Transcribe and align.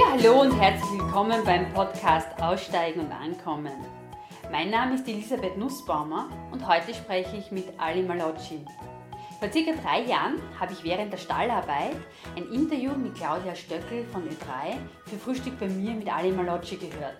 Ja, 0.00 0.12
hallo 0.12 0.40
und 0.40 0.58
herzlich 0.58 0.98
willkommen 0.98 1.44
beim 1.44 1.70
Podcast 1.74 2.28
Aussteigen 2.40 3.00
und 3.00 3.12
Ankommen. 3.12 3.74
Mein 4.50 4.70
Name 4.70 4.94
ist 4.94 5.06
Elisabeth 5.06 5.58
Nussbaumer 5.58 6.30
und 6.50 6.66
heute 6.66 6.94
spreche 6.94 7.36
ich 7.36 7.50
mit 7.50 7.66
Ali 7.78 8.02
Malocci. 8.02 8.64
Vor 9.38 9.52
circa 9.52 9.72
drei 9.82 10.04
Jahren 10.04 10.40
habe 10.58 10.72
ich 10.72 10.82
während 10.84 11.12
der 11.12 11.18
Stallarbeit 11.18 11.96
ein 12.34 12.50
Interview 12.50 12.92
mit 12.92 13.14
Claudia 13.14 13.54
Stöckel 13.54 14.06
von 14.06 14.22
Ö3 14.22 14.78
für 15.04 15.18
Frühstück 15.18 15.60
bei 15.60 15.68
mir 15.68 15.90
mit 15.90 16.10
Ali 16.10 16.32
Malocci 16.32 16.76
gehört. 16.76 17.18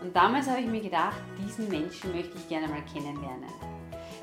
Und 0.00 0.14
damals 0.14 0.48
habe 0.48 0.60
ich 0.60 0.68
mir 0.68 0.82
gedacht, 0.82 1.20
diesen 1.44 1.68
Menschen 1.68 2.14
möchte 2.14 2.38
ich 2.38 2.48
gerne 2.48 2.68
mal 2.68 2.84
kennenlernen. 2.92 3.50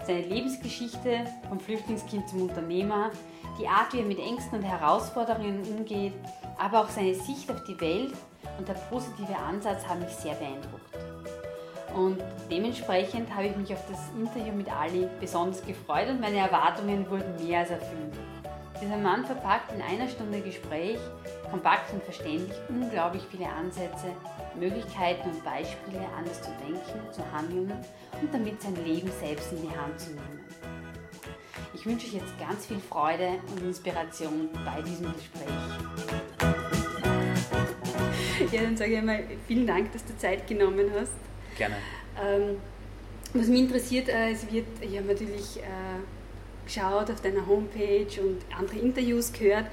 Seine 0.06 0.22
Lebensgeschichte 0.22 1.26
vom 1.50 1.60
Flüchtlingskind 1.60 2.30
zum 2.30 2.44
Unternehmer, 2.44 3.12
die 3.60 3.68
Art, 3.68 3.94
wie 3.94 4.00
er 4.00 4.06
mit 4.06 4.20
Ängsten 4.20 4.60
und 4.60 4.64
Herausforderungen 4.64 5.64
umgeht, 5.78 6.14
aber 6.58 6.82
auch 6.82 6.90
seine 6.90 7.16
Sicht 7.16 7.50
auf 7.52 7.64
die 7.64 7.80
Welt 7.80 8.14
und 8.58 8.68
der 8.68 8.74
positive 8.74 9.36
Ansatz 9.36 9.88
haben 9.88 10.00
mich 10.02 10.14
sehr 10.14 10.36
beeindruckt. 10.36 10.98
Und 11.96 12.22
dementsprechend 12.52 13.34
habe 13.34 13.48
ich 13.48 13.56
mich 13.56 13.74
auf 13.74 13.84
das 13.90 14.00
Interview 14.16 14.54
mit 14.54 14.72
Ali 14.72 15.08
besonders 15.20 15.66
gefreut 15.66 16.10
und 16.10 16.22
meine 16.22 16.38
Erwartungen 16.38 17.10
wurden 17.10 17.36
mehr 17.44 17.62
als 17.62 17.72
erfüllt. 17.72 18.14
Dieser 18.80 18.98
Mann 18.98 19.26
verpackt 19.26 19.72
in 19.72 19.82
einer 19.82 20.08
Stunde 20.08 20.40
Gespräch, 20.42 21.00
kompakt 21.50 21.92
und 21.94 22.04
verständlich, 22.04 22.58
unglaublich 22.70 23.24
viele 23.32 23.50
Ansätze, 23.50 24.14
Möglichkeiten 24.56 25.32
und 25.32 25.44
Beispiele, 25.44 26.06
anders 26.16 26.42
zu 26.44 26.52
denken, 26.64 27.12
zu 27.12 27.22
handeln 27.32 27.72
und 28.22 28.34
damit 28.34 28.62
sein 28.62 28.76
Leben 28.86 29.12
selbst 29.20 29.52
in 29.54 29.64
die 29.64 29.76
Hand 29.76 30.00
zu 30.00 30.12
nehmen. 30.12 30.47
Ich 31.80 31.86
wünsche 31.86 32.08
euch 32.08 32.14
jetzt 32.14 32.40
ganz 32.40 32.66
viel 32.66 32.80
Freude 32.80 33.34
und 33.52 33.62
Inspiration 33.62 34.50
bei 34.66 34.82
diesem 34.82 35.14
Gespräch. 35.14 35.48
Ja, 38.52 38.62
dann 38.62 38.78
sage 38.78 38.92
ich 38.92 38.98
einmal 38.98 39.24
vielen 39.46 39.68
Dank, 39.68 39.92
dass 39.92 40.06
du 40.06 40.18
Zeit 40.18 40.48
genommen 40.48 40.90
hast. 40.98 41.12
Gerne. 41.58 41.76
Ähm, 42.20 42.58
was 43.34 43.48
mich 43.48 43.60
interessiert, 43.60 44.10
äh, 44.10 44.32
es 44.32 44.50
wird, 44.52 44.66
ich 44.80 44.96
habe 44.96 45.08
natürlich 45.08 45.58
äh, 45.58 46.66
geschaut 46.66 47.12
auf 47.12 47.22
deiner 47.22 47.46
Homepage 47.46 48.22
und 48.22 48.42
andere 48.58 48.78
Interviews 48.78 49.34
gehört 49.34 49.66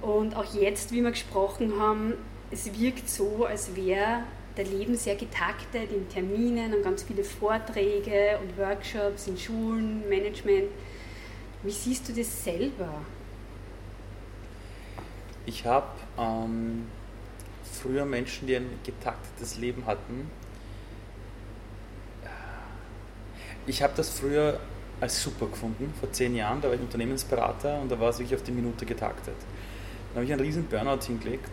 und 0.00 0.34
auch 0.34 0.52
jetzt, 0.54 0.90
wie 0.90 1.02
wir 1.02 1.12
gesprochen 1.12 1.78
haben, 1.78 2.14
es 2.50 2.78
wirkt 2.78 3.08
so, 3.08 3.44
als 3.44 3.76
wäre 3.76 4.24
der 4.56 4.64
Leben 4.64 4.96
sehr 4.96 5.14
getaktet 5.14 5.92
in 5.92 6.08
Terminen 6.08 6.74
und 6.74 6.82
ganz 6.82 7.04
viele 7.04 7.22
Vorträge 7.22 8.38
und 8.42 8.58
Workshops 8.58 9.28
in 9.28 9.38
Schulen, 9.38 10.08
Management. 10.08 10.70
Wie 11.62 11.70
siehst 11.70 12.08
du 12.08 12.12
das 12.12 12.44
selber? 12.44 12.88
Ich 15.44 15.64
habe 15.64 15.86
ähm, 16.18 16.86
früher 17.64 18.04
Menschen, 18.04 18.46
die 18.46 18.56
ein 18.56 18.68
getaktetes 18.84 19.56
Leben 19.56 19.86
hatten, 19.86 20.30
ich 23.66 23.82
habe 23.82 23.92
das 23.96 24.08
früher 24.10 24.58
als 25.00 25.22
super 25.22 25.46
gefunden, 25.46 25.92
vor 26.00 26.10
zehn 26.10 26.34
Jahren, 26.34 26.60
da 26.60 26.68
war 26.68 26.74
ich 26.74 26.80
Unternehmensberater 26.80 27.80
und 27.80 27.90
da 27.90 28.00
war 28.00 28.08
es 28.08 28.18
wirklich 28.18 28.34
auf 28.34 28.42
die 28.42 28.52
Minute 28.52 28.86
getaktet. 28.86 29.36
Dann 30.08 30.16
habe 30.16 30.24
ich 30.24 30.32
einen 30.32 30.40
riesen 30.40 30.64
Burnout 30.64 31.04
hingelegt 31.06 31.50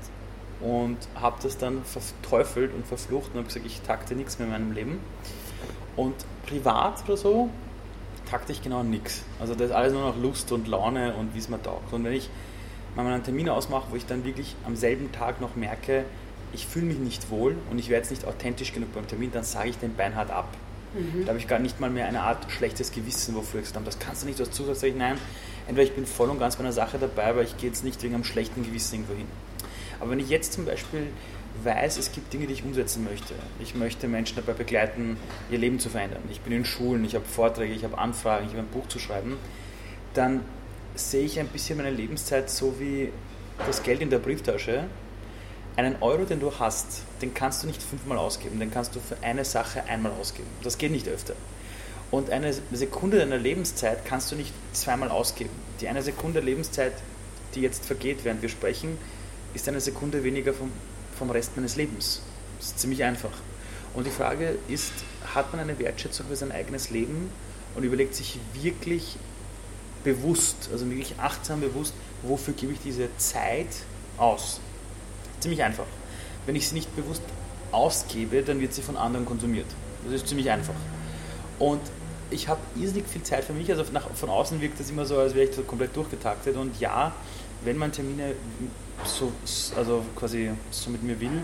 und 0.62 0.98
habe 1.16 1.36
das 1.44 1.58
dann 1.58 1.84
verteufelt 1.84 2.74
und 2.74 2.88
verflucht 2.88 3.32
und 3.32 3.38
habe 3.38 3.48
gesagt, 3.48 3.66
ich 3.66 3.82
takte 3.82 4.16
nichts 4.16 4.40
mehr 4.40 4.48
in 4.48 4.54
meinem 4.54 4.72
Leben. 4.72 5.00
Und 5.96 6.16
privat 6.46 7.04
oder 7.06 7.18
so 7.18 7.50
takte 8.26 8.52
ich 8.52 8.62
genau 8.62 8.84
nichts. 8.84 9.24
Also 9.40 9.56
das 9.56 9.70
ist 9.70 9.76
alles 9.76 9.94
nur 9.94 10.02
noch 10.02 10.18
Lust 10.18 10.52
und 10.52 10.68
Laune 10.68 11.16
und 11.16 11.34
wie 11.34 11.40
es 11.40 11.50
mir 11.50 11.62
taugt. 11.62 11.94
Und 11.94 12.04
wenn 12.04 12.14
ich 12.14 12.30
mal 12.96 13.06
einen 13.06 13.24
Termin 13.24 13.50
ausmache, 13.50 13.88
wo 13.92 13.96
ich 13.96 14.06
dann 14.06 14.24
wirklich 14.26 14.56
am 14.66 14.76
selben 14.76 15.12
Tag 15.12 15.42
noch 15.42 15.56
merke, 15.56 16.06
ich 16.54 16.66
fühle 16.66 16.86
mich 16.86 17.00
nicht 17.00 17.30
wohl 17.30 17.56
und 17.70 17.80
ich 17.80 17.90
werde 17.90 18.04
jetzt 18.04 18.12
nicht 18.12 18.26
authentisch 18.26 18.74
genug 18.74 18.94
beim 18.94 19.08
Termin, 19.08 19.32
dann 19.32 19.44
sage 19.44 19.70
ich 19.70 19.78
den 19.78 19.96
Beinhard 19.96 20.32
ab. 20.32 20.48
Mhm. 20.94 21.26
Da 21.26 21.30
habe 21.30 21.40
ich 21.40 21.48
gar 21.48 21.60
nicht 21.60 21.80
mal 21.80 21.90
mehr 21.90 22.08
eine 22.08 22.22
Art 22.22 22.50
schlechtes 22.50 22.92
Gewissen, 22.92 23.36
wofür 23.36 23.60
ich 23.60 23.66
gesagt 23.66 23.76
habe, 23.76 23.86
das 23.86 24.00
kannst 24.00 24.24
du 24.24 24.28
nicht, 24.28 24.40
was 24.40 24.52
zusagst, 24.52 24.82
sage 24.82 24.94
ich, 24.94 24.98
nein, 24.98 25.18
entweder 25.68 25.88
ich 25.88 25.94
bin 25.94 26.06
voll 26.06 26.30
und 26.30 26.40
ganz 26.40 26.56
bei 26.56 26.64
einer 26.64 26.72
Sache 26.72 26.98
dabei, 26.98 27.26
aber 27.26 27.44
ich 27.44 27.58
gehe 27.58 27.70
jetzt 27.70 27.84
nicht 27.84 28.02
wegen 28.04 28.16
einem 28.16 28.24
schlechten 28.24 28.64
Gewissen 28.64 28.96
irgendwo 28.96 29.16
hin. 29.16 29.28
Aber 30.00 30.12
wenn 30.12 30.20
ich 30.20 30.30
jetzt 30.30 30.54
zum 30.54 30.66
Beispiel 30.66 31.08
weiß, 31.64 31.98
es 31.98 32.12
gibt 32.12 32.34
Dinge, 32.34 32.48
die 32.48 32.54
ich 32.54 32.64
umsetzen 32.64 33.04
möchte. 33.04 33.34
Ich 33.60 33.76
möchte 33.76 34.08
Menschen 34.08 34.36
dabei 34.36 34.54
begleiten, 34.54 35.18
ihr 35.50 35.58
Leben 35.58 35.80
zu 35.80 35.90
verändern. 35.90 36.22
Ich 36.30 36.42
bin 36.42 36.54
in 36.54 36.66
Schulen, 36.66 37.06
ich 37.06 37.16
habe 37.16 37.26
Vorträge, 37.26 37.74
ich 37.74 37.84
habe 37.84 37.98
Anfragen, 37.98 38.46
ich 38.46 38.52
habe 38.52 38.62
ein 38.62 38.68
Buch 38.68 38.88
zu 38.88 39.00
schreiben. 39.00 39.38
Dann 40.14 40.42
sehe 40.96 41.26
ich 41.26 41.40
ein 41.40 41.48
bisschen 41.48 41.78
meine 41.78 41.92
Lebenszeit 41.92 42.50
so 42.50 42.80
wie 42.80 43.12
das 43.66 43.84
Geld 43.84 44.02
in 44.02 44.10
der 44.10 44.20
Brieftasche 44.20 44.86
einen 45.76 45.98
Euro, 46.02 46.24
den 46.24 46.40
du 46.40 46.52
hast, 46.58 47.02
den 47.22 47.34
kannst 47.34 47.64
du 47.64 47.68
nicht 47.68 47.82
fünfmal 47.84 48.18
ausgeben, 48.18 48.60
den 48.60 48.72
kannst 48.72 48.96
du 48.96 49.00
für 49.00 49.18
eine 49.22 49.44
Sache 49.44 49.84
einmal 49.84 50.12
ausgeben. 50.14 50.48
Das 50.64 50.78
geht 50.78 50.92
nicht 50.92 51.08
öfter. 51.08 51.34
Und 52.12 52.30
eine 52.30 52.54
Sekunde 52.72 53.18
deiner 53.18 53.38
Lebenszeit 53.38 54.06
kannst 54.06 54.32
du 54.32 54.36
nicht 54.36 54.54
zweimal 54.74 55.10
ausgeben. 55.10 55.50
Die 55.82 55.88
eine 55.88 56.02
Sekunde 56.02 56.40
Lebenszeit, 56.40 56.94
die 57.56 57.62
jetzt 57.62 57.86
vergeht, 57.86 58.20
während 58.24 58.42
wir 58.42 58.50
sprechen, 58.50 58.98
ist 59.54 59.68
eine 59.68 59.82
Sekunde 59.82 60.24
weniger 60.24 60.54
vom, 60.54 60.72
vom 61.18 61.30
Rest 61.30 61.56
meines 61.56 61.76
Lebens. 61.76 62.22
Das 62.60 62.68
ist 62.70 62.80
ziemlich 62.80 63.04
einfach. 63.04 63.32
Und 63.94 64.06
die 64.06 64.12
Frage 64.12 64.58
ist, 64.68 64.92
hat 65.34 65.52
man 65.54 65.62
eine 65.62 65.78
Wertschätzung 65.80 66.28
für 66.28 66.36
sein 66.36 66.52
eigenes 66.52 66.90
Leben 66.90 67.30
und 67.76 67.84
überlegt 67.84 68.16
sich 68.16 68.40
wirklich 68.54 69.18
bewusst, 70.04 70.70
also 70.72 70.90
wirklich 70.90 71.16
achtsam 71.18 71.62
bewusst, 71.62 71.94
wofür 72.22 72.54
gebe 72.54 72.74
ich 72.74 72.80
diese 72.80 73.10
Zeit 73.18 73.68
aus? 74.18 74.60
Ziemlich 75.40 75.64
einfach. 75.64 75.86
Wenn 76.46 76.56
ich 76.56 76.68
sie 76.68 76.76
nicht 76.76 76.96
bewusst 76.96 77.22
ausgebe, 77.72 78.42
dann 78.42 78.60
wird 78.60 78.74
sie 78.74 78.82
von 78.82 78.98
anderen 78.98 79.26
konsumiert. 79.26 79.66
Das 80.04 80.14
ist 80.14 80.28
ziemlich 80.28 80.50
einfach. 80.50 80.76
Und 81.60 81.82
ich 82.30 82.48
habe 82.48 82.60
irrsinnig 82.76 83.08
viel 83.08 83.24
Zeit 83.24 83.44
für 83.44 83.54
mich. 83.54 83.70
Also 83.72 83.84
nach, 83.92 84.10
von 84.12 84.30
außen 84.30 84.62
wirkt 84.62 84.80
das 84.80 84.90
immer 84.90 85.06
so, 85.06 85.18
als 85.18 85.34
wäre 85.36 85.50
ich 85.50 85.56
so 85.56 85.64
komplett 85.64 85.96
durchgetaktet. 85.96 86.56
Und 86.56 86.80
ja, 86.80 87.14
wenn 87.64 87.78
man 87.78 87.92
Termine 87.92 88.36
so, 89.04 89.32
also 89.76 90.04
quasi 90.16 90.52
so 90.72 90.90
mit 90.90 91.04
mir 91.04 91.20
will, 91.20 91.42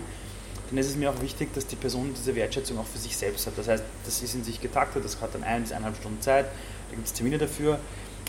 dann 0.70 0.78
ist 0.78 0.88
es 0.88 0.96
mir 0.96 1.10
auch 1.10 1.20
wichtig, 1.20 1.52
dass 1.54 1.66
die 1.66 1.76
Person 1.76 2.14
diese 2.16 2.34
Wertschätzung 2.34 2.78
auch 2.78 2.86
für 2.86 2.98
sich 2.98 3.16
selbst 3.16 3.46
hat. 3.46 3.58
Das 3.58 3.68
heißt, 3.68 3.84
das 4.04 4.22
ist 4.22 4.34
in 4.34 4.42
sich 4.42 4.60
getaktet, 4.60 5.04
das 5.04 5.20
hat 5.20 5.34
dann 5.34 5.44
ein 5.44 5.62
bis 5.62 5.72
eineinhalb 5.72 5.96
Stunden 5.96 6.20
Zeit, 6.22 6.46
da 6.90 6.96
gibt 6.96 7.06
es 7.06 7.12
Termine 7.12 7.38
dafür. 7.38 7.78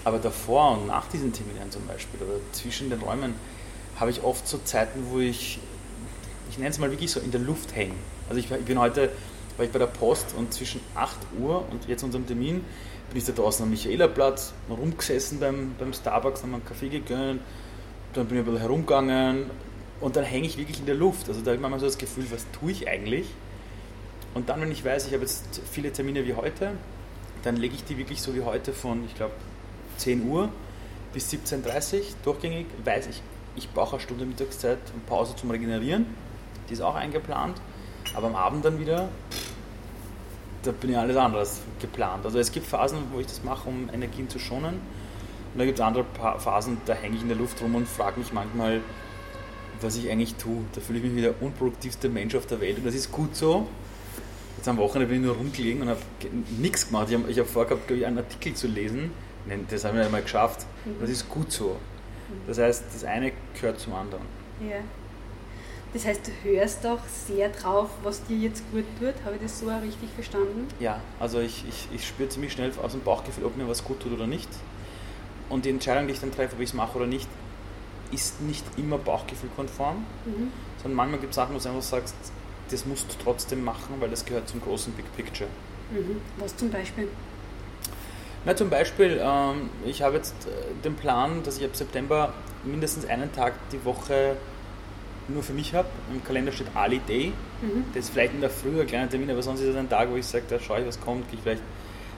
Aber 0.04 0.20
davor 0.20 0.72
und 0.72 0.88
nach 0.88 1.08
diesen 1.08 1.32
Terminen 1.32 1.72
zum 1.72 1.88
Beispiel 1.88 2.22
oder 2.22 2.40
zwischen 2.52 2.90
den 2.90 3.00
Räumen 3.00 3.36
habe 3.98 4.12
ich 4.12 4.24
oft 4.24 4.46
so 4.48 4.58
Zeiten, 4.66 5.06
wo 5.12 5.20
ich, 5.20 5.60
ich 6.50 6.58
nenne 6.58 6.72
es 6.72 6.80
mal 6.80 6.92
wirklich 6.92 7.12
so 7.12 7.22
in 7.22 7.32
der 7.32 7.40
Luft 7.40 7.74
hängen. 7.76 7.96
Also 8.28 8.40
ich, 8.40 8.52
ich 8.52 8.66
bin 8.66 8.80
heute, 8.80 9.10
war 9.56 9.66
ich 9.66 9.72
bei 9.72 9.80
der 9.80 9.88
Post 9.88 10.34
und 10.38 10.54
zwischen 10.54 10.82
8 10.96 11.16
Uhr 11.40 11.66
und 11.72 11.88
jetzt 11.88 12.04
unserem 12.04 12.28
Termin 12.28 12.66
bin 13.10 13.18
ich 13.18 13.24
da 13.24 13.32
draußen 13.32 13.64
am 13.64 13.70
Michaelerplatz 13.70 14.54
rumgesessen 14.70 15.40
beim, 15.40 15.76
beim 15.80 15.94
Starbucks, 15.94 16.42
haben 16.42 16.54
einen 16.54 16.66
Kaffee 16.66 16.90
gegönnt, 16.90 17.42
dann 18.13 18.28
bin 18.28 18.38
ich 18.38 18.41
ein 18.41 18.46
bisschen 18.46 18.62
herumgegangen 18.62 19.50
und 20.01 20.16
dann 20.16 20.24
hänge 20.24 20.47
ich 20.47 20.57
wirklich 20.57 20.79
in 20.79 20.85
der 20.85 20.96
Luft. 20.96 21.28
Also 21.28 21.41
da 21.41 21.47
habe 21.47 21.56
ich 21.56 21.62
manchmal 21.62 21.79
so 21.79 21.85
das 21.85 21.97
Gefühl, 21.97 22.25
was 22.31 22.46
tue 22.51 22.72
ich 22.72 22.88
eigentlich? 22.88 23.28
Und 24.34 24.50
dann, 24.50 24.62
wenn 24.62 24.72
ich 24.72 24.84
weiß, 24.84 25.07
ich 25.07 25.13
habe 25.13 25.24
jetzt 25.24 25.62
viele 25.72 25.91
Termine 25.91 26.25
wie 26.25 26.34
heute, 26.34 26.72
dann 27.44 27.57
lege 27.57 27.75
ich 27.75 27.84
die 27.84 27.97
wirklich 27.97 28.22
so 28.22 28.35
wie 28.35 28.41
heute 28.41 28.74
von, 28.74 29.06
ich 29.06 29.16
glaube, 29.16 29.34
10 29.97 30.28
Uhr 30.28 30.50
bis 31.13 31.31
17.30 31.31 31.96
Uhr 31.96 32.03
durchgängig, 32.24 32.66
weiß 32.84 33.07
ich 33.07 33.22
ich 33.56 33.69
brauche 33.72 33.96
eine 33.96 34.01
Stunde 34.01 34.25
Mittagszeit 34.25 34.80
und 34.94 35.06
Pause 35.06 35.35
zum 35.35 35.51
Regenerieren. 35.51 36.06
Die 36.69 36.74
ist 36.74 36.81
auch 36.81 36.95
eingeplant. 36.95 37.59
Aber 38.16 38.28
am 38.28 38.35
Abend 38.35 38.66
dann 38.66 38.80
wieder, 38.80 39.09
da 40.63 40.72
bin 40.72 40.91
ich 40.91 40.97
alles 40.97 41.18
anderes 41.18 41.62
geplant. 41.80 42.25
Also 42.25 42.40
es 42.40 42.51
gibt 42.51 42.66
Phasen, 42.66 43.00
wo 43.12 43.19
ich 43.19 43.27
das 43.27 43.44
mache, 43.44 43.69
um 43.69 43.89
Energien 43.94 44.30
zu 44.30 44.39
schonen. 44.39 44.81
Und 45.54 45.60
da 45.60 45.66
gibt 45.66 45.80
es 45.80 45.86
andere 45.86 46.06
Phasen, 46.40 46.78
da 46.86 46.94
hänge 46.94 47.16
ich 47.16 47.22
in 47.22 47.28
der 47.28 47.38
Luft 47.38 47.62
rum 47.62 47.76
und 47.76 47.88
frage 47.88 48.20
mich 48.20 48.34
manchmal, 48.34 48.82
was 49.82 49.96
ich 49.96 50.10
eigentlich 50.10 50.36
tue. 50.36 50.64
Da 50.74 50.82
fühle 50.82 51.00
ich 51.00 51.06
mich 51.06 51.16
wie 51.16 51.22
der 51.22 51.42
unproduktivste 51.42 52.10
Mensch 52.10 52.36
auf 52.36 52.46
der 52.48 52.60
Welt. 52.60 52.78
Und 52.78 52.86
das 52.86 52.96
ist 52.96 53.12
gut 53.12 53.36
so. 53.36 53.68
Jetzt 54.58 54.68
am 54.68 54.78
Wochenende 54.78 55.08
bin 55.08 55.22
ich 55.22 55.28
nur 55.28 55.36
rumgelegen 55.36 55.82
und 55.82 55.90
habe 55.90 56.00
nichts 56.58 56.88
gemacht. 56.88 57.08
Ich 57.10 57.16
habe 57.16 57.42
hab 57.42 57.48
vorgehabt, 57.48 57.92
einen 57.92 58.18
Artikel 58.18 58.54
zu 58.54 58.68
lesen. 58.68 59.12
Das 59.70 59.84
haben 59.84 59.98
wir 59.98 60.06
einmal 60.06 60.22
geschafft. 60.22 60.66
Das 61.00 61.10
ist 61.10 61.30
gut 61.30 61.52
so. 61.52 61.76
Das 62.48 62.58
heißt, 62.58 62.86
das 62.94 63.04
eine 63.04 63.34
gehört 63.54 63.80
zum 63.80 63.94
anderen. 63.94 64.24
Ja. 64.62 64.78
Das 65.94 66.06
heißt, 66.06 66.22
du 66.28 66.50
hörst 66.50 66.84
doch 66.84 67.02
sehr 67.28 67.50
drauf, 67.50 67.90
was 68.02 68.24
dir 68.26 68.38
jetzt 68.38 68.64
gut 68.72 68.86
tut. 69.00 69.14
Habe 69.26 69.36
ich 69.36 69.42
das 69.44 69.60
so 69.60 69.68
richtig 69.68 70.10
verstanden? 70.16 70.68
Ja, 70.80 71.00
also 71.20 71.40
ich, 71.40 71.64
ich, 71.70 71.88
ich 71.94 72.08
spüre 72.08 72.30
ziemlich 72.30 72.52
schnell 72.54 72.72
aus 72.82 72.94
dem 72.94 73.02
Bauchgefühl, 73.02 73.46
ob 73.46 73.56
mir 73.58 73.68
was 73.68 73.84
gut 73.84 74.00
tut 74.00 74.12
oder 74.12 74.26
nicht. 74.26 74.50
Und 75.50 75.66
die 75.66 75.69
Entscheidung, 75.69 76.07
die 76.07 76.13
ich 76.13 76.19
dann 76.19 76.31
treffe, 76.31 76.56
ob 76.56 76.62
ich 76.62 76.69
es 76.69 76.74
mache 76.74 76.98
oder 76.98 77.07
nicht, 77.07 77.28
ist 78.12 78.42
nicht 78.42 78.63
immer 78.78 78.98
bauchgefühlkonform, 78.98 79.98
mhm. 80.25 80.51
sondern 80.81 80.95
manchmal 80.95 81.19
gibt 81.19 81.31
es 81.31 81.36
Sachen, 81.36 81.56
wo 81.56 81.60
du 81.60 81.68
einfach 81.68 81.81
sagst, 81.81 82.16
das 82.69 82.86
musst 82.86 83.12
du 83.12 83.24
trotzdem 83.24 83.63
machen, 83.63 83.95
weil 84.00 84.10
das 84.10 84.25
gehört 84.25 84.48
zum 84.48 84.62
großen 84.62 84.94
Big 84.94 85.06
Picture. 85.16 85.50
Mhm. 85.92 86.22
Was 86.38 86.56
zum 86.56 86.69
Beispiel? 86.69 87.07
Na, 88.45 88.56
zum 88.56 88.69
Beispiel, 88.69 89.22
ähm, 89.22 89.69
ich 89.86 90.01
habe 90.01 90.18
jetzt 90.18 90.36
äh, 90.48 90.50
den 90.84 90.95
Plan, 90.95 91.44
dass 91.44 91.57
ich 91.57 91.66
ab 91.66 91.75
September 91.75 92.34
mindestens 92.63 93.06
einen 93.06 93.31
Tag 93.31 93.54
die 93.72 93.84
Woche 93.86 94.36
nur 95.30 95.44
für 95.44 95.54
mich 95.54 95.74
habe. 95.74 95.88
Im 96.12 96.24
Kalender 96.24 96.51
steht 96.51 96.68
Ali 96.75 97.00
Day. 97.00 97.31
Mhm. 97.62 97.86
Das 97.94 98.06
ist 98.06 98.12
vielleicht 98.12 98.34
in 98.34 98.42
der 98.42 98.50
Früh 98.50 98.81
ein 98.81 98.88
kleiner 98.88 99.10
Termin, 99.10 99.31
aber 99.31 99.42
sonst 99.42 99.62
ist 99.62 99.68
es 99.68 99.75
ein 99.75 99.90
Tag, 99.90 100.10
wo 100.12 100.16
ich 100.16 100.25
sage, 100.25 100.44
da 100.50 100.60
schaue 100.60 100.81
ich, 100.81 100.88
was 100.88 101.00
kommt, 101.00 101.30
gehe 101.30 101.38
ich 101.38 101.44
vielleicht 101.44 101.63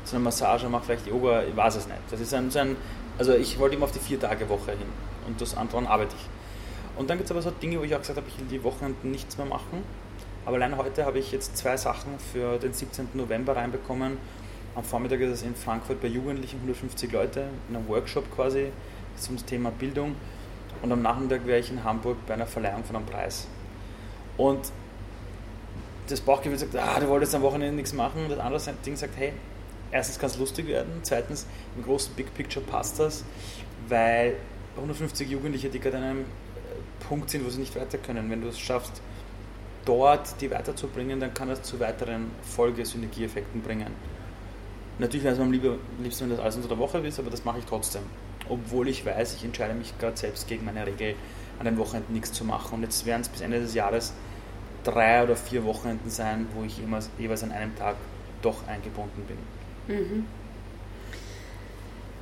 zu 0.05 0.15
einer 0.15 0.23
Massage, 0.23 0.69
mache 0.69 0.85
vielleicht 0.85 1.07
Yoga, 1.07 1.43
ich 1.43 1.55
weiß 1.55 1.75
es 1.75 1.87
nicht. 1.87 1.99
Das 2.09 2.19
ist 2.19 2.33
ein, 2.33 2.49
so 2.51 2.59
ein 2.59 2.75
also 3.17 3.33
ich 3.33 3.57
wollte 3.59 3.75
immer 3.75 3.85
auf 3.85 3.91
die 3.91 3.99
vier 3.99 4.19
Tage 4.19 4.47
Woche 4.49 4.71
hin 4.71 4.87
und 5.27 5.39
das 5.39 5.55
andere 5.55 5.87
arbeite 5.87 6.15
ich. 6.15 6.99
Und 6.99 7.09
dann 7.09 7.17
gibt 7.17 7.25
es 7.25 7.31
aber 7.31 7.41
so 7.41 7.51
Dinge, 7.51 7.79
wo 7.79 7.83
ich 7.83 7.93
auch 7.95 7.99
gesagt 7.99 8.17
habe, 8.17 8.27
ich 8.27 8.39
will 8.39 8.47
die 8.47 8.63
Wochenenden 8.63 9.11
nichts 9.11 9.37
mehr 9.37 9.47
machen. 9.47 9.83
Aber 10.45 10.57
allein 10.57 10.77
heute 10.77 11.05
habe 11.05 11.19
ich 11.19 11.31
jetzt 11.31 11.57
zwei 11.57 11.75
Sachen 11.75 12.19
für 12.31 12.57
den 12.57 12.73
17. 12.73 13.09
November 13.13 13.55
reinbekommen. 13.55 14.17
Am 14.75 14.83
Vormittag 14.83 15.19
ist 15.21 15.31
es 15.31 15.43
in 15.43 15.55
Frankfurt 15.55 16.01
bei 16.01 16.07
Jugendlichen 16.07 16.57
150 16.57 17.11
Leute, 17.11 17.47
in 17.69 17.75
einem 17.75 17.87
Workshop 17.87 18.33
quasi 18.33 18.71
zum 19.17 19.43
Thema 19.45 19.71
Bildung. 19.71 20.15
Und 20.81 20.91
am 20.91 21.01
Nachmittag 21.01 21.47
wäre 21.47 21.59
ich 21.59 21.71
in 21.71 21.83
Hamburg 21.83 22.17
bei 22.27 22.33
einer 22.33 22.45
Verleihung 22.45 22.83
von 22.83 22.97
einem 22.97 23.05
Preis. 23.05 23.47
Und 24.37 24.71
das 26.07 26.21
Bauchgefühl 26.21 26.59
sagt, 26.59 26.75
ah, 26.75 26.99
du 26.99 27.07
wolltest 27.07 27.33
am 27.33 27.41
Wochenende 27.41 27.75
nichts 27.75 27.93
machen. 27.93 28.25
Und 28.25 28.31
das 28.31 28.39
andere 28.39 28.61
Ding 28.85 28.95
sagt, 28.95 29.17
hey, 29.17 29.33
erstens 29.95 30.19
kann 30.19 30.29
es 30.29 30.37
lustig 30.37 30.67
werden, 30.67 30.91
zweitens 31.03 31.47
im 31.77 31.83
großen 31.83 32.13
Big 32.15 32.33
Picture 32.33 32.63
passt 32.63 32.99
das, 32.99 33.23
weil 33.87 34.35
150 34.75 35.29
Jugendliche, 35.29 35.69
die 35.69 35.79
gerade 35.79 35.97
an 35.97 36.03
einem 36.03 36.21
äh, 36.21 36.23
Punkt 37.07 37.29
sind, 37.29 37.45
wo 37.45 37.49
sie 37.49 37.59
nicht 37.59 37.75
weiter 37.77 37.97
können, 37.97 38.29
wenn 38.29 38.41
du 38.41 38.49
es 38.49 38.59
schaffst, 38.59 39.01
dort 39.85 40.41
die 40.41 40.51
weiterzubringen, 40.51 41.21
dann 41.21 41.33
kann 41.33 41.47
das 41.47 41.63
zu 41.63 41.79
weiteren 41.79 42.29
Folgesynergieeffekten 42.41 43.61
bringen. 43.61 43.87
Natürlich 44.99 45.25
es 45.25 45.37
mir 45.37 45.45
am 45.45 45.51
liebsten, 45.51 46.25
wenn 46.25 46.29
das 46.31 46.39
alles 46.39 46.55
unter 46.57 46.69
der 46.69 46.77
Woche 46.77 46.97
ist, 46.99 47.17
aber 47.19 47.29
das 47.29 47.45
mache 47.45 47.59
ich 47.59 47.65
trotzdem. 47.65 48.01
Obwohl 48.49 48.89
ich 48.89 49.05
weiß, 49.05 49.35
ich 49.35 49.45
entscheide 49.45 49.73
mich 49.73 49.97
gerade 49.97 50.17
selbst 50.17 50.47
gegen 50.47 50.65
meine 50.65 50.85
Regel, 50.85 51.15
an 51.57 51.65
den 51.65 51.77
Wochenenden 51.77 52.13
nichts 52.13 52.33
zu 52.33 52.43
machen. 52.43 52.75
Und 52.75 52.83
jetzt 52.83 53.05
werden 53.05 53.21
es 53.21 53.29
bis 53.29 53.41
Ende 53.41 53.61
des 53.61 53.73
Jahres 53.73 54.13
drei 54.83 55.23
oder 55.23 55.35
vier 55.37 55.63
Wochenenden 55.63 56.09
sein, 56.09 56.47
wo 56.53 56.63
ich 56.63 56.79
jeweils 57.17 57.43
an 57.43 57.51
einem 57.51 57.75
Tag 57.75 57.95
doch 58.41 58.67
eingebunden 58.67 59.23
bin. 59.27 59.37
Mhm. 59.87 60.25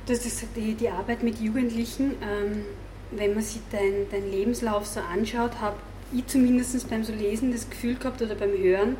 Du 0.06 0.12
hast 0.12 0.24
gesagt, 0.24 0.56
die, 0.56 0.74
die 0.74 0.88
Arbeit 0.88 1.22
mit 1.22 1.40
Jugendlichen, 1.40 2.16
ähm, 2.22 2.64
wenn 3.10 3.34
man 3.34 3.42
sich 3.42 3.60
deinen 3.70 4.06
dein 4.10 4.30
Lebenslauf 4.30 4.86
so 4.86 5.00
anschaut, 5.00 5.60
habe 5.60 5.76
ich 6.12 6.26
zumindest 6.26 6.88
beim 6.90 7.04
so 7.04 7.12
Lesen 7.12 7.52
das 7.52 7.70
Gefühl 7.70 7.96
gehabt 7.96 8.20
oder 8.20 8.34
beim 8.34 8.50
Hören, 8.50 8.96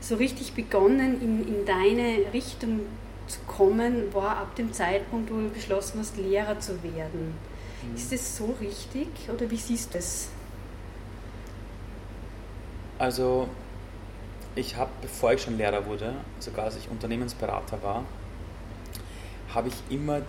so 0.00 0.16
richtig 0.16 0.54
begonnen 0.54 1.20
in, 1.20 1.46
in 1.46 1.64
deine 1.64 2.32
Richtung 2.32 2.80
zu 3.26 3.38
kommen, 3.46 4.12
war 4.14 4.36
ab 4.36 4.54
dem 4.56 4.72
Zeitpunkt, 4.72 5.30
wo 5.30 5.36
du 5.36 5.48
beschlossen 5.48 6.00
hast, 6.00 6.16
Lehrer 6.16 6.58
zu 6.60 6.82
werden. 6.82 7.34
Mhm. 7.82 7.96
Ist 7.96 8.12
das 8.12 8.36
so 8.36 8.54
richtig 8.60 9.08
oder 9.32 9.50
wie 9.50 9.56
siehst 9.56 9.94
du 9.94 9.98
das? 9.98 10.28
Also, 12.98 13.48
ich 14.56 14.74
habe, 14.76 14.90
bevor 15.02 15.34
ich 15.34 15.42
schon 15.42 15.56
Lehrer 15.56 15.86
wurde, 15.86 16.14
sogar 16.40 16.64
als 16.64 16.76
ich 16.76 16.88
Unternehmensberater 16.90 17.82
war, 17.82 18.04
habe 19.54 19.68
ich 19.68 19.74
immer, 19.90 20.22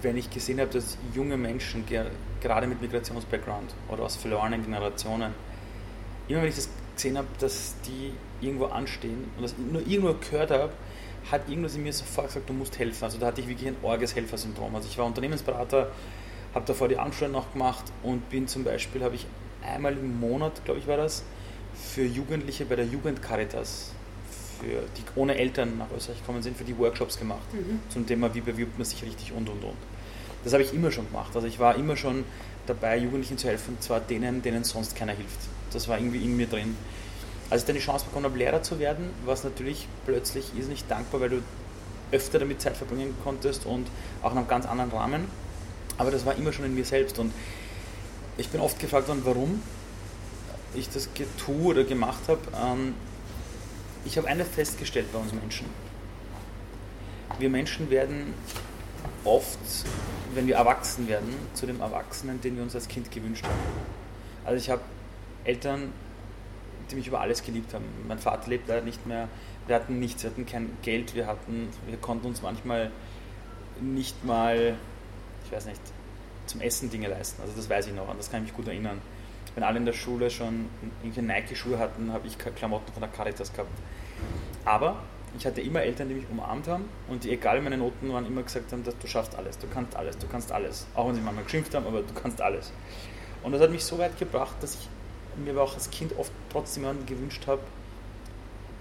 wenn 0.00 0.16
ich 0.16 0.30
gesehen 0.30 0.60
habe, 0.60 0.70
dass 0.70 0.96
junge 1.12 1.36
Menschen, 1.36 1.84
gerade 2.40 2.66
mit 2.66 2.80
Migrationsbackground 2.80 3.74
oder 3.88 4.04
aus 4.04 4.16
verlorenen 4.16 4.64
Generationen, 4.64 5.34
immer 6.28 6.42
wenn 6.42 6.48
ich 6.48 6.56
das 6.56 6.68
gesehen 6.94 7.18
habe, 7.18 7.28
dass 7.40 7.74
die 7.84 8.12
irgendwo 8.44 8.66
anstehen 8.66 9.30
und 9.36 9.42
das 9.42 9.54
nur 9.58 9.86
irgendwo 9.86 10.14
gehört 10.14 10.50
habe, 10.50 10.72
hat 11.30 11.48
irgendwas 11.48 11.74
in 11.74 11.82
mir 11.82 11.92
sofort 11.92 12.28
gesagt, 12.28 12.48
du 12.48 12.52
musst 12.52 12.78
helfen. 12.78 13.04
Also 13.04 13.18
da 13.18 13.26
hatte 13.26 13.40
ich 13.40 13.48
wirklich 13.48 13.68
ein 13.68 13.76
orges 13.82 14.14
Helfersyndrom. 14.14 14.74
Also 14.74 14.88
ich 14.88 14.98
war 14.98 15.06
Unternehmensberater, 15.06 15.90
habe 16.54 16.64
davor 16.66 16.88
die 16.88 16.98
Anstalt 16.98 17.32
noch 17.32 17.52
gemacht 17.52 17.84
und 18.02 18.28
bin 18.28 18.48
zum 18.48 18.64
Beispiel, 18.64 19.02
habe 19.02 19.14
ich 19.14 19.26
einmal 19.64 19.92
im 19.92 20.18
Monat, 20.18 20.64
glaube 20.64 20.80
ich 20.80 20.86
war 20.86 20.96
das, 20.96 21.24
für 21.74 22.04
Jugendliche 22.04 22.64
bei 22.64 22.76
der 22.76 22.86
Jugendcaritas, 22.86 23.90
für 24.60 24.82
die 24.96 25.02
ohne 25.18 25.36
Eltern 25.36 25.78
nach 25.78 25.88
Österreich 25.96 26.20
gekommen 26.20 26.42
sind, 26.42 26.56
für 26.56 26.64
die 26.64 26.76
Workshops 26.78 27.18
gemacht 27.18 27.52
mhm. 27.52 27.80
zum 27.88 28.06
Thema, 28.06 28.34
wie 28.34 28.40
bewirbt 28.40 28.78
man 28.78 28.84
sich 28.84 29.02
richtig 29.02 29.32
und 29.32 29.48
und 29.48 29.62
und. 29.64 29.76
Das 30.44 30.52
habe 30.52 30.62
ich 30.62 30.72
immer 30.72 30.90
schon 30.90 31.06
gemacht. 31.06 31.34
Also 31.34 31.46
ich 31.46 31.58
war 31.58 31.76
immer 31.76 31.96
schon 31.96 32.24
dabei, 32.66 32.96
Jugendlichen 32.98 33.38
zu 33.38 33.48
helfen, 33.48 33.74
und 33.74 33.82
zwar 33.82 34.00
denen, 34.00 34.42
denen 34.42 34.64
sonst 34.64 34.96
keiner 34.96 35.12
hilft. 35.12 35.40
Das 35.72 35.88
war 35.88 35.98
irgendwie 35.98 36.24
in 36.24 36.36
mir 36.36 36.46
drin. 36.46 36.76
Als 37.50 37.62
ich 37.62 37.66
dann 37.66 37.76
die 37.76 37.82
Chance 37.82 38.06
bekommen 38.06 38.24
habe, 38.24 38.38
Lehrer 38.38 38.62
zu 38.62 38.78
werden, 38.78 39.10
war 39.24 39.34
es 39.34 39.44
natürlich 39.44 39.86
plötzlich 40.06 40.52
irrsinnig 40.56 40.84
dankbar, 40.84 41.20
weil 41.20 41.28
du 41.28 41.42
öfter 42.10 42.38
damit 42.38 42.60
Zeit 42.60 42.76
verbringen 42.76 43.14
konntest 43.24 43.66
und 43.66 43.86
auch 44.22 44.32
in 44.32 44.38
einem 44.38 44.48
ganz 44.48 44.66
anderen 44.66 44.90
Rahmen. 44.90 45.24
Aber 45.98 46.10
das 46.10 46.24
war 46.24 46.36
immer 46.36 46.52
schon 46.52 46.64
in 46.64 46.74
mir 46.74 46.84
selbst 46.84 47.18
und 47.18 47.32
ich 48.38 48.48
bin 48.48 48.60
oft 48.60 48.78
gefragt 48.78 49.08
worden, 49.08 49.22
warum 49.24 49.62
ich 50.74 50.88
das 50.88 51.08
tue 51.38 51.64
oder 51.64 51.84
gemacht 51.84 52.22
habe. 52.28 52.40
Ähm, 52.60 52.94
ich 54.04 54.16
habe 54.18 54.28
eines 54.28 54.48
festgestellt 54.48 55.12
bei 55.12 55.18
uns 55.18 55.32
Menschen. 55.32 55.66
Wir 57.38 57.50
Menschen 57.50 57.90
werden 57.90 58.34
oft, 59.24 59.58
wenn 60.34 60.46
wir 60.46 60.56
erwachsen 60.56 61.08
werden, 61.08 61.34
zu 61.54 61.66
dem 61.66 61.80
Erwachsenen, 61.80 62.40
den 62.40 62.56
wir 62.56 62.62
uns 62.62 62.74
als 62.74 62.88
Kind 62.88 63.10
gewünscht 63.10 63.44
haben. 63.44 63.54
Also 64.44 64.58
ich 64.58 64.70
habe 64.70 64.82
Eltern, 65.44 65.92
die 66.90 66.96
mich 66.96 67.06
über 67.06 67.20
alles 67.20 67.42
geliebt 67.42 67.72
haben. 67.74 67.84
Mein 68.08 68.18
Vater 68.18 68.48
lebt 68.48 68.68
leider 68.68 68.82
nicht 68.82 69.06
mehr. 69.06 69.28
Wir 69.66 69.76
hatten 69.76 70.00
nichts, 70.00 70.22
wir 70.22 70.30
hatten 70.30 70.46
kein 70.46 70.70
Geld, 70.82 71.14
wir 71.14 71.26
hatten, 71.26 71.68
wir 71.86 71.96
konnten 71.98 72.26
uns 72.26 72.42
manchmal 72.42 72.90
nicht 73.80 74.24
mal, 74.24 74.76
ich 75.44 75.52
weiß 75.52 75.66
nicht, 75.66 75.80
zum 76.46 76.60
Essen 76.60 76.90
Dinge 76.90 77.08
leisten. 77.08 77.40
Also 77.42 77.54
das 77.56 77.70
weiß 77.70 77.86
ich 77.86 77.94
noch, 77.94 78.08
an 78.08 78.16
das 78.16 78.30
kann 78.30 78.42
ich 78.42 78.48
mich 78.48 78.56
gut 78.56 78.66
erinnern. 78.66 79.00
Wenn 79.54 79.64
alle 79.64 79.78
in 79.78 79.84
der 79.84 79.92
Schule 79.92 80.30
schon 80.30 80.66
irgendwelche 81.02 81.22
Nike-Schuhe 81.22 81.78
hatten, 81.78 82.12
habe 82.12 82.26
ich 82.26 82.38
Klamotten 82.38 82.92
von 82.92 83.02
der 83.02 83.10
Caritas 83.10 83.52
gehabt. 83.52 83.70
Aber 84.64 84.96
ich 85.38 85.46
hatte 85.46 85.60
immer 85.60 85.82
Eltern, 85.82 86.08
die 86.08 86.14
mich 86.14 86.28
umarmt 86.30 86.68
haben 86.68 86.84
und 87.08 87.24
die, 87.24 87.30
egal 87.30 87.60
meine 87.62 87.76
Noten 87.76 88.12
waren, 88.12 88.26
immer 88.26 88.42
gesagt 88.42 88.72
haben, 88.72 88.84
dass 88.84 88.96
du 88.98 89.06
schaffst 89.06 89.34
alles, 89.34 89.58
du 89.58 89.66
kannst 89.66 89.96
alles, 89.96 90.18
du 90.18 90.26
kannst 90.26 90.52
alles. 90.52 90.86
Auch 90.94 91.08
wenn 91.08 91.14
sie 91.14 91.20
manchmal 91.20 91.44
geschimpft 91.44 91.74
haben, 91.74 91.86
aber 91.86 92.02
du 92.02 92.14
kannst 92.14 92.40
alles. 92.40 92.72
Und 93.42 93.52
das 93.52 93.60
hat 93.60 93.70
mich 93.70 93.84
so 93.84 93.98
weit 93.98 94.18
gebracht, 94.18 94.56
dass 94.60 94.74
ich 94.74 94.88
mir 95.42 95.52
aber 95.52 95.62
auch 95.62 95.74
als 95.74 95.90
Kind 95.90 96.16
oft 96.18 96.32
trotzdem 96.50 96.84
jemanden 96.84 97.06
gewünscht 97.06 97.46
habe, 97.46 97.62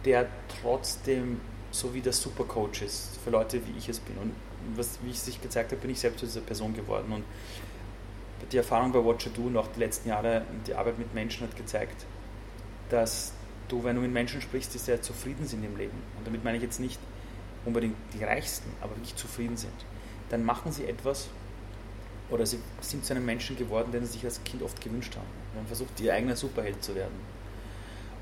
der 0.06 0.28
trotzdem 0.62 1.40
so 1.72 1.94
wie 1.94 2.02
der 2.02 2.14
Supercoach 2.14 2.82
ist 2.82 3.18
für 3.24 3.30
Leute, 3.30 3.62
wie 3.66 3.78
ich 3.78 3.88
es 3.88 4.00
bin. 4.00 4.18
Und 4.18 4.36
was, 4.76 5.00
wie 5.04 5.12
ich 5.12 5.20
sich 5.20 5.42
gezeigt 5.42 5.72
habe, 5.72 5.82
bin 5.82 5.92
ich 5.92 6.00
selbst 6.00 6.20
zu 6.20 6.26
dieser 6.26 6.42
Person 6.42 6.74
geworden. 6.74 7.12
Und 7.14 7.24
die 8.52 8.58
Erfahrung 8.58 8.92
bei 8.92 9.04
Watcher 9.04 9.30
Do 9.30 9.44
und 9.44 9.58
auch 9.58 9.68
die 9.68 9.80
letzten 9.80 10.10
Jahre, 10.10 10.44
die 10.68 10.74
Arbeit 10.74 10.98
mit 11.00 11.14
Menschen 11.14 11.48
hat 11.48 11.56
gezeigt, 11.56 12.06
dass 12.90 13.34
du, 13.68 13.84
wenn 13.84 13.96
du 13.96 14.02
mit 14.02 14.12
Menschen 14.12 14.42
sprichst, 14.42 14.74
die 14.74 14.78
sehr 14.78 15.02
zufrieden 15.02 15.46
sind 15.46 15.64
im 15.64 15.78
Leben, 15.78 15.98
und 16.18 16.28
damit 16.28 16.44
meine 16.44 16.58
ich 16.58 16.64
jetzt 16.64 16.80
nicht 16.80 17.00
unbedingt 17.66 17.96
die 18.14 18.24
Reichsten, 18.24 18.70
aber 18.82 18.96
wirklich 18.96 19.16
zufrieden 19.16 19.58
sind, 19.58 19.74
dann 20.30 20.44
machen 20.44 20.72
sie 20.72 20.86
etwas 20.86 21.30
oder 22.30 22.46
sie 22.46 22.60
sind 22.80 23.06
zu 23.06 23.14
einem 23.14 23.26
Menschen 23.26 23.58
geworden, 23.58 23.92
den 23.92 24.06
sie 24.06 24.14
sich 24.14 24.26
als 24.26 24.44
Kind 24.44 24.64
oft 24.64 24.82
gewünscht 24.82 25.16
haben. 25.16 25.28
Sie 25.54 25.60
haben 25.60 25.68
versucht, 25.68 26.00
ihr 26.00 26.14
eigener 26.14 26.36
Superheld 26.36 26.82
zu 26.82 26.96
werden. 26.96 27.14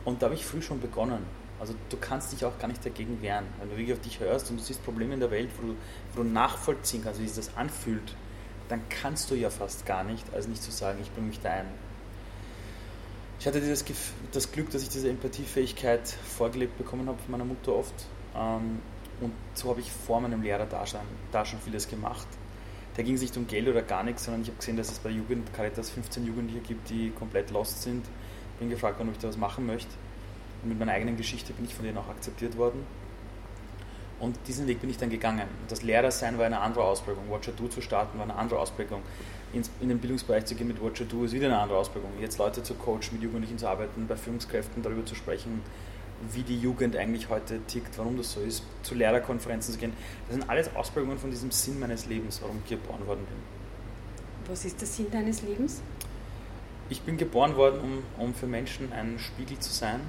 Und 0.03 0.21
da 0.21 0.25
habe 0.25 0.35
ich 0.35 0.45
früh 0.45 0.61
schon 0.61 0.81
begonnen. 0.81 1.23
Also 1.59 1.75
du 1.89 1.97
kannst 1.97 2.31
dich 2.31 2.43
auch 2.43 2.57
gar 2.57 2.67
nicht 2.67 2.83
dagegen 2.83 3.21
wehren. 3.21 3.45
Wenn 3.59 3.69
du 3.69 3.77
wirklich 3.77 3.93
auf 3.93 4.01
dich 4.01 4.19
hörst 4.19 4.49
und 4.49 4.59
du 4.59 4.63
siehst 4.63 4.83
Probleme 4.83 5.13
in 5.13 5.19
der 5.19 5.29
Welt, 5.29 5.49
wo 5.57 5.67
du, 5.67 5.75
wo 6.15 6.23
du 6.23 6.29
nachvollziehen 6.29 7.03
kannst, 7.03 7.21
wie 7.21 7.27
sich 7.27 7.35
das 7.35 7.55
anfühlt, 7.55 8.15
dann 8.69 8.81
kannst 8.89 9.29
du 9.31 9.35
ja 9.35 9.49
fast 9.49 9.85
gar 9.85 10.03
nicht, 10.03 10.23
als 10.33 10.47
nicht 10.47 10.63
zu 10.63 10.71
sagen, 10.71 10.99
ich 11.01 11.11
bringe 11.11 11.27
mich 11.27 11.41
da 11.41 11.51
ein. 11.51 11.65
Ich 13.39 13.47
hatte 13.47 13.59
dieses, 13.59 13.83
das 14.31 14.51
Glück, 14.51 14.69
dass 14.69 14.83
ich 14.83 14.89
diese 14.89 15.09
Empathiefähigkeit 15.09 16.07
vorgelebt 16.07 16.77
bekommen 16.77 17.07
habe 17.07 17.17
von 17.17 17.31
meiner 17.31 17.45
Mutter 17.45 17.73
oft. 17.73 17.93
Ähm, 18.35 18.79
und 19.21 19.33
so 19.53 19.69
habe 19.69 19.79
ich 19.81 19.91
vor 19.91 20.21
meinem 20.21 20.41
Lehrer 20.41 20.65
da 20.65 20.85
schon, 20.85 21.01
da 21.31 21.45
schon 21.45 21.59
vieles 21.59 21.87
gemacht. 21.87 22.27
Da 22.95 23.03
ging 23.03 23.15
es 23.15 23.21
nicht 23.21 23.35
um 23.37 23.47
Geld 23.47 23.67
oder 23.67 23.81
gar 23.81 24.03
nichts, 24.03 24.25
sondern 24.25 24.41
ich 24.41 24.49
habe 24.49 24.57
gesehen, 24.57 24.77
dass 24.77 24.91
es 24.91 24.99
bei 24.99 25.09
Jugend 25.09 25.53
Caritas 25.53 25.89
15 25.89 26.25
Jugendliche 26.25 26.59
gibt, 26.59 26.89
die 26.89 27.11
komplett 27.11 27.49
lost 27.51 27.81
sind. 27.81 28.05
Bin 28.59 28.69
gefragt 28.69 28.99
worden, 28.99 29.09
ob 29.09 29.15
ich 29.15 29.21
da 29.21 29.29
was 29.29 29.37
machen 29.37 29.65
möchte. 29.65 29.91
Und 30.61 30.69
mit 30.69 30.79
meiner 30.79 30.91
eigenen 30.91 31.15
Geschichte 31.15 31.53
bin 31.53 31.65
ich 31.65 31.73
von 31.73 31.85
denen 31.85 31.97
auch 31.97 32.09
akzeptiert 32.09 32.57
worden. 32.57 32.85
Und 34.19 34.37
diesen 34.47 34.67
Weg 34.67 34.81
bin 34.81 34.89
ich 34.89 34.97
dann 34.97 35.09
gegangen. 35.09 35.47
Das 35.69 35.81
Lehrersein 35.81 36.37
war 36.37 36.45
eine 36.45 36.59
andere 36.59 36.83
Ausprägung. 36.83 37.29
Watcher 37.29 37.53
Do 37.53 37.67
zu 37.67 37.81
starten 37.81 38.17
war 38.17 38.25
eine 38.25 38.35
andere 38.35 38.59
Ausprägung. 38.59 39.01
In 39.53 39.89
den 39.89 39.99
Bildungsbereich 39.99 40.45
zu 40.45 40.55
gehen 40.55 40.67
mit 40.67 40.83
Watcher 40.83 41.05
Do 41.05 41.23
ist 41.23 41.33
wieder 41.33 41.47
eine 41.47 41.57
andere 41.57 41.77
Ausprägung. 41.77 42.11
Jetzt 42.19 42.37
Leute 42.37 42.61
zu 42.61 42.73
coachen, 42.75 43.13
mit 43.13 43.23
Jugendlichen 43.23 43.57
zu 43.57 43.67
arbeiten, 43.67 44.07
bei 44.07 44.15
Führungskräften 44.15 44.83
darüber 44.83 45.05
zu 45.05 45.15
sprechen, 45.15 45.61
wie 46.33 46.43
die 46.43 46.59
Jugend 46.59 46.97
eigentlich 46.97 47.29
heute 47.29 47.59
tickt, 47.65 47.97
warum 47.97 48.17
das 48.17 48.33
so 48.33 48.41
ist, 48.41 48.63
zu 48.83 48.93
Lehrerkonferenzen 48.93 49.73
zu 49.73 49.79
gehen. 49.79 49.93
Das 50.27 50.35
sind 50.37 50.49
alles 50.49 50.75
Ausprägungen 50.75 51.17
von 51.17 51.31
diesem 51.31 51.51
Sinn 51.51 51.79
meines 51.79 52.05
Lebens, 52.05 52.41
warum 52.41 52.57
ich 52.63 52.69
geboren 52.69 53.07
worden 53.07 53.25
bin. 53.25 53.37
Was 54.51 54.65
ist 54.65 54.81
der 54.81 54.87
Sinn 54.87 55.07
deines 55.11 55.41
Lebens? 55.43 55.81
Ich 56.89 57.01
bin 57.01 57.17
geboren 57.17 57.55
worden, 57.55 57.79
um, 58.17 58.25
um 58.25 58.33
für 58.33 58.47
Menschen 58.47 58.91
ein 58.91 59.17
Spiegel 59.17 59.59
zu 59.59 59.71
sein 59.71 60.01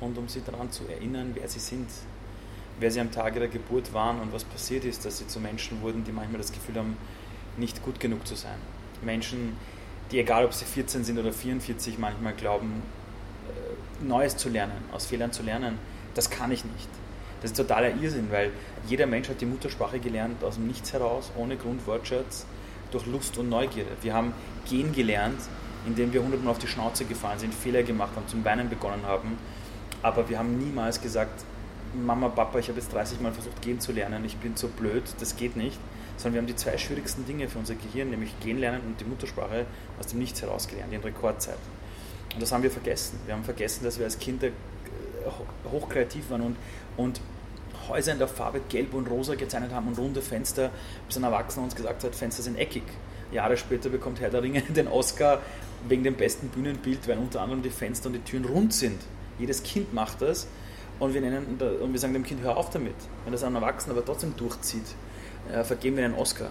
und 0.00 0.16
um 0.18 0.28
sie 0.28 0.42
daran 0.44 0.70
zu 0.70 0.86
erinnern, 0.86 1.32
wer 1.34 1.48
sie 1.48 1.58
sind, 1.58 1.88
wer 2.78 2.90
sie 2.90 3.00
am 3.00 3.10
Tage 3.10 3.40
der 3.40 3.48
Geburt 3.48 3.92
waren 3.92 4.20
und 4.20 4.32
was 4.32 4.44
passiert 4.44 4.84
ist, 4.84 5.04
dass 5.04 5.18
sie 5.18 5.26
zu 5.26 5.40
Menschen 5.40 5.80
wurden, 5.82 6.04
die 6.04 6.12
manchmal 6.12 6.38
das 6.38 6.52
Gefühl 6.52 6.76
haben, 6.76 6.96
nicht 7.56 7.82
gut 7.82 8.00
genug 8.00 8.26
zu 8.26 8.34
sein. 8.34 8.58
Menschen, 9.02 9.56
die, 10.10 10.20
egal 10.20 10.44
ob 10.44 10.52
sie 10.52 10.64
14 10.64 11.04
sind 11.04 11.18
oder 11.18 11.32
44, 11.32 11.98
manchmal 11.98 12.34
glauben, 12.34 12.82
äh, 13.48 14.04
Neues 14.04 14.36
zu 14.36 14.48
lernen, 14.48 14.84
aus 14.92 15.06
Fehlern 15.06 15.32
zu 15.32 15.42
lernen. 15.42 15.78
Das 16.14 16.30
kann 16.30 16.50
ich 16.52 16.64
nicht. 16.64 16.88
Das 17.42 17.50
ist 17.50 17.56
totaler 17.56 17.94
Irrsinn, 17.94 18.30
weil 18.30 18.50
jeder 18.86 19.06
Mensch 19.06 19.28
hat 19.28 19.40
die 19.40 19.46
Muttersprache 19.46 19.98
gelernt 19.98 20.42
aus 20.42 20.54
dem 20.54 20.66
Nichts 20.66 20.92
heraus, 20.92 21.30
ohne 21.36 21.56
Grundwortschatz, 21.56 22.46
durch 22.90 23.06
Lust 23.06 23.36
und 23.38 23.48
Neugierde. 23.48 23.90
Wir 24.02 24.14
haben 24.14 24.32
gehen 24.68 24.92
gelernt, 24.92 25.40
indem 25.86 26.12
wir 26.12 26.22
hundertmal 26.22 26.52
auf 26.52 26.58
die 26.58 26.66
Schnauze 26.66 27.04
gefallen 27.04 27.38
sind, 27.38 27.54
Fehler 27.54 27.82
gemacht 27.82 28.12
haben, 28.16 28.26
zum 28.28 28.44
Weinen 28.44 28.68
begonnen 28.68 29.04
haben. 29.04 29.38
Aber 30.02 30.28
wir 30.28 30.38
haben 30.38 30.58
niemals 30.58 31.00
gesagt, 31.00 31.44
Mama, 31.94 32.28
Papa, 32.28 32.58
ich 32.58 32.68
habe 32.68 32.78
jetzt 32.78 32.92
30 32.92 33.20
Mal 33.20 33.32
versucht 33.32 33.60
gehen 33.62 33.80
zu 33.80 33.92
lernen, 33.92 34.24
ich 34.24 34.36
bin 34.36 34.56
so 34.56 34.68
blöd, 34.68 35.04
das 35.20 35.36
geht 35.36 35.56
nicht. 35.56 35.78
Sondern 36.16 36.34
wir 36.34 36.40
haben 36.40 36.46
die 36.46 36.56
zwei 36.56 36.78
schwierigsten 36.78 37.26
Dinge 37.26 37.48
für 37.48 37.58
unser 37.58 37.74
Gehirn, 37.74 38.10
nämlich 38.10 38.38
gehen 38.40 38.58
lernen 38.58 38.80
und 38.86 39.00
die 39.00 39.04
Muttersprache 39.04 39.66
aus 40.00 40.06
dem 40.06 40.18
Nichts 40.18 40.40
heraus 40.40 40.66
gelernt, 40.66 40.92
in 40.92 41.00
Rekordzeit. 41.00 41.58
Und 42.32 42.42
das 42.42 42.52
haben 42.52 42.62
wir 42.62 42.70
vergessen. 42.70 43.20
Wir 43.26 43.34
haben 43.34 43.44
vergessen, 43.44 43.84
dass 43.84 43.98
wir 43.98 44.06
als 44.06 44.18
Kinder 44.18 44.48
hochkreativ 45.70 46.30
waren 46.30 46.42
und, 46.42 46.56
und 46.96 47.20
Häuser 47.88 48.12
in 48.12 48.18
der 48.18 48.28
Farbe 48.28 48.60
gelb 48.68 48.94
und 48.94 49.08
rosa 49.08 49.34
gezeichnet 49.34 49.72
haben 49.72 49.88
und 49.88 49.98
runde 49.98 50.22
Fenster, 50.22 50.70
bis 51.06 51.16
ein 51.16 51.24
Erwachsener 51.24 51.64
uns 51.64 51.74
gesagt 51.74 52.02
hat, 52.04 52.14
Fenster 52.14 52.42
sind 52.42 52.56
eckig. 52.56 52.82
Jahre 53.32 53.56
später 53.56 53.88
bekommt 53.88 54.20
Herr 54.20 54.30
der 54.30 54.42
Ringe 54.42 54.62
den 54.68 54.88
Oscar 54.88 55.40
wegen 55.88 56.04
dem 56.04 56.14
besten 56.14 56.48
Bühnenbild, 56.48 57.06
weil 57.08 57.18
unter 57.18 57.42
anderem 57.42 57.62
die 57.62 57.70
Fenster 57.70 58.08
und 58.08 58.14
die 58.14 58.20
Türen 58.20 58.44
rund 58.44 58.72
sind. 58.72 59.00
Jedes 59.38 59.62
Kind 59.62 59.92
macht 59.92 60.22
das 60.22 60.46
und 60.98 61.14
wir, 61.14 61.20
nennen, 61.20 61.58
und 61.80 61.92
wir 61.92 62.00
sagen 62.00 62.14
dem 62.14 62.24
Kind, 62.24 62.42
hör 62.42 62.56
auf 62.56 62.70
damit. 62.70 62.94
Wenn 63.24 63.32
das 63.32 63.44
ein 63.44 63.54
Erwachsener 63.54 63.94
aber 63.94 64.04
trotzdem 64.04 64.36
durchzieht, 64.36 64.86
äh, 65.52 65.62
vergeben 65.62 65.96
wir 65.96 66.04
einen 66.04 66.14
Oscar. 66.14 66.50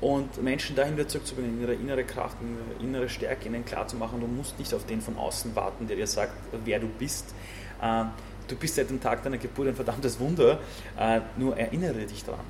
Und 0.00 0.40
Menschen 0.42 0.76
dahin 0.76 0.96
wieder 0.96 1.08
zurückzubringen, 1.08 1.60
ihre 1.60 1.74
innere 1.74 2.04
Kraft, 2.04 2.36
ihre 2.40 2.84
innere 2.84 3.08
Stärke 3.08 3.48
ihnen 3.48 3.64
klarzumachen, 3.64 4.20
du 4.20 4.26
musst 4.26 4.58
nicht 4.58 4.72
auf 4.72 4.86
den 4.86 5.00
von 5.00 5.16
außen 5.16 5.56
warten, 5.56 5.88
der 5.88 5.96
dir 5.96 6.06
sagt, 6.06 6.34
wer 6.64 6.78
du 6.78 6.86
bist. 6.86 7.34
Äh, 7.82 8.04
du 8.46 8.56
bist 8.56 8.76
seit 8.76 8.90
dem 8.90 9.00
Tag 9.00 9.22
deiner 9.22 9.38
Geburt 9.38 9.68
ein 9.68 9.74
verdammtes 9.74 10.20
Wunder, 10.20 10.60
äh, 10.98 11.20
nur 11.36 11.56
erinnere 11.56 12.06
dich 12.06 12.24
daran. 12.24 12.44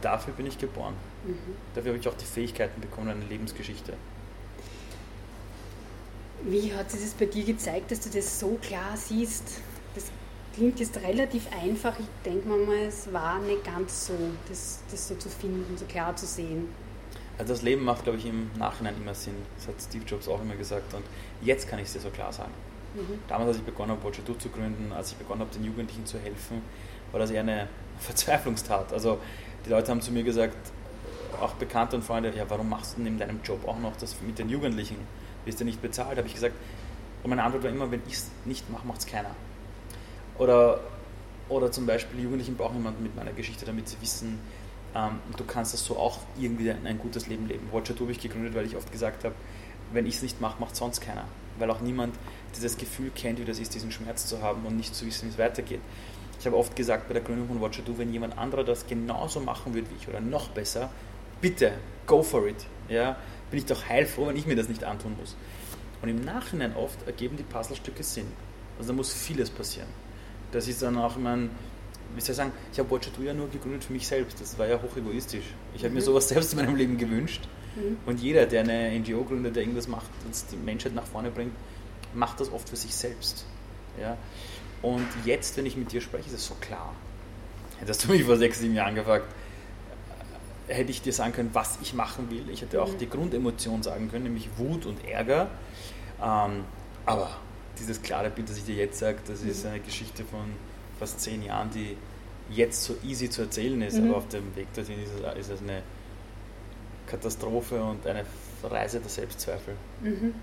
Dafür 0.00 0.34
bin 0.34 0.46
ich 0.46 0.58
geboren. 0.58 0.94
Mhm. 1.24 1.36
Dafür 1.74 1.92
habe 1.92 2.00
ich 2.00 2.08
auch 2.08 2.16
die 2.16 2.24
Fähigkeiten 2.24 2.80
bekommen, 2.80 3.08
eine 3.08 3.24
Lebensgeschichte. 3.24 3.94
Wie 6.42 6.74
hat 6.74 6.90
sich 6.90 7.00
das 7.00 7.14
bei 7.14 7.26
dir 7.26 7.44
gezeigt, 7.44 7.90
dass 7.90 8.00
du 8.00 8.10
das 8.10 8.38
so 8.38 8.58
klar 8.60 8.96
siehst? 8.96 9.60
Das 9.94 10.04
klingt 10.54 10.80
jetzt 10.80 10.96
relativ 11.02 11.46
einfach. 11.52 11.98
Ich 11.98 12.06
denke 12.24 12.48
mal, 12.48 12.58
es 12.86 13.12
war 13.12 13.38
nicht 13.40 13.64
ganz 13.64 14.06
so, 14.06 14.14
das, 14.48 14.80
das 14.90 15.08
so 15.08 15.14
zu 15.14 15.28
finden, 15.28 15.76
so 15.76 15.84
klar 15.86 16.14
zu 16.16 16.26
sehen. 16.26 16.68
Also 17.36 17.52
das 17.52 17.62
Leben 17.62 17.84
macht, 17.84 18.04
glaube 18.04 18.18
ich, 18.18 18.26
im 18.26 18.50
Nachhinein 18.56 18.94
immer 18.96 19.14
Sinn. 19.14 19.34
Das 19.56 19.68
hat 19.68 19.74
Steve 19.80 20.04
Jobs 20.04 20.28
auch 20.28 20.40
immer 20.40 20.54
gesagt. 20.54 20.94
Und 20.94 21.04
jetzt 21.42 21.68
kann 21.68 21.78
ich 21.80 21.86
es 21.86 21.92
dir 21.94 22.00
so 22.00 22.10
klar 22.10 22.32
sagen. 22.32 22.52
Mhm. 22.94 23.18
Damals, 23.26 23.48
als 23.48 23.56
ich 23.58 23.64
begonnen 23.64 23.90
habe, 23.90 24.04
Watcher 24.04 24.22
zu 24.38 24.48
gründen, 24.50 24.92
als 24.92 25.10
ich 25.10 25.16
begonnen 25.16 25.40
habe, 25.40 25.50
den 25.50 25.64
Jugendlichen 25.64 26.06
zu 26.06 26.18
helfen, 26.18 26.62
war 27.10 27.18
das 27.18 27.30
eher 27.30 27.40
eine 27.40 27.68
Verzweiflungstat. 27.98 28.92
Also 28.92 29.18
die 29.66 29.70
Leute 29.70 29.90
haben 29.90 30.00
zu 30.00 30.12
mir 30.12 30.22
gesagt, 30.22 30.56
auch 31.40 31.54
Bekannte 31.54 31.96
und 31.96 32.02
Freunde, 32.02 32.32
ja, 32.36 32.48
warum 32.48 32.68
machst 32.68 32.96
du 32.96 33.02
neben 33.02 33.18
deinem 33.18 33.40
Job 33.42 33.66
auch 33.66 33.78
noch 33.78 33.96
das 33.96 34.14
mit 34.22 34.38
den 34.38 34.48
Jugendlichen? 34.48 34.96
Wirst 35.44 35.60
du 35.60 35.64
nicht 35.64 35.82
bezahlt? 35.82 36.16
habe 36.16 36.28
ich 36.28 36.34
gesagt, 36.34 36.54
und 37.24 37.30
meine 37.30 37.42
Antwort 37.42 37.64
war 37.64 37.70
immer, 37.70 37.90
wenn 37.90 38.02
ich 38.06 38.14
es 38.14 38.30
nicht 38.44 38.70
mache, 38.70 38.86
macht 38.86 39.00
es 39.00 39.06
keiner. 39.06 39.30
Oder, 40.38 40.80
oder 41.48 41.70
zum 41.70 41.86
Beispiel, 41.86 42.20
Jugendlichen 42.20 42.56
brauchen 42.56 42.76
jemanden 42.76 43.02
mit 43.02 43.14
meiner 43.14 43.32
Geschichte, 43.32 43.64
damit 43.64 43.88
sie 43.88 43.96
wissen, 44.00 44.40
ähm, 44.94 45.20
du 45.36 45.44
kannst 45.44 45.74
das 45.74 45.84
so 45.84 45.96
auch 45.96 46.18
irgendwie 46.38 46.70
ein, 46.70 46.86
ein 46.86 46.98
gutes 46.98 47.26
Leben 47.26 47.46
leben. 47.46 47.68
Watcher 47.72 47.94
habe 47.98 48.12
ich 48.12 48.20
gegründet, 48.20 48.54
weil 48.54 48.66
ich 48.66 48.76
oft 48.76 48.90
gesagt 48.90 49.24
habe, 49.24 49.34
wenn 49.92 50.06
ich 50.06 50.16
es 50.16 50.22
nicht 50.22 50.40
mache, 50.40 50.60
macht 50.60 50.76
sonst 50.76 51.00
keiner. 51.00 51.24
Weil 51.58 51.70
auch 51.70 51.80
niemand 51.80 52.16
dieses 52.56 52.76
Gefühl 52.76 53.10
kennt, 53.14 53.38
wie 53.38 53.44
das 53.44 53.58
ist, 53.58 53.74
diesen 53.74 53.92
Schmerz 53.92 54.26
zu 54.26 54.42
haben 54.42 54.64
und 54.66 54.76
nicht 54.76 54.94
zu 54.94 55.06
wissen, 55.06 55.26
wie 55.26 55.32
es 55.32 55.38
weitergeht. 55.38 55.80
Ich 56.40 56.46
habe 56.46 56.56
oft 56.56 56.74
gesagt 56.74 57.08
bei 57.08 57.14
der 57.14 57.22
Gründung 57.22 57.48
von 57.48 57.60
Watcher 57.60 57.82
wenn 57.96 58.12
jemand 58.12 58.36
anderer 58.36 58.64
das 58.64 58.86
genauso 58.86 59.40
machen 59.40 59.74
würde 59.74 59.88
wie 59.90 59.94
ich 60.00 60.08
oder 60.08 60.20
noch 60.20 60.48
besser, 60.50 60.90
bitte, 61.40 61.72
go 62.06 62.22
for 62.22 62.46
it. 62.46 62.66
Ja, 62.88 63.16
bin 63.50 63.60
ich 63.60 63.66
doch 63.66 63.88
heilfroh, 63.88 64.26
wenn 64.26 64.36
ich 64.36 64.46
mir 64.46 64.56
das 64.56 64.68
nicht 64.68 64.84
antun 64.84 65.16
muss. 65.18 65.36
Und 66.02 66.08
im 66.08 66.24
Nachhinein 66.24 66.76
oft 66.76 67.06
ergeben 67.06 67.36
die 67.36 67.44
Puzzlestücke 67.44 68.02
Sinn. 68.02 68.26
Also 68.78 68.90
da 68.90 68.96
muss 68.96 69.12
vieles 69.12 69.48
passieren. 69.48 69.88
Das 70.54 70.68
ist 70.68 70.82
dann 70.82 70.96
auch 70.96 71.16
mein, 71.16 71.50
wie 72.14 72.20
soll 72.20 72.30
ich 72.30 72.36
sagen, 72.36 72.52
ich 72.72 72.78
habe 72.78 72.88
Watcher 72.90 73.10
ja 73.22 73.34
nur 73.34 73.50
gegründet 73.50 73.82
für 73.82 73.92
mich 73.92 74.06
selbst. 74.06 74.40
Das 74.40 74.56
war 74.56 74.68
ja 74.68 74.80
hoch 74.80 74.96
egoistisch. 74.96 75.46
Ich 75.74 75.80
habe 75.80 75.90
mhm. 75.90 75.96
mir 75.96 76.02
sowas 76.02 76.28
selbst 76.30 76.52
in 76.52 76.60
meinem 76.60 76.76
Leben 76.76 76.96
gewünscht. 76.96 77.48
Mhm. 77.74 77.96
Und 78.06 78.20
jeder, 78.20 78.46
der 78.46 78.60
eine 78.60 78.96
NGO 79.00 79.24
gründet, 79.24 79.56
der 79.56 79.64
irgendwas 79.64 79.88
macht, 79.88 80.06
das 80.28 80.46
die 80.46 80.56
Menschheit 80.56 80.94
nach 80.94 81.06
vorne 81.06 81.32
bringt, 81.32 81.52
macht 82.14 82.38
das 82.38 82.52
oft 82.52 82.68
für 82.68 82.76
sich 82.76 82.94
selbst. 82.94 83.44
Ja? 84.00 84.16
Und 84.80 85.06
jetzt, 85.24 85.56
wenn 85.56 85.66
ich 85.66 85.76
mit 85.76 85.90
dir 85.90 86.00
spreche, 86.00 86.28
ist 86.28 86.34
es 86.34 86.46
so 86.46 86.54
klar. 86.60 86.94
Hättest 87.80 88.04
du 88.04 88.12
mich 88.12 88.22
vor 88.22 88.36
sechs, 88.36 88.60
sieben 88.60 88.74
Jahren 88.74 88.94
gefragt, 88.94 89.26
hätte 90.68 90.90
ich 90.92 91.02
dir 91.02 91.12
sagen 91.12 91.32
können, 91.32 91.50
was 91.52 91.78
ich 91.82 91.94
machen 91.94 92.30
will. 92.30 92.48
Ich 92.48 92.62
hätte 92.62 92.80
auch 92.80 92.92
mhm. 92.92 92.98
die 92.98 93.08
Grundemotion 93.08 93.82
sagen 93.82 94.08
können, 94.08 94.24
nämlich 94.24 94.48
Wut 94.56 94.86
und 94.86 95.04
Ärger. 95.04 95.48
Ähm, 96.22 96.64
aber 97.06 97.30
dieses 97.78 98.02
klare 98.02 98.30
Bild, 98.30 98.48
das 98.48 98.58
ich 98.58 98.64
dir 98.64 98.76
jetzt 98.76 98.98
sage, 98.98 99.18
das 99.26 99.42
ist 99.42 99.64
mhm. 99.64 99.70
eine 99.70 99.80
Geschichte 99.80 100.24
von 100.24 100.44
fast 100.98 101.20
zehn 101.20 101.42
Jahren, 101.42 101.70
die 101.70 101.96
jetzt 102.50 102.84
so 102.84 102.96
easy 103.04 103.30
zu 103.30 103.42
erzählen 103.42 103.80
ist, 103.82 103.98
mhm. 103.98 104.08
aber 104.08 104.18
auf 104.18 104.28
dem 104.28 104.54
Weg 104.56 104.72
dorthin 104.74 105.02
ist 105.02 105.10
es, 105.14 105.38
ist 105.38 105.50
es 105.50 105.62
eine 105.62 105.82
Katastrophe 107.06 107.82
und 107.82 108.06
eine 108.06 108.24
Reise 108.62 109.00
der 109.00 109.10
Selbstzweifel. 109.10 109.74
Mhm. 110.02 110.34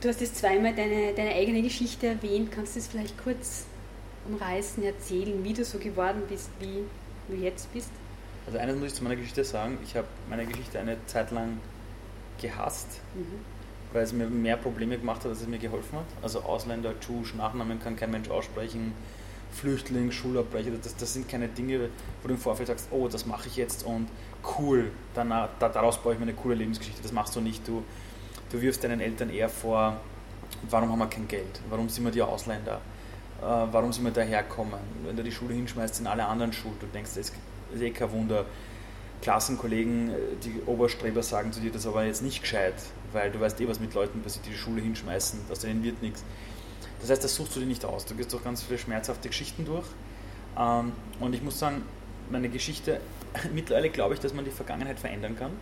Du 0.00 0.08
hast 0.08 0.20
jetzt 0.20 0.36
zweimal 0.36 0.74
deine, 0.74 1.14
deine 1.14 1.30
eigene 1.30 1.62
Geschichte 1.62 2.08
erwähnt. 2.08 2.52
Kannst 2.52 2.76
du 2.76 2.80
das 2.80 2.88
vielleicht 2.88 3.16
kurz 3.22 3.64
umreißen, 4.28 4.82
erzählen, 4.82 5.42
wie 5.44 5.52
du 5.52 5.64
so 5.64 5.78
geworden 5.78 6.22
bist, 6.28 6.50
wie 6.60 6.84
du 7.28 7.42
jetzt 7.42 7.72
bist? 7.72 7.90
Also 8.46 8.58
eines 8.58 8.76
muss 8.76 8.88
ich 8.88 8.94
zu 8.94 9.04
meiner 9.04 9.16
Geschichte 9.16 9.44
sagen, 9.44 9.78
ich 9.82 9.96
habe 9.96 10.06
meine 10.28 10.44
Geschichte 10.44 10.78
eine 10.78 10.98
Zeit 11.06 11.30
lang 11.30 11.58
gehasst, 12.40 13.00
mhm. 13.14 13.40
Weil 13.94 14.02
es 14.02 14.12
mir 14.12 14.26
mehr 14.26 14.56
Probleme 14.56 14.98
gemacht 14.98 15.22
hat, 15.22 15.30
als 15.30 15.40
es 15.40 15.46
mir 15.46 15.58
geholfen 15.58 15.98
hat. 15.98 16.04
Also 16.20 16.40
Ausländer, 16.40 16.92
Tschusch, 17.00 17.32
Nachnamen 17.34 17.80
kann 17.80 17.96
kein 17.96 18.10
Mensch 18.10 18.28
aussprechen, 18.28 18.92
Flüchtling, 19.52 20.10
Schulabbrecher, 20.10 20.72
das, 20.82 20.96
das 20.96 21.14
sind 21.14 21.28
keine 21.28 21.46
Dinge, 21.46 21.88
wo 22.20 22.28
du 22.28 22.34
im 22.34 22.40
Vorfeld 22.40 22.66
sagst, 22.66 22.88
oh, 22.90 23.06
das 23.06 23.24
mache 23.24 23.46
ich 23.46 23.56
jetzt 23.56 23.86
und 23.86 24.08
cool, 24.58 24.90
danach, 25.14 25.48
daraus 25.60 26.02
baue 26.02 26.14
ich 26.14 26.18
mir 26.18 26.24
eine 26.24 26.34
coole 26.34 26.56
Lebensgeschichte. 26.56 27.00
Das 27.02 27.12
machst 27.12 27.36
du 27.36 27.40
nicht. 27.40 27.66
Du, 27.66 27.84
du 28.50 28.60
wirfst 28.60 28.82
deinen 28.82 29.00
Eltern 29.00 29.30
eher 29.30 29.48
vor, 29.48 29.96
warum 30.68 30.90
haben 30.90 30.98
wir 30.98 31.06
kein 31.06 31.28
Geld? 31.28 31.60
Warum 31.70 31.88
sind 31.88 32.04
wir 32.04 32.10
die 32.10 32.22
Ausländer? 32.22 32.80
Äh, 33.40 33.44
warum 33.44 33.92
sind 33.92 34.04
wir 34.04 34.10
daherkommen? 34.10 34.80
Wenn 35.04 35.16
du 35.16 35.22
die 35.22 35.32
Schule 35.32 35.54
hinschmeißt, 35.54 35.94
sind 35.94 36.08
alle 36.08 36.26
anderen 36.26 36.52
schuld. 36.52 36.74
Du 36.80 36.86
denkst, 36.86 37.12
das 37.14 37.30
ist 37.72 37.80
eh 37.80 37.90
kein 37.90 38.10
Wunder. 38.10 38.44
Klassenkollegen, 39.24 40.10
äh, 40.10 40.14
die 40.44 40.60
Oberstreber 40.66 41.22
sagen 41.22 41.50
zu 41.50 41.60
dir, 41.60 41.72
das 41.72 41.86
aber 41.86 42.04
jetzt 42.04 42.22
nicht 42.22 42.42
gescheit, 42.42 42.74
weil 43.12 43.30
du 43.32 43.40
weißt 43.40 43.60
eh, 43.60 43.66
was 43.66 43.80
mit 43.80 43.94
Leuten 43.94 44.22
passiert, 44.22 44.44
die 44.46 44.50
die 44.50 44.56
Schule 44.56 44.82
hinschmeißen, 44.82 45.40
aus 45.50 45.60
denen 45.60 45.82
wird 45.82 46.02
nichts. 46.02 46.22
Das 47.00 47.10
heißt, 47.10 47.24
das 47.24 47.34
suchst 47.34 47.56
du 47.56 47.60
dir 47.60 47.66
nicht 47.66 47.84
aus. 47.84 48.04
Du 48.04 48.14
gehst 48.14 48.32
durch 48.32 48.44
ganz 48.44 48.62
viele 48.62 48.78
schmerzhafte 48.78 49.28
Geschichten 49.28 49.64
durch. 49.64 49.86
Ähm, 50.58 50.92
und 51.20 51.34
ich 51.34 51.42
muss 51.42 51.58
sagen, 51.58 51.82
meine 52.30 52.50
Geschichte, 52.50 53.00
mittlerweile 53.54 53.88
glaube 53.88 54.12
ich, 54.14 54.20
dass 54.20 54.34
man 54.34 54.44
die 54.44 54.50
Vergangenheit 54.50 55.00
verändern 55.00 55.36
kann. 55.36 55.52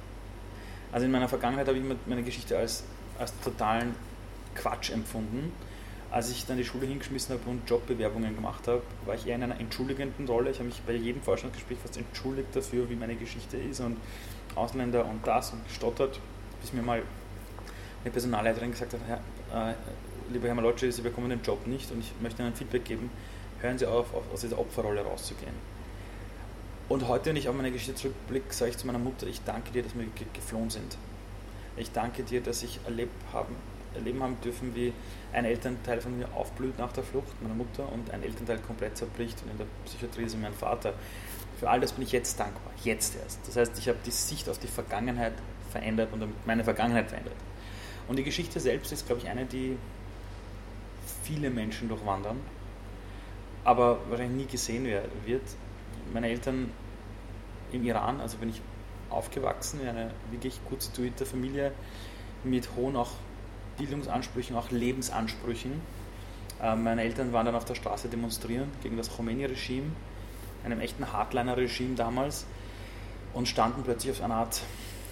Also 0.91 1.07
in 1.07 1.13
meiner 1.13 1.29
Vergangenheit 1.29 1.69
habe 1.69 1.79
ich 1.79 1.85
meine 2.07 2.23
Geschichte 2.23 2.59
als, 2.59 2.83
als 3.19 3.33
totalen 3.43 3.95
Quatsch 4.57 4.91
empfunden. 4.91 5.53
Als 6.13 6.31
ich 6.31 6.45
dann 6.45 6.59
die 6.59 6.65
Schule 6.65 6.87
hingeschmissen 6.87 7.35
habe 7.35 7.49
und 7.49 7.69
Jobbewerbungen 7.69 8.35
gemacht 8.35 8.69
habe, 8.69 8.83
war 9.07 9.15
ich 9.15 9.27
eher 9.27 9.37
in 9.37 9.45
einer 9.45 9.59
entschuldigenden 9.59 10.29
Rolle. 10.29 10.51
Ich 10.51 10.59
habe 10.59 10.67
mich 10.69 10.83
bei 10.83 10.93
jedem 10.93 11.23
Forschungsgespräch 11.23 11.79
fast 11.79 11.97
entschuldigt 11.97 12.55
dafür, 12.55 12.91
wie 12.91 12.97
meine 12.97 13.17
Geschichte 13.17 13.57
ist 13.57 13.81
und 13.81 13.97
Ausländer 14.55 15.07
und 15.07 15.27
das 15.27 15.53
und 15.53 15.67
gestottert, 15.67 16.21
bis 16.61 16.75
mir 16.75 16.83
mal 16.83 17.03
eine 18.05 18.11
Personalleiterin 18.11 18.73
gesagt 18.73 18.93
hat, 18.93 19.01
Herr, 19.07 19.71
äh, 19.71 19.75
lieber 20.31 20.49
Herr 20.49 20.55
Malocci, 20.55 20.93
Sie 20.93 21.01
bekommen 21.01 21.31
den 21.31 21.41
Job 21.41 21.67
nicht 21.67 21.91
und 21.91 22.01
ich 22.01 22.13
möchte 22.21 22.43
Ihnen 22.43 22.55
Feedback 22.55 22.85
geben, 22.85 23.09
hören 23.63 23.79
Sie 23.79 23.87
auf, 23.87 24.13
auf 24.13 24.25
aus 24.35 24.43
dieser 24.43 24.59
Opferrolle 24.59 25.01
rauszugehen. 25.01 25.55
Und 26.91 27.09
heute, 27.09 27.31
wenn 27.31 27.37
ich 27.37 27.49
auf 27.49 27.55
meine 27.55 27.73
Geschichte 27.73 27.95
zurückblicke, 27.95 28.53
sage 28.53 28.73
ich 28.73 28.77
zu 28.77 28.87
meiner 28.87 28.99
Mutter, 28.99 29.27
ich 29.27 29.43
danke 29.45 29.73
dir, 29.73 29.83
dass 29.83 29.95
wir 29.95 30.05
geflohen 30.35 30.69
sind. 30.69 30.99
Ich 31.79 31.91
danke 31.91 32.23
dir, 32.23 32.43
dass 32.43 32.63
ich 32.63 32.81
erlebt 32.85 33.15
haben, 33.33 33.57
erleben 33.95 34.23
haben 34.23 34.37
dürfen, 34.45 34.75
wie 34.75 34.93
ein 35.33 35.45
Elternteil 35.45 36.01
von 36.01 36.17
mir 36.19 36.29
aufblüht 36.35 36.79
nach 36.79 36.93
der 36.93 37.05
Flucht, 37.05 37.41
meiner 37.43 37.55
Mutter, 37.55 37.91
und 37.91 38.11
ein 38.11 38.23
Elternteil 38.23 38.59
komplett 38.59 38.97
zerbricht 38.97 39.43
und 39.43 39.51
in 39.51 39.59
der 39.59 39.67
Psychiatrie 39.87 40.25
ist 40.25 40.39
mein 40.39 40.53
Vater. 40.53 40.95
Für 41.59 41.71
all 41.71 41.81
das 41.81 41.93
bin 41.93 42.05
ich 42.05 42.13
jetzt 42.13 42.39
dankbar, 42.39 42.73
jetzt 42.85 43.17
erst. 43.17 43.47
Das 43.47 43.57
heißt, 43.57 43.79
ich 43.79 43.89
habe 43.89 43.99
die 44.05 44.11
Sicht 44.11 44.49
auf 44.49 44.59
die 44.59 44.67
Vergangenheit 44.67 45.35
verändert 45.71 46.13
und 46.13 46.47
meine 46.47 46.65
Vergangenheit 46.65 47.09
verändert. 47.09 47.37
Und 48.09 48.17
die 48.17 48.25
Geschichte 48.25 48.61
selbst 48.61 48.93
ist, 48.93 49.07
glaube 49.07 49.23
ich, 49.23 49.29
eine, 49.29 49.47
die 49.47 49.77
viele 51.23 51.51
Menschen 51.51 51.89
durchwandern, 51.89 52.41
aber 53.65 53.99
wahrscheinlich 54.11 54.47
nie 54.47 54.51
gesehen 54.51 54.87
wird. 55.25 55.43
Meine 56.13 56.29
Eltern 56.29 56.71
im 57.71 57.85
Iran, 57.85 58.21
also 58.21 58.39
bin 58.39 58.51
ich 58.51 58.61
aufgewachsen 59.09 59.81
in 59.81 59.89
einer 59.89 60.11
wirklich 60.31 60.59
gut 60.69 60.83
situierten 60.83 61.27
Familie 61.27 61.73
mit 62.45 62.69
hohen 62.77 62.97
auch 62.97 63.13
Bildungsansprüchen, 63.79 64.57
auch 64.57 64.71
Lebensansprüchen. 64.71 65.81
Äh, 66.63 66.77
meine 66.77 67.03
Eltern 67.03 67.33
waren 67.33 67.47
dann 67.47 67.55
auf 67.55 67.65
der 67.65 67.75
Straße 67.75 68.09
demonstrieren 68.09 68.69
gegen 68.83 68.97
das 68.97 69.15
Khomeini-Regime, 69.17 69.91
einem 70.65 70.81
echten 70.81 71.13
Hardliner-Regime 71.13 71.95
damals, 71.97 72.47
und 73.35 73.49
standen 73.49 73.83
plötzlich 73.83 74.13
auf 74.13 74.23
einer 74.23 74.35
Art 74.37 74.61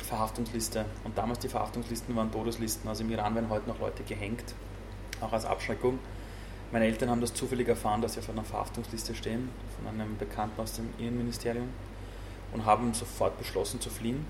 Verhaftungsliste. 0.04 0.84
Und 1.04 1.16
damals 1.16 1.38
die 1.38 1.48
Verhaftungslisten 1.48 2.14
waren 2.16 2.30
Todeslisten. 2.30 2.88
Also 2.88 3.04
im 3.04 3.10
Iran 3.10 3.34
werden 3.34 3.48
heute 3.48 3.68
noch 3.68 3.78
Leute 3.80 4.02
gehängt, 4.02 4.54
auch 5.20 5.32
als 5.32 5.44
Abschreckung. 5.44 5.98
Meine 6.72 6.84
Eltern 6.84 7.10
haben 7.10 7.20
das 7.20 7.34
zufällig 7.34 7.68
erfahren, 7.68 8.02
dass 8.02 8.14
sie 8.14 8.20
auf 8.20 8.30
einer 8.30 8.44
Verhaftungsliste 8.44 9.14
stehen, 9.14 9.48
von 9.76 9.88
einem 9.88 10.16
Bekannten 10.18 10.60
aus 10.60 10.74
dem 10.74 10.88
Innenministerium, 10.98 11.68
und 12.52 12.64
haben 12.64 12.92
sofort 12.94 13.38
beschlossen 13.38 13.80
zu 13.80 13.90
fliehen. 13.90 14.26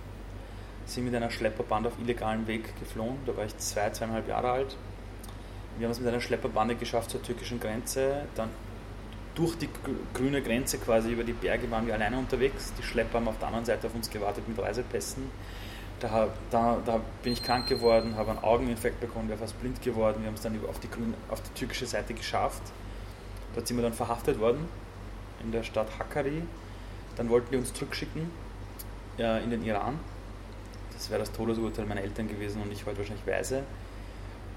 Sind 0.87 1.05
mit 1.05 1.15
einer 1.15 1.31
Schlepperbande 1.31 1.89
auf 1.89 1.99
illegalem 2.01 2.47
Weg 2.47 2.79
geflohen. 2.81 3.19
Da 3.27 3.37
war 3.37 3.45
ich 3.45 3.57
zwei, 3.59 3.91
zweieinhalb 3.91 4.29
Jahre 4.29 4.51
alt. 4.51 4.77
Wir 5.79 5.87
haben 5.87 5.93
es 5.93 6.01
mit 6.01 6.09
einer 6.09 6.21
Schlepperbande 6.21 6.75
geschafft 6.75 7.11
zur 7.11 7.23
türkischen 7.23 7.61
Grenze. 7.61 8.27
Dann 8.35 8.51
durch 9.35 9.57
die 9.57 9.69
grüne 10.13 10.43
Grenze 10.43 10.79
quasi 10.79 11.13
über 11.13 11.25
die 11.25 11.33
Berge 11.33 11.71
waren 11.71 11.87
wir 11.87 11.95
alleine 11.95 12.19
unterwegs. 12.19 12.73
Die 12.79 12.83
Schlepper 12.83 13.19
haben 13.19 13.29
auf 13.29 13.39
der 13.39 13.49
anderen 13.49 13.65
Seite 13.65 13.87
auf 13.87 13.95
uns 13.95 14.11
gewartet 14.11 14.49
mit 14.49 14.59
Reisepässen. 14.59 15.31
Da, 16.01 16.29
da, 16.51 16.79
da 16.85 17.01
bin 17.23 17.35
ich 17.35 17.43
krank 17.43 17.67
geworden, 17.67 18.17
habe 18.17 18.31
einen 18.31 18.41
Augeninfekt 18.41 19.01
bekommen, 19.01 19.29
wäre 19.29 19.39
fast 19.39 19.61
blind 19.61 19.83
geworden. 19.83 20.17
Wir 20.21 20.29
haben 20.29 20.35
es 20.35 20.41
dann 20.41 20.59
auf 20.69 20.81
die, 20.81 20.91
grün, 20.91 21.15
auf 21.29 21.43
die 21.43 21.59
türkische 21.59 21.87
Seite 21.87 22.15
geschafft. 22.15 22.63
Dort 23.55 23.67
sind 23.67 23.77
wir 23.77 23.83
dann 23.83 23.93
verhaftet 23.93 24.39
worden 24.41 24.67
in 25.43 25.53
der 25.53 25.63
Stadt 25.63 25.89
Hakkari. 25.99 26.43
Dann 27.17 27.29
wollten 27.29 27.51
die 27.53 27.59
uns 27.59 27.73
zurückschicken 27.75 28.31
äh, 29.19 29.45
in 29.45 29.51
den 29.51 29.63
Iran. 29.63 29.99
Das 31.01 31.09
wäre 31.09 31.21
das 31.21 31.33
Todesurteil 31.33 31.87
meiner 31.87 32.03
Eltern 32.03 32.29
gewesen 32.29 32.61
und 32.61 32.71
ich 32.71 32.85
heute 32.85 32.99
wahrscheinlich 32.99 33.27
weise. 33.27 33.63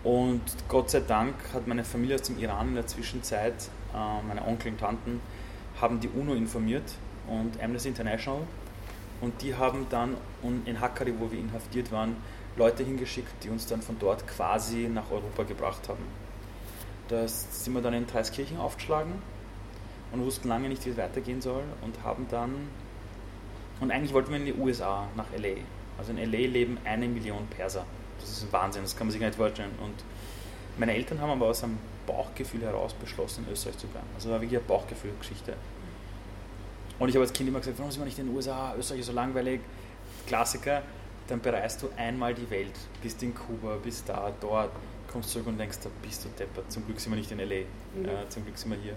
Und 0.03 0.41
Gott 0.67 0.89
sei 0.89 0.99
Dank 0.99 1.35
hat 1.53 1.67
meine 1.67 1.85
Familie 1.85 2.15
aus 2.15 2.23
dem 2.23 2.37
Iran 2.37 2.67
in 2.67 2.75
der 2.75 2.85
Zwischenzeit, 2.85 3.53
äh, 3.93 4.27
meine 4.27 4.45
Onkel 4.45 4.73
und 4.73 4.77
Tanten, 4.77 5.21
haben 5.79 6.01
die 6.01 6.09
UNO 6.09 6.33
informiert 6.33 6.95
und 7.29 7.63
Amnesty 7.63 7.87
International 7.87 8.41
und 9.21 9.41
die 9.41 9.55
haben 9.55 9.87
dann 9.89 10.17
in 10.65 10.81
Hakkari, 10.81 11.13
wo 11.17 11.31
wir 11.31 11.39
inhaftiert 11.39 11.93
waren, 11.93 12.17
Leute 12.57 12.83
hingeschickt, 12.83 13.41
die 13.41 13.49
uns 13.49 13.65
dann 13.65 13.81
von 13.81 13.97
dort 13.97 14.27
quasi 14.27 14.89
nach 14.93 15.09
Europa 15.11 15.43
gebracht 15.43 15.87
haben. 15.87 16.03
Da 17.07 17.25
sind 17.25 17.73
wir 17.73 17.81
dann 17.81 17.93
in 17.93 18.05
Dreiskirchen 18.05 18.59
aufgeschlagen 18.59 19.13
und 20.11 20.25
wussten 20.25 20.49
lange 20.49 20.67
nicht, 20.67 20.85
wie 20.85 20.89
es 20.89 20.97
weitergehen 20.97 21.39
soll 21.39 21.63
und 21.79 22.03
haben 22.03 22.27
dann, 22.29 22.67
und 23.79 23.91
eigentlich 23.91 24.13
wollten 24.13 24.31
wir 24.31 24.39
in 24.39 24.45
die 24.45 24.53
USA, 24.55 25.07
nach 25.15 25.27
LA. 25.37 25.61
Also 25.97 26.11
in 26.11 26.17
LA 26.17 26.47
leben 26.47 26.77
eine 26.83 27.07
Million 27.07 27.47
Perser. 27.47 27.85
Das 28.19 28.29
ist 28.29 28.43
ein 28.43 28.51
Wahnsinn, 28.51 28.83
das 28.83 28.95
kann 28.95 29.07
man 29.07 29.11
sich 29.11 29.19
gar 29.19 29.27
nicht 29.27 29.37
vorstellen. 29.37 29.71
Und 29.81 29.95
meine 30.77 30.93
Eltern 30.93 31.19
haben 31.19 31.31
aber 31.31 31.47
aus 31.47 31.63
einem 31.63 31.77
Bauchgefühl 32.07 32.61
heraus 32.61 32.93
beschlossen, 32.93 33.45
in 33.45 33.53
Österreich 33.53 33.77
zu 33.77 33.87
bleiben. 33.87 34.07
Also 34.15 34.29
war 34.29 34.41
wirklich 34.41 34.59
eine 34.59 34.67
Bauchgefühlgeschichte. 34.67 35.53
Und 36.99 37.09
ich 37.09 37.15
habe 37.15 37.23
als 37.23 37.33
Kind 37.33 37.49
immer 37.49 37.59
gesagt, 37.59 37.77
warum 37.79 37.91
sind 37.91 38.01
wir 38.01 38.05
nicht 38.05 38.19
in 38.19 38.27
den 38.27 38.35
USA? 38.35 38.75
Österreich 38.77 39.01
ist 39.01 39.07
so 39.07 39.13
langweilig. 39.13 39.61
Klassiker. 40.27 40.83
Dann 41.27 41.39
bereist 41.39 41.81
du 41.81 41.89
einmal 41.95 42.33
die 42.33 42.49
Welt, 42.49 42.73
bist 43.01 43.23
in 43.23 43.33
Kuba, 43.33 43.77
bist 43.81 44.09
da, 44.09 44.31
dort, 44.41 44.71
kommst 45.09 45.29
zurück 45.29 45.47
und 45.47 45.57
denkst, 45.57 45.77
da 45.81 45.89
bist 46.01 46.25
du 46.25 46.29
deppert. 46.37 46.69
Zum 46.69 46.85
Glück 46.85 46.99
sind 46.99 47.13
wir 47.13 47.17
nicht 47.17 47.31
in 47.31 47.39
L.A., 47.39 47.63
mhm. 47.97 48.05
ja, 48.05 48.29
zum 48.29 48.43
Glück 48.43 48.57
sind 48.57 48.71
wir 48.71 48.77
hier. 48.77 48.95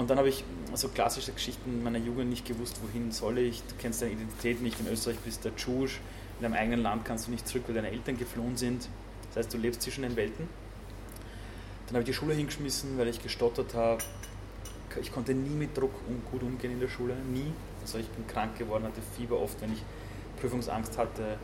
Und 0.00 0.08
dann 0.08 0.16
habe 0.16 0.30
ich 0.30 0.44
so 0.72 0.88
klassische 0.88 1.32
Geschichten 1.32 1.82
meiner 1.82 1.98
Jugend 1.98 2.30
nicht 2.30 2.46
gewusst, 2.46 2.80
wohin 2.82 3.12
soll 3.12 3.36
ich. 3.36 3.62
Du 3.64 3.74
kennst 3.78 4.00
deine 4.00 4.12
Identität 4.12 4.62
nicht. 4.62 4.80
In 4.80 4.88
Österreich 4.88 5.18
bist 5.18 5.44
du 5.44 5.50
der 5.50 5.56
Tschusch. 5.58 6.00
In 6.38 6.44
deinem 6.44 6.54
eigenen 6.54 6.82
Land 6.82 7.04
kannst 7.04 7.26
du 7.26 7.30
nicht 7.30 7.46
zurück, 7.46 7.64
weil 7.66 7.74
deine 7.74 7.90
Eltern 7.90 8.16
geflohen 8.16 8.56
sind. 8.56 8.88
Das 9.28 9.44
heißt, 9.44 9.52
du 9.52 9.58
lebst 9.58 9.82
zwischen 9.82 10.00
den 10.00 10.16
Welten. 10.16 10.48
Dann 11.86 11.96
habe 11.96 12.00
ich 12.00 12.06
die 12.06 12.14
Schule 12.14 12.32
hingeschmissen, 12.32 12.96
weil 12.96 13.08
ich 13.08 13.22
gestottert 13.22 13.74
habe 13.74 14.02
ich 15.00 15.12
konnte 15.12 15.34
nie 15.34 15.54
mit 15.54 15.76
Druck 15.76 15.92
gut 16.30 16.42
umgehen 16.42 16.72
in 16.72 16.80
der 16.80 16.88
Schule, 16.88 17.14
nie. 17.14 17.52
Also 17.82 17.98
ich 17.98 18.08
bin 18.08 18.26
krank 18.26 18.58
geworden, 18.58 18.84
hatte 18.84 19.00
Fieber 19.16 19.38
oft, 19.38 19.60
wenn 19.60 19.72
ich 19.72 19.82
Prüfungsangst 20.40 20.96
hatte. 20.98 21.38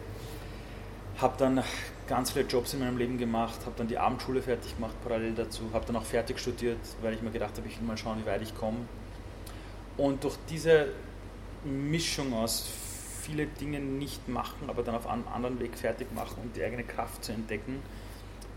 Habe 1.18 1.34
dann 1.38 1.62
ganz 2.06 2.30
viele 2.30 2.46
Jobs 2.46 2.74
in 2.74 2.80
meinem 2.80 2.96
Leben 2.96 3.18
gemacht, 3.18 3.60
habe 3.66 3.74
dann 3.76 3.88
die 3.88 3.98
Abendschule 3.98 4.42
fertig 4.42 4.76
gemacht 4.76 4.94
parallel 5.02 5.34
dazu, 5.34 5.62
habe 5.72 5.84
dann 5.86 5.96
auch 5.96 6.04
fertig 6.04 6.38
studiert, 6.38 6.78
weil 7.02 7.14
ich 7.14 7.22
mir 7.22 7.30
gedacht 7.30 7.56
habe, 7.56 7.66
ich 7.68 7.80
will 7.80 7.86
mal 7.86 7.96
schauen, 7.96 8.18
wie 8.22 8.26
weit 8.26 8.42
ich 8.42 8.54
komme. 8.54 8.78
Und 9.96 10.24
durch 10.24 10.36
diese 10.48 10.88
Mischung 11.64 12.32
aus 12.34 12.68
viele 13.22 13.46
Dinge 13.46 13.80
nicht 13.80 14.28
machen, 14.28 14.68
aber 14.68 14.82
dann 14.82 14.94
auf 14.94 15.06
einem 15.06 15.26
anderen 15.28 15.58
Weg 15.58 15.76
fertig 15.76 16.12
machen 16.14 16.36
und 16.42 16.56
die 16.56 16.62
eigene 16.62 16.84
Kraft 16.84 17.24
zu 17.24 17.32
entdecken, 17.32 17.82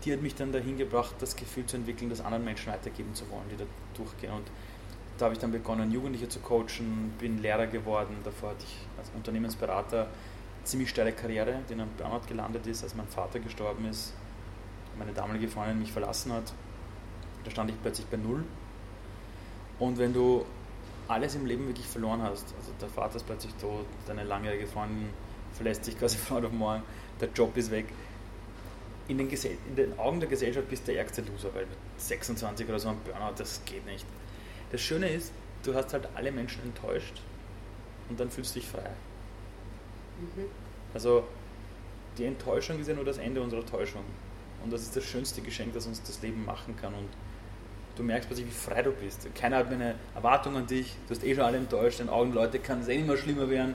die 0.04 0.12
hat 0.12 0.22
mich 0.22 0.34
dann 0.34 0.52
dahin 0.52 0.78
gebracht, 0.78 1.14
das 1.18 1.36
Gefühl 1.36 1.66
zu 1.66 1.76
entwickeln, 1.76 2.08
das 2.08 2.20
anderen 2.20 2.44
Menschen 2.44 2.72
weitergeben 2.72 3.14
zu 3.14 3.28
wollen, 3.30 3.44
die 3.50 3.56
da 3.56 3.64
durchgehen. 3.94 4.32
Und 4.32 4.46
da 5.18 5.26
habe 5.26 5.34
ich 5.34 5.40
dann 5.40 5.50
begonnen, 5.50 5.90
Jugendliche 5.90 6.28
zu 6.28 6.38
coachen, 6.40 7.12
bin 7.18 7.42
Lehrer 7.42 7.66
geworden. 7.66 8.16
Davor 8.24 8.50
hatte 8.50 8.64
ich 8.64 8.76
als 8.96 9.10
Unternehmensberater 9.14 10.06
ziemlich 10.64 10.90
steile 10.90 11.12
Karriere, 11.12 11.60
die 11.68 11.74
in 11.74 11.80
einem 11.80 11.90
Burnout 11.96 12.26
gelandet 12.28 12.66
ist, 12.66 12.82
als 12.82 12.94
mein 12.94 13.06
Vater 13.08 13.40
gestorben 13.40 13.86
ist, 13.86 14.12
meine 14.98 15.12
damalige 15.12 15.48
Freundin 15.48 15.78
mich 15.78 15.92
verlassen 15.92 16.32
hat. 16.32 16.52
Da 17.44 17.50
stand 17.50 17.70
ich 17.70 17.80
plötzlich 17.80 18.06
bei 18.06 18.16
Null. 18.16 18.44
Und 19.78 19.98
wenn 19.98 20.12
du 20.12 20.44
alles 21.08 21.34
im 21.34 21.46
Leben 21.46 21.66
wirklich 21.66 21.86
verloren 21.86 22.22
hast, 22.22 22.54
also 22.58 22.72
der 22.80 22.88
Vater 22.88 23.16
ist 23.16 23.26
plötzlich 23.26 23.54
tot, 23.54 23.86
deine 24.06 24.24
langjährige 24.24 24.66
Freundin 24.66 25.08
verlässt 25.52 25.86
dich 25.86 25.98
quasi 25.98 26.18
von 26.18 26.36
heute 26.36 26.46
auf 26.48 26.52
morgen, 26.52 26.82
der 27.20 27.28
Job 27.30 27.56
ist 27.56 27.70
weg, 27.70 27.86
in 29.08 29.18
den, 29.18 29.28
in 29.28 29.76
den, 29.76 29.98
Augen 29.98 30.20
der 30.20 30.28
Gesellschaft 30.28 30.68
bist 30.68 30.82
du 30.82 30.92
der 30.92 31.00
ärgste 31.00 31.22
Loser, 31.22 31.52
weil 31.52 31.66
mit 31.66 31.76
26 31.96 32.68
oder 32.68 32.78
so 32.78 32.90
ein 32.90 32.98
Burnout, 33.04 33.34
das 33.38 33.60
geht 33.64 33.84
nicht. 33.84 34.06
Das 34.70 34.80
Schöne 34.80 35.08
ist, 35.08 35.32
du 35.64 35.74
hast 35.74 35.92
halt 35.92 36.08
alle 36.14 36.30
Menschen 36.30 36.62
enttäuscht 36.62 37.20
und 38.08 38.20
dann 38.20 38.30
fühlst 38.30 38.54
du 38.54 38.60
dich 38.60 38.68
frei. 38.68 38.90
Mhm. 40.20 40.46
Also 40.94 41.24
die 42.18 42.24
Enttäuschung 42.24 42.80
ist 42.80 42.88
ja 42.88 42.94
nur 42.94 43.04
das 43.04 43.18
Ende 43.18 43.40
unserer 43.40 43.64
Täuschung. 43.64 44.04
Und 44.62 44.72
das 44.72 44.82
ist 44.82 44.94
das 44.94 45.04
schönste 45.04 45.40
Geschenk, 45.40 45.72
das 45.72 45.86
uns 45.86 46.02
das 46.02 46.20
Leben 46.22 46.44
machen 46.44 46.76
kann. 46.76 46.94
Und 46.94 47.08
du 47.96 48.02
merkst 48.02 48.28
plötzlich, 48.28 48.48
wie 48.48 48.52
frei 48.52 48.82
du 48.82 48.92
bist. 48.92 49.26
Keiner 49.34 49.56
hat 49.56 49.72
eine 49.72 49.94
Erwartung 50.14 50.56
an 50.56 50.66
dich, 50.66 50.94
du 51.08 51.14
hast 51.14 51.24
eh 51.24 51.34
schon 51.34 51.44
alle 51.44 51.58
enttäuscht, 51.58 52.00
in 52.00 52.08
Augen 52.08 52.32
Leute 52.32 52.58
kann 52.58 52.80
es 52.80 52.88
eh 52.88 52.98
immer 52.98 53.16
schlimmer 53.16 53.48
werden. 53.48 53.74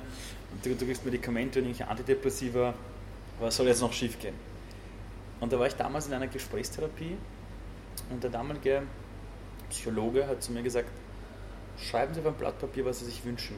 Und 0.51 0.65
du, 0.65 0.75
du 0.75 0.85
kriegst 0.85 1.05
Medikamente 1.05 1.59
und 1.59 1.65
irgendwelche 1.65 1.89
Antidepressiva. 1.89 2.73
Was 3.39 3.57
soll 3.57 3.67
jetzt 3.67 3.81
noch 3.81 3.93
schief 3.93 4.19
gehen? 4.19 4.35
Und 5.41 5.51
da 5.51 5.59
war 5.59 5.67
ich 5.67 5.75
damals 5.75 6.07
in 6.07 6.13
einer 6.13 6.27
Gesprächstherapie 6.27 7.17
und 8.09 8.23
der 8.23 8.29
damalige 8.29 8.83
Psychologe 9.69 10.27
hat 10.27 10.41
zu 10.41 10.51
mir 10.51 10.63
gesagt, 10.63 10.89
schreiben 11.77 12.13
Sie 12.13 12.21
auf 12.21 12.27
ein 12.27 12.33
Blatt 12.35 12.59
Papier, 12.59 12.85
was 12.85 12.99
Sie 12.99 13.05
sich 13.05 13.25
wünschen. 13.25 13.57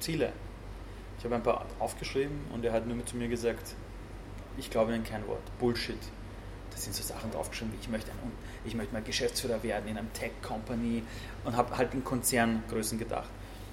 Ziele. 0.00 0.32
Ich 1.18 1.24
habe 1.24 1.34
ein 1.34 1.42
paar 1.42 1.66
aufgeschrieben 1.78 2.38
und 2.52 2.64
er 2.64 2.72
hat 2.72 2.86
nur 2.86 3.04
zu 3.04 3.16
mir 3.16 3.28
gesagt, 3.28 3.74
ich 4.56 4.70
glaube 4.70 4.94
Ihnen 4.94 5.04
kein 5.04 5.26
Wort. 5.26 5.42
Bullshit. 5.58 5.98
Da 6.70 6.76
sind 6.76 6.94
so 6.94 7.02
Sachen 7.02 7.30
draufgeschrieben 7.32 7.74
wie 7.74 7.80
ich 7.80 7.88
möchte, 7.88 8.10
ein, 8.10 8.32
ich 8.64 8.74
möchte 8.74 8.92
mal 8.92 9.02
Geschäftsführer 9.02 9.62
werden 9.62 9.88
in 9.88 9.98
einem 9.98 10.12
Tech-Company 10.12 11.02
und 11.44 11.56
habe 11.56 11.76
halt 11.76 11.92
in 11.94 12.04
Konzerngrößen 12.04 12.98
gedacht. 12.98 13.28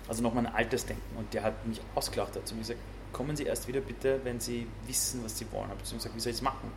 Also 0.07 0.23
nochmal 0.23 0.47
ein 0.47 0.53
altes 0.53 0.85
Denken. 0.85 1.17
Und 1.17 1.33
der 1.33 1.43
hat 1.43 1.65
mich 1.67 1.81
ausgelacht, 1.93 2.35
hat 2.35 2.47
zu 2.47 2.55
mir 2.55 2.61
gesagt, 2.61 2.79
kommen 3.11 3.35
Sie 3.35 3.43
erst 3.43 3.67
wieder 3.67 3.81
bitte, 3.81 4.19
wenn 4.23 4.39
Sie 4.39 4.67
wissen, 4.87 5.23
was 5.23 5.37
Sie 5.37 5.51
wollen. 5.51 5.65
Ich 5.65 5.71
habe 5.71 5.97
gesagt, 5.97 6.15
wie 6.15 6.19
soll 6.19 6.31
ich 6.31 6.37
es 6.37 6.41
machen? 6.41 6.71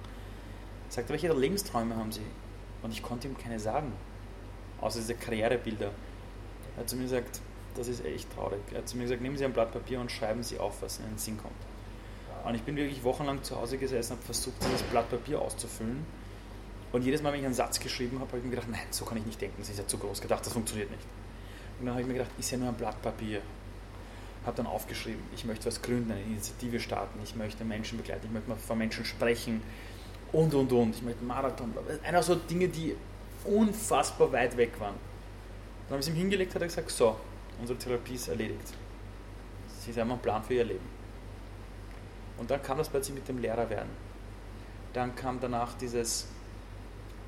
Er 0.88 0.92
sagte, 0.92 1.12
welche 1.12 1.32
Lebensträume 1.32 1.96
haben 1.96 2.12
Sie? 2.12 2.26
Und 2.82 2.92
ich 2.92 3.02
konnte 3.02 3.28
ihm 3.28 3.36
keine 3.36 3.58
sagen 3.58 3.92
außer 4.80 5.00
diese 5.00 5.14
Karrierebilder. 5.14 5.90
Er 6.76 6.80
hat 6.80 6.88
zu 6.88 6.96
mir 6.96 7.02
gesagt, 7.02 7.40
das 7.78 7.88
ist 7.88 8.04
echt 8.04 8.34
traurig. 8.34 8.60
Er 8.72 8.78
hat 8.78 8.88
zu 8.88 8.96
mir 8.96 9.04
gesagt, 9.04 9.22
nehmen 9.22 9.36
Sie 9.36 9.44
ein 9.44 9.52
Blatt 9.52 9.72
Papier 9.72 10.00
und 10.00 10.10
schreiben 10.10 10.42
Sie 10.42 10.58
auf, 10.58 10.82
was 10.82 10.98
in 10.98 11.06
den 11.06 11.18
Sinn 11.18 11.38
kommt. 11.38 11.54
Und 12.44 12.54
ich 12.54 12.62
bin 12.62 12.76
wirklich 12.76 13.02
wochenlang 13.04 13.42
zu 13.42 13.56
Hause 13.56 13.78
gesessen, 13.78 14.12
habe 14.12 14.22
versucht, 14.22 14.56
dieses 14.64 14.82
Blatt 14.82 15.10
Papier 15.10 15.40
auszufüllen. 15.40 16.04
Und 16.92 17.02
jedes 17.02 17.22
Mal, 17.22 17.32
wenn 17.32 17.40
ich 17.40 17.46
einen 17.46 17.54
Satz 17.54 17.78
geschrieben 17.78 18.18
habe, 18.18 18.28
habe 18.28 18.38
ich 18.38 18.44
mir 18.44 18.50
gedacht, 18.50 18.68
nein, 18.70 18.86
so 18.90 19.04
kann 19.04 19.18
ich 19.18 19.26
nicht 19.26 19.40
denken, 19.40 19.56
das 19.58 19.68
ist 19.68 19.78
ja 19.78 19.86
zu 19.86 19.98
groß 19.98 20.20
gedacht, 20.20 20.44
das 20.44 20.52
funktioniert 20.52 20.90
nicht. 20.90 21.02
Und 21.78 21.86
dann 21.86 21.94
habe 21.94 22.02
ich 22.02 22.08
mir 22.08 22.14
gedacht, 22.14 22.30
ist 22.38 22.50
ja 22.50 22.58
nur 22.58 22.68
ein 22.68 22.74
Blatt 22.74 23.00
Papier. 23.02 23.42
Habe 24.46 24.56
dann 24.56 24.66
aufgeschrieben, 24.66 25.20
ich 25.34 25.44
möchte 25.44 25.66
was 25.66 25.82
gründen, 25.82 26.12
eine 26.12 26.22
Initiative 26.22 26.80
starten, 26.80 27.18
ich 27.22 27.36
möchte 27.36 27.64
Menschen 27.64 27.98
begleiten, 27.98 28.22
ich 28.24 28.32
möchte 28.32 28.48
mal 28.48 28.56
von 28.56 28.78
Menschen 28.78 29.04
sprechen 29.04 29.62
und 30.32 30.54
und 30.54 30.72
und. 30.72 30.94
Ich 30.94 31.02
möchte 31.02 31.22
Marathon. 31.24 31.74
Einer 32.02 32.22
so 32.22 32.34
Dinge, 32.34 32.68
die 32.68 32.96
unfassbar 33.44 34.32
weit 34.32 34.56
weg 34.56 34.72
waren. 34.80 34.94
Dann 35.88 35.94
habe 35.94 36.00
ich 36.00 36.08
es 36.08 36.14
ihm 36.14 36.18
hingelegt, 36.18 36.54
hat 36.54 36.62
er 36.62 36.68
gesagt, 36.68 36.90
so, 36.90 37.16
unsere 37.60 37.78
Therapie 37.78 38.14
ist 38.14 38.28
erledigt. 38.28 38.72
Sie 39.80 39.98
haben 39.98 40.10
einen 40.10 40.20
Plan 40.20 40.42
für 40.42 40.54
ihr 40.54 40.64
Leben. 40.64 40.98
Und 42.36 42.50
dann 42.50 42.62
kam 42.62 42.78
das 42.78 42.88
plötzlich 42.88 43.14
mit 43.14 43.26
dem 43.28 43.38
Lehrerwerden. 43.38 43.90
Dann 44.92 45.14
kam 45.14 45.40
danach 45.40 45.74
dieses, 45.74 46.28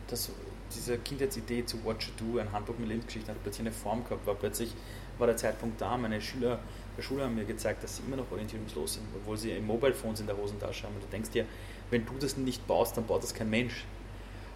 das, 0.06 0.30
diese 0.74 0.98
Kindheitsidee 0.98 1.64
zu 1.64 1.82
What 1.84 2.02
You 2.04 2.12
Do, 2.18 2.38
ein 2.38 2.52
Handbuch 2.52 2.78
mit 2.78 2.88
Lebensgeschichte, 2.88 3.32
hat 3.32 3.42
plötzlich 3.42 3.66
eine 3.66 3.72
Form 3.72 4.04
gehabt, 4.04 4.26
war 4.26 4.34
plötzlich 4.34 4.74
war 5.18 5.26
der 5.26 5.36
Zeitpunkt 5.36 5.80
da, 5.80 5.96
meine 5.98 6.20
Schüler 6.20 6.60
der 6.96 7.02
Schule 7.02 7.24
haben 7.24 7.34
mir 7.34 7.44
gezeigt, 7.44 7.82
dass 7.82 7.96
sie 7.96 8.02
immer 8.06 8.16
noch 8.16 8.30
orientierungslos 8.30 8.94
sind, 8.94 9.06
obwohl 9.14 9.36
sie 9.36 9.58
Mobile 9.60 9.94
Phones 9.94 10.20
in 10.20 10.26
der 10.26 10.36
Hosentasche 10.36 10.86
haben. 10.86 10.94
Und 10.94 11.04
du 11.04 11.08
denkst 11.08 11.30
dir, 11.30 11.46
wenn 11.90 12.04
du 12.04 12.12
das 12.20 12.36
nicht 12.36 12.66
baust, 12.66 12.96
dann 12.96 13.06
baut 13.06 13.22
das 13.22 13.32
kein 13.32 13.48
Mensch. 13.48 13.84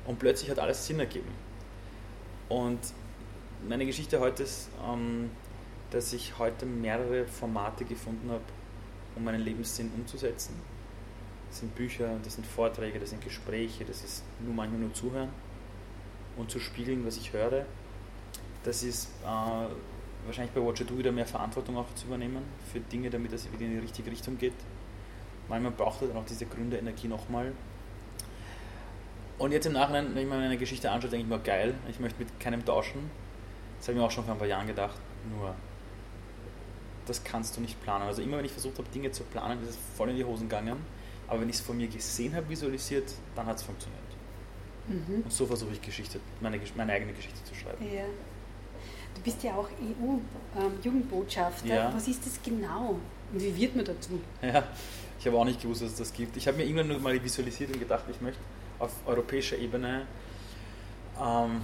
Und 0.05 0.19
plötzlich 0.19 0.51
hat 0.51 0.59
alles 0.59 0.87
Sinn 0.87 1.01
ergeben. 1.01 1.31
Und 2.51 2.81
meine 3.67 3.87
Geschichte 3.87 4.21
heute 4.21 4.43
ist, 4.43 4.69
ähm, 4.87 5.31
dass 5.95 6.13
ich 6.13 6.37
heute 6.39 6.67
mehrere 6.67 7.25
Formate 7.25 7.85
gefunden 7.85 8.29
habe, 8.29 8.43
um 9.15 9.23
meinen 9.23 9.41
Lebenssinn 9.41 9.91
umzusetzen. 9.95 10.55
Das 11.49 11.61
sind 11.61 11.75
Bücher, 11.77 12.19
das 12.25 12.35
sind 12.35 12.45
Vorträge, 12.45 12.99
das 12.99 13.11
sind 13.11 13.23
Gespräche, 13.23 13.85
das 13.85 14.03
ist 14.03 14.25
nur 14.45 14.53
manchmal 14.53 14.81
nur 14.81 14.93
zuhören 14.93 15.29
und 16.37 16.51
zu 16.51 16.59
spiegeln, 16.59 17.07
was 17.07 17.17
ich 17.17 17.33
höre. 17.33 17.65
Das 18.65 18.83
ist 18.83 19.09
äh, 19.23 19.27
wahrscheinlich 20.27 20.53
bei 20.53 20.61
Watcher 20.61 20.85
Do 20.85 20.99
wieder 20.99 21.13
mehr 21.13 21.27
Verantwortung 21.27 21.77
auch 21.77 21.87
zu 21.95 22.07
übernehmen 22.07 22.43
für 22.73 22.81
Dinge, 22.81 23.09
damit 23.09 23.33
es 23.33 23.51
wieder 23.53 23.65
in 23.65 23.75
die 23.75 23.79
richtige 23.79 24.11
Richtung 24.11 24.37
geht. 24.37 24.55
Manchmal 25.49 25.71
braucht 25.71 26.03
er 26.03 26.09
dann 26.09 26.17
auch 26.17 26.27
diese 26.27 26.47
Gründerenergie 26.47 27.07
nochmal. 27.07 27.53
Und 29.39 29.53
jetzt 29.53 29.67
im 29.67 29.75
Nachhinein, 29.75 30.13
wenn 30.13 30.23
ich 30.23 30.29
mir 30.29 30.39
meine 30.39 30.57
Geschichte 30.57 30.91
anschaue, 30.91 31.11
denke 31.11 31.25
ich 31.25 31.31
mir, 31.31 31.39
geil, 31.39 31.75
ich 31.89 32.01
möchte 32.01 32.19
mit 32.19 32.41
keinem 32.41 32.65
tauschen. 32.65 33.11
Das 33.79 33.87
habe 33.87 33.93
ich 33.93 33.99
mir 33.99 34.07
auch 34.07 34.11
schon 34.11 34.25
vor 34.25 34.33
ein 34.33 34.39
paar 34.39 34.49
Jahren 34.49 34.67
gedacht. 34.67 34.99
Nur, 35.31 35.55
das 37.07 37.23
kannst 37.25 37.57
du 37.57 37.61
nicht 37.61 37.83
planen. 37.83 38.05
Also 38.05 38.23
immer 38.23 38.39
wenn 38.39 38.45
ich 38.45 38.53
versucht 38.53 38.79
habe, 38.79 38.89
Dinge 38.89 39.11
zu 39.11 39.25
planen, 39.25 39.63
ist 39.63 39.71
es 39.71 39.79
voll 39.97 40.11
in 40.11 40.17
die 40.17 40.25
Hosen 40.25 40.49
gegangen. 40.49 40.77
Aber 41.29 41.41
wenn 41.41 41.49
ich 41.49 41.57
es 41.57 41.63
von 41.63 41.77
mir 41.77 41.89
gesehen 41.89 42.35
habe, 42.35 42.49
visualisiert, 42.49 43.13
dann 43.35 43.47
hat 43.47 43.57
es 43.57 43.63
funktioniert. 43.63 44.03
Mhm. 44.89 45.23
Und 45.25 45.33
so 45.33 45.47
versuche 45.47 45.73
ich 45.73 45.81
Geschichte, 45.81 46.21
meine, 46.41 46.61
meine 46.77 46.93
eigene 46.93 47.13
Geschichte 47.13 47.43
zu 47.45 47.55
schreiben. 47.55 47.85
Ja. 47.85 48.05
Du 49.15 49.21
bist 49.23 49.43
ja 49.43 49.55
auch 49.55 49.69
EU-Jugendbotschafter. 50.57 51.67
Ähm, 51.67 51.75
ja. 51.75 51.95
Was 51.95 52.09
ist 52.09 52.27
das 52.27 52.41
genau? 52.43 52.99
Und 53.33 53.41
wie 53.41 53.57
wird 53.57 53.77
man 53.77 53.85
dazu? 53.85 54.21
Ja, 54.43 54.65
ich 55.19 55.27
habe 55.27 55.39
auch 55.39 55.45
nicht 55.45 55.63
gewusst, 55.63 55.83
dass 55.83 55.93
es 55.93 55.99
das 55.99 56.13
gibt. 56.13 56.37
Ich 56.37 56.47
habe 56.47 56.59
mir 56.59 56.65
irgendwann 56.65 56.89
nur 56.89 56.99
mal 56.99 57.23
visualisiert 57.23 57.73
und 57.73 57.79
gedacht, 57.79 58.05
ich 58.11 58.21
möchte 58.21 58.41
auf 58.79 58.93
europäischer 59.07 59.57
Ebene 59.57 60.07
ähm, 61.21 61.63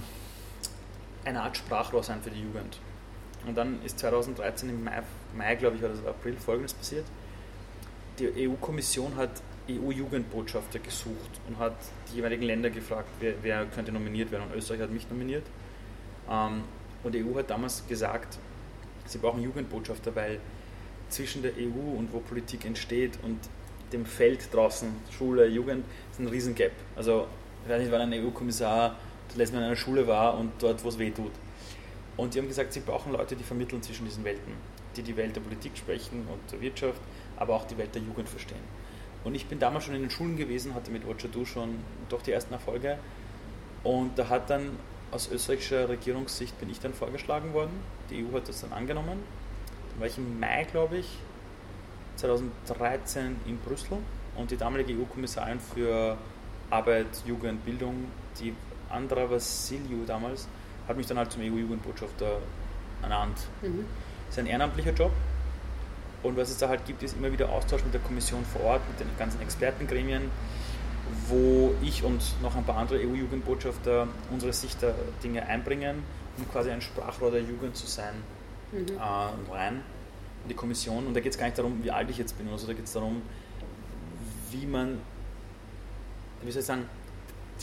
eine 1.25 1.41
Art 1.41 1.57
Sprachrohr 1.57 2.03
sein 2.03 2.21
für 2.21 2.31
die 2.31 2.41
Jugend. 2.41 2.79
Und 3.47 3.57
dann 3.57 3.83
ist 3.83 3.99
2013 3.99 4.69
im 4.69 4.83
Mai, 4.83 5.01
Mai 5.35 5.55
glaube 5.55 5.77
ich, 5.77 5.83
oder 5.83 5.93
April 6.09 6.35
folgendes 6.37 6.73
passiert. 6.73 7.05
Die 8.19 8.47
EU-Kommission 8.47 9.15
hat 9.15 9.31
EU-Jugendbotschafter 9.69 10.79
gesucht 10.79 11.39
und 11.47 11.57
hat 11.57 11.75
die 12.11 12.17
jeweiligen 12.17 12.43
Länder 12.43 12.69
gefragt, 12.69 13.09
wer, 13.19 13.33
wer 13.41 13.65
könnte 13.65 13.91
nominiert 13.91 14.31
werden. 14.31 14.43
Und 14.49 14.57
Österreich 14.57 14.81
hat 14.81 14.91
mich 14.91 15.09
nominiert. 15.09 15.43
Ähm, 16.29 16.63
und 17.03 17.15
die 17.15 17.23
EU 17.23 17.35
hat 17.37 17.49
damals 17.49 17.87
gesagt, 17.87 18.37
sie 19.05 19.17
brauchen 19.17 19.41
Jugendbotschafter, 19.41 20.15
weil 20.15 20.39
zwischen 21.09 21.41
der 21.41 21.53
EU 21.57 21.97
und 21.97 22.13
wo 22.13 22.19
Politik 22.19 22.65
entsteht 22.65 23.17
und 23.23 23.39
dem 23.91 24.05
Feld 24.05 24.53
draußen, 24.53 24.89
Schule, 25.11 25.47
Jugend, 25.47 25.83
ist 26.11 26.19
ein 26.19 26.27
Riesengap. 26.27 26.71
Also, 26.95 27.27
ich 27.63 27.69
weiß 27.69 27.81
nicht, 27.81 27.91
wann 27.91 28.01
ein 28.01 28.13
EU-Kommissar 28.13 28.97
das 29.27 29.37
letzte 29.37 29.55
Mal 29.55 29.61
in 29.61 29.67
einer 29.67 29.75
Schule 29.75 30.07
war 30.07 30.37
und 30.37 30.51
dort, 30.59 30.83
wo 30.83 30.89
es 30.89 30.97
weh 30.97 31.11
tut. 31.11 31.31
Und 32.21 32.35
die 32.35 32.39
haben 32.39 32.47
gesagt, 32.47 32.71
sie 32.71 32.81
brauchen 32.81 33.13
Leute, 33.13 33.35
die 33.35 33.43
vermitteln 33.43 33.81
zwischen 33.81 34.05
diesen 34.05 34.23
Welten, 34.23 34.53
die 34.95 35.01
die 35.01 35.17
Welt 35.17 35.35
der 35.35 35.41
Politik 35.41 35.75
sprechen 35.75 36.27
und 36.31 36.51
der 36.51 36.61
Wirtschaft, 36.61 37.01
aber 37.35 37.55
auch 37.55 37.65
die 37.65 37.79
Welt 37.79 37.95
der 37.95 38.03
Jugend 38.03 38.29
verstehen. 38.29 38.61
Und 39.23 39.33
ich 39.33 39.47
bin 39.47 39.57
damals 39.57 39.85
schon 39.85 39.95
in 39.95 40.01
den 40.01 40.11
Schulen 40.11 40.37
gewesen, 40.37 40.75
hatte 40.75 40.91
mit 40.91 41.01
Do 41.03 41.45
schon 41.45 41.79
doch 42.09 42.21
die 42.21 42.31
ersten 42.31 42.53
Erfolge. 42.53 42.99
Und 43.83 44.19
da 44.19 44.29
hat 44.29 44.51
dann 44.51 44.77
aus 45.09 45.31
österreichischer 45.31 45.89
Regierungssicht 45.89 46.59
bin 46.59 46.69
ich 46.69 46.79
dann 46.79 46.93
vorgeschlagen 46.93 47.53
worden. 47.53 47.71
Die 48.11 48.23
EU 48.23 48.35
hat 48.35 48.47
das 48.47 48.61
dann 48.61 48.71
angenommen. 48.71 49.17
Dann 49.89 49.99
war 49.99 50.05
ich 50.05 50.19
im 50.19 50.39
Mai, 50.39 50.67
glaube 50.69 50.97
ich, 50.97 51.17
2013 52.17 53.35
in 53.47 53.57
Brüssel 53.57 53.97
und 54.37 54.51
die 54.51 54.57
damalige 54.57 54.93
EU-Kommissarin 54.93 55.59
für 55.59 56.19
Arbeit, 56.69 57.07
Jugend, 57.25 57.65
Bildung, 57.65 58.05
die 58.39 58.53
Andra 58.91 59.27
Vassiliou 59.27 60.05
damals, 60.05 60.47
hat 60.87 60.97
mich 60.97 61.07
dann 61.07 61.17
halt 61.17 61.31
zum 61.31 61.41
EU-Jugendbotschafter 61.41 62.39
ernannt. 63.01 63.37
Mhm. 63.61 63.85
Das 64.27 64.37
ist 64.37 64.39
ein 64.39 64.47
ehrenamtlicher 64.47 64.93
Job, 64.93 65.11
und 66.23 66.37
was 66.37 66.49
es 66.49 66.57
da 66.57 66.69
halt 66.69 66.85
gibt, 66.85 67.01
ist 67.03 67.17
immer 67.17 67.31
wieder 67.31 67.49
Austausch 67.49 67.83
mit 67.83 67.93
der 67.93 68.01
Kommission 68.01 68.45
vor 68.45 68.61
Ort, 68.61 68.81
mit 68.87 68.99
den 68.99 69.07
ganzen 69.17 69.41
Expertengremien, 69.41 70.29
wo 71.27 71.73
ich 71.81 72.03
und 72.03 72.21
noch 72.41 72.55
ein 72.55 72.63
paar 72.63 72.77
andere 72.77 72.99
EU-Jugendbotschafter 72.99 74.07
unsere 74.29 74.53
Sicht 74.53 74.81
der 74.81 74.93
Dinge 75.23 75.45
einbringen, 75.47 76.03
um 76.37 76.49
quasi 76.49 76.69
ein 76.69 76.81
Sprachrohr 76.81 77.31
der 77.31 77.41
Jugend 77.41 77.75
zu 77.75 77.87
sein 77.87 78.13
mhm. 78.71 78.85
äh, 78.97 79.51
rein 79.51 79.81
in 80.43 80.49
die 80.49 80.53
Kommission. 80.53 81.07
Und 81.07 81.15
da 81.15 81.21
geht 81.21 81.31
es 81.31 81.39
gar 81.39 81.45
nicht 81.45 81.57
darum, 81.57 81.83
wie 81.83 81.91
alt 81.91 82.09
ich 82.09 82.17
jetzt 82.17 82.37
bin, 82.37 82.47
also 82.49 82.67
da 82.67 82.73
geht 82.73 82.85
es 82.85 82.93
darum, 82.93 83.23
wie 84.51 84.65
man, 84.67 84.99
wie 86.43 86.51
soll 86.51 86.61
ich 86.61 86.67
sagen, 86.67 86.85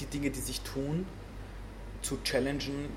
die 0.01 0.07
Dinge, 0.07 0.31
die 0.31 0.41
sich 0.41 0.61
tun, 0.63 1.07
zu 2.03 2.19
challengen 2.23 2.91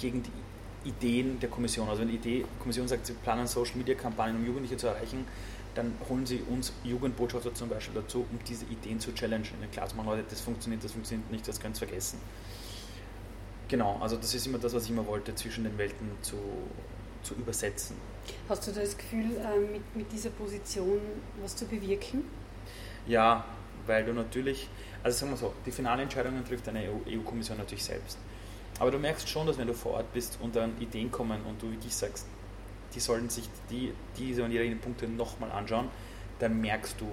gegen 0.00 0.22
die 0.22 0.88
Ideen 0.88 1.38
der 1.40 1.48
Kommission. 1.48 1.88
Also 1.88 2.02
wenn 2.02 2.08
die 2.08 2.14
Idee, 2.14 2.44
Kommission 2.58 2.88
sagt, 2.88 3.06
sie 3.06 3.12
planen 3.12 3.46
Social 3.46 3.76
Media 3.76 3.94
Kampagnen, 3.94 4.36
um 4.36 4.46
Jugendliche 4.46 4.76
zu 4.76 4.86
erreichen, 4.86 5.26
dann 5.74 5.92
holen 6.08 6.26
sie 6.26 6.42
uns 6.48 6.72
Jugendbotschafter 6.82 7.54
zum 7.54 7.68
Beispiel 7.68 7.94
dazu, 8.00 8.26
um 8.30 8.38
diese 8.46 8.64
Ideen 8.66 8.98
zu 8.98 9.12
challengen. 9.12 9.44
Klar 9.72 9.88
zu 9.88 9.96
machen, 9.96 10.08
Leute, 10.08 10.24
das 10.28 10.40
funktioniert, 10.40 10.82
das 10.82 10.92
funktioniert 10.92 11.30
nicht, 11.30 11.46
das 11.46 11.60
könnt 11.60 11.76
ihr 11.76 11.86
vergessen. 11.86 12.18
Genau, 13.68 13.98
also 14.00 14.16
das 14.16 14.34
ist 14.34 14.46
immer 14.46 14.58
das, 14.58 14.74
was 14.74 14.84
ich 14.84 14.90
immer 14.90 15.06
wollte, 15.06 15.32
zwischen 15.36 15.62
den 15.62 15.78
Welten 15.78 16.08
zu, 16.22 16.36
zu 17.22 17.34
übersetzen. 17.34 17.96
Hast 18.48 18.66
du 18.66 18.72
das 18.72 18.96
Gefühl, 18.96 19.36
äh, 19.36 19.60
mit, 19.60 19.96
mit 19.96 20.12
dieser 20.12 20.30
Position 20.30 20.98
was 21.40 21.54
zu 21.54 21.66
bewirken? 21.66 22.24
Ja, 23.06 23.44
weil 23.86 24.04
du 24.04 24.12
natürlich, 24.12 24.68
also 25.04 25.18
sagen 25.18 25.32
wir 25.32 25.36
so, 25.36 25.54
die 25.64 25.70
finale 25.70 26.02
Entscheidungen 26.02 26.44
trifft 26.44 26.68
eine 26.68 26.80
EU-Kommission 26.80 27.58
e 27.58 27.60
natürlich 27.60 27.84
selbst. 27.84 28.18
Aber 28.80 28.90
du 28.90 28.98
merkst 28.98 29.28
schon, 29.28 29.46
dass 29.46 29.58
wenn 29.58 29.68
du 29.68 29.74
vor 29.74 29.92
Ort 29.92 30.12
bist 30.14 30.38
und 30.40 30.56
dann 30.56 30.72
Ideen 30.80 31.10
kommen 31.10 31.42
und 31.44 31.62
du 31.62 31.70
wirklich 31.70 31.94
sagst, 31.94 32.26
die 32.94 33.00
sollten 33.00 33.28
sich 33.28 33.48
die, 33.70 33.92
diese 34.16 34.42
und 34.42 34.52
jene 34.52 34.74
Punkte 34.76 35.06
nochmal 35.06 35.52
anschauen, 35.52 35.88
dann 36.38 36.60
merkst 36.60 36.98
du, 36.98 37.06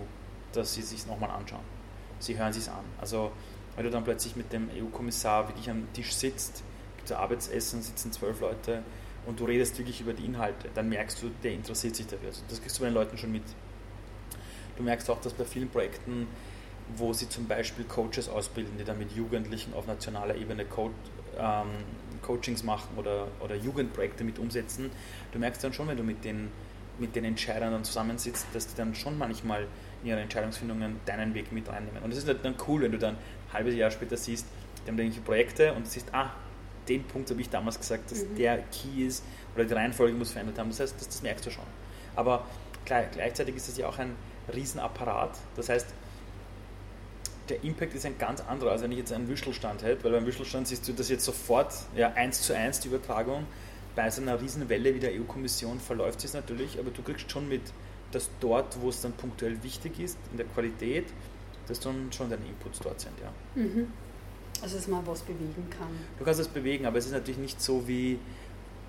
dass 0.54 0.74
sie 0.74 0.82
sich 0.82 1.06
nochmal 1.06 1.30
anschauen. 1.30 1.64
Sie 2.20 2.38
hören 2.38 2.54
sich 2.54 2.70
an. 2.70 2.86
Also 3.00 3.32
wenn 3.76 3.84
du 3.84 3.92
dann 3.92 4.06
plötzlich 4.06 4.38
mit 4.38 4.52
dem 4.54 4.70
EU-Kommissar 4.76 5.50
wirklich 5.50 5.70
am 5.70 5.92
Tisch 5.92 6.16
sitzt, 6.16 6.64
gibt 6.96 7.12
es 7.12 7.16
Arbeitsessen, 7.16 7.82
sitzen 7.82 8.14
zwölf 8.14 8.40
Leute 8.40 8.82
und 9.26 9.38
du 9.40 9.44
redest 9.44 9.78
wirklich 9.78 10.00
über 10.00 10.14
die 10.14 10.24
Inhalte, 10.24 10.70
dann 10.74 10.88
merkst 10.88 11.22
du, 11.22 11.30
der 11.44 11.52
interessiert 11.52 11.98
sich 11.98 12.08
dafür. 12.08 12.30
Also 12.30 12.44
das 12.48 12.62
kriegst 12.62 12.78
du 12.78 12.84
bei 12.84 12.88
den 12.88 12.96
Leuten 12.96 13.18
schon 13.18 13.34
mit. 13.34 13.44
Du 14.78 14.84
merkst 14.84 15.10
auch, 15.10 15.20
dass 15.20 15.34
bei 15.34 15.44
vielen 15.44 15.70
Projekten, 15.70 16.28
wo 16.96 17.12
sie 17.12 17.28
zum 17.28 17.46
Beispiel 17.46 17.84
Coaches 17.84 18.30
ausbilden, 18.30 18.78
die 18.80 18.86
dann 18.86 18.98
mit 18.98 19.12
Jugendlichen 19.12 19.74
auf 19.74 19.86
nationaler 19.86 20.36
Ebene 20.36 20.64
ähm, 21.40 21.68
Coachings 22.22 22.64
machen 22.64 22.90
oder, 22.98 23.28
oder 23.40 23.56
Jugendprojekte 23.56 24.24
mit 24.24 24.40
umsetzen, 24.40 24.92
du 25.32 25.40
merkst 25.40 25.64
dann 25.64 25.74
schon, 25.74 25.88
wenn 25.88 25.98
du 25.98 26.04
mit 26.04 26.24
den, 26.24 26.50
mit 27.00 27.16
den 27.16 27.26
Entscheidern 27.26 27.72
dann 27.72 27.84
zusammensitzt, 27.84 28.48
dass 28.54 28.68
die 28.68 28.76
dann 28.76 28.96
schon 28.96 29.18
manchmal 29.18 29.68
in 30.02 30.10
ihren 30.10 30.20
Entscheidungsfindungen 30.20 31.00
deinen 31.06 31.34
Weg 31.34 31.52
mit 31.52 31.70
reinnehmen. 31.70 32.04
Und 32.04 32.12
das 32.12 32.24
ist 32.24 32.28
dann 32.44 32.56
cool, 32.68 32.82
wenn 32.82 32.92
du 32.92 32.98
dann 32.98 33.16
ein 33.16 33.54
halbes 33.54 33.76
Jahr 33.76 33.92
später 33.92 34.18
siehst, 34.18 34.46
die 34.86 34.92
haben 34.92 34.98
irgendwelche 34.98 35.22
Projekte 35.22 35.74
und 35.74 35.88
siehst, 35.88 36.14
ah, 36.14 36.32
den 36.88 37.04
Punkt 37.04 37.30
habe 37.30 37.42
ich 37.42 37.50
damals 37.50 37.78
gesagt, 37.78 38.12
dass 38.12 38.24
mhm. 38.24 38.36
der 38.36 38.60
Key 38.72 39.06
ist 39.06 39.24
oder 39.56 39.66
die 39.66 39.74
Reihenfolge 39.74 40.16
muss 40.16 40.32
verändert 40.32 40.58
haben. 40.60 40.70
Das 40.70 40.80
heißt, 40.80 40.96
das, 41.00 41.08
das 41.08 41.22
merkst 41.22 41.46
du 41.46 41.50
schon. 41.52 41.66
Aber 42.16 42.46
klar, 42.86 43.04
gleichzeitig 43.12 43.56
ist 43.56 43.68
das 43.68 43.78
ja 43.78 43.88
auch 43.88 43.98
ein 44.00 44.16
Riesenapparat. 44.54 45.38
Das 45.56 45.70
heißt, 45.70 45.88
der 47.50 47.64
Impact 47.64 47.94
ist 47.94 48.06
ein 48.06 48.18
ganz 48.18 48.42
anderer, 48.42 48.72
als 48.72 48.82
wenn 48.82 48.92
ich 48.92 48.98
jetzt 48.98 49.14
einen 49.14 49.28
Würstelstand 49.28 49.84
hätte, 49.84 50.04
weil 50.04 50.12
beim 50.12 50.26
Würstelstand 50.26 50.68
siehst 50.68 50.88
du 50.88 50.94
das 50.94 51.10
jetzt 51.10 51.26
sofort, 51.26 51.74
ja, 51.96 52.12
eins 52.14 52.42
zu 52.42 52.56
eins 52.56 52.80
die 52.80 52.90
Übertragung. 52.90 53.46
Bei 53.96 54.10
so 54.10 54.22
einer 54.22 54.40
Riesenwelle 54.40 54.94
wie 54.94 55.00
der 55.00 55.12
EU-Kommission 55.14 55.80
verläuft 55.80 56.24
es 56.24 56.34
natürlich, 56.34 56.78
aber 56.80 56.92
du 56.92 57.02
kriegst 57.02 57.32
schon 57.32 57.50
mit, 57.50 57.62
dass 58.12 58.30
dort, 58.40 58.80
wo 58.82 58.90
es 58.90 59.02
dann 59.02 59.14
punktuell 59.14 59.62
wichtig 59.64 60.00
ist, 60.00 60.18
in 60.32 60.38
der 60.38 60.46
Qualität, 60.46 61.06
dass 61.68 61.80
dann 61.80 62.12
schon 62.12 62.30
deine 62.30 62.46
Inputs 62.46 62.80
dort 62.80 63.00
sind, 63.00 63.14
ja. 63.20 63.32
Mhm. 63.56 63.88
Also, 64.62 64.78
dass 64.78 64.88
man 64.88 65.06
was 65.06 65.22
bewegen 65.22 65.68
kann. 65.70 65.90
Du 66.18 66.26
kannst 66.26 66.40
es 66.40 66.48
bewegen, 66.48 66.86
aber 66.86 66.98
es 66.98 67.06
ist 67.06 67.12
natürlich 67.12 67.38
nicht 67.38 67.62
so 67.62 67.88
wie 67.88 68.20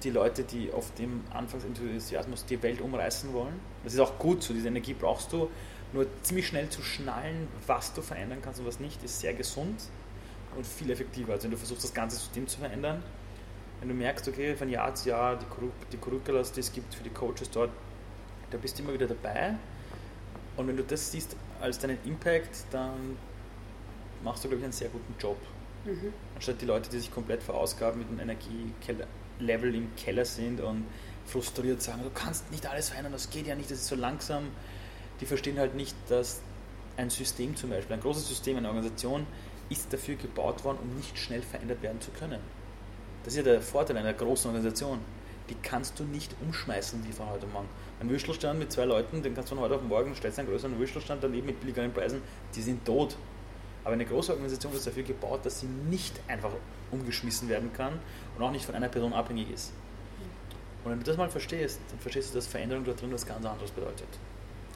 die 0.03 0.11
Leute, 0.11 0.45
die 0.45 0.73
auf 0.73 0.95
dem 0.95 1.23
Anfangsenthusiasmus 1.31 2.47
die 2.47 2.63
Welt 2.63 2.81
umreißen 2.81 3.33
wollen. 3.33 3.55
Das 3.85 3.95
ist 3.95 4.01
auch 4.01 4.19
gut 4.19 4.43
so, 4.43 4.55
diese 4.55 4.69
Energie 4.69 4.95
brauchst 4.95 5.33
du, 5.33 5.51
nur 5.93 6.07
ziemlich 6.23 6.47
schnell 6.47 6.69
zu 6.69 6.83
schnallen, 6.83 7.49
was 7.67 7.95
du 7.95 8.03
verändern 8.03 8.41
kannst 8.43 8.61
und 8.61 8.67
was 8.67 8.81
nicht, 8.81 9.03
ist 9.03 9.21
sehr 9.21 9.35
gesund 9.35 9.83
und 10.57 10.67
viel 10.67 10.91
effektiver. 10.91 11.33
Also 11.33 11.45
wenn 11.45 11.53
du 11.53 11.57
versuchst, 11.57 11.85
das 11.85 11.95
ganze 11.95 12.17
System 12.17 12.47
zu 12.47 12.59
verändern, 12.59 13.03
wenn 13.81 13.89
du 13.89 13.95
merkst, 13.95 14.27
okay, 14.29 14.57
von 14.57 14.69
Jahr 14.69 14.95
zu 14.95 15.09
Jahr 15.09 15.37
die, 15.37 15.47
Curric 15.47 15.73
die 15.93 15.97
Curriculars, 15.97 16.53
die 16.53 16.61
es 16.61 16.73
gibt 16.73 16.95
für 16.95 17.03
die 17.03 17.11
Coaches 17.11 17.51
dort, 17.51 17.71
da 18.51 18.59
bist 18.59 18.79
du 18.79 18.83
immer 18.83 18.93
wieder 18.93 19.07
dabei. 19.07 19.55
Und 20.57 20.67
wenn 20.67 20.77
du 20.77 20.83
das 20.83 21.13
siehst 21.13 21.37
als 21.61 21.79
deinen 21.79 21.99
Impact, 22.05 22.65
dann 22.71 23.17
machst 24.25 24.45
du, 24.45 24.49
glaube 24.49 24.61
ich, 24.61 24.65
einen 24.65 24.73
sehr 24.73 24.89
guten 24.89 25.15
Job. 25.19 25.39
Mhm. 25.85 26.13
Anstatt 26.35 26.61
die 26.61 26.67
Leute, 26.67 26.91
die 26.91 26.99
sich 26.99 27.13
komplett 27.13 27.43
verausgaben 27.43 28.01
mit 28.01 28.09
einem 28.09 28.21
Energielevel 28.21 29.75
im 29.75 29.95
Keller 29.97 30.25
sind 30.25 30.61
und 30.61 30.85
frustriert 31.27 31.81
sagen, 31.81 32.03
du 32.03 32.11
kannst 32.11 32.51
nicht 32.51 32.67
alles 32.67 32.89
verändern, 32.89 33.13
das 33.13 33.31
geht 33.31 33.47
ja 33.47 33.55
nicht, 33.55 33.71
das 33.71 33.79
ist 33.79 33.89
so 33.89 33.95
langsam. 33.95 34.49
Die 35.21 35.27
verstehen 35.27 35.59
halt 35.59 35.75
nicht, 35.75 35.97
dass 36.09 36.41
ein 36.97 37.11
System 37.11 37.57
zum 37.57 37.71
Beispiel, 37.71 37.95
ein 37.95 38.01
großes 38.01 38.29
System, 38.29 38.57
eine 38.57 38.69
Organisation, 38.69 39.27
ist 39.69 39.93
dafür 39.93 40.17
gebaut 40.17 40.65
worden, 40.65 40.79
um 40.83 40.97
nicht 40.97 41.19
schnell 41.19 41.43
verändert 41.43 41.83
werden 41.83 42.01
zu 42.01 42.11
können. 42.11 42.41
Das 43.25 43.35
ist 43.35 43.39
ja 43.39 43.43
der 43.43 43.61
Vorteil 43.61 43.97
einer 43.97 44.15
großen 44.15 44.49
Organisation. 44.49 45.01
Die 45.51 45.57
kannst 45.63 45.99
du 45.99 46.05
nicht 46.05 46.35
umschmeißen 46.43 47.07
wie 47.07 47.13
von 47.13 47.29
heute 47.31 47.47
morgen. 47.47 47.69
Ein 48.01 48.11
Würstelstand 48.11 48.59
mit 48.59 48.71
zwei 48.71 48.85
Leuten, 48.85 49.23
den 49.23 49.35
kannst 49.35 49.51
du 49.51 49.55
von 49.55 49.65
heute 49.65 49.77
auf 49.77 49.83
morgen, 49.83 50.15
stellst 50.15 50.39
einen 50.39 50.49
größeren 50.49 50.79
Würstelstand 50.79 51.23
daneben 51.23 51.47
mit 51.47 51.61
billigeren 51.61 51.93
Preisen, 51.93 52.23
die 52.55 52.63
sind 52.63 52.85
tot. 52.85 53.17
Aber 53.85 53.95
eine 53.95 54.05
große 54.05 54.33
Organisation 54.33 54.73
ist 54.75 54.87
dafür 54.87 55.03
gebaut, 55.03 55.41
dass 55.45 55.61
sie 55.61 55.67
nicht 55.67 56.21
einfach 56.29 56.51
umgeschmissen 56.91 57.49
werden 57.49 57.73
kann 57.73 57.99
und 58.37 58.43
auch 58.43 58.51
nicht 58.51 58.65
von 58.65 58.75
einer 58.75 58.89
Person 58.89 59.13
abhängig 59.13 59.51
ist. 59.51 59.73
Und 60.85 60.93
wenn 60.93 60.99
du 60.99 61.05
das 61.05 61.17
mal 61.17 61.31
verstehst, 61.31 61.81
dann 61.91 61.99
verstehst 61.99 62.31
du, 62.31 62.37
dass 62.37 62.47
Veränderung 62.47 62.85
da 62.85 62.93
drin 62.93 63.13
was 63.13 63.27
ganz 63.27 63.45
anderes 63.45 63.71
bedeutet. 63.71 64.09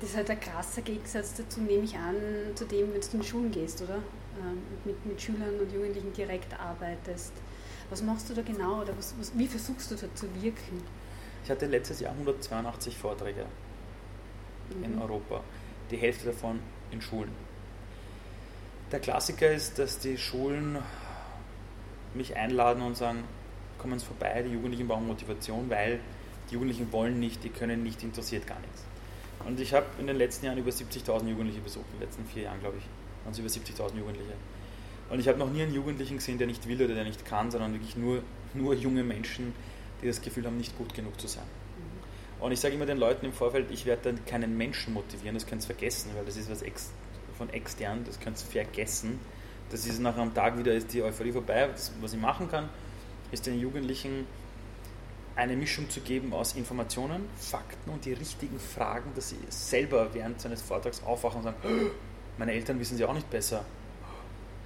Das 0.03 0.11
ist 0.11 0.17
halt 0.17 0.31
ein 0.31 0.41
krasser 0.41 0.83
Gegensatz 0.83 1.35
dazu, 1.35 1.61
nehme 1.61 1.85
ich 1.85 1.97
an, 1.97 2.17
zu 2.57 2.65
dem, 2.65 2.93
wenn 2.93 3.01
du 3.01 3.17
in 3.17 3.23
Schulen 3.23 3.53
gehst, 3.53 3.81
oder? 3.83 4.03
Ähm, 4.41 4.61
mit, 4.85 5.07
mit 5.07 5.23
Schülern 5.23 5.61
und 5.61 5.73
Jugendlichen 5.73 6.13
direkt 6.13 6.59
arbeitest. 6.59 7.33
Was 7.89 8.03
machst 8.03 8.29
du 8.29 8.35
da 8.35 8.43
genau 8.43 8.81
oder 8.81 8.99
was, 8.99 9.15
was, 9.21 9.31
wie 9.39 9.47
versuchst 9.47 9.93
du 9.93 9.95
da 9.95 10.13
zu 10.13 10.27
wirken? 10.43 10.83
Ich 11.45 11.51
hatte 11.53 11.67
letztes 11.67 12.01
Jahr 12.01 12.15
182 12.15 12.99
Vorträge 12.99 13.47
mhm. 14.77 14.85
in 14.85 14.99
Europa, 15.01 15.41
die 15.93 15.99
Hälfte 15.99 16.27
davon 16.27 16.59
in 16.91 17.01
Schulen. 17.01 17.31
Der 18.91 18.99
Klassiker 18.99 19.53
ist, 19.53 19.79
dass 19.79 20.01
die 20.01 20.19
Schulen 20.19 20.79
mich 22.13 22.35
einladen 22.37 22.83
und 22.83 22.97
sagen, 22.97 23.23
kommen 23.79 24.01
Sie 24.01 24.07
vorbei, 24.07 24.43
die 24.43 24.53
Jugendlichen 24.53 24.89
brauchen 24.89 25.07
Motivation, 25.07 25.71
weil 25.71 26.01
die 26.51 26.55
Jugendlichen 26.55 26.91
wollen 26.91 27.21
nicht, 27.21 27.45
die 27.45 27.51
können 27.51 27.85
nicht, 27.85 28.03
interessiert 28.03 28.49
gar 28.49 28.59
nichts. 28.59 28.83
Und 29.47 29.59
ich 29.61 29.75
habe 29.75 29.87
in 29.99 30.07
den 30.07 30.17
letzten 30.17 30.47
Jahren 30.47 30.59
über 30.59 30.71
70.000 30.71 31.29
Jugendliche 31.29 31.61
besucht, 31.61 31.87
in 31.93 31.99
den 31.99 32.09
letzten 32.09 32.25
vier 32.27 32.45
Jahren, 32.45 32.61
glaube 32.61 32.79
ich, 32.79 32.85
waren 33.25 33.33
es 33.33 33.39
über 33.39 33.49
70.000 33.49 33.99
Jugendliche. 33.99 34.33
Und 35.11 35.19
ich 35.19 35.29
habe 35.29 35.39
noch 35.39 35.51
nie 35.51 35.63
einen 35.63 35.75
Jugendlichen 35.75 36.17
gesehen, 36.17 36.39
der 36.39 36.47
nicht 36.47 36.67
will 36.69 36.83
oder 36.83 36.95
der 36.95 37.05
nicht 37.05 37.25
kann, 37.25 37.51
sondern 37.51 37.73
wirklich 37.75 37.97
nur, 37.97 38.23
nur 38.55 38.75
junge 38.75 39.03
Menschen, 39.03 39.55
die 40.01 40.07
das 40.07 40.23
Gefühl 40.23 40.47
haben, 40.47 40.57
nicht 40.57 40.77
gut 40.79 40.95
genug 40.95 41.21
zu 41.21 41.27
sein. 41.27 41.45
Mhm. 41.45 42.45
Und 42.45 42.53
ich 42.53 42.61
sage 42.61 42.75
immer 42.75 42.87
den 42.87 42.99
Leuten 42.99 43.27
im 43.27 43.33
Vorfeld, 43.33 43.71
ich 43.71 43.85
werde 43.85 44.13
dann 44.13 44.25
keinen 44.25 44.57
Menschen 44.57 44.95
motivieren, 44.95 45.35
das 45.35 45.47
könnt 45.47 45.63
ihr 45.63 45.67
vergessen, 45.67 46.13
weil 46.17 46.25
das 46.25 46.37
ist 46.37 46.51
was 46.51 46.63
ex 46.63 46.93
von 47.37 47.51
extern, 47.51 48.05
das 48.05 48.21
könnt 48.21 48.39
ihr 48.39 48.47
vergessen. 48.47 49.19
Das 49.71 49.87
ist 49.87 50.01
nach 50.01 50.17
einem 50.17 50.35
Tag 50.35 50.59
wieder 50.59 50.73
ist 50.75 50.93
die 50.93 51.03
Euphorie 51.03 51.33
vorbei. 51.33 51.69
Das, 51.73 51.93
was 52.01 52.13
ich 52.13 52.21
machen 52.21 52.49
kann, 52.49 52.69
ist 53.31 53.47
den 53.47 53.59
Jugendlichen 53.59 54.27
eine 55.35 55.57
Mischung 55.57 55.89
zu 55.89 56.01
geben 56.01 56.33
aus 56.33 56.55
Informationen, 56.55 57.29
Fakten 57.37 57.91
und 57.91 58.05
die 58.05 58.13
richtigen 58.13 58.59
Fragen, 58.59 59.13
dass 59.15 59.31
sie 59.31 59.39
selber 59.49 60.13
während 60.13 60.41
seines 60.41 60.61
Vortrags 60.61 61.03
aufwachen 61.03 61.39
und 61.39 61.45
sagen, 61.45 61.57
meine 62.39 62.53
Eltern 62.53 62.79
wissen 62.79 62.97
sie 62.97 63.05
auch 63.05 63.15
nicht 63.15 63.31
besser. 63.31 63.65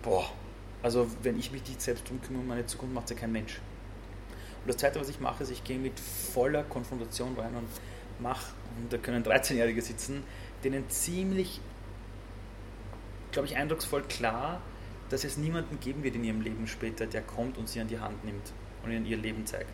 Boah, 0.02 0.28
also 0.82 1.08
wenn 1.22 1.38
ich 1.38 1.52
mich 1.52 1.66
nicht 1.66 1.80
selbst 1.80 2.08
drum 2.08 2.20
kümmere 2.20 2.42
meine 2.42 2.66
Zukunft, 2.66 2.94
macht 2.94 3.08
sie 3.08 3.14
kein 3.14 3.32
Mensch. 3.32 3.60
Und 4.62 4.68
das 4.68 4.76
Zweite, 4.78 5.00
was 5.00 5.08
ich 5.08 5.20
mache, 5.20 5.44
ist, 5.44 5.50
ich 5.50 5.62
gehe 5.62 5.78
mit 5.78 5.98
voller 6.00 6.64
Konfrontation 6.64 7.36
rein 7.38 7.54
und 7.54 7.68
mache, 8.20 8.52
und 8.78 8.92
da 8.92 8.98
können 8.98 9.22
13-Jährige 9.24 9.80
sitzen, 9.80 10.24
denen 10.64 10.88
ziemlich, 10.90 11.60
glaube 13.30 13.46
ich, 13.46 13.56
eindrucksvoll 13.56 14.02
klar, 14.02 14.60
dass 15.08 15.22
es 15.22 15.36
niemanden 15.36 15.78
geben 15.78 16.02
wird 16.02 16.16
in 16.16 16.24
ihrem 16.24 16.40
Leben 16.40 16.66
später, 16.66 17.06
der 17.06 17.22
kommt 17.22 17.58
und 17.58 17.68
sie 17.68 17.80
an 17.80 17.88
die 17.88 18.00
Hand 18.00 18.24
nimmt 18.24 18.52
und 18.82 18.90
ihnen 18.90 19.06
ihr 19.06 19.16
Leben 19.16 19.46
zeigt. 19.46 19.70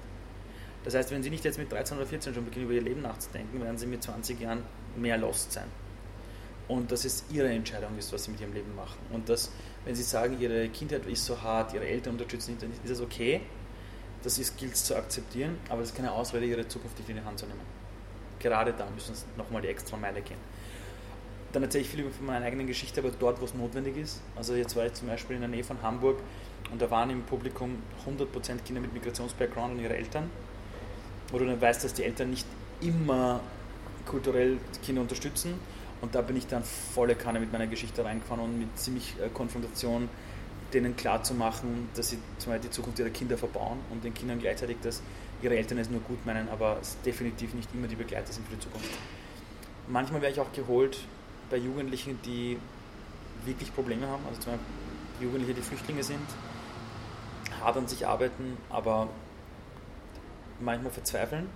Das 0.84 0.94
heißt, 0.94 1.10
wenn 1.10 1.22
sie 1.22 1.30
nicht 1.30 1.44
jetzt 1.44 1.58
mit 1.58 1.70
13 1.70 1.96
oder 1.96 2.06
14 2.06 2.34
schon 2.34 2.44
beginnen, 2.44 2.66
über 2.66 2.74
ihr 2.74 2.82
Leben 2.82 3.02
nachzudenken, 3.02 3.62
werden 3.62 3.78
sie 3.78 3.86
mit 3.86 4.02
20 4.02 4.40
Jahren 4.40 4.62
mehr 4.96 5.16
lost 5.16 5.52
sein. 5.52 5.68
Und 6.68 6.90
dass 6.90 7.04
es 7.04 7.24
ihre 7.30 7.48
Entscheidung 7.48 7.96
ist, 7.98 8.12
was 8.12 8.24
sie 8.24 8.30
mit 8.30 8.40
ihrem 8.40 8.52
Leben 8.52 8.74
machen. 8.74 8.98
Und 9.12 9.28
dass, 9.28 9.52
wenn 9.84 9.94
sie 9.94 10.02
sagen, 10.02 10.40
ihre 10.40 10.68
Kindheit 10.68 11.06
ist 11.06 11.24
so 11.24 11.40
hart, 11.40 11.74
ihre 11.74 11.86
Eltern 11.86 12.14
unterstützen 12.14 12.52
nicht, 12.52 12.62
dann 12.62 12.72
ist 12.72 12.90
das 12.90 13.00
okay. 13.00 13.40
Das 14.22 14.36
gilt 14.56 14.74
es 14.74 14.84
zu 14.84 14.96
akzeptieren, 14.96 15.58
aber 15.68 15.80
das 15.80 15.90
ist 15.90 15.96
keine 15.96 16.12
Ausrede, 16.12 16.46
ihre 16.46 16.66
Zukunft 16.66 16.96
nicht 16.98 17.08
in 17.08 17.16
die 17.16 17.24
Hand 17.24 17.38
zu 17.38 17.46
nehmen. 17.46 17.60
Gerade 18.38 18.72
da 18.72 18.88
müssen 18.90 19.14
sie 19.14 19.24
nochmal 19.36 19.62
die 19.62 19.68
extra 19.68 19.96
Meile 19.96 20.22
gehen. 20.22 20.38
Dann 21.52 21.62
erzähle 21.62 21.82
ich 21.82 21.90
viel 21.90 22.08
von 22.10 22.26
meiner 22.26 22.46
eigenen 22.46 22.66
Geschichte, 22.66 23.00
aber 23.00 23.10
dort, 23.10 23.40
wo 23.40 23.44
es 23.44 23.54
notwendig 23.54 23.96
ist. 23.96 24.22
Also 24.36 24.54
jetzt 24.54 24.74
war 24.74 24.86
ich 24.86 24.94
zum 24.94 25.08
Beispiel 25.08 25.36
in 25.36 25.42
der 25.42 25.50
Nähe 25.50 25.64
von 25.64 25.82
Hamburg 25.82 26.18
und 26.70 26.80
da 26.80 26.90
waren 26.90 27.10
im 27.10 27.22
Publikum 27.24 27.82
100% 28.06 28.62
Kinder 28.64 28.80
mit 28.80 28.92
Migrationsbackground 28.94 29.74
und 29.74 29.80
ihre 29.80 29.96
Eltern. 29.96 30.30
Wo 31.32 31.38
du 31.38 31.46
dann 31.46 31.60
weißt, 31.60 31.82
dass 31.82 31.94
die 31.94 32.04
Eltern 32.04 32.30
nicht 32.30 32.46
immer 32.80 33.40
kulturell 34.06 34.58
Kinder 34.84 35.02
unterstützen. 35.02 35.54
Und 36.00 36.14
da 36.14 36.20
bin 36.20 36.36
ich 36.36 36.46
dann 36.46 36.62
volle 36.64 37.14
Kanne 37.14 37.40
mit 37.40 37.52
meiner 37.52 37.66
Geschichte 37.66 38.04
reingefahren 38.04 38.42
und 38.42 38.58
mit 38.58 38.78
ziemlich 38.78 39.14
äh, 39.20 39.28
Konfrontation 39.28 40.08
denen 40.72 40.96
klarzumachen, 40.96 41.88
dass 41.94 42.10
sie 42.10 42.18
zum 42.38 42.52
Beispiel 42.52 42.70
die 42.70 42.74
Zukunft 42.74 42.98
ihrer 42.98 43.10
Kinder 43.10 43.36
verbauen 43.36 43.78
und 43.90 44.02
den 44.04 44.14
Kindern 44.14 44.38
gleichzeitig, 44.38 44.78
dass 44.82 45.02
ihre 45.42 45.56
Eltern 45.56 45.78
es 45.78 45.90
nur 45.90 46.00
gut 46.00 46.24
meinen, 46.24 46.48
aber 46.48 46.78
definitiv 47.04 47.52
nicht 47.54 47.68
immer 47.74 47.88
die 47.88 47.96
Begleiter 47.96 48.32
sind 48.32 48.46
für 48.48 48.54
die 48.54 48.60
Zukunft. 48.60 48.90
Manchmal 49.88 50.22
werde 50.22 50.34
ich 50.34 50.40
auch 50.40 50.52
geholt 50.52 50.98
bei 51.50 51.58
Jugendlichen, 51.58 52.18
die 52.24 52.58
wirklich 53.44 53.74
Probleme 53.74 54.06
haben, 54.06 54.24
also 54.28 54.40
zum 54.40 54.52
Beispiel 54.52 55.26
Jugendliche, 55.26 55.54
die 55.54 55.62
Flüchtlinge 55.62 56.02
sind, 56.02 56.26
hart 57.60 57.76
an 57.76 57.86
sich 57.86 58.06
arbeiten, 58.06 58.56
aber 58.70 59.08
manchmal 60.60 60.92
verzweifeln. 60.92 61.48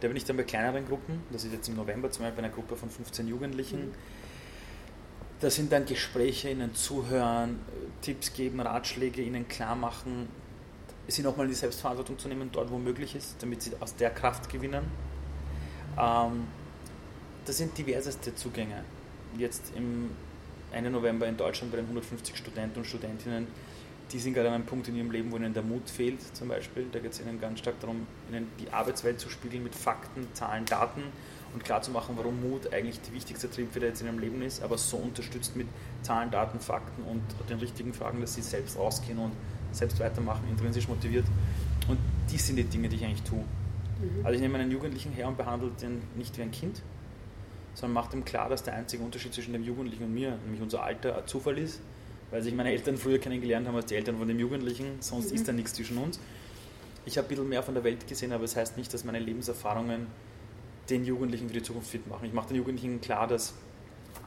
Da 0.00 0.08
bin 0.08 0.16
ich 0.16 0.24
dann 0.24 0.36
bei 0.36 0.44
kleineren 0.44 0.86
Gruppen, 0.86 1.22
das 1.30 1.44
ist 1.44 1.52
jetzt 1.52 1.68
im 1.68 1.76
November 1.76 2.10
zum 2.10 2.24
Beispiel 2.24 2.44
eine 2.44 2.52
Gruppe 2.52 2.76
von 2.76 2.88
15 2.88 3.26
Jugendlichen. 3.26 3.88
Mhm. 3.88 3.94
Da 5.40 5.50
sind 5.50 5.72
dann 5.72 5.86
Gespräche, 5.86 6.50
ihnen 6.50 6.74
zuhören, 6.74 7.60
Tipps 8.02 8.32
geben, 8.32 8.60
Ratschläge, 8.60 9.22
ihnen 9.22 9.46
klar 9.48 9.76
machen, 9.76 10.28
sie 11.08 11.22
nochmal 11.22 11.46
in 11.46 11.50
die 11.52 11.56
Selbstverantwortung 11.56 12.18
zu 12.18 12.28
nehmen, 12.28 12.50
dort 12.52 12.70
wo 12.70 12.78
möglich 12.78 13.14
ist, 13.14 13.42
damit 13.42 13.62
sie 13.62 13.72
aus 13.80 13.96
der 13.96 14.10
Kraft 14.10 14.50
gewinnen. 14.50 14.84
Ähm, 15.98 16.46
das 17.44 17.56
sind 17.56 17.76
diverseste 17.78 18.34
Zugänge 18.34 18.84
jetzt 19.36 19.72
im 19.74 20.10
Ende 20.72 20.90
November 20.90 21.26
in 21.26 21.36
Deutschland 21.36 21.72
bei 21.72 21.76
den 21.76 21.86
150 21.86 22.36
Studenten 22.36 22.80
und 22.80 22.84
Studentinnen, 22.84 23.46
die 24.12 24.18
sind 24.18 24.34
gerade 24.34 24.48
an 24.48 24.54
einem 24.54 24.66
Punkt 24.66 24.88
in 24.88 24.96
ihrem 24.96 25.10
Leben, 25.10 25.30
wo 25.30 25.36
ihnen 25.36 25.52
der 25.52 25.62
Mut 25.62 25.88
fehlt, 25.88 26.20
zum 26.34 26.48
Beispiel. 26.48 26.86
Da 26.92 26.98
geht 26.98 27.12
es 27.12 27.20
ihnen 27.20 27.40
ganz 27.40 27.58
stark 27.58 27.78
darum, 27.80 28.06
ihnen 28.30 28.48
die 28.58 28.70
Arbeitswelt 28.70 29.20
zu 29.20 29.28
spiegeln 29.28 29.62
mit 29.62 29.74
Fakten, 29.74 30.26
Zahlen, 30.32 30.64
Daten 30.64 31.02
und 31.52 31.64
klarzumachen, 31.64 32.16
warum 32.16 32.40
Mut 32.40 32.72
eigentlich 32.72 33.00
die 33.00 33.14
wichtigste 33.14 33.50
Triebfeder 33.50 33.88
jetzt 33.88 34.00
in 34.00 34.06
ihrem 34.06 34.18
Leben 34.18 34.42
ist, 34.42 34.62
aber 34.62 34.78
so 34.78 34.96
unterstützt 34.96 35.56
mit 35.56 35.66
Zahlen, 36.02 36.30
Daten, 36.30 36.60
Fakten 36.60 37.02
und 37.02 37.22
den 37.48 37.58
richtigen 37.58 37.92
Fragen, 37.92 38.20
dass 38.20 38.34
sie 38.34 38.42
selbst 38.42 38.78
rausgehen 38.78 39.18
und 39.18 39.32
selbst 39.72 40.00
weitermachen, 40.00 40.44
intrinsisch 40.50 40.88
motiviert. 40.88 41.26
Und 41.88 41.98
die 42.30 42.38
sind 42.38 42.56
die 42.56 42.64
Dinge, 42.64 42.88
die 42.88 42.96
ich 42.96 43.04
eigentlich 43.04 43.22
tue. 43.22 43.40
Mhm. 43.40 44.24
Also 44.24 44.34
ich 44.34 44.40
nehme 44.40 44.58
einen 44.58 44.70
Jugendlichen 44.70 45.12
her 45.12 45.28
und 45.28 45.36
behandle 45.36 45.70
den 45.80 46.02
nicht 46.16 46.36
wie 46.38 46.42
ein 46.42 46.50
Kind, 46.50 46.82
sondern 47.74 47.94
macht 47.94 48.14
ihm 48.14 48.24
klar, 48.24 48.48
dass 48.48 48.62
der 48.62 48.74
einzige 48.74 49.02
Unterschied 49.02 49.34
zwischen 49.34 49.52
dem 49.52 49.62
Jugendlichen 49.62 50.04
und 50.04 50.14
mir, 50.14 50.38
nämlich 50.44 50.62
unser 50.62 50.82
Alter, 50.82 51.18
ein 51.18 51.26
Zufall 51.26 51.58
ist, 51.58 51.80
weil 52.30 52.42
sich 52.42 52.54
meine 52.54 52.70
Eltern 52.72 52.96
früher 52.96 53.18
kennengelernt 53.18 53.66
haben 53.66 53.76
als 53.76 53.86
die 53.86 53.96
Eltern 53.96 54.18
von 54.18 54.28
dem 54.28 54.38
Jugendlichen, 54.38 54.96
sonst 55.00 55.30
mhm. 55.30 55.36
ist 55.36 55.48
da 55.48 55.52
nichts 55.52 55.74
zwischen 55.74 55.98
uns. 55.98 56.20
Ich 57.04 57.16
habe 57.16 57.26
ein 57.26 57.30
bisschen 57.30 57.48
mehr 57.48 57.62
von 57.62 57.74
der 57.74 57.84
Welt 57.84 58.06
gesehen, 58.06 58.32
aber 58.32 58.44
es 58.44 58.52
das 58.52 58.60
heißt 58.60 58.76
nicht, 58.76 58.92
dass 58.92 59.04
meine 59.04 59.18
Lebenserfahrungen 59.18 60.06
den 60.90 61.04
Jugendlichen 61.04 61.48
für 61.48 61.54
die 61.54 61.62
Zukunft 61.62 61.90
fit 61.90 62.06
machen. 62.06 62.24
Ich 62.26 62.32
mache 62.32 62.48
den 62.48 62.56
Jugendlichen 62.56 63.00
klar, 63.00 63.26
dass 63.26 63.54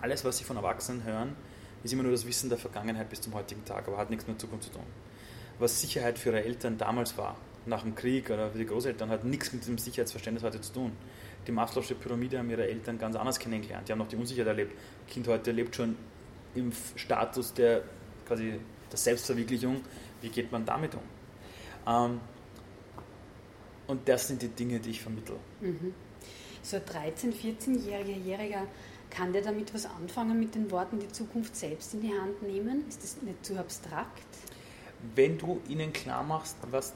alles, 0.01 0.25
was 0.25 0.37
sie 0.37 0.43
von 0.43 0.57
Erwachsenen 0.57 1.03
hören, 1.03 1.35
ist 1.83 1.93
immer 1.93 2.03
nur 2.03 2.11
das 2.11 2.27
Wissen 2.27 2.49
der 2.49 2.57
Vergangenheit 2.57 3.09
bis 3.09 3.21
zum 3.21 3.33
heutigen 3.33 3.65
Tag, 3.65 3.87
aber 3.87 3.97
hat 3.97 4.09
nichts 4.09 4.27
mit 4.27 4.39
Zukunft 4.39 4.65
zu 4.65 4.71
tun. 4.71 4.83
Was 5.59 5.81
Sicherheit 5.81 6.17
für 6.17 6.29
ihre 6.29 6.43
Eltern 6.43 6.77
damals 6.77 7.17
war, 7.17 7.35
nach 7.65 7.83
dem 7.83 7.93
Krieg 7.93 8.29
oder 8.29 8.49
für 8.49 8.57
die 8.57 8.65
Großeltern, 8.65 9.09
hat 9.09 9.23
nichts 9.23 9.53
mit 9.53 9.67
dem 9.67 9.77
Sicherheitsverständnis 9.77 10.43
heute 10.43 10.61
zu 10.61 10.73
tun 10.73 10.91
die 11.47 11.51
Maslow'sche 11.51 11.95
Pyramide 11.95 12.39
haben 12.39 12.49
ihre 12.49 12.67
Eltern 12.67 12.97
ganz 12.97 13.15
anders 13.15 13.39
kennengelernt. 13.39 13.87
Die 13.87 13.91
haben 13.91 13.99
noch 13.99 14.07
die 14.07 14.15
Unsicherheit 14.15 14.47
erlebt. 14.47 14.77
Kind 15.07 15.27
heute 15.27 15.51
lebt 15.51 15.75
schon 15.75 15.95
im 16.55 16.71
Status 16.95 17.53
der 17.53 17.83
quasi 18.27 18.59
der 18.91 18.97
Selbstverwirklichung. 18.97 19.81
Wie 20.21 20.29
geht 20.29 20.51
man 20.51 20.65
damit 20.65 20.95
um? 20.95 21.01
Ähm, 21.87 22.19
und 23.87 24.07
das 24.07 24.27
sind 24.27 24.41
die 24.41 24.47
Dinge, 24.47 24.79
die 24.79 24.91
ich 24.91 25.01
vermittle. 25.01 25.35
Mhm. 25.59 25.93
So 26.61 26.77
ein 26.77 26.83
13-, 26.83 27.33
14-Jähriger, 27.33 28.67
kann 29.09 29.33
der 29.33 29.41
damit 29.41 29.73
was 29.73 29.85
anfangen 29.85 30.39
mit 30.39 30.55
den 30.55 30.71
Worten, 30.71 30.99
die 30.99 31.09
Zukunft 31.09 31.55
selbst 31.55 31.93
in 31.93 32.01
die 32.01 32.13
Hand 32.13 32.41
nehmen? 32.41 32.87
Ist 32.87 33.03
das 33.03 33.21
nicht 33.21 33.45
zu 33.45 33.59
abstrakt? 33.59 34.23
Wenn 35.15 35.37
du 35.37 35.59
ihnen 35.67 35.91
klar 35.91 36.23
machst, 36.23 36.55
was, 36.69 36.93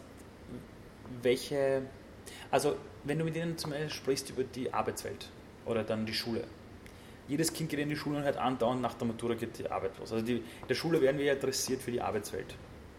welche, 1.21 1.81
also 2.51 2.75
wenn 3.03 3.19
du 3.19 3.25
mit 3.25 3.35
ihnen 3.35 3.57
zum 3.57 3.71
Beispiel 3.71 3.89
sprichst 3.89 4.29
über 4.29 4.43
die 4.43 4.73
Arbeitswelt 4.73 5.29
oder 5.65 5.83
dann 5.83 6.05
die 6.05 6.13
Schule. 6.13 6.45
Jedes 7.27 7.51
Kind 7.51 7.69
geht 7.69 7.79
in 7.79 7.89
die 7.89 7.95
Schule 7.95 8.17
und 8.17 8.23
hört 8.23 8.37
andauernd 8.37 8.81
nach 8.81 8.93
der 8.93 9.07
Matura 9.07 9.33
geht 9.33 9.57
die 9.57 9.69
Arbeit 9.69 9.97
los. 9.99 10.11
Also 10.11 10.23
die, 10.23 10.37
in 10.37 10.67
der 10.69 10.75
Schule 10.75 11.01
werden 11.01 11.17
wir 11.17 11.25
ja 11.25 11.33
adressiert 11.33 11.81
für 11.81 11.91
die 11.91 12.01
Arbeitswelt. 12.01 12.55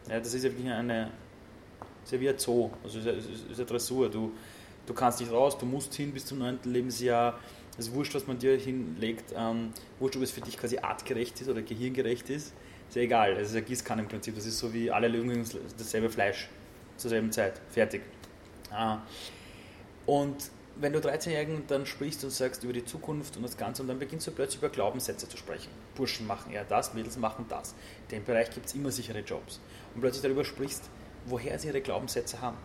Ja, 0.09 0.19
das 0.19 0.35
ist 0.35 0.45
ja 0.45 0.51
wirklich 0.51 0.71
eine, 0.71 1.13
ist 2.05 2.13
ja 2.13 2.21
wie 2.21 2.29
ein 2.29 2.39
Zoo, 2.39 2.71
also 2.83 2.99
ist 2.99 3.07
ja, 3.07 3.13
ist 3.13 3.59
ja 3.59 3.65
Dressur. 3.65 4.09
Du, 4.09 4.33
Du 4.87 4.95
kannst 4.95 5.21
nicht 5.21 5.33
raus, 5.33 5.59
du 5.59 5.67
musst 5.67 5.95
hin 5.95 6.13
bis 6.13 6.25
zum 6.25 6.39
9. 6.39 6.61
Lebensjahr. 6.65 7.39
Es 7.73 7.89
ist 7.89 7.95
wurscht, 7.95 8.15
was 8.15 8.27
man 8.27 8.39
dir 8.39 8.57
hinlegt. 8.57 9.35
Ähm, 9.37 9.73
wurscht, 9.99 10.17
ob 10.17 10.23
es 10.23 10.31
für 10.31 10.41
dich 10.41 10.57
quasi 10.57 10.79
artgerecht 10.79 11.41
ist 11.41 11.49
oder 11.49 11.61
gehirngerecht 11.61 12.31
ist. 12.31 12.55
Ist 12.89 12.95
ja 12.95 13.03
egal. 13.03 13.33
Es 13.33 13.51
ist 13.51 13.57
ein 13.57 13.65
Gießkanne 13.65 14.03
im 14.03 14.09
Prinzip. 14.09 14.35
Das 14.37 14.47
ist 14.47 14.59
so 14.59 14.73
wie 14.73 14.91
alle 14.91 15.09
Löwen 15.09 15.45
dasselbe 15.77 16.09
Fleisch 16.09 16.49
zur 16.97 17.11
selben 17.11 17.33
Zeit. 17.33 17.61
Fertig. 17.71 18.03
Ah. 18.71 18.99
Und 20.07 20.37
wenn 20.79 20.93
du 20.93 20.99
13-Jährigen 20.99 21.67
dann 21.69 21.87
sprichst 21.87 22.23
und 22.25 22.31
sagst 22.31 22.63
über 22.63 22.73
die 22.73 22.85
Zukunft 22.85 23.37
und 23.37 23.43
das 23.43 23.57
Ganze 23.57 23.83
und 23.83 23.89
dann 23.89 23.99
beginnst 23.99 24.27
du 24.27 24.31
plötzlich 24.31 24.59
über 24.59 24.69
Glaubenssätze 24.69 25.29
zu 25.29 25.37
sprechen. 25.37 25.71
Burschen 25.95 26.27
machen 26.27 26.53
eher 26.53 26.65
das, 26.65 26.93
Mädels 26.93 27.17
machen 27.17 27.47
das. 27.49 27.75
In 28.09 28.17
dem 28.17 28.25
Bereich 28.25 28.51
gibt 28.51 28.67
es 28.67 28.75
immer 28.75 28.91
sichere 28.91 29.21
Jobs. 29.21 29.61
Und 29.95 30.03
plötzlich 30.03 30.23
darüber 30.23 30.45
sprichst, 30.45 30.91
woher 31.25 31.59
sie 31.59 31.69
ihre 31.69 31.81
Glaubenssätze 31.81 32.41
haben. 32.41 32.59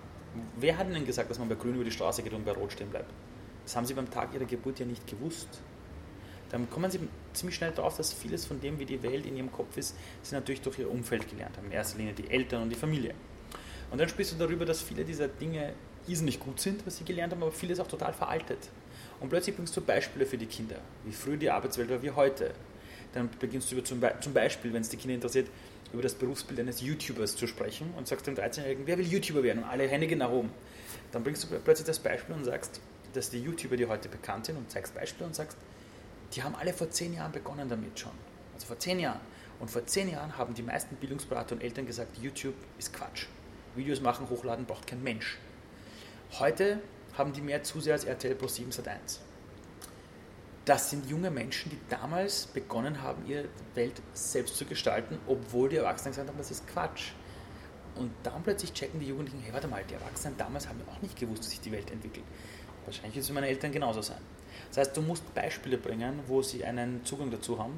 Wer 0.58 0.78
hat 0.78 0.90
ihnen 0.90 1.06
gesagt, 1.06 1.30
dass 1.30 1.40
man 1.40 1.48
bei 1.48 1.56
Grün 1.56 1.76
über 1.76 1.84
die 1.84 1.92
Straße 1.92 2.22
geht 2.24 2.34
und 2.34 2.46
bei 2.46 2.52
Rot 2.52 2.74
stehen 2.74 2.90
bleibt? 2.90 3.12
Das 3.64 3.76
haben 3.76 3.86
sie 3.86 3.94
beim 3.94 4.10
Tag 4.10 4.34
ihrer 4.34 4.46
Geburt 4.46 4.80
ja 4.80 4.86
nicht 4.86 5.08
gewusst. 5.08 5.62
Dann 6.50 6.70
kommen 6.70 6.92
sie 6.92 7.00
ziemlich 7.32 7.56
schnell 7.56 7.72
darauf, 7.72 7.96
dass 7.96 8.12
vieles 8.12 8.46
von 8.46 8.60
dem, 8.60 8.78
wie 8.78 8.86
die 8.86 9.02
Welt 9.04 9.26
in 9.26 9.38
ihrem 9.38 9.52
Kopf 9.52 9.78
ist, 9.78 9.96
sie 10.22 10.36
natürlich 10.36 10.62
durch 10.62 10.80
ihr 10.80 10.92
Umfeld 10.92 11.30
gelernt 11.30 11.56
haben. 11.58 11.68
In 11.68 11.72
erster 11.72 11.98
Linie 11.98 12.14
die 12.14 12.30
Eltern 12.30 12.64
und 12.64 12.70
die 12.70 12.76
Familie. 12.76 13.14
Und 13.90 14.00
dann 14.00 14.10
sprichst 14.10 14.34
du 14.34 14.38
darüber, 14.38 14.66
dass 14.66 14.82
viele 14.82 15.06
dieser 15.06 15.30
Dinge 15.30 15.74
irrsinnig 16.08 16.40
gut 16.40 16.60
sind, 16.60 16.86
was 16.86 16.98
sie 16.98 17.04
gelernt 17.04 17.34
haben, 17.34 17.42
aber 17.42 17.52
vieles 17.52 17.80
auch 17.80 17.88
total 17.88 18.14
veraltet. 18.14 18.70
Und 19.20 19.30
plötzlich 19.30 19.56
bringst 19.56 19.76
du 19.78 19.82
Beispiele 19.82 20.26
für 20.26 20.38
die 20.38 20.48
Kinder, 20.48 20.78
wie 21.06 21.12
früher 21.12 21.38
die 21.38 21.50
Arbeitswelt 21.50 21.90
war, 21.90 22.02
wie 22.02 22.12
heute. 22.12 22.54
Dann 23.14 23.30
beginnst 23.40 23.72
du 23.72 23.76
über 23.76 23.84
zum, 23.84 24.34
Beispiel, 24.34 24.74
wenn 24.74 24.82
es 24.82 24.90
die 24.90 24.98
Kinder 24.98 25.16
interessiert, 25.16 25.50
über 25.94 26.02
das 26.02 26.16
Berufsbild 26.16 26.60
eines 26.60 26.82
YouTubers 26.82 27.36
zu 27.36 27.46
sprechen 27.46 27.94
und 27.98 28.08
sagst 28.08 28.26
dem 28.26 28.36
13-Jährigen, 28.36 28.88
wer 28.88 28.98
will 28.98 29.06
YouTuber 29.06 29.44
werden? 29.44 29.64
Und 29.64 29.70
alle 29.70 29.88
Hände 29.88 30.08
gehen 30.08 30.20
nach 30.20 30.32
oben. 30.32 30.50
Dann 31.12 31.24
bringst 31.24 31.44
du 31.44 31.48
plötzlich 31.60 31.86
das 31.86 32.00
Beispiel 32.00 32.34
und 32.34 32.46
sagst, 32.46 32.80
dass 33.14 33.30
die 33.30 33.42
YouTuber, 33.42 33.76
die 33.76 33.86
heute 33.86 34.08
bekannt 34.08 34.46
sind, 34.46 34.58
und 34.58 34.72
zeigst 34.72 34.96
Beispiele 34.96 35.28
und 35.28 35.36
sagst, 35.36 35.58
die 36.34 36.42
haben 36.42 36.56
alle 36.56 36.74
vor 36.74 36.90
zehn 36.90 37.14
Jahren 37.14 37.34
begonnen 37.34 37.68
damit 37.68 38.00
schon. 38.00 38.14
Also 38.54 38.68
vor 38.68 38.80
zehn 38.80 39.00
Jahren. 39.00 39.20
Und 39.60 39.70
vor 39.70 39.86
zehn 39.86 40.10
Jahren 40.10 40.38
haben 40.38 40.54
die 40.54 40.64
meisten 40.64 40.96
Bildungsberater 40.96 41.56
und 41.56 41.62
Eltern 41.62 41.86
gesagt, 41.86 42.18
YouTube 42.18 42.56
ist 42.80 42.94
Quatsch. 42.94 43.28
Videos 43.76 44.02
machen, 44.02 44.30
hochladen 44.30 44.66
braucht 44.66 44.88
kein 44.88 45.04
Mensch. 45.04 45.38
Heute 46.40 46.80
haben 47.18 47.34
die 47.34 47.42
mehr 47.42 47.62
Zuseher 47.62 47.94
als 47.94 48.06
RTL 48.06 48.36
Pro 48.36 48.48
7 48.48 48.72
Sat 48.72 48.88
1. 48.88 49.20
Das 50.64 50.90
sind 50.90 51.10
junge 51.10 51.30
Menschen, 51.30 51.70
die 51.70 51.80
damals 51.90 52.46
begonnen 52.48 53.02
haben, 53.02 53.26
ihre 53.26 53.50
Welt 53.76 54.02
selbst 54.14 54.56
zu 54.56 54.64
gestalten, 54.64 55.20
obwohl 55.28 55.68
die 55.68 55.76
Erwachsenen 55.76 56.14
gesagt 56.14 56.30
haben, 56.30 56.38
das 56.38 56.50
ist 56.50 56.66
Quatsch. 56.68 57.12
Und 57.96 58.14
dann 58.24 58.42
plötzlich 58.44 58.72
checken 58.72 59.02
die 59.02 59.08
Jugendlichen, 59.08 59.42
hey, 59.44 59.52
warte 59.52 59.68
mal, 59.68 59.84
die 59.84 59.96
Erwachsenen 59.96 60.38
damals 60.38 60.70
haben 60.70 60.80
auch 60.90 61.02
nicht 61.02 61.20
gewusst, 61.20 61.44
wie 61.44 61.50
sich 61.50 61.60
die 61.60 61.72
Welt 61.74 61.92
entwickelt. 61.92 62.26
Wahrscheinlich 62.86 63.16
wird 63.16 63.24
es 63.24 63.28
für 63.28 63.34
meine 63.34 63.48
Eltern 63.48 63.74
genauso 63.74 64.02
sein. 64.02 64.22
Das 64.70 64.78
heißt, 64.78 64.96
du 64.96 65.02
musst 65.02 65.34
Beispiele 65.36 65.78
bringen, 65.78 66.22
wo 66.28 66.42
sie 66.42 66.64
einen 66.64 67.04
Zugang 67.04 67.30
dazu 67.30 67.60
haben 67.60 67.78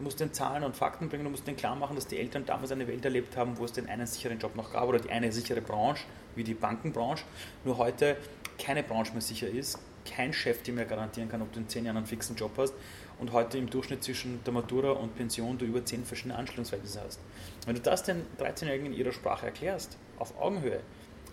Du 0.00 0.04
musst 0.04 0.18
den 0.18 0.32
Zahlen 0.32 0.64
und 0.64 0.74
Fakten 0.74 1.10
bringen, 1.10 1.24
du 1.24 1.30
musst 1.30 1.46
denen 1.46 1.58
klar 1.58 1.76
machen, 1.76 1.94
dass 1.94 2.06
die 2.06 2.18
Eltern 2.18 2.46
damals 2.46 2.72
eine 2.72 2.88
Welt 2.88 3.04
erlebt 3.04 3.36
haben, 3.36 3.58
wo 3.58 3.66
es 3.66 3.72
den 3.72 3.86
einen 3.86 4.06
sicheren 4.06 4.38
Job 4.38 4.56
noch 4.56 4.72
gab 4.72 4.88
oder 4.88 4.98
die 4.98 5.10
eine 5.10 5.30
sichere 5.30 5.60
Branche, 5.60 6.04
wie 6.34 6.42
die 6.42 6.54
Bankenbranche, 6.54 7.22
nur 7.66 7.76
heute 7.76 8.16
keine 8.58 8.82
Branche 8.82 9.12
mehr 9.12 9.20
sicher 9.20 9.46
ist, 9.46 9.78
kein 10.06 10.32
Chef 10.32 10.62
dir 10.62 10.72
mehr 10.72 10.86
garantieren 10.86 11.28
kann, 11.28 11.42
ob 11.42 11.52
du 11.52 11.60
in 11.60 11.68
zehn 11.68 11.84
Jahren 11.84 11.98
einen 11.98 12.06
fixen 12.06 12.34
Job 12.34 12.52
hast 12.56 12.72
und 13.18 13.32
heute 13.32 13.58
im 13.58 13.68
Durchschnitt 13.68 14.02
zwischen 14.02 14.42
der 14.44 14.54
Matura 14.54 14.92
und 14.92 15.14
Pension 15.16 15.58
du 15.58 15.66
über 15.66 15.84
zehn 15.84 16.02
verschiedene 16.06 16.36
Anstellungsverhältnisse 16.36 17.02
hast. 17.04 17.20
Wenn 17.66 17.74
du 17.74 17.82
das 17.82 18.02
den 18.02 18.24
13-Jährigen 18.38 18.86
in 18.86 18.94
ihrer 18.94 19.12
Sprache 19.12 19.44
erklärst, 19.44 19.98
auf 20.18 20.32
Augenhöhe, 20.40 20.80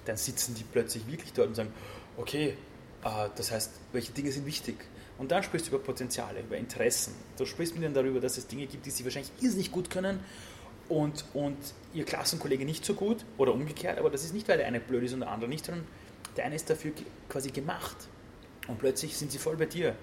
dann 0.04 0.18
sitzen 0.18 0.56
die 0.56 0.66
plötzlich 0.66 1.08
wirklich 1.08 1.32
dort 1.32 1.48
und 1.48 1.56
sagen, 1.56 1.72
okay, 2.18 2.58
äh, 3.06 3.30
das 3.34 3.50
heißt, 3.50 3.72
welche 3.94 4.12
Dinge 4.12 4.30
sind 4.34 4.46
wichtig? 4.46 4.76
Und 5.18 5.32
dann 5.32 5.42
sprichst 5.42 5.68
du 5.68 5.76
über 5.76 5.84
Potenziale, 5.84 6.42
über 6.42 6.58
Interessen. 6.58 7.14
Du 7.38 7.46
sprichst 7.46 7.74
mit 7.74 7.84
ihnen 7.84 7.94
darüber, 7.94 8.20
dass 8.20 8.38
es 8.38 8.48
Dinge 8.48 8.68
gibt, 8.68 8.86
die 8.86 8.92
sie 8.92 9.04
wahrscheinlich 9.04 9.32
irrsinnig 9.42 9.72
gut 9.72 9.90
können 9.90 10.20
und, 10.90 11.26
und 11.34 11.58
ihr 11.94 12.06
Klassenkollege 12.06 12.66
nicht 12.66 12.86
so 12.86 12.94
gut 12.94 13.26
oder 13.38 13.54
umgekehrt. 13.54 13.98
Aber 13.98 14.10
das 14.10 14.24
ist 14.24 14.34
nicht, 14.34 14.48
weil 14.48 14.58
der 14.58 14.68
eine 14.68 14.80
blöd 14.80 15.04
ist 15.04 15.14
und 15.14 15.22
der 15.22 15.32
andere 15.32 15.50
nicht, 15.50 15.66
sondern 15.66 15.86
der 16.36 16.46
eine 16.46 16.56
ist 16.56 16.70
dafür 16.70 16.92
quasi 17.30 17.50
gemacht. 17.50 17.98
Und 18.68 18.78
plötzlich 18.78 19.18
sind 19.18 19.32
sie 19.32 19.40
voll 19.40 19.58
bei 19.58 19.66
dir. 19.66 19.96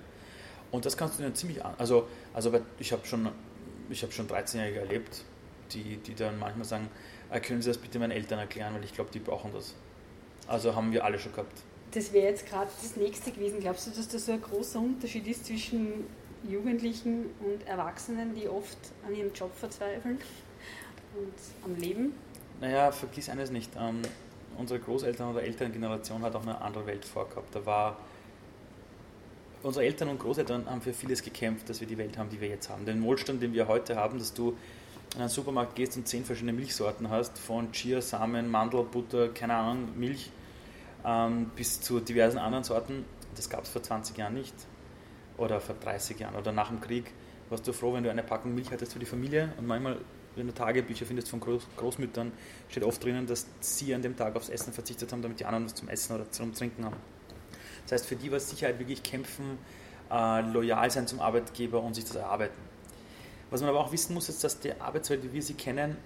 Und 0.73 0.85
das 0.85 0.97
kannst 0.97 1.19
du 1.19 1.23
dann 1.23 1.35
ziemlich 1.35 1.65
an. 1.65 1.75
Also, 1.79 2.09
also 2.33 2.53
ich 2.81 2.93
habe 2.93 3.07
schon, 3.07 3.27
hab 3.27 4.13
schon 4.13 4.27
13-Jährige 4.27 4.81
erlebt, 4.81 5.23
die, 5.71 5.99
die 5.99 6.15
dann 6.15 6.39
manchmal 6.39 6.65
sagen, 6.65 6.89
äh, 7.31 7.39
können 7.39 7.63
Sie 7.63 7.69
das 7.69 7.79
bitte 7.79 8.01
meinen 8.01 8.11
Eltern 8.11 8.41
erklären, 8.41 8.75
weil 8.75 8.85
ich 8.85 8.93
glaube, 8.93 9.11
die 9.13 9.21
brauchen 9.21 9.53
das. 9.53 9.75
Also 10.49 10.75
haben 10.75 10.93
wir 10.93 11.05
alle 11.05 11.21
schon 11.21 11.33
gehabt 11.33 11.63
das 11.95 12.13
wäre 12.13 12.27
jetzt 12.27 12.49
gerade 12.49 12.71
das 12.83 12.97
nächste 12.97 13.31
gewesen. 13.31 13.61
Glaubst 13.61 13.87
du, 13.87 13.91
dass 13.91 14.09
da 14.09 14.19
so 14.19 14.33
ein 14.33 14.43
großer 14.43 14.81
Unterschied 14.81 15.27
ist 15.27 15.47
zwischen 15.47 16.05
Jugendlichen 16.49 17.27
und 17.41 17.67
Erwachsenen, 17.67 18.35
die 18.35 18.49
oft 18.49 18.79
an 19.07 19.15
ihrem 19.15 19.33
Job 19.33 19.55
verzweifeln 19.55 20.19
und 21.17 21.33
am 21.65 21.81
Leben? 21.81 22.15
Naja, 22.61 22.91
vergiss 22.91 23.29
eines 23.29 23.51
nicht. 23.51 23.71
Ähm, 23.79 24.03
unsere 24.59 24.81
Großeltern 24.81 25.31
oder 25.31 25.43
Elterngeneration 25.43 26.23
hat 26.23 26.35
auch 26.35 26.43
eine 26.43 26.61
andere 26.61 26.87
Welt 26.87 27.05
vorgehabt. 27.05 27.55
Da 27.55 27.65
war 27.65 27.97
unsere 29.63 29.85
Eltern 29.85 30.09
und 30.09 30.19
Großeltern 30.19 30.69
haben 30.69 30.83
für 30.83 30.93
vieles 30.93 31.23
gekämpft, 31.23 31.69
dass 31.69 31.81
wir 31.81 31.89
die 31.89 31.97
Welt 31.97 32.19
haben, 32.19 32.29
die 32.29 32.41
wir 32.41 32.49
jetzt 32.49 32.69
haben. 32.69 32.85
Den 32.85 33.03
Wohlstand, 33.03 33.43
den 33.43 33.53
wir 33.53 33.69
heute 33.69 33.97
haben, 33.97 34.19
dass 34.19 34.35
du 34.35 34.57
in 35.15 35.21
einen 35.21 35.29
Supermarkt 35.29 35.77
gehst 35.77 35.97
und 35.97 36.09
zehn 36.09 36.25
verschiedene 36.25 36.53
Milchsorten 36.53 37.09
hast, 37.09 37.39
von 37.39 37.71
Chia, 37.73 38.01
Samen, 38.01 38.51
Mandel, 38.51 38.83
Butter, 38.83 39.29
keine 39.29 39.55
Ahnung, 39.55 39.89
Milch, 39.97 40.31
ähm, 41.05 41.51
bis 41.57 41.81
zu 41.81 42.01
diversen 42.01 42.39
anderen 42.39 42.65
Sorten. 42.65 43.05
Das 43.37 43.51
gab 43.51 43.65
es 43.65 43.71
vor 43.71 43.83
20 43.83 44.17
Jahren 44.17 44.35
nicht 44.35 44.55
oder 45.37 45.61
vor 45.61 45.75
30 45.75 46.19
Jahren 46.19 46.35
oder 46.37 46.53
nach 46.53 46.69
dem 46.69 46.81
Krieg. 46.81 47.11
Warst 47.51 47.67
du 47.67 47.73
froh, 47.73 47.95
wenn 47.95 48.05
du 48.05 48.11
eine 48.11 48.23
Packung 48.23 48.55
Milch 48.55 48.71
hattest 48.71 48.93
für 48.93 48.99
die 48.99 49.07
Familie 49.07 49.53
und 49.59 49.67
manchmal, 49.67 49.99
wenn 50.37 50.47
du 50.47 50.55
Tagebücher 50.55 51.07
findest 51.07 51.29
von 51.29 51.41
Groß 51.41 51.67
Großmüttern, 51.77 52.33
steht 52.69 52.85
oft 52.85 53.03
drinnen, 53.03 53.27
dass 53.27 53.47
sie 53.61 53.95
an 53.95 54.03
dem 54.03 54.17
Tag 54.17 54.35
aufs 54.37 54.49
Essen 54.49 54.73
verzichtet 54.73 55.13
haben, 55.13 55.23
damit 55.23 55.41
die 55.41 55.45
anderen 55.45 55.67
was 55.67 55.75
zum 55.75 55.89
Essen 55.89 56.15
oder 56.15 56.31
zum 56.31 56.55
Trinken 56.55 56.85
haben. 56.85 56.97
Das 57.85 57.93
heißt, 57.93 58.07
für 58.07 58.17
die 58.17 58.33
war 58.33 58.41
Sicherheit 58.41 58.79
wirklich 58.79 59.03
kämpfen, 59.03 59.59
äh, 60.11 60.41
loyal 60.41 60.91
sein 60.91 61.07
zum 61.07 61.21
Arbeitgeber 61.21 61.83
und 61.83 61.95
sich 61.95 62.05
das 62.05 62.17
erarbeiten. 62.17 62.61
Was 63.51 63.61
man 63.61 63.71
aber 63.71 63.81
auch 63.81 63.93
wissen 63.93 64.15
muss, 64.15 64.29
ist, 64.29 64.43
dass 64.43 64.59
die 64.59 64.73
Arbeitswelt, 64.81 65.23
wie 65.23 65.33
wir 65.33 65.43
sie 65.43 65.55
kennen, 65.55 65.97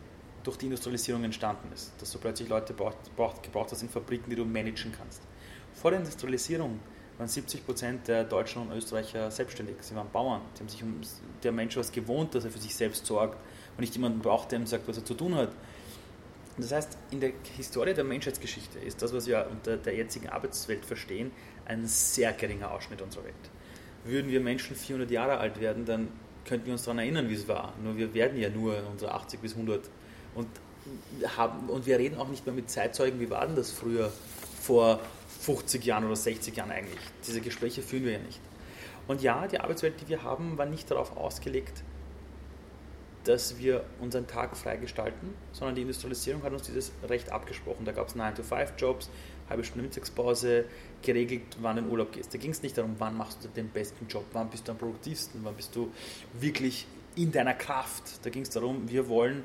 durch 0.49 0.57
die 0.57 0.67
Industrialisierung 0.67 1.25
entstanden 1.25 1.71
ist. 1.75 1.93
Dass 2.01 2.11
du 2.11 2.19
plötzlich 2.19 2.49
Leute 2.49 2.73
braucht, 2.73 3.15
braucht, 3.17 3.43
gebraucht 3.43 3.71
hast 3.71 3.83
in 3.83 3.91
Fabriken, 3.91 4.31
die 4.31 4.37
du 4.37 4.47
managen 4.47 4.93
kannst. 4.97 5.21
Vor 5.75 5.91
der 5.91 6.01
Industrialisierung 6.01 6.81
waren 7.19 7.29
70 7.29 7.67
Prozent 7.67 8.09
der 8.09 8.25
Deutschen 8.25 8.63
und 8.63 8.73
Österreicher 8.73 9.31
selbstständig. 9.31 9.77
Sie 9.81 9.95
waren 9.95 10.09
Bauern. 10.11 10.41
Die 10.57 10.61
haben 10.61 10.69
sich 10.69 10.83
um, 10.83 11.01
der 11.43 11.53
Mensch 11.53 11.77
war 11.77 11.83
es 11.83 11.93
gewohnt, 11.93 12.35
dass 12.35 12.47
er 12.47 12.51
für 12.51 12.59
sich 12.59 12.75
selbst 12.75 13.05
sorgt 13.05 13.37
und 13.77 13.81
nicht 13.81 13.95
jemanden 13.95 14.21
braucht, 14.21 14.51
der 14.51 14.59
ihm 14.59 14.67
sagt, 14.67 14.89
was 14.89 14.97
er 14.97 15.05
zu 15.05 15.13
tun 15.13 15.35
hat. 15.35 15.51
Das 16.57 16.73
heißt, 16.73 16.97
in 17.11 17.21
der 17.21 17.33
Historie 17.57 17.93
der 17.93 18.05
Menschheitsgeschichte 18.05 18.79
ist 18.79 19.03
das, 19.03 19.13
was 19.13 19.27
wir 19.27 19.47
unter 19.51 19.77
der 19.77 19.95
jetzigen 19.95 20.31
Arbeitswelt 20.31 20.87
verstehen, 20.87 21.31
ein 21.67 21.87
sehr 21.87 22.33
geringer 22.33 22.71
Ausschnitt 22.71 23.03
unserer 23.03 23.25
Welt. 23.25 23.35
Würden 24.05 24.31
wir 24.31 24.41
Menschen 24.41 24.75
400 24.75 25.11
Jahre 25.11 25.39
alt 25.39 25.61
werden, 25.61 25.85
dann 25.85 26.09
könnten 26.47 26.67
wir 26.67 26.73
uns 26.73 26.85
daran 26.85 27.01
erinnern, 27.01 27.29
wie 27.29 27.35
es 27.35 27.47
war. 27.47 27.75
Nur 27.83 27.99
wir 27.99 28.15
werden 28.15 28.41
ja 28.41 28.49
nur 28.49 28.83
unsere 28.91 29.13
80 29.13 29.41
bis 29.41 29.53
100 29.53 29.91
und, 30.35 30.49
haben, 31.37 31.69
und 31.69 31.87
wir 31.87 31.99
reden 31.99 32.19
auch 32.19 32.29
nicht 32.29 32.47
mehr 32.47 32.55
mit 32.55 32.71
Zeitzeugen, 32.71 33.21
wie 33.21 33.31
war 33.31 33.47
denn 33.47 33.57
das 33.57 33.71
früher 33.71 34.12
vor 34.61 35.01
50 35.41 35.85
Jahren 35.85 36.05
oder 36.05 36.17
60 36.17 36.57
Jahren 36.57 36.71
eigentlich. 36.71 37.01
Diese 37.27 37.41
Gespräche 37.41 37.83
führen 37.83 38.05
wir 38.05 38.12
ja 38.12 38.19
nicht. 38.19 38.41
Und 39.07 39.23
ja, 39.23 39.47
die 39.47 39.59
Arbeitswelt, 39.59 40.01
die 40.01 40.09
wir 40.09 40.23
haben, 40.23 40.59
war 40.59 40.67
nicht 40.67 40.91
darauf 40.91 41.17
ausgelegt, 41.17 41.83
dass 43.25 43.59
wir 43.59 43.85
unseren 44.01 44.27
Tag 44.27 44.57
frei 44.57 44.77
gestalten, 44.77 45.35
sondern 45.53 45.75
die 45.75 45.83
Industrialisierung 45.83 46.43
hat 46.43 46.53
uns 46.53 46.63
dieses 46.63 46.92
Recht 47.09 47.31
abgesprochen. 47.31 47.85
Da 47.85 47.92
gab 47.92 48.09
es 48.09 48.17
9-to-5-Jobs, 48.17 49.11
halbe 49.48 49.65
Stunde 49.65 49.85
Mittagspause, 49.85 50.65
geregelt, 51.02 51.42
wann 51.61 51.77
du 51.77 51.83
in 51.83 51.90
Urlaub 51.90 52.13
gehst. 52.13 52.33
Da 52.33 52.38
ging 52.38 52.50
es 52.50 52.63
nicht 52.63 52.77
darum, 52.77 52.96
wann 52.98 53.17
machst 53.17 53.44
du 53.44 53.48
den 53.48 53.69
besten 53.69 54.07
Job, 54.09 54.25
wann 54.33 54.48
bist 54.50 54.69
du 54.69 54.73
am 54.73 54.79
produktivsten, 54.79 55.40
wann 55.44 55.55
bist 55.55 55.75
du 55.77 55.90
wirklich 56.38 56.87
in 57.17 57.33
deiner 57.33 57.55
Kraft. 57.55 58.25
Da 58.25 58.31
ging 58.31 58.42
es 58.42 58.50
darum, 58.50 58.88
wir 58.88 59.09
wollen 59.09 59.44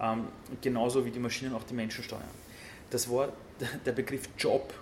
ähm, 0.00 0.28
genauso 0.60 1.04
wie 1.04 1.10
die 1.10 1.18
Maschinen 1.18 1.54
auch 1.54 1.64
die 1.64 1.74
Menschen 1.74 2.04
steuern. 2.04 2.22
Das 2.90 3.08
Wort, 3.08 3.32
der 3.86 3.92
Begriff 3.92 4.28
Job, 4.38 4.74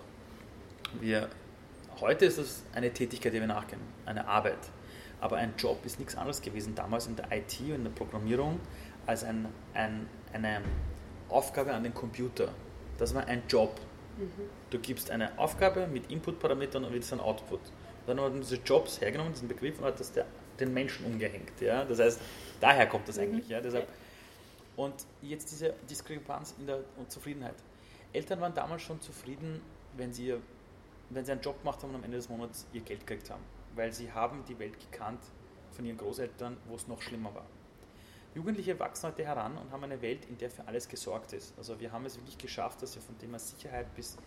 wir, 0.99 1.29
heute 1.99 2.25
ist 2.25 2.37
das 2.37 2.63
eine 2.73 2.91
Tätigkeit, 2.91 3.33
die 3.33 3.39
wir 3.39 3.47
nachgehen, 3.47 3.81
eine 4.05 4.27
Arbeit. 4.27 4.59
Aber 5.21 5.37
ein 5.37 5.53
Job 5.57 5.85
ist 5.85 5.99
nichts 5.99 6.15
anderes 6.15 6.41
gewesen 6.41 6.75
damals 6.75 7.07
in 7.07 7.15
der 7.15 7.31
IT 7.31 7.59
und 7.61 7.75
in 7.75 7.83
der 7.85 7.91
Programmierung 7.91 8.59
als 9.05 9.23
ein, 9.23 9.47
ein, 9.73 10.07
eine 10.33 10.61
Aufgabe 11.29 11.73
an 11.73 11.83
den 11.83 11.93
Computer. 11.93 12.49
Das 12.97 13.13
war 13.15 13.25
ein 13.25 13.43
Job. 13.47 13.79
Mhm. 14.17 14.29
Du 14.69 14.79
gibst 14.79 15.09
eine 15.09 15.37
Aufgabe 15.39 15.87
mit 15.87 16.11
Input-Parametern 16.11 16.83
und 16.83 16.93
wird 16.93 17.11
ein 17.13 17.19
Output. 17.19 17.61
dann 18.05 18.19
hat 18.19 18.31
man 18.31 18.41
diese 18.41 18.57
Jobs 18.57 19.01
hergenommen, 19.01 19.33
diesen 19.33 19.47
Begriff, 19.47 19.79
und 19.79 19.85
hat 19.85 19.99
das 19.99 20.11
der, 20.11 20.25
den 20.59 20.73
Menschen 20.73 21.05
umgehängt. 21.05 21.61
Ja? 21.61 21.85
Das 21.85 21.99
heißt, 21.99 22.19
daher 22.59 22.87
kommt 22.87 23.07
das 23.07 23.17
mhm. 23.17 23.23
eigentlich. 23.23 23.49
Ja? 23.49 23.61
Deshalb, 23.61 23.87
und 24.75 24.93
jetzt 25.21 25.51
diese 25.51 25.73
Diskrepanz 25.89 26.55
in 26.59 26.67
der 26.67 26.79
Zufriedenheit. 27.07 27.55
Eltern 28.11 28.41
waren 28.41 28.53
damals 28.53 28.81
schon 28.81 29.01
zufrieden, 29.01 29.61
wenn 29.97 30.13
sie 30.13 30.35
wenn 31.09 31.25
sie 31.25 31.31
einen 31.31 31.41
Job 31.41 31.59
gemacht 31.59 31.81
haben 31.81 31.89
und 31.89 31.95
am 31.97 32.03
Ende 32.03 32.17
des 32.17 32.29
Monats 32.29 32.65
ihr 32.73 32.81
Geld 32.81 33.05
gekriegt 33.05 33.29
haben. 33.29 33.43
Weil 33.75 33.91
sie 33.91 34.11
haben 34.11 34.43
die 34.47 34.57
Welt 34.59 34.79
gekannt 34.79 35.21
von 35.71 35.85
ihren 35.85 35.97
Großeltern, 35.97 36.57
wo 36.67 36.75
es 36.75 36.87
noch 36.87 37.01
schlimmer 37.01 37.33
war. 37.33 37.45
Jugendliche 38.35 38.79
wachsen 38.79 39.09
heute 39.09 39.25
heran 39.25 39.57
und 39.57 39.71
haben 39.71 39.83
eine 39.83 40.01
Welt, 40.01 40.25
in 40.25 40.37
der 40.37 40.49
für 40.49 40.67
alles 40.67 40.87
gesorgt 40.87 41.33
ist. 41.33 41.53
Also 41.57 41.79
wir 41.79 41.91
haben 41.91 42.05
es 42.05 42.15
wirklich 42.17 42.37
geschafft, 42.37 42.81
dass 42.81 42.95
wir 42.95 43.01
von 43.01 43.17
Thema 43.19 43.37
Sicherheit 43.37 43.93
bis 43.95 44.17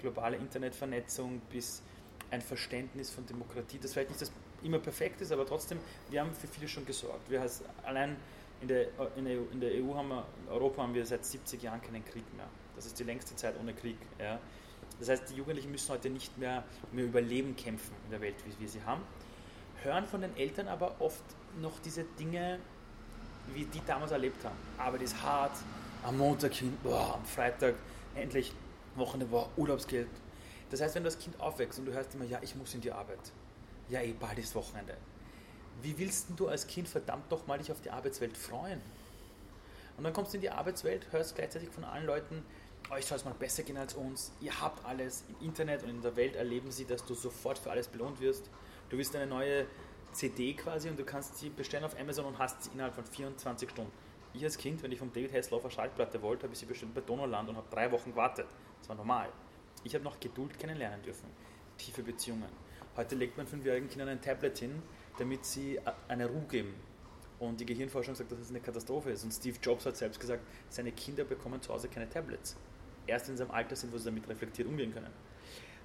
globale 0.00 0.36
Internetvernetzung 0.36 1.40
bis 1.50 1.82
ein 2.30 2.40
Verständnis 2.40 3.10
von 3.10 3.24
Demokratie, 3.26 3.78
das 3.78 3.92
vielleicht 3.92 4.10
nicht 4.10 4.22
das 4.22 4.32
immer 4.62 4.78
perfekt 4.78 5.20
ist, 5.20 5.30
aber 5.32 5.46
trotzdem, 5.46 5.78
wir 6.10 6.20
haben 6.20 6.32
für 6.32 6.46
viele 6.46 6.66
schon 6.66 6.86
gesorgt. 6.86 7.30
Wir 7.30 7.40
heißt, 7.40 7.62
allein 7.84 8.16
in 8.62 8.68
der, 8.68 8.86
in, 9.16 9.24
der, 9.24 9.34
in 9.52 9.60
der 9.60 9.70
EU 9.72 9.94
haben 9.94 10.08
wir, 10.08 10.24
in 10.44 10.48
Europa 10.48 10.82
haben 10.82 10.94
wir 10.94 11.04
seit 11.04 11.24
70 11.24 11.62
Jahren 11.62 11.82
keinen 11.82 12.04
Krieg 12.04 12.24
mehr. 12.36 12.46
Das 12.76 12.86
ist 12.86 12.98
die 12.98 13.04
längste 13.04 13.34
Zeit 13.36 13.54
ohne 13.60 13.74
Krieg. 13.74 13.98
Ja. 14.18 14.38
Das 14.98 15.08
heißt, 15.08 15.30
die 15.30 15.34
Jugendlichen 15.34 15.70
müssen 15.70 15.90
heute 15.90 16.08
nicht 16.08 16.38
mehr 16.38 16.64
um 16.92 16.98
Überleben 16.98 17.56
kämpfen 17.56 17.94
in 18.04 18.12
der 18.12 18.20
Welt, 18.20 18.36
wie 18.46 18.60
wir 18.60 18.68
sie 18.68 18.82
haben. 18.84 19.02
Hören 19.82 20.06
von 20.06 20.20
den 20.20 20.36
Eltern 20.36 20.68
aber 20.68 20.94
oft 21.00 21.24
noch 21.60 21.80
diese 21.80 22.04
Dinge, 22.04 22.60
wie 23.52 23.64
die 23.64 23.82
damals 23.84 24.12
erlebt 24.12 24.44
haben. 24.44 24.56
Arbeit 24.78 25.02
ist 25.02 25.20
hart, 25.20 25.56
am 26.04 26.18
Montag 26.18 26.54
hin, 26.54 26.76
boah, 26.82 27.14
am 27.14 27.24
Freitag 27.24 27.74
endlich 28.14 28.52
Wochenende, 28.94 29.26
boah, 29.26 29.48
Urlaubsgeld. 29.56 30.08
Das 30.70 30.80
heißt, 30.80 30.94
wenn 30.94 31.04
das 31.04 31.18
Kind 31.18 31.38
aufwächst 31.40 31.78
und 31.78 31.86
du 31.86 31.92
hörst 31.92 32.14
immer, 32.14 32.24
ja, 32.24 32.38
ich 32.42 32.54
muss 32.56 32.74
in 32.74 32.80
die 32.80 32.92
Arbeit. 32.92 33.20
Ja, 33.88 34.00
eh, 34.00 34.12
bald 34.12 34.38
ist 34.38 34.54
Wochenende. 34.54 34.96
Wie 35.82 35.98
willst 35.98 36.28
du 36.36 36.48
als 36.48 36.66
Kind 36.66 36.88
verdammt 36.88 37.30
doch 37.30 37.46
mal 37.46 37.58
dich 37.58 37.72
auf 37.72 37.80
die 37.80 37.90
Arbeitswelt 37.90 38.36
freuen? 38.36 38.80
Und 39.96 40.04
dann 40.04 40.12
kommst 40.12 40.32
du 40.32 40.36
in 40.36 40.42
die 40.42 40.50
Arbeitswelt, 40.50 41.10
hörst 41.10 41.34
gleichzeitig 41.34 41.68
von 41.70 41.84
allen 41.84 42.06
Leuten, 42.06 42.44
euch 42.90 43.06
soll 43.06 43.16
es 43.16 43.24
mal 43.24 43.34
besser 43.34 43.62
gehen 43.62 43.76
als 43.76 43.94
uns, 43.94 44.32
ihr 44.40 44.60
habt 44.60 44.84
alles, 44.84 45.24
im 45.28 45.48
Internet 45.48 45.82
und 45.82 45.90
in 45.90 46.02
der 46.02 46.16
Welt 46.16 46.36
erleben 46.36 46.70
sie, 46.70 46.84
dass 46.84 47.04
du 47.04 47.14
sofort 47.14 47.58
für 47.58 47.70
alles 47.70 47.88
belohnt 47.88 48.20
wirst. 48.20 48.48
Du 48.90 48.98
wirst 48.98 49.14
eine 49.16 49.26
neue 49.26 49.66
CD 50.12 50.54
quasi 50.54 50.88
und 50.88 50.98
du 50.98 51.04
kannst 51.04 51.38
sie 51.38 51.48
bestellen 51.48 51.84
auf 51.84 51.98
Amazon 51.98 52.26
und 52.26 52.38
hast 52.38 52.62
sie 52.62 52.70
innerhalb 52.74 52.94
von 52.94 53.04
24 53.04 53.70
Stunden. 53.70 53.92
Ich 54.34 54.44
als 54.44 54.56
Kind, 54.56 54.82
wenn 54.82 54.92
ich 54.92 54.98
vom 54.98 55.12
David 55.12 55.32
Hasselhoff 55.32 55.64
eine 55.64 55.70
Schallplatte 55.70 56.22
wollte, 56.22 56.44
habe 56.44 56.54
ich 56.54 56.60
sie 56.60 56.66
bestellt 56.66 56.94
bei 56.94 57.00
Donauland 57.00 57.48
und 57.48 57.56
habe 57.56 57.66
drei 57.70 57.90
Wochen 57.92 58.10
gewartet. 58.10 58.46
Das 58.80 58.88
war 58.88 58.96
normal. 58.96 59.28
Ich 59.84 59.94
habe 59.94 60.04
noch 60.04 60.20
Geduld 60.20 60.58
kennenlernen 60.58 61.02
dürfen. 61.02 61.28
Tiefe 61.76 62.02
Beziehungen. 62.02 62.48
Heute 62.96 63.14
legt 63.14 63.36
man 63.36 63.46
fünfjährigen 63.46 63.88
Kindern 63.88 64.08
ein 64.08 64.20
Tablet 64.20 64.58
hin, 64.58 64.82
damit 65.18 65.44
sie 65.44 65.78
eine 66.08 66.26
Ruhe 66.26 66.46
geben. 66.50 66.74
Und 67.38 67.60
die 67.60 67.66
Gehirnforschung 67.66 68.14
sagt, 68.14 68.30
dass 68.30 68.38
das 68.38 68.50
eine 68.50 68.60
Katastrophe 68.60 69.10
ist. 69.10 69.24
Und 69.24 69.32
Steve 69.32 69.56
Jobs 69.60 69.84
hat 69.84 69.96
selbst 69.96 70.20
gesagt, 70.20 70.42
seine 70.68 70.92
Kinder 70.92 71.24
bekommen 71.24 71.60
zu 71.60 71.72
Hause 71.72 71.88
keine 71.88 72.08
Tablets. 72.08 72.56
Erst 73.06 73.28
in 73.28 73.36
seinem 73.36 73.50
Alter 73.50 73.74
sind, 73.74 73.92
wo 73.92 73.98
sie 73.98 74.04
damit 74.04 74.28
reflektiert 74.28 74.68
umgehen 74.68 74.94
können. 74.94 75.10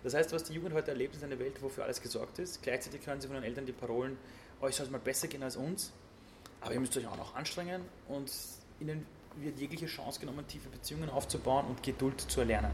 Das 0.04 0.14
heißt, 0.14 0.32
was 0.32 0.44
die 0.44 0.54
Jugend 0.54 0.74
heute 0.74 0.92
erlebt, 0.92 1.16
ist 1.16 1.24
eine 1.24 1.40
Welt, 1.40 1.62
wo 1.62 1.70
für 1.70 1.84
alles 1.84 2.02
gesorgt 2.02 2.38
ist. 2.40 2.62
Gleichzeitig 2.62 3.06
hören 3.08 3.20
sie 3.20 3.28
von 3.28 3.36
den 3.36 3.44
Eltern 3.44 3.66
die 3.66 3.72
Parolen, 3.72 4.18
euch 4.62 4.76
soll 4.76 4.86
es 4.86 4.92
mal 4.92 5.00
besser 5.00 5.28
gehen 5.28 5.44
als 5.44 5.56
uns, 5.56 5.92
aber 6.62 6.74
ihr 6.74 6.80
müsst 6.80 6.96
euch 6.96 7.08
auch 7.08 7.18
noch 7.18 7.36
anstrengen 7.36 7.82
und 8.08 8.32
ihnen 8.80 9.06
wird 9.36 9.60
jegliche 9.60 9.88
Chance 9.88 10.20
genommen, 10.20 10.48
tiefe 10.48 10.70
Beziehungen 10.70 11.10
aufzubauen 11.10 11.66
und 11.68 11.84
Geduld 11.84 12.22
zu 12.22 12.40
erlernen. 12.40 12.72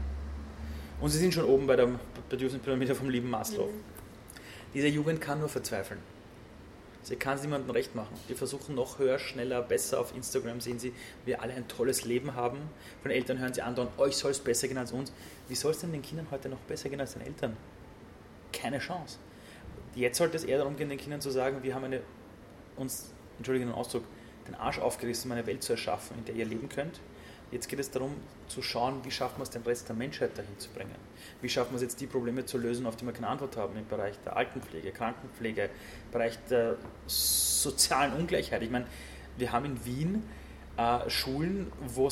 Und 1.00 1.10
sie 1.10 1.18
sind 1.18 1.34
schon 1.34 1.44
oben 1.44 1.66
bei 1.66 1.76
der 1.76 1.88
Bedürfnispyramide 2.28 2.94
vom 2.94 3.10
lieben 3.10 3.30
Maslow. 3.30 3.66
Mhm. 3.66 3.80
Diese 4.72 4.88
Jugend 4.88 5.20
kann 5.20 5.40
nur 5.40 5.48
verzweifeln. 5.48 6.00
Sie 7.04 7.16
kann 7.16 7.36
es 7.36 7.42
niemandem 7.42 7.70
recht 7.70 7.94
machen. 7.94 8.14
Die 8.30 8.34
versuchen 8.34 8.74
noch 8.74 8.98
höher, 8.98 9.18
schneller, 9.18 9.60
besser. 9.60 10.00
Auf 10.00 10.16
Instagram 10.16 10.62
sehen 10.62 10.78
sie, 10.78 10.94
wir 11.26 11.42
alle 11.42 11.52
ein 11.52 11.68
tolles 11.68 12.06
Leben 12.06 12.34
haben. 12.34 12.58
Von 13.02 13.10
Eltern 13.10 13.38
hören 13.38 13.52
sie 13.52 13.60
andauernd, 13.60 13.98
euch 13.98 14.16
soll 14.16 14.30
es 14.30 14.40
besser 14.40 14.68
gehen 14.68 14.78
als 14.78 14.90
uns. 14.90 15.12
Wie 15.46 15.54
soll 15.54 15.72
es 15.72 15.80
denn 15.80 15.92
den 15.92 16.00
Kindern 16.00 16.26
heute 16.30 16.48
noch 16.48 16.60
besser 16.60 16.88
gehen 16.88 17.00
als 17.00 17.12
den 17.12 17.20
Eltern? 17.20 17.58
Keine 18.54 18.78
Chance. 18.78 19.18
Jetzt 19.94 20.16
sollte 20.16 20.38
es 20.38 20.44
eher 20.44 20.56
darum 20.56 20.76
gehen, 20.76 20.88
den 20.88 20.98
Kindern 20.98 21.20
zu 21.20 21.30
sagen, 21.30 21.62
wir 21.62 21.74
haben 21.74 21.84
eine, 21.84 22.00
uns, 22.76 23.12
entschuldige 23.36 23.66
den 23.66 23.74
Ausdruck, 23.74 24.04
den 24.48 24.54
Arsch 24.54 24.78
aufgerissen, 24.78 25.30
um 25.30 25.36
eine 25.36 25.46
Welt 25.46 25.62
zu 25.62 25.74
erschaffen, 25.74 26.16
in 26.18 26.24
der 26.24 26.34
ihr 26.36 26.46
leben 26.46 26.70
könnt. 26.70 27.00
Jetzt 27.54 27.68
geht 27.68 27.78
es 27.78 27.88
darum 27.88 28.16
zu 28.48 28.62
schauen, 28.62 29.04
wie 29.04 29.12
schaffen 29.12 29.38
wir 29.38 29.44
es, 29.44 29.50
den 29.50 29.62
Rest 29.62 29.88
der 29.88 29.94
Menschheit 29.94 30.36
dahin 30.36 30.58
zu 30.58 30.68
bringen. 30.70 30.96
Wie 31.40 31.48
schaffen 31.48 31.70
wir 31.70 31.76
es 31.76 31.82
jetzt, 31.82 32.00
die 32.00 32.08
Probleme 32.08 32.44
zu 32.44 32.58
lösen, 32.58 32.84
auf 32.84 32.96
die 32.96 33.06
wir 33.06 33.12
keine 33.12 33.28
Antwort 33.28 33.56
haben, 33.56 33.76
im 33.76 33.86
Bereich 33.86 34.16
der 34.24 34.36
Altenpflege, 34.36 34.90
Krankenpflege, 34.90 35.62
im 35.62 36.10
Bereich 36.10 36.36
der 36.50 36.74
sozialen 37.06 38.12
Ungleichheit. 38.14 38.60
Ich 38.60 38.72
meine, 38.72 38.86
wir 39.36 39.52
haben 39.52 39.66
in 39.66 39.84
Wien 39.84 40.24
äh, 40.76 41.08
Schulen, 41.08 41.70
wo, 41.86 42.10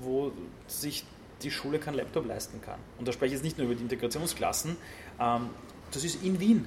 wo 0.00 0.32
sich 0.68 1.04
die 1.42 1.50
Schule 1.50 1.78
keinen 1.78 1.96
Laptop 1.96 2.24
leisten 2.24 2.62
kann. 2.62 2.80
Und 2.98 3.06
da 3.06 3.12
spreche 3.12 3.26
ich 3.26 3.32
jetzt 3.34 3.44
nicht 3.44 3.58
nur 3.58 3.66
über 3.66 3.74
die 3.74 3.82
Integrationsklassen. 3.82 4.78
Ähm, 5.20 5.50
das 5.90 6.02
ist 6.02 6.24
in 6.24 6.40
Wien. 6.40 6.66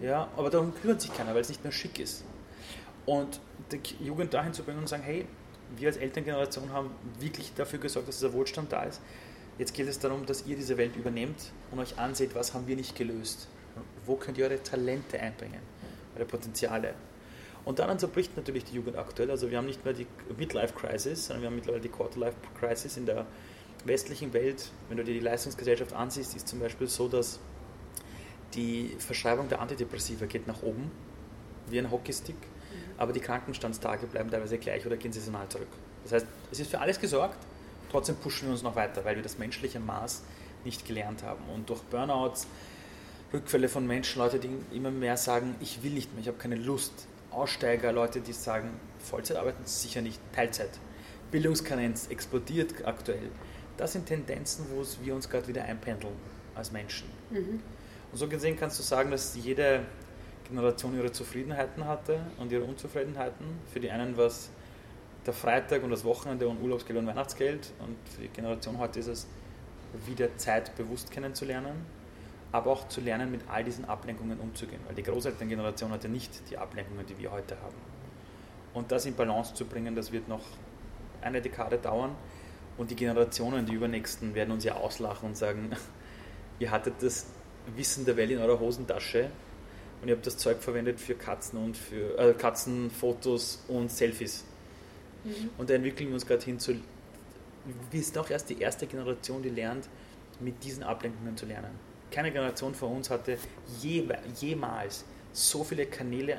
Ja, 0.00 0.28
aber 0.34 0.48
darum 0.48 0.72
kümmert 0.74 1.02
sich 1.02 1.14
keiner, 1.14 1.34
weil 1.34 1.42
es 1.42 1.50
nicht 1.50 1.62
mehr 1.62 1.72
schick 1.72 1.98
ist. 1.98 2.24
Und 3.04 3.38
die 3.70 4.02
Jugend 4.02 4.32
dahin 4.32 4.54
zu 4.54 4.62
bringen 4.62 4.78
und 4.78 4.88
sagen, 4.88 5.02
hey, 5.02 5.26
wir 5.76 5.88
als 5.88 5.96
Elterngeneration 5.96 6.70
haben 6.72 6.90
wirklich 7.18 7.52
dafür 7.54 7.78
gesorgt, 7.78 8.08
dass 8.08 8.18
dieser 8.18 8.32
Wohlstand 8.32 8.72
da 8.72 8.82
ist. 8.84 9.00
Jetzt 9.58 9.74
geht 9.74 9.88
es 9.88 9.98
darum, 9.98 10.26
dass 10.26 10.46
ihr 10.46 10.56
diese 10.56 10.76
Welt 10.78 10.96
übernehmt 10.96 11.52
und 11.70 11.78
euch 11.78 11.98
anseht, 11.98 12.34
was 12.34 12.54
haben 12.54 12.66
wir 12.66 12.76
nicht 12.76 12.96
gelöst. 12.96 13.48
Wo 14.06 14.16
könnt 14.16 14.38
ihr 14.38 14.44
eure 14.46 14.62
Talente 14.62 15.18
einbringen, 15.20 15.60
eure 16.16 16.24
Potenziale. 16.24 16.94
Und 17.64 17.78
daran 17.78 17.98
zerbricht 17.98 18.36
natürlich 18.36 18.64
die 18.64 18.74
Jugend 18.74 18.96
aktuell. 18.96 19.30
Also 19.30 19.50
wir 19.50 19.58
haben 19.58 19.66
nicht 19.66 19.84
mehr 19.84 19.94
die 19.94 20.06
Midlife-Crisis, 20.36 21.26
sondern 21.26 21.42
wir 21.42 21.48
haben 21.48 21.56
mittlerweile 21.56 21.82
die 21.82 21.88
Quarterlife-Crisis 21.88 22.96
in 22.96 23.06
der 23.06 23.26
westlichen 23.84 24.32
Welt. 24.32 24.70
Wenn 24.88 24.96
du 24.96 25.04
dir 25.04 25.14
die 25.14 25.20
Leistungsgesellschaft 25.20 25.92
ansiehst, 25.92 26.34
ist 26.34 26.48
zum 26.48 26.58
Beispiel 26.58 26.88
so, 26.88 27.08
dass 27.08 27.38
die 28.54 28.96
Verschreibung 28.98 29.48
der 29.48 29.60
Antidepressiva 29.60 30.26
geht 30.26 30.46
nach 30.46 30.62
oben, 30.62 30.90
wie 31.68 31.78
ein 31.78 31.90
Hockeystick 31.90 32.36
aber 32.98 33.12
die 33.12 33.20
Krankenstandstage 33.20 34.06
bleiben 34.06 34.30
teilweise 34.30 34.58
gleich 34.58 34.86
oder 34.86 34.96
gehen 34.96 35.12
saisonal 35.12 35.48
zurück. 35.48 35.68
Das 36.04 36.12
heißt, 36.12 36.26
es 36.50 36.60
ist 36.60 36.70
für 36.70 36.80
alles 36.80 37.00
gesorgt, 37.00 37.38
trotzdem 37.90 38.16
pushen 38.16 38.48
wir 38.48 38.52
uns 38.52 38.62
noch 38.62 38.76
weiter, 38.76 39.04
weil 39.04 39.16
wir 39.16 39.22
das 39.22 39.38
menschliche 39.38 39.80
Maß 39.80 40.22
nicht 40.64 40.86
gelernt 40.86 41.22
haben. 41.22 41.42
Und 41.54 41.68
durch 41.70 41.82
Burnouts, 41.82 42.46
Rückfälle 43.32 43.68
von 43.68 43.86
Menschen, 43.86 44.18
Leute, 44.18 44.38
die 44.38 44.50
immer 44.76 44.90
mehr 44.90 45.16
sagen, 45.16 45.54
ich 45.60 45.82
will 45.82 45.92
nicht 45.92 46.12
mehr, 46.12 46.22
ich 46.22 46.28
habe 46.28 46.38
keine 46.38 46.56
Lust. 46.56 46.92
Aussteiger, 47.30 47.92
Leute, 47.92 48.20
die 48.20 48.34
sagen, 48.34 48.68
Vollzeit 48.98 49.38
arbeiten, 49.38 49.64
sicher 49.64 50.02
nicht, 50.02 50.20
Teilzeit. 50.34 50.70
Bildungskarenz 51.30 52.08
explodiert 52.08 52.84
aktuell. 52.84 53.30
Das 53.78 53.92
sind 53.92 54.06
Tendenzen, 54.06 54.66
wo 54.70 54.84
wir 55.02 55.14
uns 55.14 55.30
gerade 55.30 55.48
wieder 55.48 55.64
einpendeln 55.64 56.12
als 56.54 56.72
Menschen. 56.72 57.08
Mhm. 57.30 57.60
Und 58.12 58.18
so 58.18 58.28
gesehen 58.28 58.58
kannst 58.58 58.78
du 58.78 58.82
sagen, 58.82 59.10
dass 59.10 59.34
jede 59.34 59.86
Generation 60.52 60.94
ihre 60.94 61.10
Zufriedenheiten 61.10 61.86
hatte 61.86 62.20
und 62.38 62.52
ihre 62.52 62.64
Unzufriedenheiten. 62.64 63.46
Für 63.72 63.80
die 63.80 63.90
einen 63.90 64.16
war 64.16 64.26
es 64.26 64.50
der 65.24 65.32
Freitag 65.32 65.82
und 65.82 65.90
das 65.90 66.04
Wochenende 66.04 66.46
und 66.46 66.62
Urlaubsgeld 66.62 66.98
und 66.98 67.06
Weihnachtsgeld 67.06 67.72
und 67.78 67.96
für 68.08 68.22
die 68.22 68.28
Generation 68.28 68.78
heute 68.78 69.00
ist 69.00 69.06
es 69.06 69.26
wieder 70.06 70.36
Zeit 70.36 70.76
bewusst 70.76 71.10
kennenzulernen, 71.10 71.86
aber 72.50 72.70
auch 72.70 72.88
zu 72.88 73.00
lernen, 73.00 73.30
mit 73.30 73.40
all 73.48 73.64
diesen 73.64 73.86
Ablenkungen 73.86 74.38
umzugehen, 74.40 74.80
weil 74.86 74.94
die 74.94 75.02
Großelterngeneration 75.02 75.90
hatte 75.90 76.08
nicht 76.08 76.50
die 76.50 76.58
Ablenkungen, 76.58 77.06
die 77.06 77.18
wir 77.18 77.30
heute 77.32 77.56
haben. 77.62 77.76
Und 78.74 78.92
das 78.92 79.06
in 79.06 79.14
Balance 79.14 79.54
zu 79.54 79.64
bringen, 79.64 79.94
das 79.94 80.12
wird 80.12 80.28
noch 80.28 80.42
eine 81.22 81.40
Dekade 81.40 81.78
dauern 81.78 82.14
und 82.76 82.90
die 82.90 82.96
Generationen, 82.96 83.64
die 83.64 83.74
übernächsten, 83.74 84.34
werden 84.34 84.50
uns 84.50 84.64
ja 84.64 84.74
auslachen 84.74 85.30
und 85.30 85.36
sagen, 85.36 85.70
ihr 86.58 86.70
hattet 86.70 86.94
das 87.00 87.26
Wissen 87.74 88.04
der 88.04 88.16
Welt 88.16 88.30
in 88.30 88.38
eurer 88.38 88.58
Hosentasche 88.58 89.30
und 90.02 90.08
ich 90.08 90.12
habe 90.12 90.22
das 90.22 90.36
Zeug 90.36 90.58
verwendet 90.60 90.98
für 91.00 91.14
Katzen 91.14 91.64
und 91.64 91.76
für 91.76 92.18
äh, 92.18 92.34
Katzenfotos 92.34 93.62
und 93.68 93.90
Selfies. 93.90 94.44
Mhm. 95.22 95.50
Und 95.56 95.70
da 95.70 95.74
entwickeln 95.74 96.08
wir 96.08 96.14
uns 96.14 96.26
gerade 96.26 96.44
hin 96.44 96.58
zu. 96.58 96.74
Wir 97.90 98.02
sind 98.02 98.18
auch 98.18 98.28
erst 98.28 98.50
die 98.50 98.60
erste 98.60 98.88
Generation, 98.88 99.40
die 99.42 99.50
lernt, 99.50 99.88
mit 100.40 100.64
diesen 100.64 100.82
Ablenkungen 100.82 101.36
zu 101.36 101.46
lernen. 101.46 101.70
Keine 102.10 102.32
Generation 102.32 102.74
vor 102.74 102.90
uns 102.90 103.10
hatte 103.10 103.38
je, 103.80 104.08
jemals 104.40 105.04
so 105.32 105.62
viele 105.62 105.86
Kanäle 105.86 106.38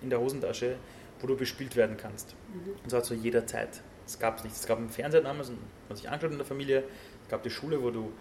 in 0.00 0.08
der 0.08 0.18
Hosentasche, 0.18 0.76
wo 1.20 1.26
du 1.26 1.36
bespielt 1.36 1.76
werden 1.76 1.98
kannst. 1.98 2.34
Mhm. 2.54 2.72
Und 2.82 2.88
zwar 2.88 3.02
zu 3.02 3.14
jeder 3.14 3.46
Zeit. 3.46 3.82
Es 4.06 4.18
gab 4.18 4.38
es 4.38 4.44
nicht. 4.44 4.56
Es 4.56 4.66
gab 4.66 4.78
einen 4.78 4.88
Fernseher 4.88 5.20
damals, 5.20 5.50
man 5.88 5.96
sich 5.96 6.08
angeschaut 6.08 6.32
in 6.32 6.38
der 6.38 6.46
Familie. 6.46 6.84
Es 7.22 7.28
gab 7.28 7.42
die 7.42 7.50
Schule, 7.50 7.82
wo 7.82 7.90
du 7.90 8.12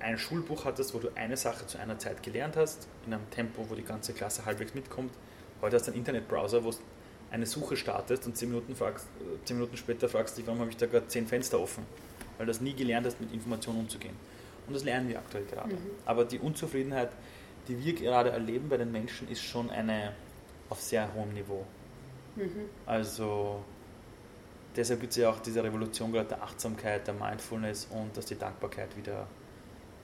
ein 0.00 0.18
Schulbuch 0.18 0.64
hattest, 0.64 0.94
wo 0.94 0.98
du 0.98 1.08
eine 1.14 1.36
Sache 1.36 1.66
zu 1.66 1.78
einer 1.78 1.98
Zeit 1.98 2.22
gelernt 2.22 2.56
hast, 2.56 2.86
in 3.06 3.14
einem 3.14 3.28
Tempo, 3.30 3.68
wo 3.68 3.74
die 3.74 3.82
ganze 3.82 4.12
Klasse 4.12 4.44
halbwegs 4.44 4.74
mitkommt. 4.74 5.12
Heute 5.60 5.76
hast 5.76 5.86
du 5.86 5.90
einen 5.90 5.98
Internetbrowser, 5.98 6.64
wo 6.64 6.70
du 6.70 6.76
eine 7.30 7.46
Suche 7.46 7.76
startest 7.76 8.26
und 8.26 8.36
zehn 8.36 8.48
Minuten, 8.48 8.74
fragst, 8.74 9.06
zehn 9.44 9.56
Minuten 9.56 9.76
später 9.76 10.08
fragst 10.08 10.36
du 10.36 10.40
dich, 10.40 10.46
warum 10.46 10.60
habe 10.60 10.70
ich 10.70 10.76
da 10.76 10.86
gerade 10.86 11.08
zehn 11.08 11.26
Fenster 11.26 11.60
offen? 11.60 11.84
Weil 12.36 12.46
du 12.46 12.52
das 12.52 12.60
nie 12.60 12.74
gelernt 12.74 13.06
hast, 13.06 13.20
mit 13.20 13.32
Informationen 13.32 13.80
umzugehen. 13.80 14.14
Und 14.66 14.74
das 14.74 14.84
lernen 14.84 15.08
wir 15.08 15.18
aktuell 15.18 15.44
gerade. 15.44 15.74
Mhm. 15.74 15.90
Aber 16.06 16.24
die 16.24 16.38
Unzufriedenheit, 16.38 17.10
die 17.66 17.82
wir 17.84 17.94
gerade 17.94 18.30
erleben 18.30 18.68
bei 18.68 18.76
den 18.76 18.92
Menschen, 18.92 19.28
ist 19.28 19.42
schon 19.42 19.70
eine 19.70 20.12
auf 20.70 20.80
sehr 20.80 21.12
hohem 21.14 21.32
Niveau. 21.34 21.64
Mhm. 22.36 22.68
Also 22.86 23.64
deshalb 24.76 25.00
gibt 25.00 25.10
es 25.12 25.16
ja 25.16 25.30
auch 25.30 25.40
diese 25.40 25.64
Revolution 25.64 26.12
gerade 26.12 26.28
der 26.28 26.42
Achtsamkeit, 26.42 27.06
der 27.06 27.14
Mindfulness 27.14 27.88
und 27.90 28.16
dass 28.16 28.26
die 28.26 28.38
Dankbarkeit 28.38 28.96
wieder 28.96 29.26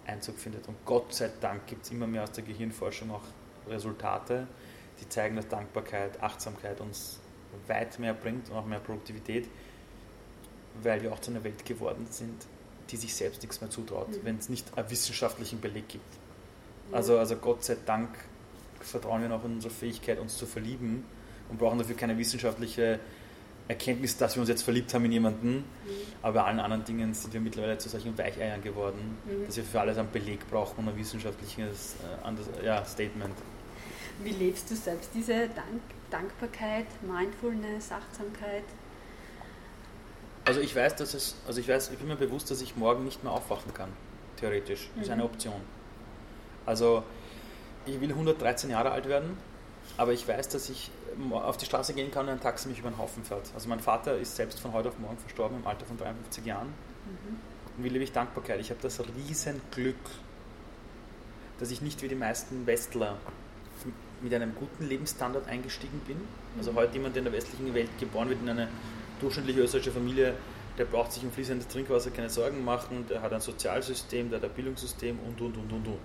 Einzug 0.07 0.39
findet. 0.39 0.69
Und 0.69 0.77
Gott 0.85 1.15
sei 1.15 1.31
Dank 1.41 1.67
gibt 1.67 1.85
es 1.85 1.91
immer 1.91 2.07
mehr 2.07 2.25
aus 2.25 2.33
der 2.33 2.45
Gehirnforschung 2.45 3.11
auch 3.11 3.23
Resultate, 3.69 4.47
die 5.01 5.09
zeigen, 5.09 5.37
dass 5.37 5.49
Dankbarkeit, 5.49 6.23
Achtsamkeit 6.23 6.81
uns 6.81 7.19
weit 7.67 7.99
mehr 7.99 8.15
bringt 8.15 8.51
und 8.51 8.57
auch 8.57 8.67
mehr 8.67 8.81
Produktivität, 8.81 9.49
weil 10.83 11.03
wir 11.03 11.13
auch 11.13 11.21
zu 11.21 11.31
einer 11.31 11.45
Welt 11.45 11.65
geworden 11.65 12.07
sind, 12.11 12.47
die 12.91 12.97
sich 12.97 13.15
selbst 13.15 13.43
nichts 13.43 13.61
mehr 13.61 13.71
zutraut, 13.71 14.09
mhm. 14.09 14.21
wenn 14.25 14.39
es 14.39 14.49
nicht 14.49 14.77
einen 14.77 14.91
wissenschaftlichen 14.91 15.61
Beleg 15.61 15.89
gibt. 15.89 16.05
Mhm. 16.89 16.95
Also, 16.95 17.19
also 17.19 17.37
Gott 17.37 17.65
sei 17.65 17.77
Dank 17.87 18.11
vertrauen 18.81 19.23
wir 19.23 19.29
noch 19.29 19.45
in 19.45 19.55
unsere 19.55 19.73
Fähigkeit, 19.73 20.19
uns 20.19 20.37
zu 20.37 20.47
verlieben 20.47 21.05
und 21.49 21.59
brauchen 21.59 21.79
dafür 21.79 21.97
keine 21.97 22.19
wissenschaftliche 22.19 23.01
Erkenntnis, 23.67 24.17
dass 24.17 24.37
wir 24.37 24.41
uns 24.41 24.49
jetzt 24.49 24.63
verliebt 24.63 24.93
haben 24.93 25.05
in 25.07 25.13
jemanden. 25.13 25.57
Mhm. 25.57 25.65
Aber 26.23 26.41
bei 26.41 26.45
allen 26.45 26.61
anderen 26.61 26.85
Dingen 26.85 27.15
sind 27.15 27.33
wir 27.33 27.41
mittlerweile 27.41 27.79
zu 27.79 27.89
solchen 27.89 28.17
Weicheiern 28.17 28.63
geworden, 28.63 29.17
mhm. 29.25 29.47
dass 29.47 29.57
wir 29.57 29.65
für 29.65 29.81
alles 29.81 29.99
einen 29.99 30.11
Beleg 30.11 30.49
brauchen 30.51 30.81
und 30.81 30.89
ein 30.89 30.97
wissenschaftliches 30.97 31.97
äh, 32.63 32.67
ja, 32.67 32.85
Statement. 32.85 33.35
Wie 34.23 34.31
lebst 34.31 34.71
du 34.71 34.77
selbst 34.77 35.11
diese 35.15 35.49
Dank 35.49 35.81
Dankbarkeit, 36.11 36.87
Mindfulness, 37.03 37.91
Achtsamkeit? 37.91 38.63
Also 40.45 40.61
ich 40.61 40.77
weiß, 40.77 40.95
dass 40.97 41.15
es, 41.15 41.35
also 41.47 41.61
ich 41.61 41.67
weiß, 41.67 41.91
ich 41.91 41.99
bin 41.99 42.07
mir 42.07 42.17
bewusst, 42.17 42.51
dass 42.51 42.61
ich 42.61 42.77
morgen 42.77 43.05
nicht 43.05 43.25
mehr 43.25 43.33
aufwachen 43.33 43.75
kann, 43.75 43.89
theoretisch. 44.37 44.91
Das 44.95 45.07
ist 45.07 45.11
eine 45.11 45.23
mhm. 45.23 45.31
Option. 45.31 45.61
Also 46.67 47.03
ich 47.87 48.01
will 48.01 48.11
113 48.11 48.71
Jahre 48.71 48.93
alt 48.93 49.09
werden, 49.09 49.37
aber 49.97 50.13
ich 50.13 50.27
weiß, 50.27 50.49
dass 50.49 50.69
ich 50.69 50.91
auf 51.31 51.57
die 51.57 51.67
Straße 51.67 51.95
gehen 51.95 52.11
kann 52.11 52.27
und 52.27 52.33
ein 52.33 52.41
Taxi 52.41 52.69
mich 52.69 52.79
über 52.79 52.91
den 52.91 52.99
Haufen 52.99 53.25
fährt. 53.25 53.51
Also 53.55 53.69
mein 53.69 53.81
Vater 53.81 54.17
ist 54.17 54.37
selbst 54.37 54.61
von 54.61 54.73
heute 54.73 54.89
auf 54.89 54.99
morgen 54.99 55.19
verstorben 55.19 55.59
im 55.59 55.67
Alter 55.67 55.87
von 55.87 55.97
53 55.97 56.45
Jahren. 56.45 56.69
Mhm. 56.69 57.37
Und 57.77 57.85
wie 57.85 57.89
lebe 57.89 58.05
ich 58.05 58.13
Dankbarkeit? 58.13 58.61
Ich 58.61 58.71
habe 58.71 58.81
das 58.83 59.01
Riesenglück, 59.01 59.97
dass 61.59 61.71
ich 61.71 61.83
nicht 61.83 62.03
wie 62.03 62.09
die 62.09 62.15
meisten 62.15 62.67
Westler 62.67 63.17
mit 64.21 64.33
einem 64.35 64.55
guten 64.55 64.89
Lebensstandard 64.89 65.49
eingestiegen 65.49 66.01
bin. 66.07 66.17
Also 66.59 66.73
mhm. 66.73 66.77
heute 66.77 66.95
jemand, 66.95 67.15
der 67.15 67.21
in 67.21 67.25
der 67.25 67.35
westlichen 67.35 67.73
Welt 67.75 67.91
geboren 67.99 68.29
wird, 68.29 68.41
in 68.43 68.49
eine 68.49 68.69
durchschnittliche 69.21 69.61
österreichische 69.61 69.93
Familie, 69.93 70.35
der 70.79 70.87
braucht 70.87 71.13
sich 71.13 71.23
um 71.23 71.31
fließendes 71.31 71.69
Trinkwasser 71.69 72.11
keine 72.11 72.29
Sorgen 72.29 72.65
machen, 72.65 73.07
der 73.09 73.23
hat 73.23 73.33
ein 73.33 73.41
Sozialsystem, 73.41 74.31
der 74.31 74.41
hat 74.41 74.45
ein 74.49 74.55
Bildungssystem 74.55 75.19
und, 75.21 75.41
und, 75.41 75.57
und, 75.57 75.73
und, 75.73 75.87
und. 75.87 75.99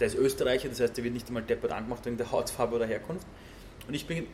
Der 0.00 0.06
ist 0.06 0.16
Österreicher, 0.16 0.68
das 0.68 0.80
heißt, 0.80 0.96
der 0.96 1.04
wird 1.04 1.14
nicht 1.14 1.28
einmal 1.28 1.42
deppert 1.42 1.72
angemacht 1.72 2.04
wegen 2.06 2.16
der 2.16 2.30
Hautfarbe 2.32 2.76
oder 2.76 2.86
Herkunft. 2.86 3.26
Und 3.86 3.94
ich 3.94 4.06
bin 4.06 4.26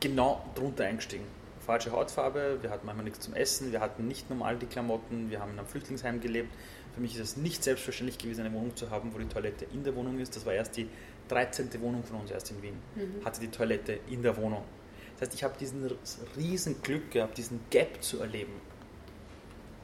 genau 0.00 0.44
drunter 0.54 0.84
eingestiegen. 0.84 1.24
Falsche 1.64 1.90
Hautfarbe, 1.90 2.58
wir 2.62 2.70
hatten 2.70 2.86
manchmal 2.86 3.04
nichts 3.04 3.20
zum 3.20 3.34
Essen, 3.34 3.72
wir 3.72 3.80
hatten 3.80 4.06
nicht 4.06 4.30
normal 4.30 4.56
die 4.56 4.66
Klamotten, 4.66 5.30
wir 5.30 5.40
haben 5.40 5.52
in 5.52 5.58
einem 5.58 5.66
Flüchtlingsheim 5.66 6.20
gelebt. 6.20 6.50
Für 6.94 7.00
mich 7.00 7.14
ist 7.14 7.20
es 7.20 7.36
nicht 7.36 7.64
selbstverständlich 7.64 8.18
gewesen, 8.18 8.42
eine 8.42 8.54
Wohnung 8.54 8.76
zu 8.76 8.90
haben, 8.90 9.12
wo 9.12 9.18
die 9.18 9.26
Toilette 9.26 9.66
in 9.72 9.82
der 9.82 9.94
Wohnung 9.96 10.20
ist. 10.20 10.36
Das 10.36 10.46
war 10.46 10.52
erst 10.52 10.76
die 10.76 10.88
13. 11.28 11.68
Wohnung 11.80 12.04
von 12.04 12.20
uns 12.20 12.30
erst 12.30 12.52
in 12.52 12.62
Wien, 12.62 12.76
mhm. 12.94 13.24
hatte 13.24 13.40
die 13.40 13.48
Toilette 13.48 13.98
in 14.08 14.22
der 14.22 14.36
Wohnung. 14.36 14.62
Das 15.18 15.28
heißt, 15.28 15.34
ich 15.34 15.44
habe 15.44 15.54
diesen 15.58 15.90
riesen 16.36 16.82
Glück 16.82 17.10
gehabt, 17.10 17.36
diesen 17.36 17.60
Gap 17.70 18.02
zu 18.02 18.20
erleben. 18.20 18.52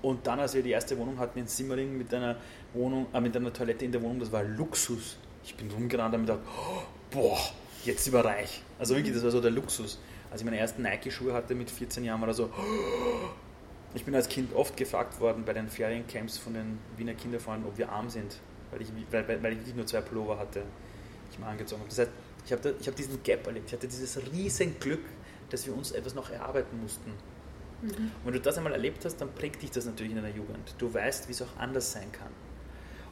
Und 0.02 0.26
dann, 0.26 0.40
als 0.40 0.54
wir 0.54 0.62
die 0.62 0.70
erste 0.70 0.98
Wohnung 0.98 1.18
hatten 1.18 1.38
in 1.38 1.46
Simmering 1.46 1.96
mit 1.96 2.12
einer 2.12 2.36
Wohnung, 2.74 3.06
äh, 3.12 3.20
mit 3.20 3.36
einer 3.36 3.52
Toilette 3.52 3.84
in 3.84 3.92
der 3.92 4.02
Wohnung, 4.02 4.20
das 4.20 4.32
war 4.32 4.42
Luxus. 4.42 5.18
Ich 5.44 5.54
bin 5.56 5.70
rumgerannt 5.70 6.14
und 6.14 6.28
habe 6.28 6.40
gedacht, 6.40 6.58
oh, 6.58 6.82
boah, 7.10 7.38
jetzt 7.84 8.06
überreich. 8.06 8.62
Also 8.78 8.94
wirklich, 8.94 9.14
das 9.14 9.22
war 9.24 9.30
so 9.30 9.40
der 9.40 9.50
Luxus. 9.50 9.98
Als 10.30 10.40
ich 10.40 10.44
meine 10.44 10.58
ersten 10.58 10.82
Nike-Schuhe 10.82 11.34
hatte 11.34 11.54
mit 11.54 11.70
14 11.70 12.04
Jahren, 12.04 12.20
war 12.20 12.28
das 12.28 12.38
so, 12.38 12.44
oh. 12.44 13.28
ich 13.94 14.04
bin 14.04 14.14
als 14.14 14.28
Kind 14.28 14.54
oft 14.54 14.76
gefragt 14.76 15.20
worden 15.20 15.44
bei 15.44 15.52
den 15.52 15.68
Feriencamps 15.68 16.38
von 16.38 16.54
den 16.54 16.78
Wiener 16.96 17.14
Kinderfreunden, 17.14 17.68
ob 17.68 17.76
wir 17.76 17.90
arm 17.90 18.08
sind, 18.08 18.38
weil 18.70 18.80
ich, 18.80 18.88
weil, 19.10 19.28
weil 19.42 19.52
ich 19.52 19.58
wirklich 19.58 19.74
nur 19.74 19.86
zwei 19.86 20.00
Pullover 20.00 20.38
hatte, 20.38 20.60
die 20.60 21.32
ich 21.34 21.38
mal 21.38 21.48
angezogen 21.50 21.80
habe. 21.80 21.90
Das 21.90 21.98
heißt, 21.98 22.10
ich 22.46 22.52
habe 22.52 22.74
hab 22.86 22.96
diesen 22.96 23.22
Gap 23.22 23.46
erlebt. 23.46 23.66
Ich 23.68 23.72
hatte 23.72 23.86
dieses 23.86 24.18
riesen 24.32 24.78
Glück, 24.80 25.04
dass 25.50 25.66
wir 25.66 25.76
uns 25.76 25.92
etwas 25.92 26.14
noch 26.14 26.30
erarbeiten 26.30 26.80
mussten. 26.80 27.10
Mhm. 27.82 27.88
Und 27.90 28.26
wenn 28.26 28.32
du 28.32 28.40
das 28.40 28.56
einmal 28.56 28.72
erlebt 28.72 29.04
hast, 29.04 29.16
dann 29.16 29.32
prägt 29.34 29.62
dich 29.62 29.70
das 29.70 29.84
natürlich 29.84 30.12
in 30.12 30.22
deiner 30.22 30.34
Jugend. 30.34 30.74
Du 30.78 30.92
weißt, 30.92 31.28
wie 31.28 31.32
es 31.32 31.42
auch 31.42 31.56
anders 31.58 31.92
sein 31.92 32.10
kann. 32.12 32.30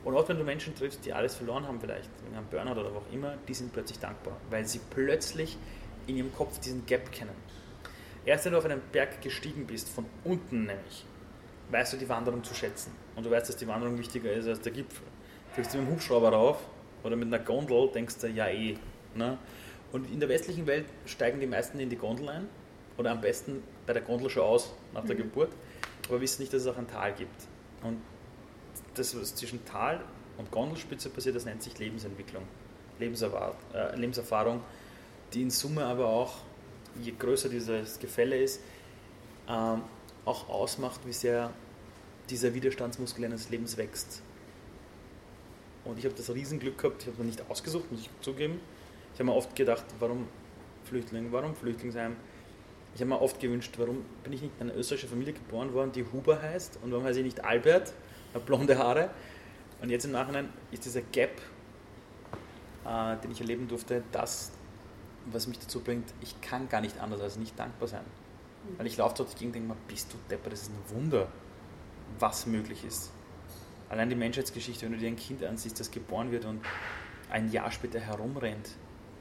Und 0.05 0.17
auch 0.17 0.29
wenn 0.29 0.39
du 0.39 0.45
Menschen 0.45 0.75
triffst, 0.75 1.05
die 1.05 1.13
alles 1.13 1.35
verloren 1.35 1.67
haben, 1.67 1.81
vielleicht 1.81 2.09
wegen 2.25 2.37
einem 2.37 2.47
Burnout 2.47 2.81
oder 2.81 2.95
wo 2.95 2.99
auch 2.99 3.13
immer, 3.13 3.35
die 3.47 3.55
sind 3.55 3.73
plötzlich 3.73 3.99
dankbar, 3.99 4.37
weil 4.49 4.67
sie 4.67 4.81
plötzlich 4.91 5.59
in 6.07 6.17
ihrem 6.17 6.35
Kopf 6.35 6.59
diesen 6.59 6.87
Gap 6.87 7.13
kennen. 7.13 7.35
Erst 8.25 8.45
wenn 8.45 8.53
du 8.53 8.59
auf 8.59 8.65
einen 8.65 8.81
Berg 8.93 9.21
gestiegen 9.21 9.67
bist, 9.67 9.89
von 9.89 10.07
unten 10.25 10.67
nämlich, 10.67 11.05
weißt 11.71 11.93
du 11.93 11.97
die 11.97 12.09
Wanderung 12.09 12.43
zu 12.45 12.55
schätzen. 12.55 12.93
Und 13.17 13.27
du 13.27 13.31
weißt, 13.31 13.49
dass 13.49 13.57
die 13.57 13.67
Wanderung 13.67 13.99
wichtiger 13.99 14.33
ist 14.33 14.49
als 14.49 14.61
der 14.61 14.73
Gipfel. 14.73 15.07
Fliegst 15.53 15.75
du 15.75 15.79
mit 15.79 15.87
dem 15.87 15.93
Hubschrauber 15.93 16.31
rauf 16.31 16.59
oder 17.03 17.17
mit 17.17 17.29
einer 17.29 17.43
Gondel, 17.43 17.91
denkst 17.93 18.17
du, 18.21 18.29
ja 18.29 18.49
eh. 18.49 18.77
Ne? 19.15 19.39
Und 19.93 20.11
in 20.11 20.21
der 20.21 20.29
westlichen 20.29 20.67
Welt 20.67 20.87
steigen 21.07 21.41
die 21.41 21.47
meisten 21.47 21.81
in 21.81 21.91
die 21.91 21.97
Gondel 21.97 22.29
ein 22.29 22.49
oder 22.97 23.11
am 23.11 23.21
besten 23.21 23.63
bei 23.87 23.93
der 23.93 24.03
Gondel 24.03 24.31
schon 24.31 24.43
aus 24.43 24.73
nach 24.95 25.05
der 25.05 25.17
mhm. 25.17 25.23
Geburt, 25.23 25.53
aber 26.09 26.21
wissen 26.21 26.43
nicht, 26.43 26.53
dass 26.53 26.63
es 26.63 26.69
auch 26.69 26.79
ein 26.79 26.87
Tal 26.87 27.13
gibt. 27.15 27.49
Und 27.83 28.01
das, 28.95 29.19
was 29.19 29.35
zwischen 29.35 29.65
Tal 29.65 30.01
und 30.39 30.51
Gondelspitze 30.51 31.11
passiert, 31.11 31.37
das 31.37 31.45
nennt 31.45 31.63
sich 31.63 31.79
Lebensentwicklung, 31.79 32.43
Lebenserfahrung, 32.99 33.57
äh, 33.75 33.97
Lebenserfahrung 33.97 34.63
die 35.33 35.43
in 35.43 35.51
Summe 35.51 35.85
aber 35.85 36.07
auch, 36.07 36.39
je 37.01 37.13
größer 37.17 37.49
dieses 37.49 37.99
Gefälle 37.99 38.37
ist, 38.37 38.61
ähm, 39.49 39.83
auch 40.25 40.49
ausmacht, 40.49 41.01
wie 41.07 41.13
sehr 41.13 41.53
dieser 42.29 42.55
Widerstandsmuskel 42.55 43.25
eines 43.25 43.51
Lebens 43.51 43.77
wächst. 43.77 44.23
Und 45.85 45.99
ich 45.99 46.05
habe 46.05 46.15
das 46.15 46.33
Riesenglück 46.33 46.79
gehabt, 46.79 47.03
ich 47.03 47.07
habe 47.07 47.15
es 47.15 47.19
mir 47.19 47.25
nicht 47.25 47.51
ausgesucht, 47.51 47.91
muss 47.91 48.03
ich 48.03 48.11
zugeben. 48.21 48.61
Ich 49.15 49.21
habe 49.21 49.31
mir 49.31 49.35
oft 49.35 49.55
gedacht, 49.57 49.85
warum 49.99 50.29
Flüchtling, 50.85 51.33
warum 51.33 51.55
Flüchtlingsheim? 51.57 52.17
Ich 52.95 53.01
habe 53.01 53.09
mir 53.09 53.21
oft 53.21 53.41
gewünscht, 53.41 53.75
warum 53.79 54.05
bin 54.23 54.33
ich 54.33 54.43
nicht 54.43 54.53
in 54.61 54.69
einer 54.69 54.79
österreichischen 54.79 55.11
Familie 55.11 55.33
geboren 55.33 55.73
worden, 55.73 55.93
die 55.93 56.05
Huber 56.05 56.43
heißt 56.43 56.81
und 56.83 56.91
warum 56.93 57.05
heiße 57.05 57.21
ich 57.21 57.25
nicht 57.25 57.45
Albert? 57.45 57.93
Blonde 58.39 58.79
Haare. 58.79 59.11
Und 59.83 59.91
jetzt 59.91 60.05
im 60.05 60.13
Nachhinein 60.13 60.51
ist 60.71 60.85
dieser 60.85 61.03
Gap, 61.03 61.41
äh, 62.85 63.17
den 63.17 63.31
ich 63.33 63.41
erleben 63.41 63.67
durfte, 63.67 64.03
das, 64.13 64.53
was 65.27 65.47
mich 65.47 65.59
dazu 65.59 65.81
bringt, 65.81 66.13
ich 66.21 66.41
kann 66.41 66.69
gar 66.69 66.81
nicht 66.81 67.01
anders 67.01 67.21
als 67.21 67.37
nicht 67.37 67.59
dankbar 67.59 67.89
sein. 67.89 68.05
Mhm. 68.05 68.79
Weil 68.79 68.87
ich 68.87 68.97
laufe 68.97 69.17
dort 69.17 69.35
gegen 69.37 69.47
und 69.47 69.55
denke 69.55 69.69
mir, 69.69 69.77
bist 69.89 70.13
du 70.13 70.19
Depper, 70.31 70.51
das 70.51 70.63
ist 70.63 70.71
ein 70.71 70.97
Wunder, 70.97 71.29
was 72.19 72.47
möglich 72.47 72.85
ist. 72.85 73.11
Allein 73.89 74.09
die 74.09 74.17
Menschheitsgeschichte, 74.17 74.87
wenn 74.87 74.93
du 74.93 74.99
dir 74.99 75.09
ein 75.09 75.17
Kind 75.17 75.43
ansiehst, 75.43 75.81
das 75.81 75.91
geboren 75.91 76.31
wird 76.31 76.45
und 76.45 76.61
ein 77.31 77.51
Jahr 77.51 77.71
später 77.71 77.99
herumrennt, 77.99 78.71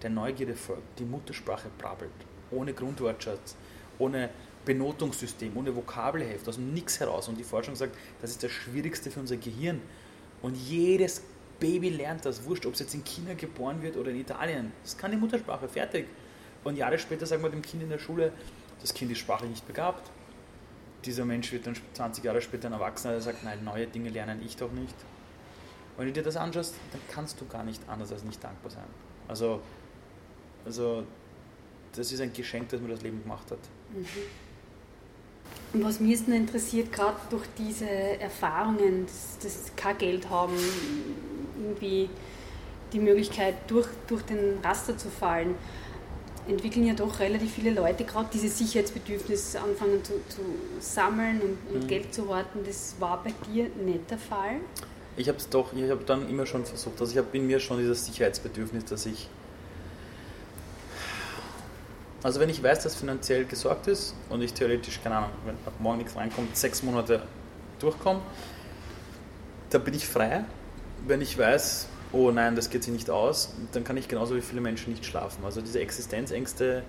der 0.01 0.09
Neugierde 0.09 0.55
folgt, 0.55 0.99
die 0.99 1.05
Muttersprache 1.05 1.69
brabbelt, 1.77 2.11
ohne 2.51 2.73
Grundwortschatz, 2.73 3.55
ohne 3.97 4.29
Benotungssystem, 4.69 5.57
ohne 5.57 5.75
Vokabelheft, 5.75 6.47
aus 6.47 6.57
dem 6.57 6.75
Nix 6.75 6.99
heraus. 6.99 7.27
Und 7.27 7.39
die 7.39 7.43
Forschung 7.43 7.75
sagt, 7.75 7.97
das 8.21 8.29
ist 8.29 8.43
das 8.43 8.51
Schwierigste 8.51 9.09
für 9.09 9.19
unser 9.19 9.37
Gehirn. 9.37 9.81
Und 10.43 10.55
jedes 10.55 11.23
Baby 11.59 11.89
lernt 11.89 12.23
das, 12.23 12.45
wurscht, 12.45 12.67
ob 12.67 12.75
es 12.75 12.79
jetzt 12.79 12.93
in 12.93 13.03
China 13.03 13.33
geboren 13.33 13.81
wird 13.81 13.97
oder 13.97 14.11
in 14.11 14.19
Italien. 14.19 14.71
Das 14.83 14.95
kann 14.95 15.09
die 15.09 15.17
Muttersprache, 15.17 15.67
fertig. 15.67 16.05
Und 16.63 16.77
Jahre 16.77 16.99
später 16.99 17.25
sagen 17.25 17.41
wir 17.41 17.49
dem 17.49 17.63
Kind 17.63 17.81
in 17.81 17.89
der 17.89 17.97
Schule, 17.97 18.31
das 18.79 18.93
Kind 18.93 19.11
ist 19.11 19.17
sprachlich 19.17 19.49
nicht 19.49 19.65
begabt. 19.65 20.11
Dieser 21.03 21.25
Mensch 21.25 21.51
wird 21.51 21.65
dann 21.65 21.75
20 21.93 22.23
Jahre 22.23 22.39
später 22.39 22.67
ein 22.67 22.73
Erwachsener, 22.73 23.13
der 23.13 23.21
sagt, 23.21 23.43
nein, 23.43 23.63
neue 23.63 23.87
Dinge 23.87 24.11
lernen 24.11 24.39
ich 24.45 24.55
doch 24.55 24.71
nicht. 24.71 24.95
Wenn 25.97 26.05
du 26.05 26.13
dir 26.13 26.23
das 26.23 26.37
anschaust, 26.37 26.75
dann 26.91 27.01
kannst 27.11 27.41
du 27.41 27.47
gar 27.47 27.63
nicht 27.63 27.81
anders 27.89 28.11
als 28.11 28.23
nicht 28.23 28.43
dankbar 28.43 28.69
sein. 28.69 28.83
Also, 29.27 29.61
also 30.63 31.03
das 31.95 32.11
ist 32.11 32.21
ein 32.21 32.33
Geschenk, 32.33 32.69
das 32.69 32.79
mir 32.79 32.89
das 32.89 33.01
Leben 33.01 33.23
gemacht 33.23 33.49
hat. 33.49 33.57
Mhm. 33.95 34.05
Und 35.71 35.83
was 35.83 35.99
mich 35.99 36.11
jetzt 36.11 36.27
interessiert, 36.27 36.91
gerade 36.91 37.17
durch 37.29 37.45
diese 37.57 37.87
Erfahrungen, 37.87 39.05
dass, 39.05 39.37
dass 39.39 39.75
kein 39.75 39.97
Geld 39.97 40.29
haben, 40.29 40.53
irgendwie 41.61 42.09
die 42.91 42.99
Möglichkeit, 42.99 43.55
durch, 43.67 43.87
durch 44.07 44.23
den 44.23 44.57
Raster 44.63 44.97
zu 44.97 45.09
fallen, 45.09 45.55
entwickeln 46.47 46.87
ja 46.87 46.93
doch 46.93 47.19
relativ 47.19 47.53
viele 47.53 47.71
Leute 47.71 48.03
gerade 48.03 48.29
dieses 48.33 48.57
Sicherheitsbedürfnis 48.57 49.55
anfangen 49.55 50.03
zu, 50.03 50.13
zu 50.29 50.41
sammeln 50.79 51.39
und, 51.41 51.75
und 51.75 51.83
mhm. 51.83 51.87
Geld 51.87 52.13
zu 52.13 52.27
horten. 52.27 52.61
Das 52.65 52.95
war 52.99 53.23
bei 53.23 53.33
dir 53.47 53.67
nicht 53.85 54.09
der 54.09 54.17
Fall? 54.17 54.55
Ich 55.17 55.27
habe 55.27 55.37
es 55.37 55.49
doch, 55.49 55.73
ich 55.73 55.89
habe 55.89 56.03
dann 56.05 56.27
immer 56.29 56.45
schon 56.45 56.65
versucht, 56.65 56.99
also 56.99 57.11
ich 57.11 57.17
habe 57.17 57.27
in 57.33 57.45
mir 57.45 57.59
schon 57.59 57.77
dieses 57.77 58.05
Sicherheitsbedürfnis, 58.05 58.85
dass 58.85 59.05
ich 59.05 59.27
also 62.21 62.39
wenn 62.39 62.49
ich 62.49 62.61
weiß, 62.61 62.83
dass 62.83 62.95
finanziell 62.95 63.45
gesorgt 63.45 63.87
ist 63.87 64.13
und 64.29 64.41
ich 64.41 64.53
theoretisch, 64.53 64.99
keine 65.01 65.17
Ahnung, 65.17 65.29
wenn 65.45 65.55
ab 65.65 65.73
morgen 65.79 65.99
nichts 65.99 66.15
reinkommt, 66.15 66.55
sechs 66.55 66.83
Monate 66.83 67.23
durchkomme, 67.79 68.21
dann 69.69 69.83
bin 69.83 69.93
ich 69.93 70.05
frei. 70.05 70.43
Wenn 71.07 71.21
ich 71.21 71.37
weiß, 71.37 71.87
oh 72.11 72.31
nein, 72.31 72.55
das 72.55 72.69
geht 72.69 72.83
sich 72.83 72.91
nicht 72.91 73.09
aus, 73.09 73.53
dann 73.71 73.85
kann 73.85 73.95
ich 73.95 74.07
genauso 74.07 74.35
wie 74.35 74.41
viele 74.41 74.59
Menschen 74.59 74.91
nicht 74.91 75.05
schlafen. 75.05 75.45
Also 75.45 75.61
diese 75.61 75.79
Existenzängste, 75.79 76.83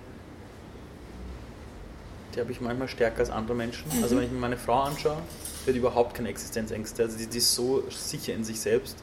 die 2.35 2.39
habe 2.39 2.51
ich 2.51 2.59
manchmal 2.59 2.89
stärker 2.89 3.19
als 3.19 3.29
andere 3.29 3.55
Menschen. 3.55 3.85
Also 4.01 4.17
wenn 4.17 4.23
ich 4.23 4.31
mir 4.31 4.39
meine 4.39 4.57
Frau 4.57 4.81
anschaue, 4.81 5.17
die 5.65 5.69
hat 5.69 5.77
überhaupt 5.77 6.13
keine 6.13 6.27
Existenzängste. 6.27 7.03
Also 7.03 7.17
die, 7.17 7.27
die 7.27 7.37
ist 7.37 7.55
so 7.55 7.83
sicher 7.89 8.33
in 8.33 8.43
sich 8.43 8.59
selbst. 8.59 8.97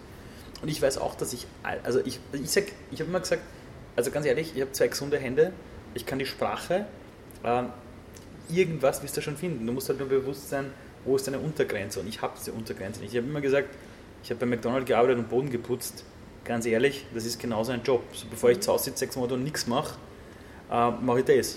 Und 0.61 0.69
ich 0.69 0.83
weiß 0.83 0.99
auch, 0.99 1.15
dass 1.15 1.33
ich, 1.33 1.47
also 1.85 2.01
ich, 2.01 2.21
ich 2.33 2.51
sag, 2.51 2.65
ich 2.91 3.01
habe 3.01 3.09
immer 3.09 3.21
gesagt, 3.21 3.43
also 3.97 4.11
ganz 4.11 4.27
ehrlich, 4.27 4.53
ich 4.55 4.61
habe 4.61 4.73
zwei 4.73 4.89
gesunde 4.89 5.19
Hände, 5.19 5.53
ich 5.95 6.07
kann 6.07 6.19
die 6.19 6.27
Sprache, 6.27 6.87
äh, 7.43 7.63
irgendwas 8.51 9.03
wirst 9.03 9.17
du 9.17 9.21
schon 9.21 9.37
finden. 9.37 9.67
Du 9.67 9.73
musst 9.73 9.89
halt 9.89 9.99
nur 9.99 10.09
bewusst 10.09 10.49
sein, 10.49 10.71
wo 11.05 11.17
ist 11.17 11.27
deine 11.27 11.39
Untergrenze. 11.39 12.01
Und 12.01 12.09
ich 12.09 12.21
habe 12.23 12.35
diese 12.39 12.53
Untergrenze 12.53 13.01
nicht. 13.01 13.13
Ich 13.13 13.19
habe 13.19 13.29
immer 13.29 13.41
gesagt, 13.41 13.69
ich 14.23 14.31
habe 14.31 14.41
bei 14.41 14.47
McDonald's 14.47 14.87
gearbeitet 14.87 15.19
und 15.19 15.29
Boden 15.29 15.51
geputzt. 15.51 16.05
Ganz 16.45 16.67
ehrlich, 16.67 17.07
das 17.15 17.25
ist 17.25 17.39
genauso 17.41 17.73
ein 17.73 17.83
Job. 17.83 18.03
So, 18.13 18.27
bevor 18.29 18.51
ich 18.51 18.61
zu 18.61 18.73
Hause 18.73 18.85
sitze, 18.85 19.01
sechs 19.01 19.17
Monate 19.17 19.35
und 19.35 19.45
nichts 19.45 19.67
mache, 19.67 19.97
äh, 20.71 20.91
mache 20.91 21.21
ich 21.21 21.25
das. 21.25 21.57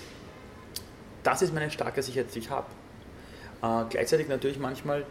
Das 1.22 1.42
ist 1.42 1.54
meine 1.54 1.70
starke 1.70 2.02
Sicherheit, 2.02 2.34
die 2.34 2.40
ich 2.40 2.50
habe. 2.50 2.66
Äh, 3.62 3.84
gleichzeitig 3.90 4.28
natürlich 4.28 4.58
manchmal 4.58 5.06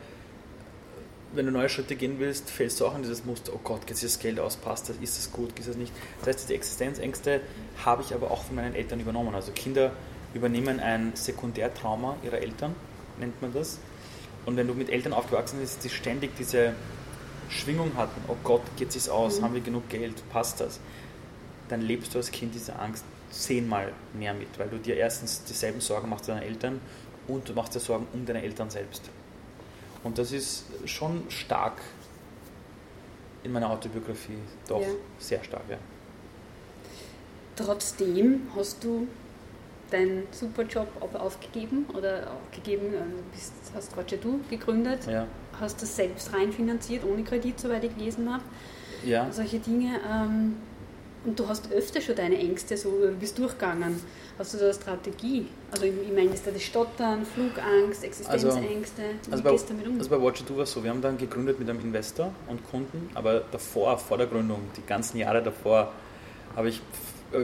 wenn 1.34 1.46
du 1.46 1.52
neue 1.52 1.70
Schritte 1.70 1.96
gehen 1.96 2.20
willst, 2.20 2.50
fällst 2.50 2.80
du 2.80 2.86
auch 2.86 2.96
in 2.96 3.02
dieses 3.02 3.26
Muster, 3.26 3.54
oh 3.56 3.60
Gott, 3.64 3.88
geht 3.88 4.02
das 4.02 4.20
Geld 4.20 4.40
aus, 4.40 4.58
passt 4.58 4.90
das, 4.90 4.98
ist 4.98 5.18
das 5.18 5.32
gut, 5.32 5.58
ist 5.60 5.70
das 5.70 5.78
nicht. 5.78 5.94
Das 6.20 6.30
heißt, 6.30 6.44
diese 6.44 6.54
Existenzängste 6.54 7.42
habe 7.86 8.04
ich 8.04 8.14
aber 8.14 8.32
auch 8.32 8.44
von 8.44 8.56
meinen 8.56 8.76
Eltern 8.76 9.00
übernommen. 9.00 9.34
Also 9.34 9.52
Kinder 9.52 9.92
übernehmen 10.34 10.80
ein 10.80 11.12
Sekundärtrauma 11.16 12.18
ihrer 12.24 12.40
Eltern, 12.40 12.76
nennt 13.20 13.42
man 13.42 13.54
das. 13.54 13.80
Und 14.46 14.58
wenn 14.58 14.68
du 14.68 14.74
mit 14.74 14.90
Eltern 14.90 15.14
aufgewachsen 15.14 15.60
bist, 15.60 15.84
die 15.84 15.90
ständig 15.90 16.36
diese 16.38 16.74
Schwingung 17.50 17.96
hatten, 17.96 18.22
oh 18.28 18.38
Gott, 18.44 18.62
geht 18.78 18.96
es 18.96 19.10
aus, 19.10 19.40
mhm. 19.40 19.46
haben 19.46 19.54
wir 19.54 19.62
genug 19.62 19.90
Geld, 19.90 20.24
passt 20.30 20.60
das, 20.60 20.80
dann 21.70 21.82
lebst 21.82 22.14
du 22.14 22.18
als 22.18 22.32
Kind 22.32 22.54
diese 22.56 22.78
Angst 22.78 23.06
zehnmal 23.30 23.94
mehr 24.14 24.34
mit, 24.34 24.60
weil 24.60 24.70
du 24.70 24.78
dir 24.78 24.98
erstens 24.98 25.44
dieselben 25.44 25.80
Sorgen 25.80 26.10
machst 26.10 26.28
deiner 26.28 26.44
Eltern 26.44 26.82
und 27.28 27.48
du 27.48 27.54
machst 27.54 27.76
dir 27.76 27.80
Sorgen 27.80 28.08
um 28.14 28.26
deine 28.26 28.42
Eltern 28.42 28.70
selbst. 28.70 29.10
Und 30.04 30.18
das 30.18 30.32
ist 30.32 30.66
schon 30.86 31.24
stark 31.30 31.82
in 33.44 33.52
meiner 33.52 33.70
Autobiografie, 33.70 34.38
doch 34.68 34.82
ja. 34.82 34.88
sehr 35.20 35.44
stark, 35.44 35.64
ja. 35.70 35.78
Trotzdem 37.56 38.42
hast 38.56 38.84
du 38.84 39.08
deinen 39.92 40.24
Superjob 40.32 40.88
aufgegeben 41.14 41.86
oder 41.94 42.32
aufgegeben, 42.32 42.94
äh, 42.94 43.00
bist, 43.34 43.54
hast 43.76 43.96
Roger 43.98 44.18
Du 44.18 44.40
gegründet, 44.50 45.06
ja. 45.06 45.28
hast 45.60 45.82
das 45.82 45.96
selbst 45.96 46.34
reinfinanziert, 46.34 47.04
ohne 47.04 47.24
Kredit, 47.24 47.60
soweit 47.60 47.84
ich 47.84 47.96
gelesen 47.96 48.32
habe. 48.34 48.44
Ja. 49.04 49.32
Solche 49.32 49.60
Dinge. 49.60 50.00
Ähm, 50.10 50.56
und 51.24 51.40
du 51.40 51.48
hast 51.48 51.72
öfter 51.72 52.02
schon 52.02 52.16
deine 52.16 52.38
Ängste 52.38 52.76
so, 52.76 52.90
du 52.90 53.12
bist 53.14 53.38
durchgegangen. 53.38 54.02
Hast 54.40 54.54
du 54.54 54.58
da 54.58 54.66
eine 54.66 54.74
Strategie? 54.74 55.46
Also 55.72 55.86
ich, 55.86 55.94
ich 56.02 56.14
meine, 56.14 56.34
ist 56.34 56.48
da 56.48 56.52
das 56.52 56.64
Stottern, 56.64 57.26
Flugangst, 57.26 58.04
Existenzängste? 58.04 59.04
Also, 59.32 59.32
also, 59.32 59.44
bei, 59.44 59.74
damit 59.74 59.88
um? 59.88 59.98
also 59.98 60.10
bei 60.10 60.22
Watch 60.22 60.44
Do 60.46 60.58
war 60.58 60.64
es 60.64 60.72
so, 60.72 60.84
wir 60.84 60.90
haben 60.90 61.02
dann 61.02 61.18
gegründet 61.18 61.60
mit 61.60 61.70
einem 61.70 61.80
Investor 61.80 62.34
und 62.48 62.68
Kunden, 62.70 63.10
aber 63.14 63.44
davor, 63.52 63.98
vor 63.98 64.18
der 64.18 64.28
Gründung, 64.28 64.62
die 64.76 64.86
ganzen 64.86 65.18
Jahre 65.18 65.44
davor, 65.44 65.92
habe 66.56 66.70
ich 66.70 66.82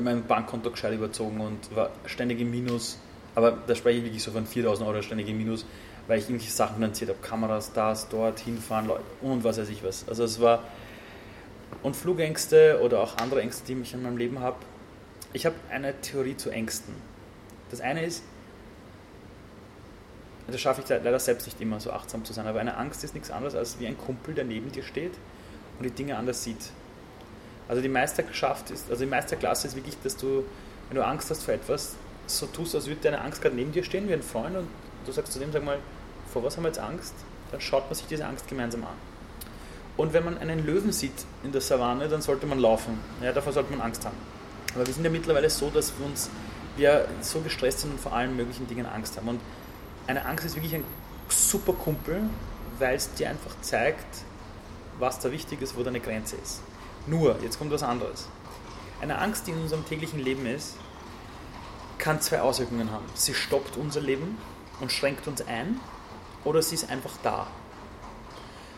mein 0.01 0.23
Bankkonto 0.23 0.71
gescheit 0.71 0.93
überzogen 0.93 1.39
und 1.39 1.75
war 1.75 1.91
ständig 2.05 2.39
im 2.39 2.51
Minus. 2.51 2.97
Aber 3.36 3.57
da 3.67 3.75
spreche 3.75 3.99
ich 3.99 4.05
wirklich 4.05 4.23
so 4.23 4.32
von 4.32 4.45
4000 4.45 4.88
Euro 4.89 5.01
ständig 5.01 5.30
im 5.30 5.38
Minus, 5.38 5.65
weil 6.07 6.19
ich 6.19 6.25
irgendwelche 6.25 6.51
Sachen 6.51 6.75
finanziert 6.75 7.11
habe, 7.11 7.19
Kameras, 7.21 7.71
das, 7.73 8.09
dort, 8.09 8.39
hinfahren, 8.39 8.88
Leute 8.88 9.03
und 9.21 9.43
was 9.43 9.59
weiß 9.59 9.69
ich 9.69 9.84
was. 9.84 10.07
Also 10.07 10.23
es 10.23 10.41
war 10.41 10.63
und 11.84 11.95
Flugängste 11.95 12.80
oder 12.82 13.01
auch 13.01 13.18
andere 13.18 13.41
Ängste, 13.41 13.65
die 13.68 13.80
ich 13.82 13.93
in 13.93 14.03
meinem 14.03 14.18
Leben 14.18 14.39
habe. 14.39 14.57
Ich 15.34 15.45
habe 15.45 15.55
eine 15.70 15.99
Theorie 16.01 16.38
zu 16.38 16.49
Ängsten. 16.49 16.93
Das 17.70 17.82
eine 17.82 18.03
ist, 18.03 18.24
das 20.47 20.61
schaffe 20.61 20.82
ich 20.82 20.89
leider 20.89 21.20
selbst 21.20 21.45
nicht 21.45 21.59
immer 21.59 21.80
so 21.80 21.91
achtsam 21.91 22.24
zu 22.24 22.32
sein, 22.32 22.47
aber 22.47 22.61
eine 22.61 22.78
Angst 22.78 23.03
ist 23.03 23.13
nichts 23.13 23.32
anderes 23.32 23.53
als 23.53 23.80
wie 23.80 23.88
ein 23.88 23.97
Kumpel, 23.97 24.34
der 24.34 24.45
neben 24.45 24.72
dir 24.72 24.84
steht 24.84 25.11
und 25.78 25.84
die 25.84 25.91
Dinge 25.91 26.18
anders 26.18 26.43
sieht. 26.43 26.72
Also 27.68 27.82
die 27.82 27.89
Meisterschaft 27.89 28.72
ist, 28.72 28.89
also 28.89 29.03
die 29.03 29.09
Meisterklasse 29.09 29.68
ist 29.68 29.76
wirklich, 29.76 29.97
dass 30.03 30.15
du, 30.15 30.45
wenn 30.88 30.95
du 30.95 31.05
Angst 31.05 31.30
hast 31.30 31.43
vor 31.43 31.53
etwas, 31.53 31.95
so 32.28 32.45
tust, 32.45 32.76
als 32.76 32.88
würde 32.88 33.01
deine 33.01 33.22
Angst 33.22 33.41
gerade 33.41 33.55
neben 33.55 33.74
dir 33.74 33.84
stehen 33.84 34.07
wie 34.07 34.13
ein 34.13 34.22
Freund 34.22 34.55
und 34.55 34.68
du 35.05 35.11
sagst 35.11 35.34
zu 35.34 35.39
dem, 35.39 35.51
sag 35.51 35.63
mal, 35.63 35.80
vor 36.32 36.43
was 36.43 36.55
haben 36.55 36.63
wir 36.63 36.70
jetzt 36.70 36.80
Angst? 36.80 37.13
Dann 37.51 37.59
schaut 37.59 37.86
man 37.86 37.95
sich 37.95 38.07
diese 38.07 38.26
Angst 38.26 38.47
gemeinsam 38.47 38.84
an. 38.84 38.95
Und 39.98 40.14
wenn 40.14 40.24
man 40.24 40.38
einen 40.38 40.66
Löwen 40.66 40.91
sieht 40.91 41.26
in 41.43 41.52
der 41.52 41.62
Savanne, 41.62 42.08
dann 42.08 42.22
sollte 42.22 42.45
man 42.45 42.60
laufen. 42.60 43.00
Ja, 43.22 43.34
davor 43.34 43.52
sollte 43.52 43.72
man 43.72 43.82
Angst 43.82 44.06
haben. 44.06 44.16
Aber 44.76 44.86
wir 44.86 44.93
sind 44.93 45.04
ja 45.04 45.10
mittlerweile 45.10 45.50
so, 45.50 45.70
dass 45.72 45.98
wir 45.98 46.06
uns 46.06 46.30
wir 46.78 47.08
so 47.22 47.41
gestresst 47.41 47.80
sind 47.80 47.91
und 47.91 48.00
vor 48.00 48.14
allen 48.14 48.36
möglichen 48.36 48.68
Dingen 48.68 48.86
Angst 48.86 49.18
haben. 49.18 49.28
Und 49.28 49.41
eine 50.06 50.24
Angst 50.26 50.45
ist 50.45 50.56
wirklich 50.56 50.76
ein 50.76 50.84
super 51.28 51.74
Kumpel, 51.74 52.22
weil 52.78 52.95
es 52.95 53.12
dir 53.16 53.30
einfach 53.30 53.60
zeigt, 53.62 54.06
was 55.00 55.20
da 55.20 55.32
wichtig 55.32 55.62
ist, 55.62 55.76
wo 55.76 55.84
deine 55.84 56.00
Grenze 56.00 56.36
ist. 56.36 56.62
Nur, 57.08 57.38
jetzt 57.41 57.58
kommt 57.58 57.72
was 57.72 57.84
anderes. 57.84 58.28
Eine 59.02 59.18
Angst, 59.18 59.48
die 59.48 59.52
in 59.52 59.62
unserem 59.62 59.86
täglichen 59.86 60.20
Leben 60.20 60.45
ist, 60.45 60.76
kann 61.98 62.22
zwei 62.22 62.41
Auswirkungen 62.41 62.91
haben. 62.91 63.06
Sie 63.16 63.34
stoppt 63.34 63.78
unser 63.78 64.02
Leben 64.02 64.38
und 64.80 64.91
schränkt 64.91 65.28
uns 65.28 65.41
ein 65.48 65.80
oder 66.43 66.62
sie 66.62 66.76
ist 66.76 66.89
einfach 66.89 67.14
da. 67.24 67.48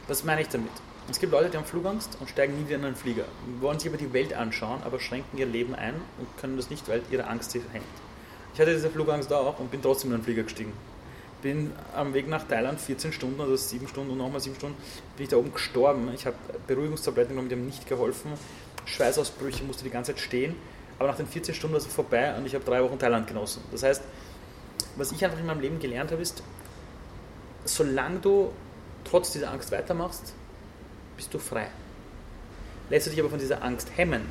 Was 0.07 0.23
meine 0.23 0.41
ich 0.41 0.47
damit? 0.47 0.71
Es 1.09 1.19
gibt 1.19 1.31
Leute, 1.31 1.49
die 1.49 1.57
haben 1.57 1.65
Flugangst 1.65 2.17
und 2.19 2.29
steigen 2.29 2.55
nie 2.55 2.67
wieder 2.67 2.75
in 2.77 2.85
einen 2.85 2.95
Flieger, 2.95 3.23
wollen 3.59 3.79
sich 3.79 3.89
aber 3.89 3.97
die 3.97 4.13
Welt 4.13 4.33
anschauen, 4.33 4.81
aber 4.85 4.99
schränken 4.99 5.39
ihr 5.39 5.47
Leben 5.47 5.73
ein 5.73 5.95
und 6.19 6.37
können 6.37 6.55
das 6.55 6.69
nicht, 6.69 6.87
weil 6.87 7.01
ihre 7.09 7.25
Angst 7.25 7.51
sie 7.51 7.61
hängt. 7.71 7.83
Ich 8.53 8.59
hatte 8.59 8.73
diese 8.73 8.91
Flugangst 8.91 9.33
auch 9.33 9.59
und 9.59 9.71
bin 9.71 9.81
trotzdem 9.81 10.11
in 10.11 10.15
einen 10.15 10.23
Flieger 10.23 10.43
gestiegen. 10.43 10.71
Bin 11.41 11.71
am 11.95 12.13
Weg 12.13 12.27
nach 12.27 12.47
Thailand 12.47 12.79
14 12.79 13.11
Stunden 13.11 13.39
oder 13.39 13.57
7 13.57 13.87
Stunden 13.87 14.11
und 14.11 14.17
nochmal 14.19 14.39
7 14.39 14.55
Stunden, 14.55 14.77
bin 15.17 15.23
ich 15.23 15.29
da 15.29 15.37
oben 15.37 15.51
gestorben. 15.51 16.11
Ich 16.13 16.27
habe 16.27 16.35
Beruhigungstabletten 16.67 17.31
genommen, 17.31 17.49
die 17.49 17.55
haben 17.55 17.65
nicht 17.65 17.87
geholfen. 17.87 18.33
Schweißausbrüche, 18.85 19.63
musste 19.63 19.83
die 19.83 19.89
ganze 19.89 20.13
Zeit 20.13 20.21
stehen. 20.21 20.55
Aber 20.99 21.07
nach 21.07 21.17
den 21.17 21.27
14 21.27 21.55
Stunden 21.55 21.73
war 21.73 21.81
es 21.81 21.87
vorbei 21.87 22.35
und 22.37 22.45
ich 22.45 22.53
habe 22.53 22.65
drei 22.65 22.83
Wochen 22.83 22.99
Thailand 22.99 23.25
genossen. 23.25 23.63
Das 23.71 23.81
heißt, 23.81 24.03
was 24.95 25.11
ich 25.11 25.23
einfach 25.25 25.39
in 25.39 25.47
meinem 25.47 25.61
Leben 25.61 25.79
gelernt 25.79 26.11
habe, 26.11 26.21
ist, 26.21 26.43
solange 27.65 28.19
du 28.19 28.51
trotz 29.05 29.31
dieser 29.31 29.51
Angst 29.51 29.71
weitermachst, 29.71 30.33
bist 31.19 31.33
du 31.33 31.37
frei. 31.37 31.67
Lässt 32.89 33.07
du 33.07 33.09
dich 33.11 33.19
aber 33.19 33.29
von 33.29 33.39
dieser 33.39 33.61
Angst 33.61 33.89
hemmen, 33.97 34.21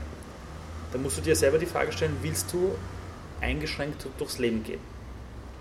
dann 0.91 1.03
musst 1.03 1.19
du 1.19 1.21
dir 1.21 1.37
selber 1.37 1.59
die 1.59 1.67
Frage 1.67 1.93
stellen, 1.93 2.17
willst 2.23 2.51
du 2.51 2.75
eingeschränkt 3.43 4.07
durchs 4.17 4.39
Leben 4.39 4.65
gehen? 4.65 4.81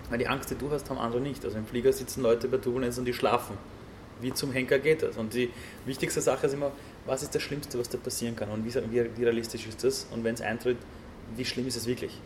Weil 0.10 0.20
die 0.20 0.28
Angst, 0.30 0.50
die 0.50 0.56
du 0.56 0.72
hast, 0.72 0.90
haben 0.90 0.98
andere 0.98 1.20
nicht. 1.20 1.44
Also 1.44 1.58
im 1.58 1.68
Flieger 1.68 1.92
sitzen 1.92 2.22
Leute 2.24 2.48
bei 2.48 2.56
Turbulenz 2.56 2.98
und 2.98 3.04
die 3.04 3.14
schlafen. 3.14 3.58
Wie 4.22 4.34
zum 4.34 4.54
Henker 4.54 4.80
geht 4.80 5.04
das? 5.04 5.18
Und 5.18 5.34
die 5.34 5.52
wichtigste 5.86 6.22
Sache 6.22 6.48
ist 6.48 6.54
immer, 6.54 6.72
was 7.06 7.24
ist 7.24 7.36
das 7.36 7.42
Schlimmste, 7.42 7.78
was 7.78 7.90
da 7.90 7.98
passieren 7.98 8.38
kann? 8.38 8.50
Und 8.50 8.64
wie, 8.64 8.74
wie 8.94 9.24
realistisch 9.26 9.68
ist 9.68 9.84
das? 9.84 10.08
Und 10.12 10.24
wenn 10.24 10.36
es 10.36 10.40
eintritt, 10.42 10.78
wie 11.36 11.44
schlimm 11.44 11.68
ist 11.68 11.76
es 11.76 11.88
wirklich? 11.88 12.18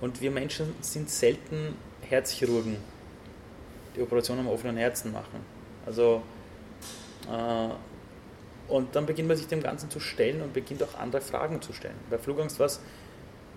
Und 0.00 0.20
wir 0.20 0.30
Menschen 0.30 0.76
sind 0.80 1.10
selten 1.10 1.74
Herzchirurgen, 2.02 2.76
die 3.96 4.00
Operationen 4.00 4.42
am 4.42 4.48
offenen 4.48 4.76
Herzen 4.76 5.10
machen. 5.10 5.40
Also 5.84 6.22
äh, 7.28 7.68
und 8.68 8.94
dann 8.94 9.06
beginnt 9.06 9.28
man 9.28 9.36
sich 9.36 9.46
dem 9.46 9.62
Ganzen 9.62 9.90
zu 9.90 9.98
stellen 9.98 10.42
und 10.42 10.52
beginnt 10.52 10.82
auch 10.82 10.98
andere 10.98 11.20
Fragen 11.20 11.60
zu 11.62 11.72
stellen. 11.72 11.96
Bei 12.10 12.18
Flugangst 12.18 12.58
war 12.58 12.66
es 12.66 12.80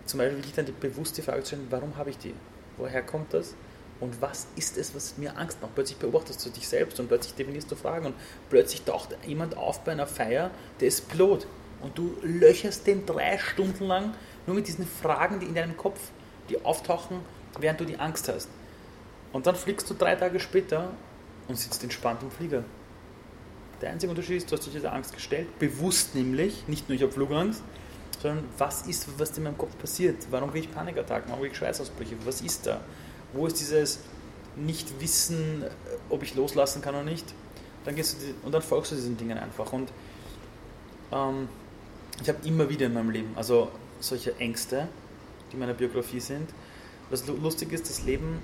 zum 0.06 0.18
Beispiel 0.20 0.38
wirklich 0.38 0.54
dann 0.54 0.66
die 0.66 0.72
bewusste 0.72 1.22
Frage 1.22 1.44
zu 1.44 1.56
stellen, 1.56 1.68
warum 1.70 1.98
habe 1.98 2.10
ich 2.10 2.18
die? 2.18 2.34
Woher 2.78 3.02
kommt 3.04 3.34
das? 3.34 3.56
Und 4.00 4.20
was 4.20 4.48
ist 4.56 4.78
es, 4.78 4.96
was 4.96 5.18
mir 5.18 5.38
Angst 5.38 5.62
macht? 5.62 5.76
Plötzlich 5.76 6.00
beobachtest 6.00 6.44
du 6.46 6.50
dich 6.50 6.68
selbst 6.68 7.00
und 7.00 7.08
plötzlich 7.08 7.36
definierst 7.36 7.72
du 7.72 7.76
Fragen 7.76 8.08
und 8.08 8.16
plötzlich 8.50 8.82
taucht 8.82 9.16
jemand 9.28 9.56
auf 9.58 9.82
bei 9.82 9.92
einer 9.92 10.08
Feier, 10.08 10.50
der 10.80 10.88
ist 10.88 11.08
Pilot 11.08 11.46
und 11.82 11.98
du 11.98 12.18
löcherst 12.24 12.88
den 12.88 13.06
drei 13.06 13.38
Stunden 13.38 13.86
lang 13.86 14.14
nur 14.48 14.56
mit 14.56 14.68
diesen 14.68 14.88
Fragen, 14.88 15.40
die 15.40 15.46
in 15.46 15.54
deinem 15.54 15.78
Kopf, 15.78 16.00
die 16.50 16.64
auftauchen, 16.66 17.20
während 17.60 17.80
du 17.80 17.86
die 17.86 17.98
Angst 17.98 18.28
hast. 18.28 18.50
Und 19.34 19.46
dann 19.46 19.56
fliegst 19.56 19.90
du 19.90 19.94
drei 19.94 20.16
Tage 20.16 20.40
später 20.40 20.92
und 21.48 21.58
sitzt 21.58 21.84
entspannt 21.84 22.24
im 22.24 22.32
Flieger. 22.32 22.64
Der 23.82 23.90
einzige 23.90 24.12
Unterschied 24.12 24.38
ist, 24.38 24.52
du 24.52 24.56
hast 24.56 24.66
dich 24.66 24.74
dieser 24.74 24.94
Angst 24.94 25.14
gestellt, 25.14 25.58
bewusst 25.58 26.14
nämlich, 26.14 26.68
nicht 26.68 26.88
nur 26.88 26.96
ich 26.96 27.02
habe 27.02 27.12
Flugangst, 27.12 27.64
sondern 28.22 28.46
was 28.58 28.84
ist, 28.88 29.08
was 29.18 29.36
in 29.38 29.44
meinem 29.44 29.58
Kopf 29.58 29.76
passiert? 29.78 30.28
Warum 30.30 30.52
kriege 30.52 30.68
ich 30.68 30.72
Panikattacken? 30.72 31.30
Warum 31.30 31.42
kriege 31.42 31.54
ich 31.54 31.58
Schweißausbrüche? 31.58 32.16
Was 32.24 32.42
ist 32.42 32.68
da? 32.68 32.82
Wo 33.34 33.48
ist 33.48 33.60
dieses 33.60 34.00
Nicht-Wissen, 34.56 35.66
ob 36.10 36.22
ich 36.22 36.36
loslassen 36.36 36.82
kann 36.84 36.94
oder 36.94 37.04
nicht? 37.04 37.34
Dann 37.84 37.96
gehst 37.96 38.18
du 38.22 38.46
und 38.46 38.52
dann 38.52 38.62
folgst 38.62 38.92
du 38.92 38.96
diesen 38.96 39.18
Dingen 39.18 39.40
einfach. 39.40 39.74
Und 39.74 39.92
ähm, 41.12 41.50
ich 42.22 42.30
habe 42.30 42.48
immer 42.48 42.70
wieder 42.70 42.86
in 42.86 42.94
meinem 42.94 43.10
Leben, 43.10 43.32
also 43.36 43.72
solche 44.00 44.38
Ängste, 44.38 44.88
die 45.50 45.54
in 45.56 45.60
meiner 45.60 45.74
Biografie 45.74 46.20
sind. 46.20 46.50
Was 47.10 47.26
lustig 47.28 47.74
ist, 47.74 47.90
das 47.90 48.04
Leben 48.04 48.40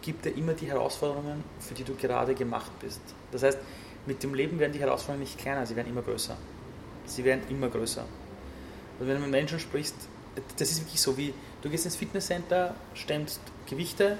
gibt 0.00 0.24
dir 0.24 0.30
immer 0.30 0.54
die 0.54 0.66
Herausforderungen, 0.66 1.44
für 1.60 1.74
die 1.74 1.84
du 1.84 1.94
gerade 1.94 2.34
gemacht 2.34 2.70
bist. 2.80 3.00
Das 3.30 3.42
heißt, 3.42 3.58
mit 4.08 4.22
dem 4.22 4.34
Leben 4.34 4.58
werden 4.58 4.72
die 4.72 4.80
Herausforderungen 4.80 5.20
nicht 5.20 5.38
kleiner, 5.38 5.66
sie 5.66 5.76
werden 5.76 5.88
immer 5.88 6.02
größer. 6.02 6.36
Sie 7.04 7.24
werden 7.24 7.42
immer 7.48 7.68
größer. 7.68 8.04
Und 8.98 9.06
wenn 9.06 9.14
du 9.14 9.20
mit 9.20 9.30
Menschen 9.30 9.60
sprichst, 9.60 9.94
das 10.56 10.70
ist 10.70 10.80
wirklich 10.80 11.00
so 11.00 11.16
wie, 11.16 11.34
du 11.62 11.68
gehst 11.68 11.84
ins 11.84 11.94
Fitnesscenter, 11.94 12.74
stemmst 12.94 13.40
Gewichte 13.66 14.18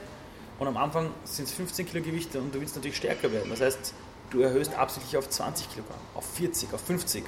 und 0.59 0.69
am 0.69 0.77
Anfang 0.77 1.11
sind 1.25 1.49
es 1.49 1.55
15 1.55 1.87
Kilo 1.87 2.05
Gewichte 2.05 2.39
und 2.39 2.55
du 2.55 2.61
willst 2.61 2.77
natürlich 2.77 2.99
stärker 2.99 3.33
werden. 3.33 3.49
Das 3.51 3.61
heißt, 3.61 3.95
du 4.31 4.41
erhöhst 4.43 4.75
absichtlich 4.75 5.17
auf 5.17 5.29
20 5.29 5.71
Kilogramm, 5.71 5.99
auf 6.15 6.27
40, 6.35 6.73
auf 6.75 6.81
50. 6.83 7.25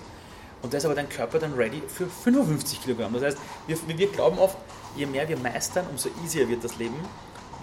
Und 0.63 0.75
da 0.75 0.79
ist 0.79 0.85
aber 0.85 0.95
dein 0.95 1.09
Körper 1.09 1.39
dann 1.39 1.55
ready 1.55 1.83
für 1.89 2.07
55 2.07 2.83
Kilogramm. 2.83 3.15
Das 3.15 3.23
heißt, 3.23 3.39
wir, 3.67 3.99
wir 3.99 4.09
glauben 4.09 4.39
oft, 4.39 4.59
je 4.97 5.07
mehr 5.07 5.27
wir 5.29 5.39
meistern, 5.39 5.87
umso 5.91 6.11
easier 6.23 6.49
wird 6.49 6.63
das 6.63 6.77
Leben. 6.77 6.97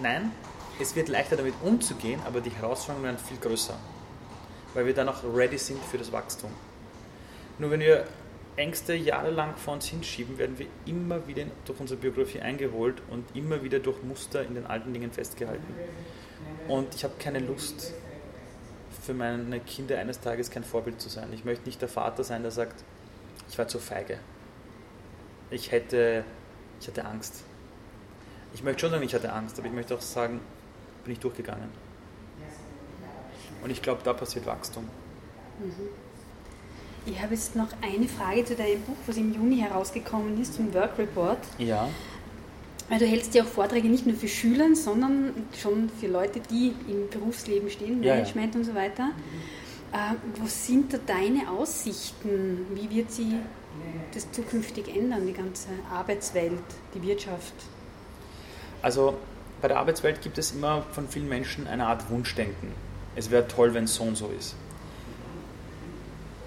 Nein, 0.02 0.32
es 0.80 0.96
wird 0.96 1.08
leichter 1.08 1.36
damit 1.36 1.54
umzugehen, 1.62 2.20
aber 2.26 2.40
die 2.40 2.50
Herausforderungen 2.50 3.04
werden 3.04 3.18
viel 3.18 3.36
größer, 3.36 3.74
weil 4.74 4.86
wir 4.86 4.94
dann 4.94 5.08
auch 5.08 5.22
ready 5.24 5.58
sind 5.58 5.82
für 5.82 5.98
das 5.98 6.12
Wachstum. 6.12 6.50
Nur 7.58 7.70
wenn 7.70 7.80
wir 7.80 8.04
Ängste 8.56 8.94
jahrelang 8.94 9.56
vor 9.56 9.74
uns 9.74 9.86
hinschieben, 9.86 10.36
werden 10.38 10.58
wir 10.58 10.66
immer 10.84 11.26
wieder 11.26 11.44
durch 11.64 11.78
unsere 11.80 12.00
Biografie 12.00 12.40
eingeholt 12.40 13.02
und 13.10 13.24
immer 13.34 13.62
wieder 13.62 13.78
durch 13.78 14.02
Muster 14.02 14.42
in 14.42 14.54
den 14.54 14.66
alten 14.66 14.92
Dingen 14.92 15.12
festgehalten. 15.12 15.74
Und 16.66 16.94
ich 16.94 17.04
habe 17.04 17.14
keine 17.18 17.38
Lust, 17.38 17.94
für 19.02 19.14
meine 19.14 19.60
Kinder 19.60 19.98
eines 19.98 20.20
Tages 20.20 20.50
kein 20.50 20.64
Vorbild 20.64 21.00
zu 21.00 21.08
sein. 21.08 21.32
Ich 21.32 21.44
möchte 21.44 21.64
nicht 21.66 21.80
der 21.80 21.88
Vater 21.88 22.24
sein, 22.24 22.42
der 22.42 22.50
sagt, 22.50 22.84
ich 23.48 23.56
war 23.56 23.66
zu 23.66 23.78
feige. 23.78 24.18
Ich 25.50 25.72
hätte, 25.72 26.24
ich 26.80 26.88
hatte 26.88 27.06
Angst. 27.06 27.42
Ich 28.52 28.62
möchte 28.62 28.80
schon 28.80 28.90
sagen, 28.90 29.02
ich 29.02 29.14
hatte 29.14 29.32
Angst, 29.32 29.58
aber 29.58 29.68
ich 29.68 29.72
möchte 29.72 29.94
auch 29.94 30.00
sagen, 30.02 30.40
bin 31.04 31.14
ich 31.14 31.20
durchgegangen. 31.20 31.70
Und 33.62 33.70
ich 33.70 33.82
glaube, 33.82 34.00
da 34.04 34.12
passiert 34.12 34.46
Wachstum. 34.46 34.84
Mhm. 35.60 35.88
Ich 37.06 37.22
habe 37.22 37.34
jetzt 37.34 37.56
noch 37.56 37.68
eine 37.80 38.06
Frage 38.06 38.44
zu 38.44 38.54
deinem 38.54 38.82
Buch, 38.82 38.96
was 39.06 39.16
im 39.16 39.32
Juni 39.32 39.58
herausgekommen 39.58 40.40
ist, 40.40 40.54
zum 40.54 40.72
Work 40.74 40.98
Report. 40.98 41.38
Ja. 41.58 41.88
Weil 42.88 42.98
du 42.98 43.06
hältst 43.06 43.34
ja 43.34 43.42
auch 43.42 43.46
Vorträge 43.46 43.88
nicht 43.88 44.06
nur 44.06 44.16
für 44.16 44.28
Schüler, 44.28 44.74
sondern 44.74 45.32
schon 45.60 45.90
für 46.00 46.06
Leute, 46.06 46.40
die 46.40 46.74
im 46.88 47.08
Berufsleben 47.10 47.70
stehen, 47.70 48.00
Management 48.00 48.36
ja, 48.36 48.52
ja. 48.52 48.58
und 48.58 48.64
so 48.64 48.74
weiter. 48.74 49.10
Äh, 49.92 50.42
was 50.42 50.66
sind 50.66 50.92
da 50.92 50.98
deine 51.06 51.50
Aussichten? 51.50 52.66
Wie 52.74 52.94
wird 52.94 53.10
sie 53.10 53.34
das 54.12 54.30
zukünftig 54.32 54.94
ändern, 54.94 55.26
die 55.26 55.32
ganze 55.32 55.68
Arbeitswelt, 55.90 56.62
die 56.94 57.02
Wirtschaft? 57.02 57.54
Also 58.82 59.16
bei 59.60 59.68
der 59.68 59.78
Arbeitswelt 59.78 60.22
gibt 60.22 60.38
es 60.38 60.52
immer 60.52 60.82
von 60.92 61.08
vielen 61.08 61.28
Menschen 61.28 61.66
eine 61.66 61.86
Art 61.86 62.10
Wunschdenken. 62.10 62.72
Es 63.18 63.30
wäre 63.30 63.46
toll, 63.48 63.74
wenn 63.74 63.84
es 63.84 63.94
so 63.94 64.04
und 64.04 64.16
so 64.16 64.30
ist 64.38 64.54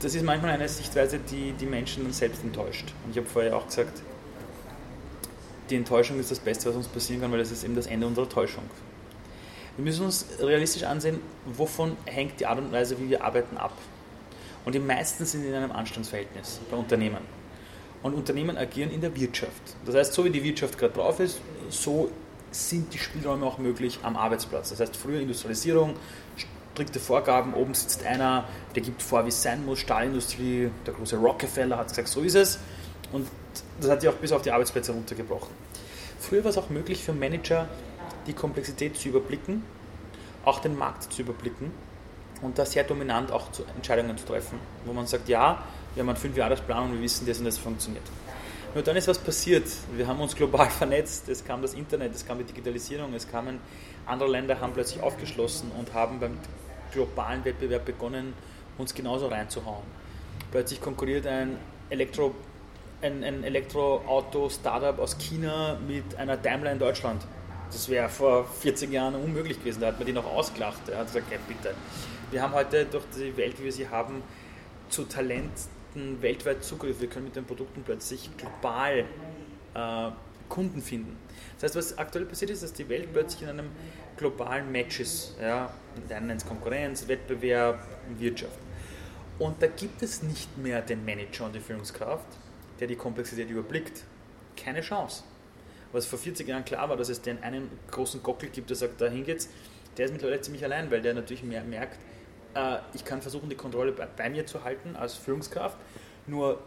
das 0.01 0.15
ist 0.15 0.23
manchmal 0.23 0.51
eine 0.51 0.67
Sichtweise, 0.67 1.19
die 1.19 1.53
die 1.53 1.65
Menschen 1.65 2.03
dann 2.03 2.13
selbst 2.13 2.43
enttäuscht. 2.43 2.93
Und 3.05 3.11
ich 3.11 3.17
habe 3.17 3.27
vorher 3.27 3.55
auch 3.55 3.67
gesagt, 3.67 4.01
die 5.69 5.75
Enttäuschung 5.75 6.19
ist 6.19 6.31
das 6.31 6.39
Beste, 6.39 6.69
was 6.69 6.75
uns 6.75 6.87
passieren 6.87 7.21
kann, 7.21 7.31
weil 7.31 7.39
das 7.39 7.51
ist 7.51 7.63
eben 7.63 7.75
das 7.75 7.85
Ende 7.85 8.07
unserer 8.07 8.27
Täuschung. 8.27 8.63
Wir 9.77 9.85
müssen 9.85 10.05
uns 10.05 10.25
realistisch 10.39 10.83
ansehen, 10.83 11.19
wovon 11.45 11.95
hängt 12.05 12.39
die 12.39 12.45
Art 12.45 12.59
und 12.59 12.71
Weise, 12.71 12.99
wie 12.99 13.09
wir 13.09 13.23
arbeiten, 13.23 13.57
ab. 13.57 13.73
Und 14.65 14.75
die 14.75 14.79
meisten 14.79 15.25
sind 15.25 15.45
in 15.45 15.53
einem 15.53 15.71
Anstandsverhältnis 15.71 16.59
bei 16.69 16.77
Unternehmen. 16.77 17.21
Und 18.03 18.15
Unternehmen 18.15 18.57
agieren 18.57 18.91
in 18.91 19.01
der 19.01 19.15
Wirtschaft. 19.15 19.61
Das 19.85 19.95
heißt, 19.95 20.13
so 20.13 20.25
wie 20.25 20.31
die 20.31 20.43
Wirtschaft 20.43 20.77
gerade 20.77 20.93
drauf 20.93 21.19
ist, 21.19 21.39
so 21.69 22.09
sind 22.51 22.93
die 22.93 22.97
Spielräume 22.97 23.45
auch 23.45 23.59
möglich 23.59 23.99
am 24.03 24.17
Arbeitsplatz. 24.17 24.71
Das 24.71 24.79
heißt, 24.79 24.97
früher 24.97 25.21
Industrialisierung, 25.21 25.95
strikte 26.73 26.99
Vorgaben. 26.99 27.53
Oben 27.53 27.73
sitzt 27.73 28.05
einer, 28.05 28.45
der 28.75 28.81
gibt 28.81 29.01
vor, 29.01 29.25
wie 29.25 29.29
es 29.29 29.41
sein 29.41 29.65
muss. 29.65 29.79
Stahlindustrie, 29.79 30.69
der 30.85 30.93
große 30.93 31.17
Rockefeller 31.17 31.77
hat 31.77 31.89
gesagt, 31.89 32.07
so 32.07 32.21
ist 32.21 32.35
es. 32.35 32.59
Und 33.11 33.27
das 33.79 33.89
hat 33.89 34.01
sich 34.01 34.09
auch 34.09 34.15
bis 34.15 34.31
auf 34.31 34.41
die 34.41 34.51
Arbeitsplätze 34.51 34.91
runtergebrochen. 34.91 35.53
Früher 36.19 36.43
war 36.43 36.51
es 36.51 36.57
auch 36.57 36.69
möglich 36.69 37.03
für 37.03 37.13
Manager, 37.13 37.67
die 38.27 38.33
Komplexität 38.33 38.95
zu 38.97 39.09
überblicken, 39.09 39.63
auch 40.45 40.59
den 40.59 40.77
Markt 40.77 41.11
zu 41.11 41.23
überblicken 41.23 41.71
und 42.41 42.57
da 42.57 42.65
sehr 42.65 42.83
dominant 42.83 43.31
auch 43.31 43.51
zu 43.51 43.63
Entscheidungen 43.75 44.17
zu 44.17 44.25
treffen, 44.25 44.59
wo 44.85 44.93
man 44.93 45.07
sagt, 45.07 45.27
ja, 45.29 45.63
wir 45.93 46.01
haben 46.01 46.09
einen 46.09 46.17
5 46.17 46.37
Jahres 46.37 46.61
Plan 46.61 46.85
und 46.85 46.93
wir 46.93 47.01
wissen, 47.01 47.25
das 47.27 47.39
und 47.39 47.45
das 47.45 47.57
funktioniert. 47.57 48.03
Nur 48.73 48.83
dann 48.83 48.95
ist 48.95 49.07
was 49.07 49.17
passiert. 49.17 49.65
Wir 49.95 50.07
haben 50.07 50.21
uns 50.21 50.35
global 50.35 50.69
vernetzt, 50.69 51.27
es 51.27 51.43
kam 51.43 51.61
das 51.61 51.73
Internet, 51.73 52.15
es 52.15 52.25
kam 52.25 52.37
die 52.37 52.45
Digitalisierung, 52.45 53.13
es 53.13 53.29
kamen 53.29 53.59
andere 54.05 54.29
Länder 54.29 54.59
haben 54.59 54.73
plötzlich 54.73 55.01
aufgeschlossen 55.01 55.71
und 55.77 55.93
haben 55.93 56.19
beim 56.19 56.37
globalen 56.91 57.43
Wettbewerb 57.45 57.85
begonnen, 57.85 58.33
uns 58.77 58.93
genauso 58.93 59.27
reinzuhauen. 59.27 59.83
Plötzlich 60.51 60.81
konkurriert 60.81 61.25
ein 61.27 61.57
Elektro 61.89 62.35
ein, 63.01 63.23
ein 63.23 63.43
Elektroauto-Startup 63.43 64.99
aus 64.99 65.17
China 65.17 65.77
mit 65.87 66.15
einer 66.15 66.37
Daimler 66.37 66.71
in 66.71 66.79
Deutschland. 66.79 67.25
Das 67.71 67.89
wäre 67.89 68.09
vor 68.09 68.45
40 68.45 68.91
Jahren 68.91 69.15
unmöglich 69.15 69.59
gewesen. 69.59 69.81
Da 69.81 69.87
hat 69.87 69.97
man 69.97 70.05
die 70.05 70.13
noch 70.13 70.25
ausgelacht. 70.25 70.89
Er 70.89 70.99
hat 70.99 71.07
gesagt, 71.07 71.27
okay, 71.27 71.39
bitte. 71.47 71.73
Wir 72.29 72.41
haben 72.41 72.53
heute 72.53 72.85
durch 72.85 73.03
die 73.15 73.35
Welt, 73.37 73.59
wie 73.59 73.65
wir 73.65 73.71
sie 73.71 73.89
haben, 73.89 74.21
zu 74.89 75.05
Talenten 75.05 76.21
weltweit 76.21 76.63
Zugriff. 76.63 76.99
Wir 76.99 77.09
können 77.09 77.25
mit 77.25 77.35
den 77.35 77.45
Produkten 77.45 77.83
plötzlich 77.83 78.29
global 78.37 79.05
äh, 79.73 80.11
Kunden 80.49 80.81
finden. 80.81 81.17
Das 81.55 81.63
heißt, 81.63 81.75
was 81.75 81.97
aktuell 81.97 82.25
passiert 82.25 82.51
ist, 82.51 82.63
dass 82.63 82.73
die 82.73 82.87
Welt 82.89 83.13
plötzlich 83.13 83.43
in 83.43 83.49
einem 83.49 83.69
globalen 84.17 84.71
Match 84.71 84.99
ist. 84.99 85.35
Ja? 85.41 85.71
Nennt 86.09 86.41
es 86.41 86.45
Konkurrenz, 86.45 87.07
Wettbewerb, 87.07 87.85
Wirtschaft. 88.17 88.57
Und 89.39 89.61
da 89.61 89.67
gibt 89.67 90.01
es 90.03 90.21
nicht 90.23 90.57
mehr 90.57 90.81
den 90.81 91.03
Manager 91.03 91.45
und 91.45 91.55
die 91.55 91.59
Führungskraft, 91.59 92.27
der 92.79 92.87
die 92.87 92.95
Komplexität 92.95 93.49
überblickt. 93.49 94.03
Keine 94.55 94.81
Chance. 94.81 95.23
Was 95.91 96.05
vor 96.05 96.19
40 96.19 96.47
Jahren 96.47 96.63
klar 96.63 96.89
war, 96.89 96.97
dass 96.97 97.09
es 97.09 97.21
den 97.21 97.41
einen 97.43 97.69
großen 97.89 98.21
Gockel 98.23 98.49
gibt, 98.49 98.69
der 98.69 98.77
sagt, 98.77 99.01
dahin 99.01 99.25
geht's, 99.25 99.49
der 99.97 100.05
ist 100.05 100.11
mittlerweile 100.11 100.41
ziemlich 100.41 100.63
allein, 100.63 100.89
weil 100.91 101.01
der 101.01 101.13
natürlich 101.13 101.43
mehr 101.43 101.63
merkt, 101.63 101.97
äh, 102.53 102.77
ich 102.93 103.03
kann 103.03 103.21
versuchen, 103.21 103.49
die 103.49 103.55
Kontrolle 103.55 103.91
bei 103.91 104.29
mir 104.29 104.45
zu 104.45 104.63
halten 104.63 104.95
als 104.95 105.15
Führungskraft, 105.15 105.77
nur 106.27 106.59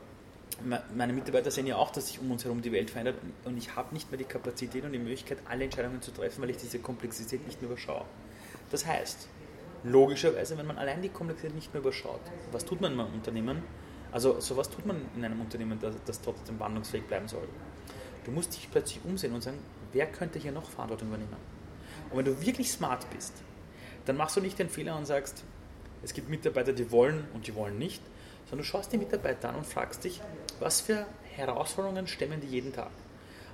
meine 0.94 1.12
Mitarbeiter 1.12 1.50
sehen 1.50 1.66
ja 1.66 1.76
auch, 1.76 1.90
dass 1.90 2.06
sich 2.08 2.20
um 2.20 2.30
uns 2.30 2.44
herum 2.44 2.62
die 2.62 2.70
Welt 2.70 2.90
verändert 2.90 3.16
und 3.44 3.56
ich 3.56 3.74
habe 3.74 3.92
nicht 3.94 4.10
mehr 4.10 4.18
die 4.18 4.24
Kapazität 4.24 4.84
und 4.84 4.92
die 4.92 4.98
Möglichkeit, 4.98 5.38
alle 5.48 5.64
Entscheidungen 5.64 6.00
zu 6.00 6.12
treffen, 6.12 6.42
weil 6.42 6.50
ich 6.50 6.58
diese 6.58 6.78
Komplexität 6.78 7.44
nicht 7.46 7.60
mehr 7.60 7.70
überschaue. 7.70 8.04
Das 8.70 8.86
heißt, 8.86 9.28
logischerweise, 9.84 10.56
wenn 10.58 10.66
man 10.66 10.78
allein 10.78 11.02
die 11.02 11.08
Komplexität 11.08 11.54
nicht 11.54 11.72
mehr 11.72 11.82
überschaut, 11.82 12.20
was 12.52 12.64
tut 12.64 12.80
man 12.80 12.92
in 12.92 13.00
einem 13.00 13.14
Unternehmen? 13.14 13.62
Also 14.12 14.40
sowas 14.40 14.70
tut 14.70 14.86
man 14.86 15.02
in 15.16 15.24
einem 15.24 15.40
Unternehmen, 15.40 15.78
das, 15.80 15.94
das 16.06 16.20
trotzdem 16.20 16.58
wandlungsfähig 16.58 17.04
bleiben 17.04 17.28
soll. 17.28 17.48
Du 18.24 18.30
musst 18.30 18.56
dich 18.56 18.70
plötzlich 18.70 19.00
umsehen 19.04 19.34
und 19.34 19.42
sagen, 19.42 19.58
wer 19.92 20.06
könnte 20.06 20.38
hier 20.38 20.52
noch 20.52 20.70
Verantwortung 20.70 21.08
übernehmen? 21.08 21.36
Und 22.10 22.18
wenn 22.18 22.24
du 22.24 22.40
wirklich 22.40 22.70
smart 22.70 23.08
bist, 23.10 23.34
dann 24.06 24.16
machst 24.16 24.36
du 24.36 24.40
nicht 24.40 24.58
den 24.58 24.68
Fehler 24.68 24.96
und 24.96 25.06
sagst, 25.06 25.44
es 26.02 26.12
gibt 26.12 26.28
Mitarbeiter, 26.28 26.72
die 26.72 26.90
wollen 26.90 27.26
und 27.34 27.46
die 27.46 27.54
wollen 27.54 27.78
nicht, 27.78 28.02
sondern 28.44 28.58
du 28.58 28.64
schaust 28.64 28.92
die 28.92 28.98
Mitarbeiter 28.98 29.48
an 29.48 29.56
und 29.56 29.66
fragst 29.66 30.04
dich, 30.04 30.20
was 30.60 30.80
für 30.80 31.06
Herausforderungen 31.34 32.06
stemmen 32.06 32.40
die 32.40 32.46
jeden 32.46 32.72
Tag. 32.72 32.90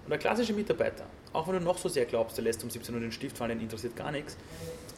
Und 0.04 0.10
der 0.10 0.18
klassische 0.18 0.52
Mitarbeiter, 0.52 1.06
auch 1.32 1.46
wenn 1.46 1.54
du 1.54 1.60
noch 1.60 1.78
so 1.78 1.88
sehr 1.88 2.06
glaubst, 2.06 2.36
der 2.36 2.44
lässt 2.44 2.62
um 2.64 2.70
17 2.70 2.94
Uhr 2.94 3.00
den 3.00 3.12
Stift 3.12 3.38
fallen, 3.38 3.50
den 3.50 3.60
interessiert 3.60 3.94
gar 3.96 4.10
nichts, 4.10 4.36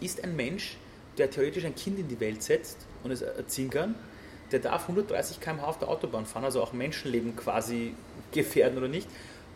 ist 0.04 0.22
ein 0.24 0.36
Mensch, 0.36 0.76
der 1.18 1.30
theoretisch 1.30 1.64
ein 1.64 1.74
Kind 1.74 1.98
in 1.98 2.08
die 2.08 2.20
Welt 2.20 2.42
setzt 2.42 2.78
und 3.02 3.10
es 3.10 3.22
erziehen 3.22 3.70
kann, 3.70 3.94
der 4.50 4.60
darf 4.60 4.82
130 4.82 5.40
km/h 5.40 5.66
auf 5.66 5.78
der 5.78 5.88
Autobahn 5.88 6.26
fahren, 6.26 6.44
also 6.44 6.62
auch 6.62 6.72
Menschenleben 6.72 7.36
quasi 7.36 7.94
gefährden 8.32 8.78
oder 8.78 8.88
nicht. 8.88 9.08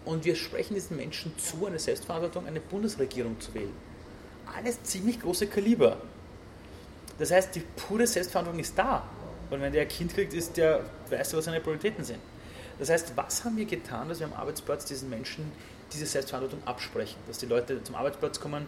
Und 0.05 0.25
wir 0.25 0.37
sprechen 0.37 0.75
diesen 0.75 0.97
Menschen 0.97 1.37
zu, 1.39 1.67
eine 1.67 1.79
Selbstverantwortung, 1.79 2.47
eine 2.47 2.61
Bundesregierung 2.61 3.39
zu 3.41 3.53
wählen. 3.55 3.73
Alles 4.57 4.83
ziemlich 4.85 5.21
große 5.21 5.49
Kaliber. 5.49 5.99
Das 7.19 7.31
heißt, 7.31 7.55
die 7.55 7.63
pure 7.77 8.07
Selbstverantwortung 8.07 8.61
ist 8.61 8.79
da. 8.79 9.09
Und 9.51 9.61
wenn 9.61 9.73
der 9.73 9.83
ein 9.83 9.89
Kind 9.89 10.15
kriegt, 10.15 10.33
ist 10.33 10.57
der, 10.57 10.85
weiß 11.11 11.35
was 11.35 11.45
seine 11.45 11.61
Prioritäten 11.61 12.05
sind. 12.05 12.21
Das 12.79 12.91
heißt, 12.91 13.13
was 13.17 13.45
haben 13.45 13.57
wir 13.57 13.65
getan, 13.65 14.09
dass 14.09 14.21
wir 14.21 14.27
am 14.27 14.35
Arbeitsplatz 14.35 14.85
diesen 14.85 15.09
Menschen 15.09 15.51
diese 15.93 16.07
Selbstverantwortung 16.07 16.67
absprechen? 16.67 17.17
Dass 17.27 17.39
die 17.39 17.47
Leute 17.47 17.83
zum 17.83 17.95
Arbeitsplatz 17.95 18.39
kommen 18.39 18.67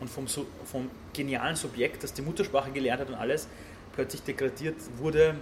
und 0.00 0.08
vom, 0.08 0.26
vom 0.26 0.90
genialen 1.12 1.56
Subjekt, 1.56 2.02
das 2.02 2.12
die 2.12 2.22
Muttersprache 2.22 2.70
gelernt 2.70 3.00
hat 3.00 3.08
und 3.08 3.14
alles, 3.14 3.48
plötzlich 3.94 4.22
degradiert 4.22 4.76
wurde 4.98 5.36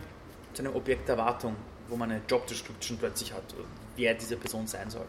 zu 0.52 0.62
einem 0.62 0.74
Objekt 0.74 1.08
der 1.08 1.16
Erwartung, 1.16 1.56
wo 1.88 1.96
man 1.96 2.10
eine 2.10 2.22
Job 2.28 2.46
Description 2.46 2.98
plötzlich 2.98 3.32
hat, 3.32 3.42
wer 3.96 4.14
diese 4.14 4.36
Person 4.36 4.66
sein 4.66 4.90
soll. 4.90 5.02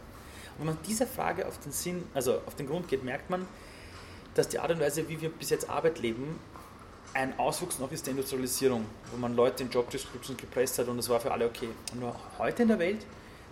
Und 0.57 0.59
wenn 0.59 0.67
man 0.67 0.77
dieser 0.87 1.07
Frage 1.07 1.47
auf 1.47 1.59
den 1.59 1.71
Sinn, 1.71 2.03
also 2.13 2.41
auf 2.45 2.55
den 2.55 2.67
Grund 2.67 2.87
geht, 2.87 3.03
merkt 3.03 3.29
man, 3.29 3.45
dass 4.33 4.49
die 4.49 4.59
Art 4.59 4.71
und 4.71 4.79
Weise, 4.79 5.07
wie 5.07 5.21
wir 5.21 5.29
bis 5.29 5.49
jetzt 5.49 5.69
Arbeit 5.69 5.99
leben, 5.99 6.39
ein 7.13 7.37
Auswuchs 7.39 7.79
noch 7.79 7.91
ist 7.91 8.05
der 8.05 8.11
Industrialisierung, 8.11 8.85
wo 9.11 9.17
man 9.17 9.35
Leute 9.35 9.63
in 9.63 9.69
Job 9.69 9.89
Descriptions 9.89 10.37
gepresst 10.37 10.77
hat 10.79 10.87
und 10.89 10.97
das 10.97 11.07
war 11.07 11.19
für 11.19 11.31
alle 11.31 11.45
okay. 11.45 11.69
Und 11.93 12.01
nur 12.01 12.13
heute 12.37 12.63
in 12.63 12.67
der 12.67 12.79
Welt 12.79 13.05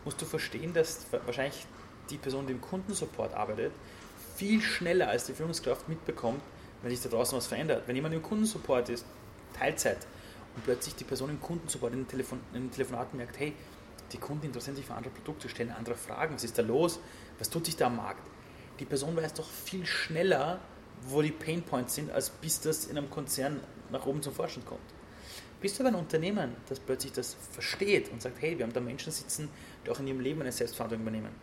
musst 0.04 0.22
du 0.22 0.26
verstehen, 0.26 0.74
dass 0.74 1.06
wahrscheinlich 1.26 1.66
die 2.10 2.18
Person, 2.18 2.46
die 2.46 2.52
im 2.52 2.60
Kundensupport 2.60 3.34
arbeitet, 3.34 3.72
viel 4.36 4.62
schneller 4.62 5.10
als 5.10 5.26
die 5.26 5.34
Führungskraft 5.34 5.88
mitbekommt, 5.90 6.42
wenn 6.82 6.92
sich 6.92 7.02
da 7.02 7.10
draußen 7.10 7.38
was 7.38 7.48
verändert. 7.48 7.84
Wenn 7.88 7.96
jemand 7.96 8.14
im 8.14 8.22
Kundensupport 8.22 8.90
ist, 8.90 9.06
Teilzeit, 9.54 10.06
und 10.56 10.64
plötzlich 10.64 10.96
die 10.96 11.04
Person 11.04 11.30
im 11.30 11.42
Kundensupport 11.42 11.94
in 11.94 12.00
den, 12.00 12.08
Telefon 12.08 12.40
in 12.54 12.64
den 12.64 12.72
Telefonaten 12.72 13.18
merkt, 13.18 13.40
hey, 13.40 13.54
die 14.12 14.18
Kunden 14.18 14.46
interessieren 14.46 14.76
sich 14.76 14.86
für 14.86 14.94
andere 14.94 15.14
Produkte, 15.14 15.50
stellen 15.50 15.72
andere 15.72 15.96
Fragen, 15.96 16.36
was 16.36 16.44
ist 16.44 16.58
da 16.58 16.62
los, 16.62 17.00
was 17.40 17.50
tut 17.50 17.66
sich 17.66 17.76
da 17.76 17.88
am 17.88 17.96
Markt? 17.96 18.22
Die 18.80 18.86
Person 18.86 19.16
weiß 19.16 19.34
doch 19.34 19.50
viel 19.50 19.86
schneller, 19.86 20.60
wo 21.08 21.22
die 21.22 21.32
Painpoints 21.32 21.96
sind, 21.96 22.12
als 22.12 22.30
bis 22.30 22.62
das 22.62 22.86
in 22.86 22.98
einem 22.98 23.10
Konzern 23.10 23.60
nach 23.92 24.06
oben 24.06 24.22
zum 24.22 24.34
Vorstand 24.34 24.66
kommt. 24.66 24.82
Bist 25.62 25.80
du 25.80 25.84
aber 25.84 25.96
ein 25.96 26.00
Unternehmen, 26.00 26.56
das 26.68 26.80
plötzlich 26.80 27.14
das 27.14 27.36
versteht 27.52 28.12
und 28.12 28.22
sagt, 28.22 28.42
hey, 28.42 28.58
wir 28.58 28.66
haben 28.66 28.74
da 28.74 28.82
Menschen 28.82 29.12
sitzen, 29.12 29.50
die 29.86 29.90
auch 29.90 30.00
in 30.00 30.08
ihrem 30.08 30.20
Leben 30.20 30.42
eine 30.42 30.52
Selbstverantwortung 30.52 31.04
übernehmen. 31.04 31.34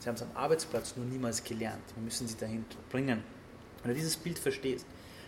Sie 0.00 0.08
haben 0.08 0.16
es 0.16 0.22
am 0.22 0.30
Arbeitsplatz 0.34 0.96
nur 0.96 1.04
niemals 1.04 1.44
gelernt. 1.44 1.82
Wir 1.94 2.02
müssen 2.02 2.26
sie 2.26 2.36
dahin 2.36 2.64
bringen. 2.90 3.22
Wenn 3.82 3.90
du 3.90 3.94
dieses 3.94 4.16
Bild 4.16 4.38
verstehst, 4.38 4.86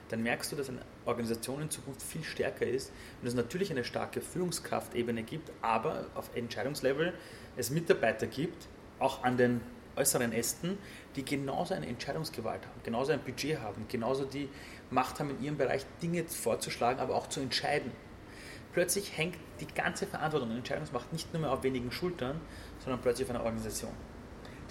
dann 0.09 0.23
merkst 0.23 0.51
du, 0.51 0.57
dass 0.57 0.71
eine 0.71 0.81
Organisation 1.05 1.61
in 1.61 1.71
Zukunft 1.71 2.03
viel 2.03 2.25
stärker 2.25 2.67
ist 2.67 2.91
und 3.21 3.29
es 3.29 3.35
natürlich 3.35 3.71
eine 3.71 3.85
starke 3.85 4.23
Führungskraftebene 4.23 5.23
gibt, 5.25 5.53
aber 5.61 6.07
auf 6.15 6.35
Entscheidungslevel 6.35 7.13
es 7.57 7.71
Mitarbeiter 7.71 8.27
gibt, 8.27 8.67
auch 8.99 9.23
an 9.25 9.37
den 9.37 9.61
äußeren 9.97 10.33
Ästen, 10.33 10.79
die 11.17 11.25
genauso 11.25 11.75
eine 11.75 11.87
Entscheidungsgewalt 11.87 12.63
haben, 12.67 12.81
genauso 12.83 13.13
ein 13.13 13.21
Budget 13.21 13.61
haben, 13.61 13.87
genauso 13.89 14.25
die 14.25 14.49
Macht 14.91 15.21
haben, 15.21 15.31
in 15.31 15.43
ihrem 15.43 15.59
Bereich 15.59 15.85
Dinge 16.01 16.25
vorzuschlagen, 16.25 16.99
aber 16.99 17.15
auch 17.15 17.27
zu 17.29 17.41
entscheiden. 17.41 17.93
Plötzlich 18.73 19.19
hängt 19.19 19.37
die 19.61 19.67
ganze 19.67 20.07
Verantwortung 20.07 20.51
und 20.51 20.57
Entscheidungsmacht 20.57 21.13
nicht 21.13 21.31
nur 21.35 21.43
mehr 21.43 21.53
auf 21.53 21.63
wenigen 21.63 21.93
Schultern, 21.93 22.41
sondern 22.79 23.03
plötzlich 23.03 23.29
auf 23.29 23.35
einer 23.35 23.45
Organisation, 23.45 23.93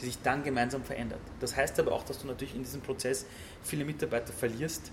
die 0.02 0.08
sich 0.08 0.22
dann 0.22 0.44
gemeinsam 0.44 0.84
verändert. 0.84 1.22
Das 1.40 1.56
heißt 1.56 1.80
aber 1.80 1.92
auch, 1.92 2.04
dass 2.04 2.20
du 2.20 2.28
natürlich 2.28 2.56
in 2.56 2.64
diesem 2.64 2.82
Prozess 2.82 3.26
viele 3.64 3.86
Mitarbeiter 3.86 4.34
verlierst, 4.34 4.92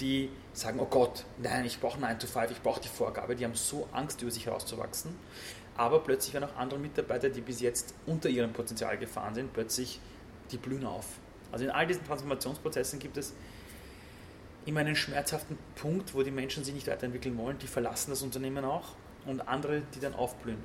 die 0.00 0.30
sagen, 0.52 0.80
oh 0.80 0.86
Gott, 0.86 1.24
nein, 1.38 1.64
ich 1.64 1.80
brauche 1.80 2.00
9 2.00 2.18
to 2.18 2.26
5, 2.26 2.50
ich 2.50 2.62
brauche 2.62 2.80
die 2.80 2.88
Vorgabe, 2.88 3.36
die 3.36 3.44
haben 3.44 3.54
so 3.54 3.88
Angst, 3.92 4.20
über 4.22 4.30
sich 4.30 4.46
herauszuwachsen. 4.46 5.14
Aber 5.76 6.00
plötzlich 6.00 6.34
werden 6.34 6.48
auch 6.50 6.56
andere 6.56 6.78
Mitarbeiter, 6.78 7.30
die 7.30 7.40
bis 7.40 7.60
jetzt 7.60 7.94
unter 8.06 8.28
ihrem 8.28 8.52
Potenzial 8.52 8.98
gefahren 8.98 9.34
sind, 9.34 9.52
plötzlich 9.52 10.00
die 10.50 10.58
blühen 10.58 10.86
auf. 10.86 11.06
Also 11.50 11.64
in 11.64 11.70
all 11.70 11.86
diesen 11.86 12.04
Transformationsprozessen 12.04 12.98
gibt 12.98 13.16
es 13.16 13.32
immer 14.66 14.80
einen 14.80 14.96
schmerzhaften 14.96 15.58
Punkt, 15.74 16.14
wo 16.14 16.22
die 16.22 16.30
Menschen 16.30 16.64
sich 16.64 16.74
nicht 16.74 16.86
weiterentwickeln 16.86 17.36
wollen, 17.38 17.58
die 17.58 17.66
verlassen 17.66 18.10
das 18.10 18.22
Unternehmen 18.22 18.64
auch 18.64 18.94
und 19.26 19.46
andere, 19.48 19.82
die 19.94 20.00
dann 20.00 20.14
aufblühen. 20.14 20.58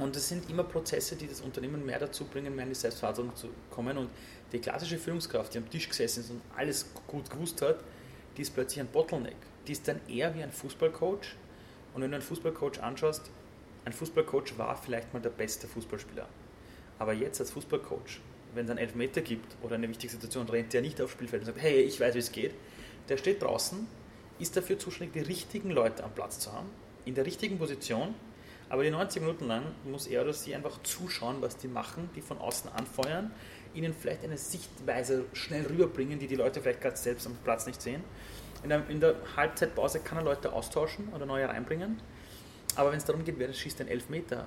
Und 0.00 0.16
es 0.16 0.30
sind 0.30 0.48
immer 0.48 0.64
Prozesse, 0.64 1.14
die 1.14 1.28
das 1.28 1.42
Unternehmen 1.42 1.84
mehr 1.84 1.98
dazu 1.98 2.24
bringen, 2.24 2.56
mehr 2.56 2.64
in 2.64 2.70
die 2.70 2.74
Selbstverantwortung 2.74 3.36
zu 3.36 3.48
kommen. 3.70 3.98
Und 3.98 4.08
die 4.50 4.58
klassische 4.58 4.96
Führungskraft, 4.96 5.52
die 5.52 5.58
am 5.58 5.68
Tisch 5.68 5.88
gesessen 5.88 6.20
ist 6.20 6.30
und 6.30 6.40
alles 6.56 6.86
gut 7.06 7.28
gewusst 7.28 7.60
hat, 7.60 7.76
die 8.36 8.42
ist 8.42 8.54
plötzlich 8.54 8.80
ein 8.80 8.86
Bottleneck. 8.86 9.36
Die 9.68 9.72
ist 9.72 9.86
dann 9.86 10.00
eher 10.08 10.34
wie 10.34 10.42
ein 10.42 10.50
Fußballcoach. 10.50 11.36
Und 11.92 12.02
wenn 12.02 12.10
du 12.10 12.16
einen 12.16 12.22
Fußballcoach 12.22 12.80
anschaust, 12.82 13.30
ein 13.84 13.92
Fußballcoach 13.92 14.56
war 14.56 14.74
vielleicht 14.74 15.12
mal 15.12 15.20
der 15.20 15.30
beste 15.30 15.68
Fußballspieler. 15.68 16.26
Aber 16.98 17.12
jetzt 17.12 17.38
als 17.40 17.50
Fußballcoach, 17.50 18.20
wenn 18.54 18.64
es 18.64 18.70
einen 18.70 18.78
Elfmeter 18.78 19.20
gibt 19.20 19.54
oder 19.62 19.74
eine 19.74 19.88
wichtige 19.88 20.12
Situation, 20.12 20.48
rennt 20.48 20.72
der 20.72 20.80
nicht 20.80 20.98
aufs 21.02 21.12
Spielfeld 21.12 21.42
und 21.42 21.46
sagt, 21.46 21.60
hey, 21.60 21.82
ich 21.82 22.00
weiß, 22.00 22.14
wie 22.14 22.20
es 22.20 22.32
geht. 22.32 22.54
Der 23.10 23.18
steht 23.18 23.42
draußen, 23.42 23.86
ist 24.38 24.56
dafür 24.56 24.78
zuständig, 24.78 25.12
die 25.12 25.28
richtigen 25.28 25.70
Leute 25.70 26.04
am 26.04 26.14
Platz 26.14 26.38
zu 26.38 26.52
haben, 26.52 26.70
in 27.04 27.14
der 27.14 27.26
richtigen 27.26 27.58
Position, 27.58 28.14
aber 28.70 28.84
die 28.84 28.90
90 28.90 29.20
Minuten 29.20 29.46
lang 29.46 29.64
muss 29.84 30.06
er 30.06 30.22
oder 30.22 30.32
sie 30.32 30.54
einfach 30.54 30.80
zuschauen, 30.82 31.42
was 31.42 31.56
die 31.56 31.68
machen, 31.68 32.08
die 32.14 32.22
von 32.22 32.38
außen 32.38 32.70
anfeuern, 32.72 33.32
ihnen 33.74 33.92
vielleicht 33.92 34.24
eine 34.24 34.38
Sichtweise 34.38 35.24
schnell 35.32 35.66
rüberbringen, 35.66 36.18
die 36.18 36.28
die 36.28 36.36
Leute 36.36 36.62
vielleicht 36.62 36.80
gerade 36.80 36.96
selbst 36.96 37.26
am 37.26 37.36
Platz 37.44 37.66
nicht 37.66 37.82
sehen. 37.82 38.02
In 38.62 38.68
der, 38.68 38.88
in 38.88 39.00
der 39.00 39.16
Halbzeitpause 39.36 40.00
kann 40.00 40.18
er 40.18 40.24
Leute 40.24 40.52
austauschen 40.52 41.08
oder 41.14 41.26
neue 41.26 41.48
reinbringen. 41.48 42.00
Aber 42.76 42.92
wenn 42.92 42.98
es 42.98 43.04
darum 43.04 43.24
geht, 43.24 43.38
wer 43.38 43.52
schießt 43.52 43.80
den 43.80 43.88
Elfmeter, 43.88 44.46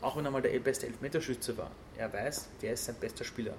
auch 0.00 0.16
wenn 0.16 0.24
er 0.24 0.32
mal 0.32 0.42
der 0.42 0.58
beste 0.58 0.86
Elfmeterschütze 0.86 1.56
war, 1.56 1.70
er 1.96 2.12
weiß, 2.12 2.48
der 2.60 2.72
ist 2.72 2.86
sein 2.86 2.96
bester 2.96 3.24
Spieler 3.24 3.54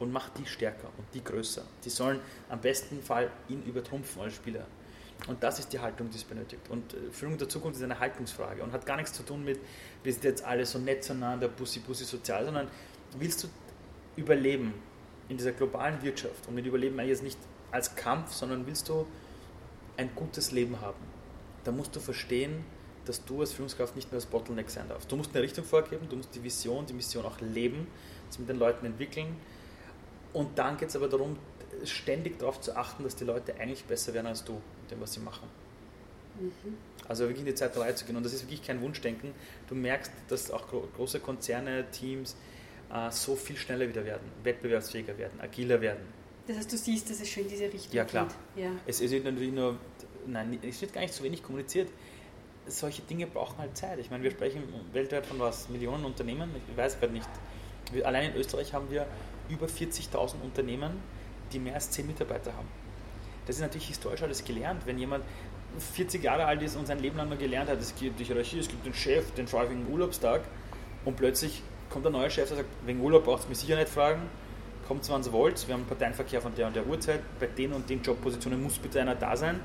und 0.00 0.10
macht 0.10 0.36
die 0.38 0.46
stärker 0.46 0.88
und 0.98 1.06
die 1.14 1.22
größer. 1.22 1.62
Die 1.84 1.90
sollen 1.90 2.18
am 2.48 2.60
besten 2.60 3.00
Fall 3.02 3.30
ihn 3.48 3.62
übertrumpfen 3.62 4.22
als 4.22 4.34
Spieler. 4.34 4.66
Und 5.26 5.42
das 5.42 5.58
ist 5.58 5.72
die 5.72 5.80
Haltung, 5.80 6.10
die 6.10 6.16
es 6.16 6.24
benötigt. 6.24 6.68
Und 6.70 6.94
äh, 6.94 7.10
Führung 7.10 7.38
der 7.38 7.48
Zukunft 7.48 7.78
ist 7.78 7.84
eine 7.84 7.98
Haltungsfrage 7.98 8.62
und 8.62 8.72
hat 8.72 8.86
gar 8.86 8.96
nichts 8.96 9.12
zu 9.12 9.22
tun 9.22 9.44
mit, 9.44 9.60
wir 10.02 10.12
sind 10.12 10.24
jetzt 10.24 10.44
alle 10.44 10.64
so 10.66 10.78
nett 10.78 11.04
zueinander, 11.04 11.48
bussi 11.48 11.80
bussi 11.80 12.04
sozial, 12.04 12.44
sondern 12.44 12.68
willst 13.18 13.44
du 13.44 13.48
überleben 14.16 14.74
in 15.28 15.36
dieser 15.36 15.52
globalen 15.52 16.02
Wirtschaft 16.02 16.48
und 16.48 16.54
mit 16.54 16.66
Überleben 16.66 16.96
meine 16.96 17.10
ich 17.10 17.16
jetzt 17.16 17.22
nicht 17.22 17.38
als 17.70 17.94
Kampf, 17.94 18.32
sondern 18.32 18.66
willst 18.66 18.88
du 18.88 19.06
ein 19.96 20.10
gutes 20.14 20.50
Leben 20.50 20.80
haben, 20.80 20.98
dann 21.64 21.76
musst 21.76 21.94
du 21.94 22.00
verstehen, 22.00 22.64
dass 23.04 23.24
du 23.24 23.40
als 23.40 23.52
Führungskraft 23.52 23.96
nicht 23.96 24.10
mehr 24.10 24.20
das 24.20 24.26
Bottleneck 24.26 24.70
sein 24.70 24.88
darfst. 24.88 25.10
Du 25.10 25.16
musst 25.16 25.34
eine 25.34 25.42
Richtung 25.42 25.64
vorgeben, 25.64 26.08
du 26.08 26.16
musst 26.16 26.34
die 26.34 26.42
Vision, 26.42 26.86
die 26.86 26.92
Mission 26.92 27.24
auch 27.24 27.40
leben, 27.40 27.86
das 28.28 28.38
mit 28.38 28.48
den 28.48 28.58
Leuten 28.58 28.86
entwickeln. 28.86 29.36
Und 30.32 30.58
dann 30.58 30.76
geht 30.76 30.90
es 30.90 30.96
aber 30.96 31.08
darum, 31.08 31.36
ständig 31.84 32.38
darauf 32.38 32.60
zu 32.60 32.76
achten, 32.76 33.04
dass 33.04 33.16
die 33.16 33.24
Leute 33.24 33.54
eigentlich 33.58 33.84
besser 33.84 34.14
werden 34.14 34.26
als 34.26 34.44
du 34.44 34.54
mit 34.54 34.90
dem, 34.90 35.00
was 35.00 35.12
sie 35.12 35.20
machen. 35.20 35.48
Mhm. 36.40 36.76
Also 37.08 37.24
wirklich 37.24 37.40
in 37.40 37.46
die 37.46 37.54
Zeit 37.54 37.74
zu 37.74 38.04
gehen. 38.04 38.16
Und 38.16 38.24
das 38.24 38.32
ist 38.32 38.42
wirklich 38.42 38.62
kein 38.62 38.80
Wunschdenken. 38.80 39.32
Du 39.68 39.74
merkst, 39.74 40.12
dass 40.28 40.50
auch 40.50 40.66
große 40.96 41.20
Konzerne, 41.20 41.90
Teams 41.90 42.36
äh, 42.92 43.10
so 43.10 43.34
viel 43.34 43.56
schneller 43.56 43.88
wieder 43.88 44.04
werden, 44.04 44.30
wettbewerbsfähiger 44.42 45.16
werden, 45.18 45.40
agiler 45.40 45.80
werden. 45.80 46.02
Das 46.46 46.56
heißt, 46.56 46.72
du 46.72 46.76
siehst, 46.76 47.10
dass 47.10 47.20
es 47.20 47.28
schon 47.28 47.44
in 47.44 47.48
diese 47.48 47.64
Richtung 47.64 47.92
Ja, 47.92 48.04
klar. 48.04 48.28
Ja. 48.56 48.70
Es 48.86 49.00
ist 49.00 49.12
natürlich 49.24 49.52
nur, 49.52 49.76
nein, 50.26 50.58
es 50.62 50.80
wird 50.80 50.92
gar 50.92 51.00
nicht 51.00 51.14
so 51.14 51.22
wenig 51.24 51.42
kommuniziert 51.42 51.88
solche 52.70 53.02
Dinge 53.02 53.26
brauchen 53.26 53.58
halt 53.58 53.76
Zeit. 53.76 53.98
Ich 53.98 54.10
meine, 54.10 54.22
wir 54.22 54.30
sprechen 54.30 54.62
weltweit 54.92 55.26
von 55.26 55.38
was? 55.38 55.68
Millionen 55.68 56.04
Unternehmen? 56.04 56.50
Ich 56.70 56.76
weiß 56.76 56.98
gerade 56.98 57.12
nicht. 57.12 57.28
Wir, 57.92 58.06
allein 58.06 58.32
in 58.32 58.36
Österreich 58.36 58.72
haben 58.72 58.90
wir 58.90 59.06
über 59.48 59.66
40.000 59.66 60.40
Unternehmen, 60.42 60.92
die 61.52 61.58
mehr 61.58 61.74
als 61.74 61.90
10 61.90 62.06
Mitarbeiter 62.06 62.52
haben. 62.52 62.68
Das 63.46 63.56
ist 63.56 63.62
natürlich 63.62 63.88
historisch 63.88 64.22
alles 64.22 64.44
gelernt. 64.44 64.82
Wenn 64.86 64.98
jemand 64.98 65.24
40 65.94 66.22
Jahre 66.22 66.44
alt 66.46 66.62
ist 66.62 66.76
und 66.76 66.86
sein 66.86 66.98
Leben 66.98 67.16
lang 67.16 67.28
nur 67.28 67.38
gelernt 67.38 67.70
hat, 67.70 67.80
es 67.80 67.94
gibt 67.94 68.18
die 68.18 68.24
Hierarchie, 68.24 68.58
es 68.58 68.68
gibt 68.68 68.84
den 68.84 68.94
Chef, 68.94 69.32
den 69.34 69.46
frage 69.46 69.70
wegen 69.70 69.86
Urlaubstag 69.90 70.42
und 71.04 71.16
plötzlich 71.16 71.62
kommt 71.88 72.06
ein 72.06 72.12
neuer 72.12 72.30
Chef, 72.30 72.48
der 72.48 72.58
sagt, 72.58 72.68
wegen 72.86 73.00
Urlaub 73.00 73.24
braucht 73.24 73.42
es 73.42 73.48
mich 73.48 73.58
sicher 73.58 73.76
nicht 73.76 73.88
fragen, 73.88 74.22
kommt 74.86 75.04
20 75.04 75.32
Volt, 75.32 75.66
wir 75.66 75.74
haben 75.74 75.84
Parteienverkehr 75.84 76.40
von 76.40 76.54
der 76.54 76.66
und 76.66 76.76
der 76.76 76.86
Uhrzeit, 76.86 77.20
bei 77.38 77.46
den 77.46 77.72
und 77.72 77.88
den 77.88 78.02
Jobpositionen 78.02 78.62
muss 78.62 78.78
bitte 78.78 79.00
einer 79.00 79.14
da 79.14 79.36
sein 79.36 79.60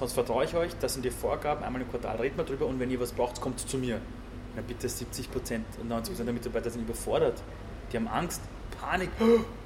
sonst 0.00 0.14
vertraue 0.14 0.44
ich 0.44 0.54
euch, 0.54 0.72
das 0.80 0.94
sind 0.94 1.04
die 1.04 1.10
Vorgaben, 1.10 1.62
einmal 1.62 1.82
im 1.82 1.88
Quartal 1.88 2.16
reden 2.16 2.36
wir 2.36 2.44
drüber 2.44 2.66
und 2.66 2.80
wenn 2.80 2.90
ihr 2.90 3.00
was 3.00 3.12
braucht, 3.12 3.40
kommt 3.40 3.60
zu 3.60 3.78
mir. 3.78 4.00
Na 4.56 4.62
bitte 4.66 4.88
70 4.88 5.30
Prozent, 5.30 5.64
90 5.84 6.12
Prozent 6.12 6.26
der 6.26 6.34
Mitarbeiter 6.34 6.70
sind 6.70 6.82
überfordert. 6.82 7.42
Die 7.92 7.96
haben 7.96 8.08
Angst, 8.08 8.40
Panik. 8.80 9.10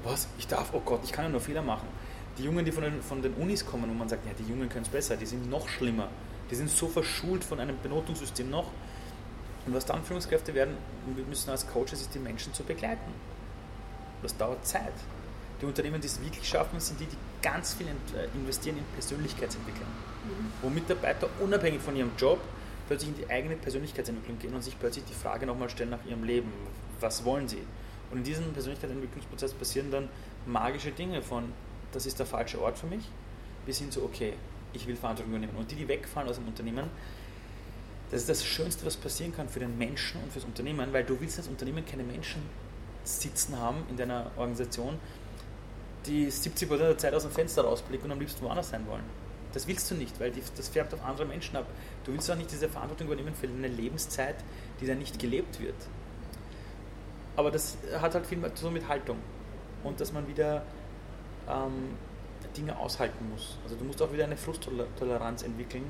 Was? 0.03 0.29
Ich 0.39 0.47
darf, 0.47 0.71
oh 0.73 0.81
Gott, 0.81 1.01
ich 1.05 1.13
kann 1.13 1.27
ja 1.27 1.31
nur 1.31 1.41
Fehler 1.41 1.63
machen. 1.63 1.89
Die 2.39 2.45
Jungen, 2.45 2.65
die 2.65 2.73
von 2.73 2.83
den, 2.83 3.03
von 3.03 3.23
den 3.23 3.35
Unis 3.35 3.65
kommen 3.65 3.89
und 3.91 3.99
man 3.99 4.09
sagt, 4.09 4.27
ja, 4.27 4.33
die 4.39 4.51
Jungen 4.51 4.69
können 4.69 4.85
es 4.85 4.91
besser, 4.91 5.17
die 5.17 5.27
sind 5.27 5.49
noch 5.49 5.69
schlimmer. 5.69 6.09
Die 6.51 6.55
sind 6.55 6.69
so 6.69 6.89
verschult 6.89 7.45
von 7.45 7.61
einem 7.61 7.77
Benotungssystem 7.83 8.51
noch. 8.51 8.71
Und 9.67 9.75
was 9.75 9.87
dann 9.87 10.05
Führungskräfte 10.05 10.53
werden, 10.55 10.77
wir 11.15 11.25
müssen 11.25 11.51
als 11.51 11.67
Coaches, 11.67 12.01
ist 12.01 12.15
die 12.15 12.19
Menschen 12.19 12.53
zu 12.53 12.65
begleiten. 12.65 13.13
Das 14.23 14.37
dauert 14.37 14.67
Zeit. 14.67 14.93
Die 15.61 15.67
Unternehmen, 15.67 16.01
die 16.01 16.07
es 16.07 16.21
wirklich 16.21 16.47
schaffen, 16.47 16.81
sind 16.81 17.01
die, 17.01 17.07
die 17.07 17.17
ganz 17.41 17.75
viel 17.75 17.87
äh, 17.87 18.27
investieren 18.35 18.79
in 18.79 18.85
Persönlichkeitsentwicklung. 18.95 19.87
Mhm. 19.89 20.53
Wo 20.61 20.69
Mitarbeiter 20.69 21.29
unabhängig 21.41 21.81
von 21.81 21.97
ihrem 21.97 22.11
Job 22.19 22.41
plötzlich 22.87 23.11
in 23.11 23.17
die 23.17 23.31
eigene 23.31 23.57
Persönlichkeitsentwicklung 23.57 24.39
gehen 24.39 24.55
und 24.55 24.63
sich 24.63 24.79
plötzlich 24.79 25.05
die 25.05 25.15
Frage 25.15 25.47
nochmal 25.47 25.71
stellen 25.71 25.91
nach 25.91 26.05
ihrem 26.07 26.25
Leben. 26.25 26.53
Was 27.01 27.25
wollen 27.25 27.49
sie? 27.49 27.63
Und 28.15 28.19
in 28.19 28.25
diesem 28.27 28.53
Persönlichkeitsentwicklungsprozess 28.53 29.55
passieren 29.55 29.91
dann 29.91 30.09
magische 30.47 30.93
Dinge 30.93 31.21
von, 31.21 31.53
das 31.91 32.07
ist 32.07 32.17
der 32.21 32.27
falsche 32.27 32.63
Ort 32.63 32.79
für 32.79 32.87
mich, 32.87 33.03
bis 33.67 33.79
hin 33.79 33.91
zu, 33.91 34.05
okay, 34.05 34.35
ich 34.73 34.87
will 34.87 34.95
Verantwortung 34.95 35.33
übernehmen. 35.35 35.59
Und 35.59 35.69
die, 35.69 35.75
die 35.75 35.89
wegfallen 35.89 36.29
aus 36.29 36.37
dem 36.37 36.47
Unternehmen, 36.47 36.89
das 38.13 38.21
ist 38.21 38.29
das 38.29 38.45
Schönste, 38.45 38.87
was 38.87 38.97
passieren 38.97 39.35
kann 39.35 39.49
für 39.49 39.59
den 39.59 39.77
Menschen 39.77 40.23
und 40.23 40.33
fürs 40.33 40.45
Unternehmen, 40.45 40.93
weil 40.93 41.03
du 41.03 41.21
willst 41.21 41.39
als 41.39 41.49
Unternehmen 41.49 41.85
keine 41.85 42.05
Menschen 42.05 42.41
sitzen 43.03 43.59
haben 43.59 43.79
in 43.91 43.97
deiner 43.97 44.31
Organisation, 44.37 44.97
die 46.07 46.29
70% 46.29 46.77
der 46.77 46.97
Zeit 46.97 47.15
aus 47.15 47.23
dem 47.23 47.33
Fenster 47.33 47.63
rausblicken 47.63 48.07
und 48.07 48.13
am 48.13 48.21
liebsten 48.21 48.45
woanders 48.45 48.71
sein 48.71 48.87
wollen. 48.87 49.03
Das 49.53 49.67
willst 49.67 49.91
du 49.91 49.97
nicht, 49.97 50.21
weil 50.21 50.33
das 50.57 50.69
färbt 50.69 50.95
auf 50.95 51.05
andere 51.05 51.27
Menschen 51.27 51.57
ab. 51.57 51.67
Du 52.05 52.13
willst 52.13 52.31
auch 52.31 52.37
nicht 52.37 52.53
diese 52.53 52.69
Verantwortung 52.69 53.09
übernehmen 53.09 53.35
für 53.35 53.49
eine 53.49 53.67
Lebenszeit, 53.67 54.37
die 54.81 54.87
dann 54.87 54.99
nicht 54.99 55.19
gelebt 55.19 55.61
wird. 55.61 55.75
Aber 57.37 57.51
das 57.51 57.77
hat 58.01 58.15
halt 58.15 58.27
viel 58.27 58.39
mehr 58.39 58.55
zu 58.55 58.65
tun 58.65 58.75
mit 58.75 58.89
Haltung 58.89 59.19
und 59.83 60.01
dass 60.01 60.13
man 60.13 60.27
wieder 60.29 60.63
ähm, 61.49 61.97
Dinge 62.57 62.79
aushalten 62.79 63.29
muss. 63.31 63.59
Also 63.65 63.77
du 63.77 63.85
musst 63.85 64.01
auch 64.03 64.13
wieder 64.13 64.25
eine 64.25 64.37
Frusttoleranz 64.37 65.43
entwickeln, 65.43 65.85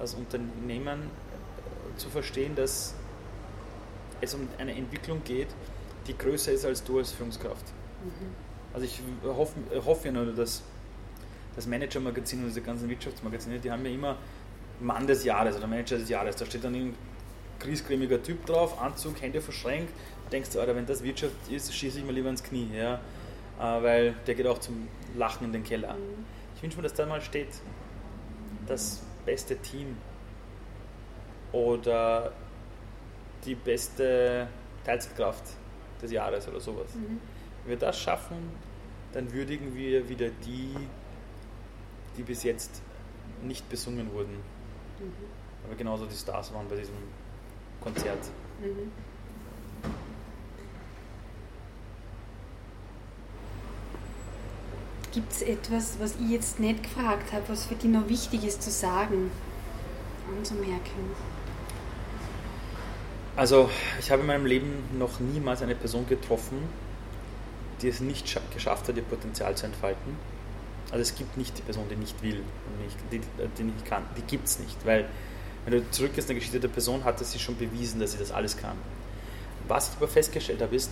als 0.00 0.14
Unternehmen 0.14 1.02
äh, 1.02 1.96
zu 1.96 2.08
verstehen, 2.08 2.54
dass 2.56 2.94
es 4.20 4.34
um 4.34 4.48
eine 4.58 4.74
Entwicklung 4.74 5.22
geht, 5.24 5.48
die 6.06 6.16
größer 6.16 6.52
ist 6.52 6.64
als 6.64 6.82
du 6.82 6.98
als 6.98 7.12
Führungskraft. 7.12 7.66
Mhm. 8.02 8.44
Also 8.72 8.86
ich 8.86 9.00
hoffe, 9.24 9.54
hoffe 9.84 10.06
ja 10.08 10.12
nur, 10.12 10.32
dass 10.32 10.62
das 11.54 11.66
Manager-Magazin 11.66 12.40
und 12.40 12.46
diese 12.46 12.62
ganzen 12.62 12.88
Wirtschaftsmagazine, 12.88 13.60
die 13.60 13.70
haben 13.70 13.84
ja 13.84 13.92
immer 13.92 14.16
Mann 14.80 15.06
des 15.06 15.24
Jahres 15.24 15.56
oder 15.56 15.68
Manager 15.68 15.98
des 15.98 16.08
Jahres. 16.08 16.34
Da 16.36 16.44
steht 16.44 16.64
dann 16.64 16.74
ein 16.74 16.94
griesgrämiger 17.60 18.22
Typ 18.22 18.44
drauf, 18.46 18.80
Anzug, 18.80 19.20
Hände 19.22 19.40
verschränkt. 19.40 19.92
Denkst 20.34 20.50
du, 20.50 20.58
Alter, 20.58 20.74
wenn 20.74 20.84
das 20.84 21.04
Wirtschaft 21.04 21.36
ist, 21.48 21.72
schieße 21.72 22.00
ich 22.00 22.04
mal 22.04 22.12
lieber 22.12 22.28
ins 22.28 22.42
Knie. 22.42 22.68
Ja. 22.74 22.94
äh, 23.60 23.82
weil 23.84 24.14
der 24.26 24.34
geht 24.34 24.48
auch 24.48 24.58
zum 24.58 24.88
Lachen 25.14 25.44
in 25.44 25.52
den 25.52 25.62
Keller. 25.62 25.94
Mhm. 25.94 26.24
Ich 26.56 26.62
wünsche 26.64 26.76
mir, 26.76 26.82
dass 26.82 26.94
da 26.94 27.06
mal 27.06 27.20
steht, 27.20 27.50
das 28.66 29.00
beste 29.24 29.56
Team 29.58 29.96
oder 31.52 32.32
die 33.44 33.54
beste 33.54 34.48
Teilzeitkraft 34.84 35.44
des 36.02 36.10
Jahres 36.10 36.48
oder 36.48 36.58
sowas. 36.58 36.92
Mhm. 36.96 37.20
Wenn 37.62 37.70
wir 37.70 37.76
das 37.76 37.96
schaffen, 38.00 38.50
dann 39.12 39.32
würdigen 39.32 39.76
wir 39.76 40.08
wieder 40.08 40.30
die, 40.44 40.74
die 42.16 42.24
bis 42.24 42.42
jetzt 42.42 42.82
nicht 43.40 43.68
besungen 43.68 44.12
wurden. 44.12 44.32
Mhm. 44.98 45.12
Aber 45.64 45.76
genauso 45.76 46.06
die 46.06 46.16
Stars 46.16 46.52
waren 46.52 46.66
bei 46.68 46.74
diesem 46.74 46.96
Konzert. 47.80 48.18
Mhm. 48.60 48.90
Gibt 55.14 55.30
es 55.30 55.42
etwas, 55.42 55.96
was 56.00 56.16
ich 56.20 56.30
jetzt 56.30 56.58
nicht 56.58 56.82
gefragt 56.82 57.32
habe, 57.32 57.44
was 57.46 57.66
für 57.66 57.76
dich 57.76 57.88
noch 57.88 58.08
wichtig 58.08 58.42
ist 58.42 58.60
zu 58.60 58.70
sagen, 58.72 59.30
anzumerken? 60.36 61.12
Also, 63.36 63.70
ich 64.00 64.10
habe 64.10 64.22
in 64.22 64.26
meinem 64.26 64.44
Leben 64.44 64.98
noch 64.98 65.20
niemals 65.20 65.62
eine 65.62 65.76
Person 65.76 66.04
getroffen, 66.08 66.58
die 67.80 67.88
es 67.88 68.00
nicht 68.00 68.26
geschafft 68.52 68.88
hat, 68.88 68.96
ihr 68.96 69.04
Potenzial 69.04 69.56
zu 69.56 69.66
entfalten. 69.66 70.16
Also 70.90 71.02
es 71.02 71.14
gibt 71.14 71.36
nicht 71.36 71.56
die 71.58 71.62
Person, 71.62 71.84
die 71.88 71.96
nicht 71.96 72.20
will 72.20 72.40
und 72.40 72.84
nicht, 72.84 72.96
die, 73.12 73.20
die 73.56 73.62
nicht 73.62 73.84
kann. 73.84 74.02
Die 74.16 74.22
gibt 74.22 74.48
es 74.48 74.58
nicht, 74.58 74.84
weil 74.84 75.08
wenn 75.64 75.74
du 75.74 75.90
zurückgehst 75.92 76.28
in 76.28 76.34
der 76.34 76.40
Geschichte 76.40 76.58
der 76.58 76.68
Person, 76.68 77.04
hat 77.04 77.24
sie 77.24 77.38
schon 77.38 77.56
bewiesen, 77.56 78.00
dass 78.00 78.12
sie 78.12 78.18
das 78.18 78.32
alles 78.32 78.56
kann. 78.56 78.76
Was 79.68 79.90
ich 79.90 79.96
aber 79.96 80.08
festgestellt 80.08 80.60
habe, 80.60 80.74
ist, 80.74 80.90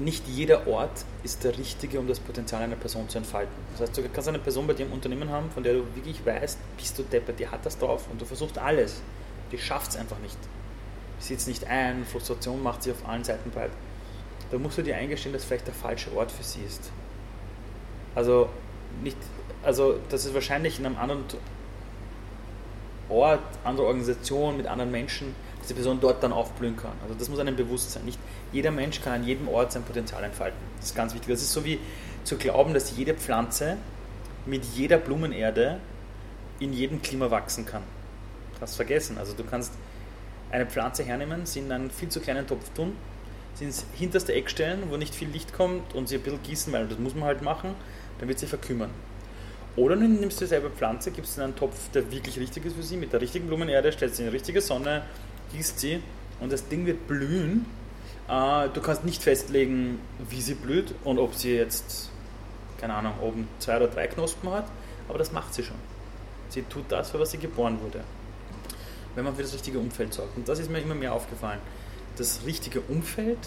nicht 0.00 0.26
jeder 0.26 0.66
Ort 0.66 1.04
ist 1.22 1.44
der 1.44 1.56
richtige, 1.56 2.00
um 2.00 2.08
das 2.08 2.18
Potenzial 2.18 2.62
einer 2.62 2.76
Person 2.76 3.08
zu 3.08 3.18
entfalten. 3.18 3.54
Das 3.72 3.82
heißt, 3.82 3.98
du 3.98 4.08
kannst 4.08 4.28
eine 4.28 4.38
Person 4.38 4.66
bei 4.66 4.74
dir 4.74 4.86
im 4.86 4.92
Unternehmen 4.92 5.30
haben, 5.30 5.50
von 5.50 5.62
der 5.62 5.74
du 5.74 5.84
wirklich 5.94 6.24
weißt, 6.24 6.58
bist 6.76 6.98
du 6.98 7.02
deppert, 7.02 7.38
die 7.38 7.46
hat 7.46 7.64
das 7.64 7.78
drauf 7.78 8.06
und 8.10 8.20
du 8.20 8.24
versuchst 8.24 8.58
alles. 8.58 9.00
Die 9.52 9.58
schafft 9.58 9.90
es 9.90 9.96
einfach 9.96 10.18
nicht. 10.18 10.38
Sieht 11.18 11.38
es 11.38 11.46
nicht 11.46 11.66
ein, 11.66 12.04
Frustration 12.04 12.62
macht 12.62 12.82
sie 12.82 12.92
auf 12.92 13.06
allen 13.06 13.24
Seiten 13.24 13.50
breit. 13.50 13.72
Da 14.50 14.58
musst 14.58 14.78
du 14.78 14.82
dir 14.82 14.96
eingestehen, 14.96 15.32
dass 15.32 15.44
vielleicht 15.44 15.66
der 15.66 15.74
falsche 15.74 16.14
Ort 16.16 16.32
für 16.32 16.42
sie 16.42 16.60
ist. 16.66 16.90
Also, 18.14 18.48
nicht, 19.02 19.16
also 19.62 19.98
das 20.08 20.24
ist 20.24 20.34
wahrscheinlich 20.34 20.78
in 20.78 20.86
einem 20.86 20.96
anderen 20.96 21.24
Ort, 23.08 23.40
andere 23.64 23.86
Organisation, 23.86 24.56
mit 24.56 24.66
anderen 24.66 24.90
Menschen, 24.90 25.34
dass 25.70 25.76
die 25.76 25.82
Person 25.82 26.00
dort 26.00 26.22
dann 26.22 26.32
aufblühen 26.32 26.76
kann. 26.76 26.92
Also 27.02 27.14
das 27.14 27.28
muss 27.28 27.38
einem 27.38 27.54
bewusst 27.54 27.92
sein. 27.92 28.04
Nicht 28.04 28.18
jeder 28.52 28.72
Mensch 28.72 29.00
kann 29.00 29.12
an 29.12 29.24
jedem 29.24 29.48
Ort 29.48 29.72
sein 29.72 29.84
Potenzial 29.84 30.24
entfalten. 30.24 30.58
Das 30.78 30.86
ist 30.86 30.96
ganz 30.96 31.14
wichtig. 31.14 31.30
Das 31.30 31.42
ist 31.42 31.52
so 31.52 31.64
wie 31.64 31.78
zu 32.24 32.36
glauben, 32.36 32.74
dass 32.74 32.96
jede 32.96 33.14
Pflanze 33.14 33.76
mit 34.46 34.64
jeder 34.74 34.98
Blumenerde 34.98 35.78
in 36.58 36.72
jedem 36.72 37.02
Klima 37.02 37.30
wachsen 37.30 37.66
kann. 37.66 37.82
Das 38.58 38.74
vergessen. 38.74 39.16
Also 39.16 39.32
du 39.32 39.44
kannst 39.44 39.72
eine 40.50 40.66
Pflanze 40.66 41.04
hernehmen, 41.04 41.46
sie 41.46 41.60
in 41.60 41.70
einen 41.70 41.90
viel 41.90 42.08
zu 42.08 42.20
kleinen 42.20 42.46
Topf 42.46 42.68
tun, 42.74 42.96
sie 43.54 43.64
ins 43.66 43.86
hinterste 43.94 44.32
Eck 44.32 44.50
stellen, 44.50 44.82
wo 44.90 44.96
nicht 44.96 45.14
viel 45.14 45.28
Licht 45.28 45.52
kommt 45.52 45.94
und 45.94 46.08
sie 46.08 46.16
ein 46.16 46.22
bisschen 46.22 46.42
gießen, 46.42 46.72
weil 46.72 46.88
das 46.88 46.98
muss 46.98 47.14
man 47.14 47.24
halt 47.24 47.42
machen, 47.42 47.74
dann 48.18 48.28
wird 48.28 48.40
sie 48.40 48.46
verkümmern. 48.46 48.90
Oder 49.76 49.94
du 49.94 50.02
nimmst 50.02 50.40
dieselbe 50.40 50.68
Pflanze, 50.68 51.12
gibst 51.12 51.38
in 51.38 51.44
einen 51.44 51.56
Topf, 51.56 51.90
der 51.92 52.10
wirklich 52.10 52.38
richtig 52.40 52.66
ist 52.66 52.74
für 52.74 52.82
sie, 52.82 52.96
mit 52.96 53.12
der 53.12 53.20
richtigen 53.20 53.46
Blumenerde, 53.46 53.92
stellst 53.92 54.16
sie 54.16 54.24
in 54.24 54.28
die 54.28 54.36
richtige 54.36 54.60
Sonne, 54.60 55.02
gießt 55.52 55.78
sie 55.78 56.02
und 56.40 56.52
das 56.52 56.68
Ding 56.68 56.86
wird 56.86 57.06
blühen. 57.06 57.66
Äh, 58.28 58.68
du 58.68 58.80
kannst 58.80 59.04
nicht 59.04 59.22
festlegen, 59.22 59.98
wie 60.28 60.40
sie 60.40 60.54
blüht 60.54 60.94
und 61.04 61.18
ob 61.18 61.34
sie 61.34 61.54
jetzt, 61.54 62.10
keine 62.80 62.94
Ahnung, 62.94 63.14
oben 63.20 63.48
zwei 63.58 63.76
oder 63.76 63.88
drei 63.88 64.06
Knospen 64.06 64.50
hat, 64.50 64.66
aber 65.08 65.18
das 65.18 65.32
macht 65.32 65.54
sie 65.54 65.62
schon. 65.62 65.76
Sie 66.48 66.62
tut 66.62 66.84
das, 66.88 67.10
für 67.10 67.20
was 67.20 67.30
sie 67.30 67.38
geboren 67.38 67.80
wurde. 67.80 68.02
Wenn 69.14 69.24
man 69.24 69.34
für 69.34 69.42
das 69.42 69.52
richtige 69.52 69.78
Umfeld 69.78 70.14
sorgt. 70.14 70.36
Und 70.36 70.48
das 70.48 70.58
ist 70.58 70.70
mir 70.70 70.80
immer 70.80 70.94
mehr 70.94 71.12
aufgefallen. 71.12 71.60
Das 72.16 72.40
richtige 72.44 72.80
Umfeld 72.82 73.38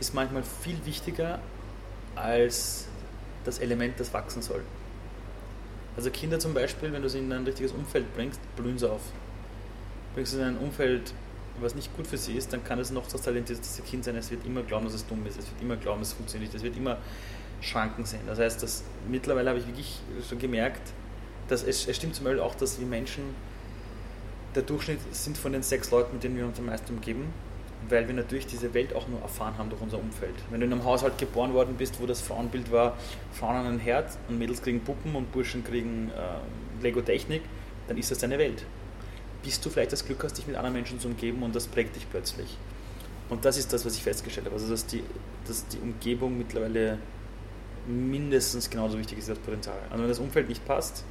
ist 0.00 0.14
manchmal 0.14 0.42
viel 0.42 0.84
wichtiger 0.84 1.40
als 2.14 2.86
das 3.44 3.58
Element, 3.58 3.98
das 3.98 4.12
wachsen 4.12 4.42
soll. 4.42 4.62
Also 5.96 6.10
Kinder 6.10 6.38
zum 6.38 6.54
Beispiel, 6.54 6.92
wenn 6.92 7.02
du 7.02 7.08
sie 7.08 7.18
in 7.18 7.32
ein 7.32 7.44
richtiges 7.44 7.72
Umfeld 7.72 8.12
bringst, 8.14 8.40
blühen 8.56 8.78
sie 8.78 8.90
auf. 8.90 9.02
Bringst 10.14 10.32
du 10.32 10.36
sie 10.36 10.42
in 10.42 10.48
ein 10.48 10.58
Umfeld, 10.58 11.12
was 11.60 11.74
nicht 11.74 11.94
gut 11.96 12.06
für 12.06 12.16
sie 12.16 12.34
ist, 12.34 12.52
dann 12.52 12.64
kann 12.64 12.78
es 12.78 12.90
noch 12.90 13.06
das 13.06 13.22
talentierteste 13.22 13.82
Kind 13.82 14.04
sein, 14.04 14.16
es 14.16 14.30
wird 14.30 14.44
immer 14.46 14.62
glauben, 14.62 14.84
dass 14.84 14.94
es 14.94 15.06
dumm 15.06 15.24
ist, 15.26 15.38
es 15.38 15.50
wird 15.50 15.62
immer 15.62 15.76
glauben, 15.76 16.02
es 16.02 16.12
funktioniert 16.12 16.52
nicht, 16.52 16.56
es 16.56 16.64
wird 16.64 16.76
immer 16.76 16.98
Schranken 17.60 18.04
sehen. 18.04 18.22
Das 18.26 18.38
heißt, 18.38 18.62
dass 18.62 18.82
mittlerweile 19.08 19.50
habe 19.50 19.58
ich 19.60 19.66
wirklich 19.66 20.00
schon 20.28 20.38
gemerkt, 20.38 20.92
dass 21.48 21.62
es, 21.62 21.86
es 21.86 21.96
stimmt 21.96 22.14
zum 22.14 22.24
Beispiel 22.24 22.40
auch, 22.40 22.54
dass 22.54 22.80
wir 22.80 22.86
Menschen, 22.86 23.22
der 24.54 24.62
Durchschnitt 24.62 24.98
sind 25.12 25.38
von 25.38 25.52
den 25.52 25.62
sechs 25.62 25.90
Leuten, 25.90 26.14
mit 26.14 26.24
denen 26.24 26.36
wir 26.36 26.44
uns 26.44 26.58
am 26.58 26.66
meisten 26.66 26.94
umgeben, 26.94 27.32
weil 27.88 28.06
wir 28.06 28.14
natürlich 28.14 28.46
diese 28.46 28.74
Welt 28.74 28.94
auch 28.94 29.08
nur 29.08 29.20
erfahren 29.20 29.56
haben 29.58 29.70
durch 29.70 29.80
unser 29.80 29.98
Umfeld. 29.98 30.34
Wenn 30.50 30.60
du 30.60 30.66
in 30.66 30.72
einem 30.72 30.84
Haushalt 30.84 31.18
geboren 31.18 31.52
worden 31.54 31.76
bist, 31.76 32.00
wo 32.00 32.06
das 32.06 32.20
Frauenbild 32.20 32.70
war, 32.70 32.96
Frauen 33.32 33.56
haben 33.56 33.66
ein 33.66 33.78
Herz 33.78 34.18
und 34.28 34.38
Mädels 34.38 34.62
kriegen 34.62 34.80
Puppen 34.80 35.14
und 35.14 35.32
Burschen 35.32 35.64
kriegen 35.64 36.10
äh, 36.10 36.82
Lego-Technik, 36.82 37.42
dann 37.88 37.96
ist 37.96 38.10
das 38.10 38.18
deine 38.18 38.38
Welt. 38.38 38.64
Bis 39.42 39.60
du 39.60 39.70
vielleicht 39.70 39.92
das 39.92 40.04
Glück 40.04 40.22
hast, 40.22 40.38
dich 40.38 40.46
mit 40.46 40.56
anderen 40.56 40.74
Menschen 40.74 41.00
zu 41.00 41.08
umgeben 41.08 41.42
und 41.42 41.54
das 41.54 41.66
prägt 41.66 41.96
dich 41.96 42.08
plötzlich. 42.10 42.56
Und 43.28 43.44
das 43.44 43.56
ist 43.56 43.72
das, 43.72 43.84
was 43.84 43.96
ich 43.96 44.02
festgestellt 44.02 44.46
habe. 44.46 44.56
Also, 44.56 44.68
dass 44.68 44.86
die, 44.86 45.02
dass 45.46 45.66
die 45.68 45.78
Umgebung 45.78 46.36
mittlerweile 46.36 46.98
mindestens 47.86 48.70
genauso 48.70 48.98
wichtig 48.98 49.18
ist 49.18 49.28
wie 49.28 49.32
das 49.32 49.38
Potenzial. 49.38 49.78
Also, 49.90 50.02
wenn 50.02 50.08
das 50.08 50.18
Umfeld 50.18 50.48
nicht 50.48 50.64
passt, 50.66 51.04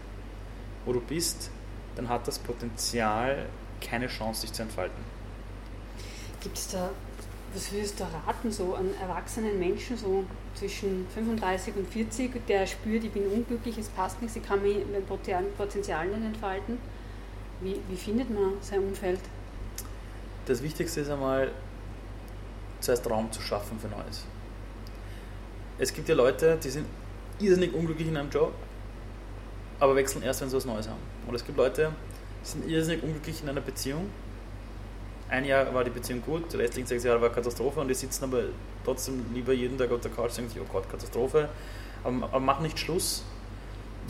wo 0.86 0.94
du 0.94 1.02
bist, 1.02 1.50
dann 1.96 2.08
hat 2.10 2.28
das 2.28 2.40
Potenzial 2.40 3.48
keine 3.82 4.08
Chance, 4.08 4.42
sich 4.42 4.54
zu 4.54 4.62
entfalten. 4.62 5.04
Gibt 6.42 6.58
es 6.58 6.70
da, 6.70 6.90
was 7.54 7.72
würdest 7.72 8.00
du 8.00 8.04
raten, 8.04 8.52
so 8.52 8.76
an 8.76 8.90
erwachsenen 9.02 9.60
Menschen, 9.60 9.98
so 9.98 10.24
zwischen 10.56 11.08
35 11.14 11.76
und 11.76 11.88
40, 11.88 12.46
der 12.48 12.66
spürt, 12.66 13.04
ich 13.04 13.12
bin 13.12 13.26
unglücklich, 13.28 13.78
es 13.78 13.90
passt 13.90 14.22
nichts, 14.22 14.38
ich 14.38 14.44
kann 14.44 14.62
mein 14.62 15.06
Potenzial 15.58 16.08
nicht 16.08 16.26
entfalten? 16.26 16.78
Wie, 17.62 17.80
wie 17.90 17.96
findet 17.96 18.30
man 18.30 18.54
sein 18.62 18.80
Umfeld? 18.80 19.20
Das 20.46 20.62
Wichtigste 20.64 21.02
ist 21.02 21.10
einmal, 21.10 21.52
zuerst 22.80 23.08
Raum 23.10 23.32
zu 23.32 23.42
schaffen 23.42 23.80
für 23.80 23.88
Neues. 23.88 24.26
Es 25.78 25.94
gibt 25.94 26.10
ja 26.10 26.16
Leute, 26.16 26.58
die 26.64 26.70
sind 26.70 26.86
irrsinnig 27.40 27.74
unglücklich 27.74 28.08
in 28.08 28.18
einem 28.18 28.30
Job, 28.30 28.54
aber 29.80 29.96
wechseln 29.96 30.24
erst, 30.24 30.42
wenn 30.42 30.50
sie 30.50 30.58
was 30.58 30.66
Neues 30.66 30.88
haben. 30.88 31.00
Und 31.28 31.36
es 31.36 31.46
gibt 31.46 31.58
Leute, 31.58 31.92
die 32.44 32.48
sind 32.48 32.70
irrsinnig 32.70 33.04
unglücklich 33.04 33.42
in 33.42 33.50
einer 33.50 33.62
Beziehung 33.62 34.10
ein 35.32 35.46
Jahr 35.46 35.74
war 35.74 35.84
die 35.84 35.90
Beziehung 35.90 36.22
gut, 36.22 36.52
die 36.52 36.58
restlichen 36.58 36.88
sechs 36.88 37.06
Jahre 37.06 37.22
war 37.22 37.30
Katastrophe 37.30 37.80
und 37.80 37.88
die 37.88 37.94
sitzen 37.94 38.26
aber 38.26 38.44
trotzdem 38.84 39.26
lieber 39.34 39.54
jeden 39.54 39.78
Tag 39.78 39.90
auf 39.92 40.02
der 40.02 40.12
Couch 40.12 40.32
und 40.32 40.38
denken 40.38 40.52
sich, 40.52 40.62
oh 40.62 40.66
Gott, 40.70 40.90
Katastrophe, 40.90 41.48
aber, 42.04 42.26
aber 42.26 42.40
machen 42.42 42.64
nicht 42.64 42.78
Schluss, 42.78 43.24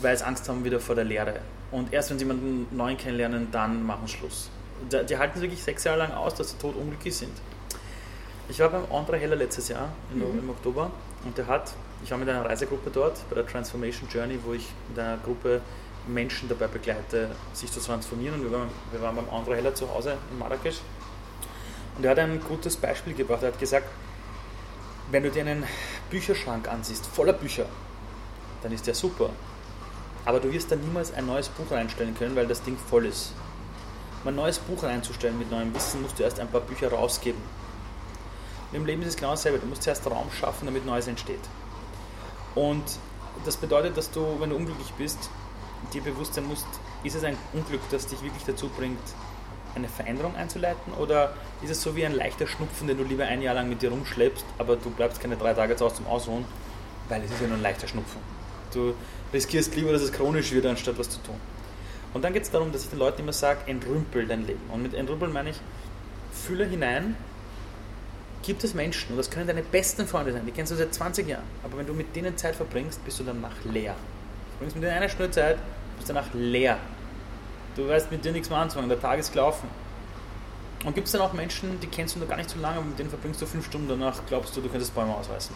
weil 0.00 0.16
sie 0.16 0.24
Angst 0.24 0.48
haben 0.48 0.64
wieder 0.64 0.80
vor 0.80 0.94
der 0.94 1.04
Lehre. 1.04 1.40
Und 1.70 1.92
erst 1.92 2.10
wenn 2.10 2.18
sie 2.18 2.24
jemanden 2.24 2.66
neuen 2.76 2.96
kennenlernen, 2.96 3.48
dann 3.50 3.84
machen 3.84 4.06
sie 4.06 4.14
Schluss. 4.14 4.50
Die, 4.90 5.06
die 5.06 5.16
halten 5.16 5.40
wirklich 5.40 5.62
sechs 5.62 5.84
Jahre 5.84 5.98
lang 5.98 6.12
aus, 6.12 6.34
dass 6.34 6.50
sie 6.50 6.58
tot 6.58 6.76
unglücklich 6.76 7.16
sind. 7.16 7.32
Ich 8.48 8.58
war 8.60 8.68
beim 8.68 8.84
André 8.84 9.16
Heller 9.16 9.36
letztes 9.36 9.68
Jahr 9.68 9.90
im, 10.12 10.18
mhm. 10.18 10.38
im 10.38 10.50
Oktober 10.50 10.90
und 11.24 11.38
der 11.38 11.46
hat, 11.46 11.72
ich 12.02 12.10
war 12.10 12.18
mit 12.18 12.28
einer 12.28 12.44
Reisegruppe 12.44 12.90
dort 12.90 13.28
bei 13.30 13.36
der 13.36 13.46
Transformation 13.46 14.08
Journey, 14.10 14.38
wo 14.44 14.52
ich 14.52 14.68
mit 14.88 14.98
einer 14.98 15.16
Gruppe 15.18 15.60
Menschen 16.06 16.48
dabei 16.48 16.66
begleite, 16.66 17.30
sich 17.52 17.70
zu 17.70 17.80
transformieren. 17.80 18.40
Und 18.40 18.50
wir 18.50 18.58
waren, 18.58 18.68
wir 18.90 19.00
waren 19.00 19.16
beim 19.16 19.28
André 19.28 19.54
Heller 19.54 19.74
zu 19.74 19.88
Hause 19.88 20.16
in 20.30 20.38
Marrakesch 20.38 20.80
und 21.96 22.04
er 22.04 22.12
hat 22.12 22.18
ein 22.18 22.40
gutes 22.40 22.76
Beispiel 22.76 23.14
gebracht. 23.14 23.42
Er 23.42 23.48
hat 23.48 23.58
gesagt, 23.58 23.86
wenn 25.10 25.22
du 25.22 25.30
dir 25.30 25.42
einen 25.42 25.64
Bücherschrank 26.10 26.68
ansiehst, 26.68 27.06
voller 27.06 27.34
Bücher, 27.34 27.66
dann 28.62 28.72
ist 28.72 28.86
der 28.86 28.94
super. 28.94 29.30
Aber 30.24 30.40
du 30.40 30.52
wirst 30.52 30.70
dann 30.70 30.80
niemals 30.80 31.12
ein 31.12 31.26
neues 31.26 31.48
Buch 31.48 31.70
reinstellen 31.70 32.16
können, 32.16 32.36
weil 32.36 32.46
das 32.46 32.62
Ding 32.62 32.76
voll 32.76 33.06
ist. 33.06 33.32
Um 34.22 34.28
ein 34.28 34.36
neues 34.36 34.58
Buch 34.58 34.82
reinzustellen 34.82 35.38
mit 35.38 35.50
neuem 35.50 35.74
Wissen, 35.74 36.00
musst 36.02 36.18
du 36.18 36.22
erst 36.22 36.38
ein 36.38 36.48
paar 36.48 36.60
Bücher 36.60 36.92
rausgeben. 36.92 37.40
Und 38.70 38.76
Im 38.76 38.86
Leben 38.86 39.02
ist 39.02 39.08
es 39.08 39.16
genau 39.16 39.30
dasselbe. 39.30 39.58
Du 39.58 39.66
musst 39.66 39.82
zuerst 39.82 40.08
Raum 40.08 40.30
schaffen, 40.30 40.66
damit 40.66 40.86
Neues 40.86 41.08
entsteht. 41.08 41.40
Und 42.54 42.84
das 43.44 43.56
bedeutet, 43.56 43.96
dass 43.96 44.10
du, 44.10 44.36
wenn 44.38 44.50
du 44.50 44.56
unglücklich 44.56 44.92
bist, 44.96 45.30
dir 45.92 46.02
bewusst 46.02 46.34
sein 46.34 46.46
musst, 46.46 46.66
ist 47.02 47.16
es 47.16 47.24
ein 47.24 47.36
Unglück, 47.52 47.80
das 47.90 48.06
dich 48.06 48.22
wirklich 48.22 48.44
dazu 48.44 48.68
bringt, 48.68 49.00
eine 49.74 49.88
Veränderung 49.88 50.36
einzuleiten? 50.36 50.92
Oder 50.94 51.34
ist 51.62 51.70
es 51.70 51.82
so 51.82 51.96
wie 51.96 52.04
ein 52.06 52.14
leichter 52.14 52.46
Schnupfen, 52.46 52.86
den 52.86 52.98
du 52.98 53.04
lieber 53.04 53.24
ein 53.24 53.42
Jahr 53.42 53.54
lang 53.54 53.68
mit 53.68 53.82
dir 53.82 53.90
rumschleppst, 53.90 54.44
aber 54.58 54.76
du 54.76 54.90
bleibst 54.90 55.20
keine 55.20 55.36
drei 55.36 55.54
Tage 55.54 55.76
zu 55.76 55.84
Hause 55.84 55.96
zum 55.96 56.06
Ausruhen, 56.06 56.44
weil 57.08 57.22
es 57.22 57.30
ist 57.30 57.40
ja 57.40 57.48
nur 57.48 57.56
ein 57.56 57.62
leichter 57.62 57.88
Schnupfen. 57.88 58.20
Du 58.72 58.94
riskierst 59.32 59.74
lieber, 59.74 59.92
dass 59.92 60.02
es 60.02 60.12
chronisch 60.12 60.52
wird, 60.52 60.66
anstatt 60.66 60.98
was 60.98 61.10
zu 61.10 61.22
tun. 61.22 61.36
Und 62.14 62.22
dann 62.22 62.32
geht 62.32 62.42
es 62.42 62.50
darum, 62.50 62.72
dass 62.72 62.84
ich 62.84 62.90
den 62.90 62.98
Leuten 62.98 63.22
immer 63.22 63.32
sage, 63.32 63.60
entrümpel 63.66 64.26
dein 64.26 64.46
Leben. 64.46 64.60
Und 64.70 64.82
mit 64.82 64.94
entrümpeln 64.94 65.32
meine 65.32 65.50
ich, 65.50 65.56
fühle 66.32 66.66
hinein 66.66 67.16
gibt 68.42 68.64
es 68.64 68.74
Menschen, 68.74 69.12
und 69.12 69.18
das 69.18 69.30
können 69.30 69.46
deine 69.46 69.62
besten 69.62 70.06
Freunde 70.06 70.32
sein, 70.32 70.44
die 70.44 70.50
kennst 70.50 70.72
du 70.72 70.76
seit 70.76 70.92
20 70.92 71.28
Jahren, 71.28 71.44
aber 71.62 71.78
wenn 71.78 71.86
du 71.86 71.94
mit 71.94 72.14
denen 72.14 72.36
Zeit 72.36 72.56
verbringst, 72.56 73.04
bist 73.04 73.20
du 73.20 73.24
danach 73.24 73.54
leer. 73.64 73.94
Du 73.94 74.50
verbringst 74.50 74.76
mit 74.76 74.84
denen 74.84 74.96
eine 74.96 75.08
Stunde 75.08 75.30
Zeit, 75.30 75.58
bist 75.96 76.10
danach 76.10 76.26
leer. 76.34 76.78
Du 77.76 77.88
weißt 77.88 78.10
mit 78.10 78.24
dir 78.24 78.32
nichts 78.32 78.50
mehr 78.50 78.58
anzufangen, 78.58 78.88
der 78.90 79.00
Tag 79.00 79.18
ist 79.18 79.32
gelaufen. 79.32 79.68
Und 80.84 80.94
gibt 80.94 81.06
es 81.06 81.12
dann 81.12 81.20
auch 81.20 81.32
Menschen, 81.32 81.78
die 81.80 81.86
kennst 81.86 82.16
du 82.16 82.18
noch 82.18 82.28
gar 82.28 82.36
nicht 82.36 82.50
so 82.50 82.58
lange, 82.58 82.78
aber 82.78 82.86
mit 82.86 82.98
denen 82.98 83.10
verbringst 83.10 83.40
du 83.40 83.46
fünf 83.46 83.64
Stunden, 83.64 83.88
danach 83.88 84.20
glaubst 84.26 84.56
du, 84.56 84.60
du 84.60 84.68
könntest 84.68 84.92
Bäume 84.94 85.14
ausreißen. 85.14 85.54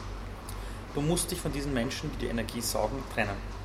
Du 0.95 1.01
musst 1.01 1.31
dich 1.31 1.41
von 1.41 1.53
diesen 1.53 1.75
Menschen, 1.75 2.11
die 2.13 2.27
die 2.27 2.27
Energie 2.29 2.61
saugen, 2.61 3.03
trennen. 3.13 3.56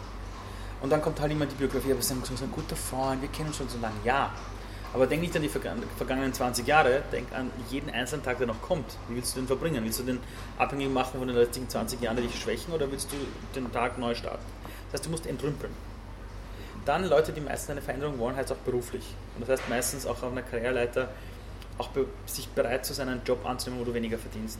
Und 0.82 0.90
dann 0.90 1.02
kommt 1.02 1.20
halt 1.22 1.32
immer 1.32 1.46
die 1.46 1.56
Biografie, 1.56 1.92
aber 1.92 2.00
es 2.00 2.10
ist 2.10 2.42
ein 2.42 2.52
guter 2.52 2.76
Freund, 2.76 3.22
wir 3.22 3.30
kennen 3.30 3.50
uns 3.50 3.58
schon 3.58 3.70
so 3.70 3.78
lange. 3.80 3.96
Ja, 4.04 4.32
aber 4.94 5.08
denk 5.08 5.22
nicht 5.22 5.36
an 5.36 5.42
die 5.42 5.50
vergangenen 5.50 6.34
20 6.34 6.68
Jahre, 6.68 7.04
denk 7.12 7.32
an 7.34 7.52
jeden 7.70 7.90
einzelnen 7.92 8.24
Tag, 8.24 8.40
der 8.40 8.48
noch 8.48 8.62
kommt. 8.62 8.98
Wie 9.08 9.16
willst 9.16 9.36
du 9.36 9.40
den 9.40 9.48
verbringen? 9.48 9.84
Willst 9.84 10.00
du 10.00 10.04
den 10.04 10.20
abhängig 10.58 10.90
machen 10.90 11.20
von 11.20 11.28
den 11.28 11.38
letzten 11.38 11.70
20 11.70 12.02
Jahren, 12.02 12.18
die 12.18 12.24
dich 12.24 12.38
schwächen, 12.38 12.74
oder 12.74 12.92
willst 12.92 13.10
du 13.12 13.16
den 13.56 13.72
Tag 13.72 13.98
neu 14.00 14.16
starten? 14.16 14.44
Das 14.92 15.00
heißt, 15.00 15.06
du 15.06 15.12
musst 15.12 15.28
entrümpeln. 15.28 15.72
Dann 16.84 17.06
Leute, 17.08 17.32
die 17.32 17.42
meistens 17.42 17.70
eine 17.70 17.82
Veränderung 17.82 18.18
wollen, 18.18 18.36
heißt 18.36 18.52
auch 18.52 18.58
beruflich. 18.58 19.06
Und 19.36 19.48
das 19.48 19.50
heißt 19.50 19.70
meistens 19.70 20.06
auch 20.06 20.24
auf 20.24 20.32
einer 20.32 20.42
Karriereleiter 20.42 21.10
auch 21.78 21.90
sich 22.26 22.50
bereit 22.50 22.86
zu 22.86 22.94
sein, 22.94 23.08
einen 23.08 23.22
Job 23.24 23.46
anzunehmen, 23.46 23.86
wo 23.86 23.88
du 23.88 23.94
weniger 23.94 24.18
verdienst. 24.18 24.60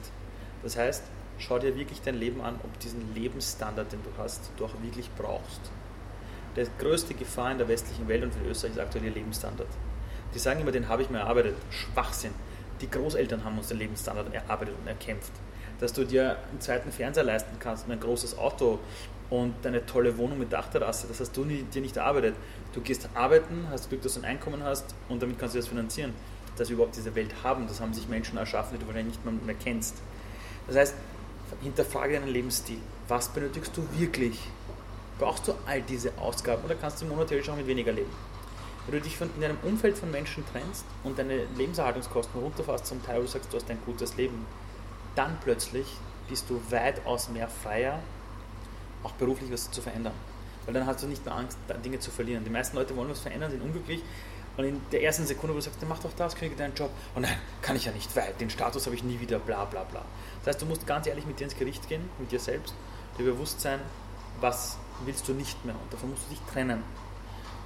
Das 0.62 0.76
heißt, 0.76 1.02
schau 1.38 1.58
dir 1.58 1.76
wirklich 1.76 2.00
dein 2.00 2.14
Leben 2.14 2.40
an, 2.40 2.58
ob 2.62 2.78
diesen 2.78 3.12
Lebensstandard, 3.12 3.92
den 3.92 4.02
du 4.02 4.10
hast, 4.22 4.50
du 4.56 4.64
auch 4.64 4.74
wirklich 4.80 5.10
brauchst. 5.18 5.60
Die 6.54 6.66
größte 6.78 7.14
Gefahr 7.14 7.52
in 7.52 7.58
der 7.58 7.68
westlichen 7.68 8.06
Welt 8.08 8.22
und 8.22 8.34
für 8.34 8.44
Österreich 8.44 8.72
ist 8.72 8.78
aktuell 8.78 9.04
ihr 9.04 9.12
Lebensstandard. 9.12 9.68
Die 10.34 10.38
sagen 10.38 10.60
immer, 10.60 10.72
den 10.72 10.88
habe 10.88 11.02
ich 11.02 11.08
mir 11.08 11.18
erarbeitet. 11.18 11.56
Schwachsinn. 11.70 12.32
Die 12.80 12.90
Großeltern 12.90 13.44
haben 13.44 13.56
uns 13.56 13.68
den 13.68 13.78
Lebensstandard 13.78 14.32
erarbeitet 14.34 14.74
und 14.78 14.86
erkämpft. 14.86 15.32
Dass 15.80 15.92
du 15.92 16.04
dir 16.04 16.36
einen 16.50 16.60
zweiten 16.60 16.92
Fernseher 16.92 17.24
leisten 17.24 17.56
kannst 17.58 17.86
und 17.86 17.92
ein 17.92 18.00
großes 18.00 18.36
Auto 18.36 18.78
und 19.30 19.66
eine 19.66 19.86
tolle 19.86 20.18
Wohnung 20.18 20.38
mit 20.38 20.52
Dachterrasse, 20.52 21.06
das 21.08 21.20
hast 21.20 21.36
du 21.36 21.44
dir 21.44 21.80
nicht 21.80 21.96
erarbeitet. 21.96 22.34
Du 22.74 22.82
gehst 22.82 23.08
arbeiten, 23.14 23.66
hast 23.70 23.88
Glück, 23.88 24.02
dass 24.02 24.14
du 24.14 24.20
ein 24.20 24.26
Einkommen 24.26 24.62
hast 24.62 24.94
und 25.08 25.22
damit 25.22 25.38
kannst 25.38 25.54
du 25.54 25.58
das 25.58 25.68
finanzieren. 25.68 26.12
Dass 26.56 26.68
wir 26.68 26.74
überhaupt 26.74 26.96
diese 26.96 27.14
Welt 27.14 27.34
haben, 27.42 27.66
das 27.66 27.80
haben 27.80 27.94
sich 27.94 28.08
Menschen 28.08 28.36
erschaffen, 28.36 28.74
die 28.74 28.80
du 28.80 28.86
wahrscheinlich 28.86 29.16
nicht 29.16 29.24
mehr, 29.24 29.32
mehr 29.32 29.54
kennst. 29.54 30.02
Das 30.66 30.76
heißt, 30.76 30.94
hinterfrage 31.62 32.14
deinen 32.14 32.28
Lebensstil. 32.28 32.78
Was 33.08 33.28
benötigst 33.28 33.74
du 33.74 33.86
wirklich? 33.98 34.38
Brauchst 35.18 35.46
du 35.48 35.54
all 35.66 35.82
diese 35.82 36.16
Ausgaben 36.18 36.64
oder 36.64 36.74
kannst 36.74 37.00
du 37.02 37.06
monatär 37.06 37.42
schon 37.42 37.56
mit 37.56 37.66
weniger 37.66 37.92
leben? 37.92 38.10
Wenn 38.86 38.98
du 38.98 39.00
dich 39.00 39.16
von, 39.16 39.30
in 39.36 39.44
einem 39.44 39.58
Umfeld 39.62 39.96
von 39.96 40.10
Menschen 40.10 40.44
trennst 40.52 40.84
und 41.04 41.18
deine 41.18 41.44
Lebenserhaltungskosten 41.56 42.40
runterfasst 42.40 42.86
zum 42.86 43.04
Teil, 43.04 43.18
wo 43.18 43.22
du 43.22 43.28
sagst, 43.28 43.52
du 43.52 43.56
hast 43.56 43.70
ein 43.70 43.78
gutes 43.86 44.16
Leben, 44.16 44.44
dann 45.14 45.38
plötzlich 45.42 45.86
bist 46.28 46.50
du 46.50 46.60
weitaus 46.70 47.28
mehr 47.28 47.48
freier, 47.48 48.00
auch 49.04 49.12
beruflich 49.12 49.52
was 49.52 49.70
zu 49.70 49.80
verändern. 49.82 50.14
Weil 50.64 50.74
dann 50.74 50.86
hast 50.86 51.02
du 51.02 51.06
nicht 51.06 51.24
mehr 51.24 51.34
Angst, 51.34 51.58
Dinge 51.84 51.98
zu 51.98 52.10
verlieren. 52.10 52.44
Die 52.44 52.50
meisten 52.50 52.76
Leute 52.76 52.96
wollen 52.96 53.10
was 53.10 53.20
verändern, 53.20 53.50
sind 53.50 53.62
unglücklich 53.62 54.02
und 54.56 54.64
in 54.64 54.80
der 54.90 55.02
ersten 55.02 55.26
Sekunde, 55.26 55.54
wo 55.54 55.58
du 55.58 55.62
sagst, 55.62 55.78
mach 55.88 55.98
doch 55.98 56.12
das, 56.16 56.34
kriege 56.34 56.54
deinen 56.54 56.74
Job. 56.74 56.90
Oh 57.16 57.20
nein, 57.20 57.36
kann 57.62 57.74
ich 57.76 57.86
ja 57.86 57.92
nicht, 57.92 58.14
weil 58.14 58.32
den 58.38 58.50
Status 58.50 58.84
habe 58.86 58.94
ich 58.94 59.02
nie 59.02 59.18
wieder, 59.18 59.38
bla 59.38 59.64
bla 59.64 59.84
bla. 59.84 60.02
Das 60.40 60.54
heißt, 60.54 60.62
du 60.62 60.66
musst 60.66 60.86
ganz 60.86 61.06
ehrlich 61.06 61.24
mit 61.26 61.40
dir 61.40 61.44
ins 61.44 61.56
Gericht 61.56 61.88
gehen, 61.88 62.08
mit 62.18 62.32
dir 62.32 62.40
selbst, 62.40 62.74
dir 63.18 63.24
bewusst 63.24 63.60
sein, 63.60 63.80
was 64.40 64.76
willst 65.06 65.28
du 65.28 65.34
nicht 65.34 65.64
mehr. 65.64 65.74
Und 65.74 65.92
davon 65.92 66.10
musst 66.10 66.24
du 66.26 66.34
dich 66.34 66.42
trennen. 66.52 66.82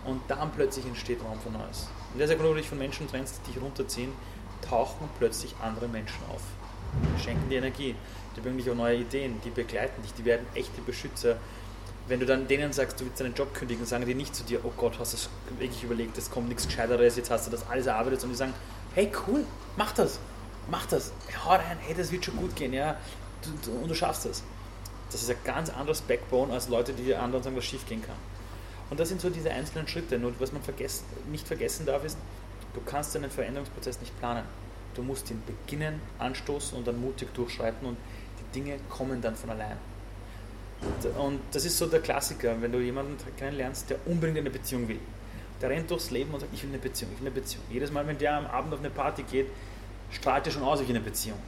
Und 0.05 0.22
dann 0.28 0.53
plötzlich 0.53 0.87
entsteht 0.87 1.20
Raum 1.22 1.39
für 1.41 1.51
Neues. 1.51 1.89
In 2.12 2.18
der 2.18 2.28
Sekunde, 2.28 2.51
wo 2.51 2.55
du 2.55 2.61
dich 2.61 2.68
von 2.68 2.78
Menschen 2.78 3.09
trennst, 3.09 3.41
die 3.47 3.53
dich 3.53 3.62
runterziehen, 3.62 4.12
tauchen 4.68 5.09
plötzlich 5.18 5.55
andere 5.62 5.89
Menschen 5.89 6.18
auf. 6.32 6.43
Die 7.16 7.22
schenken 7.22 7.49
dir 7.49 7.59
Energie, 7.59 7.95
die 8.37 8.41
bringen 8.41 8.57
dich 8.57 8.70
auf 8.70 8.76
neue 8.76 8.99
Ideen, 8.99 9.41
die 9.45 9.51
begleiten 9.51 10.01
dich, 10.03 10.12
die 10.14 10.24
werden 10.24 10.47
echte 10.55 10.80
Beschützer. 10.80 11.37
Wenn 12.09 12.20
du 12.20 12.26
dann 12.26 12.47
denen 12.47 12.72
sagst, 12.72 13.01
du 13.01 13.05
willst 13.05 13.20
deinen 13.20 13.34
Job 13.34 13.53
kündigen, 13.53 13.84
sagen 13.84 14.07
die 14.07 14.14
nicht 14.14 14.34
zu 14.34 14.45
dir, 14.45 14.64
oh 14.64 14.72
Gott, 14.76 14.99
hast 15.01 15.12
du 15.12 15.16
es 15.16 15.28
wirklich 15.59 15.82
überlegt, 15.82 16.16
es 16.16 16.30
kommt 16.30 16.49
nichts 16.49 16.66
Gescheiteres, 16.66 17.16
jetzt 17.16 17.30
hast 17.30 17.49
du 17.49 17.51
das 17.51 17.68
alles 17.68 17.87
erarbeitet, 17.87 18.20
sondern 18.20 18.34
die 18.34 18.39
sagen, 18.39 18.55
hey 18.95 19.11
cool, 19.26 19.45
mach 19.76 19.93
das, 19.93 20.20
mach 20.70 20.87
das, 20.87 21.12
hau 21.45 21.51
rein, 21.51 21.78
hey, 21.80 21.95
das 21.97 22.12
wird 22.12 22.24
schon 22.24 22.37
gut 22.37 22.55
gehen, 22.55 22.72
ja, 22.72 22.97
und 23.82 23.89
du 23.89 23.95
schaffst 23.95 24.26
das. 24.26 24.43
Das 25.11 25.22
ist 25.22 25.30
ein 25.30 25.36
ganz 25.44 25.70
anderes 25.70 26.00
Backbone 26.00 26.52
als 26.52 26.68
Leute, 26.68 26.92
die 26.92 27.14
anderen 27.14 27.42
sagen, 27.42 27.57
was 27.57 27.64
schief 27.64 27.86
gehen 27.86 28.02
kann. 28.02 28.16
Und 28.90 29.00
das 29.00 29.09
sind 29.09 29.20
so 29.20 29.30
diese 29.30 29.50
einzelnen 29.50 29.88
Schritte. 29.88 30.18
Nur 30.18 30.32
was 30.38 30.52
man 30.52 30.62
vergessen, 30.62 31.04
nicht 31.30 31.46
vergessen 31.46 31.86
darf, 31.86 32.04
ist, 32.04 32.16
du 32.74 32.80
kannst 32.80 33.16
einen 33.16 33.30
Veränderungsprozess 33.30 34.00
nicht 34.00 34.16
planen. 34.18 34.44
Du 34.94 35.02
musst 35.02 35.30
ihn 35.30 35.42
beginnen, 35.46 36.00
anstoßen 36.18 36.76
und 36.78 36.86
dann 36.86 37.00
mutig 37.00 37.32
durchschreiten 37.34 37.86
und 37.86 37.96
die 38.38 38.59
Dinge 38.59 38.78
kommen 38.88 39.20
dann 39.20 39.36
von 39.36 39.50
allein. 39.50 39.76
Und, 40.80 41.16
und 41.18 41.40
das 41.52 41.64
ist 41.64 41.78
so 41.78 41.86
der 41.86 42.00
Klassiker, 42.00 42.61
wenn 42.61 42.72
du 42.72 42.78
jemanden 42.78 43.16
kennenlernst, 43.36 43.90
der 43.90 43.98
unbedingt 44.07 44.38
eine 44.38 44.50
Beziehung 44.50 44.88
will. 44.88 45.00
Der 45.61 45.70
rennt 45.70 45.90
durchs 45.90 46.11
Leben 46.11 46.32
und 46.32 46.40
sagt, 46.40 46.52
ich 46.52 46.62
will 46.62 46.70
eine 46.70 46.78
Beziehung, 46.78 47.12
ich 47.14 47.20
will 47.20 47.28
eine 47.28 47.34
Beziehung. 47.34 47.64
Jedes 47.70 47.90
Mal, 47.90 48.07
wenn 48.07 48.18
der 48.18 48.36
am 48.36 48.46
Abend 48.46 48.74
auf 48.74 48.80
eine 48.80 48.90
Party 48.90 49.22
geht, 49.22 49.48
strahlt 50.11 50.46
er 50.46 50.52
schon 50.52 50.62
aus, 50.62 50.80
ich 50.80 50.88
will 50.88 50.96
eine 50.96 51.04
Beziehung. 51.04 51.38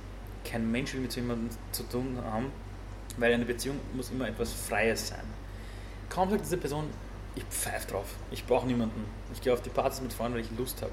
Kein 0.45 0.71
Mensch 0.71 0.95
will 0.95 1.01
mit 1.01 1.13
so 1.13 1.21
jemandem 1.21 1.51
zu 1.73 1.83
tun 1.85 2.19
haben, 2.25 2.51
weil 3.19 3.33
eine 3.33 3.45
Beziehung 3.45 3.79
muss 3.95 4.11
immer 4.11 4.29
etwas 4.29 4.53
Freies 4.53 5.09
sein. 5.09 5.25
Kaum 6.09 6.31
sagt 6.31 6.45
diese 6.45 6.57
Person, 6.57 6.89
ich 7.35 7.45
pfeife 7.45 7.89
drauf. 7.89 8.07
Ich 8.31 8.45
brauche 8.45 8.67
niemanden. 8.67 9.05
Ich 9.33 9.41
gehe 9.41 9.53
auf 9.53 9.63
die 9.63 9.71
Partys 9.71 10.01
mit 10.01 10.13
Freunden, 10.13 10.35
weil 10.35 10.45
ich 10.45 10.59
Lust 10.59 10.83
habe. 10.83 10.93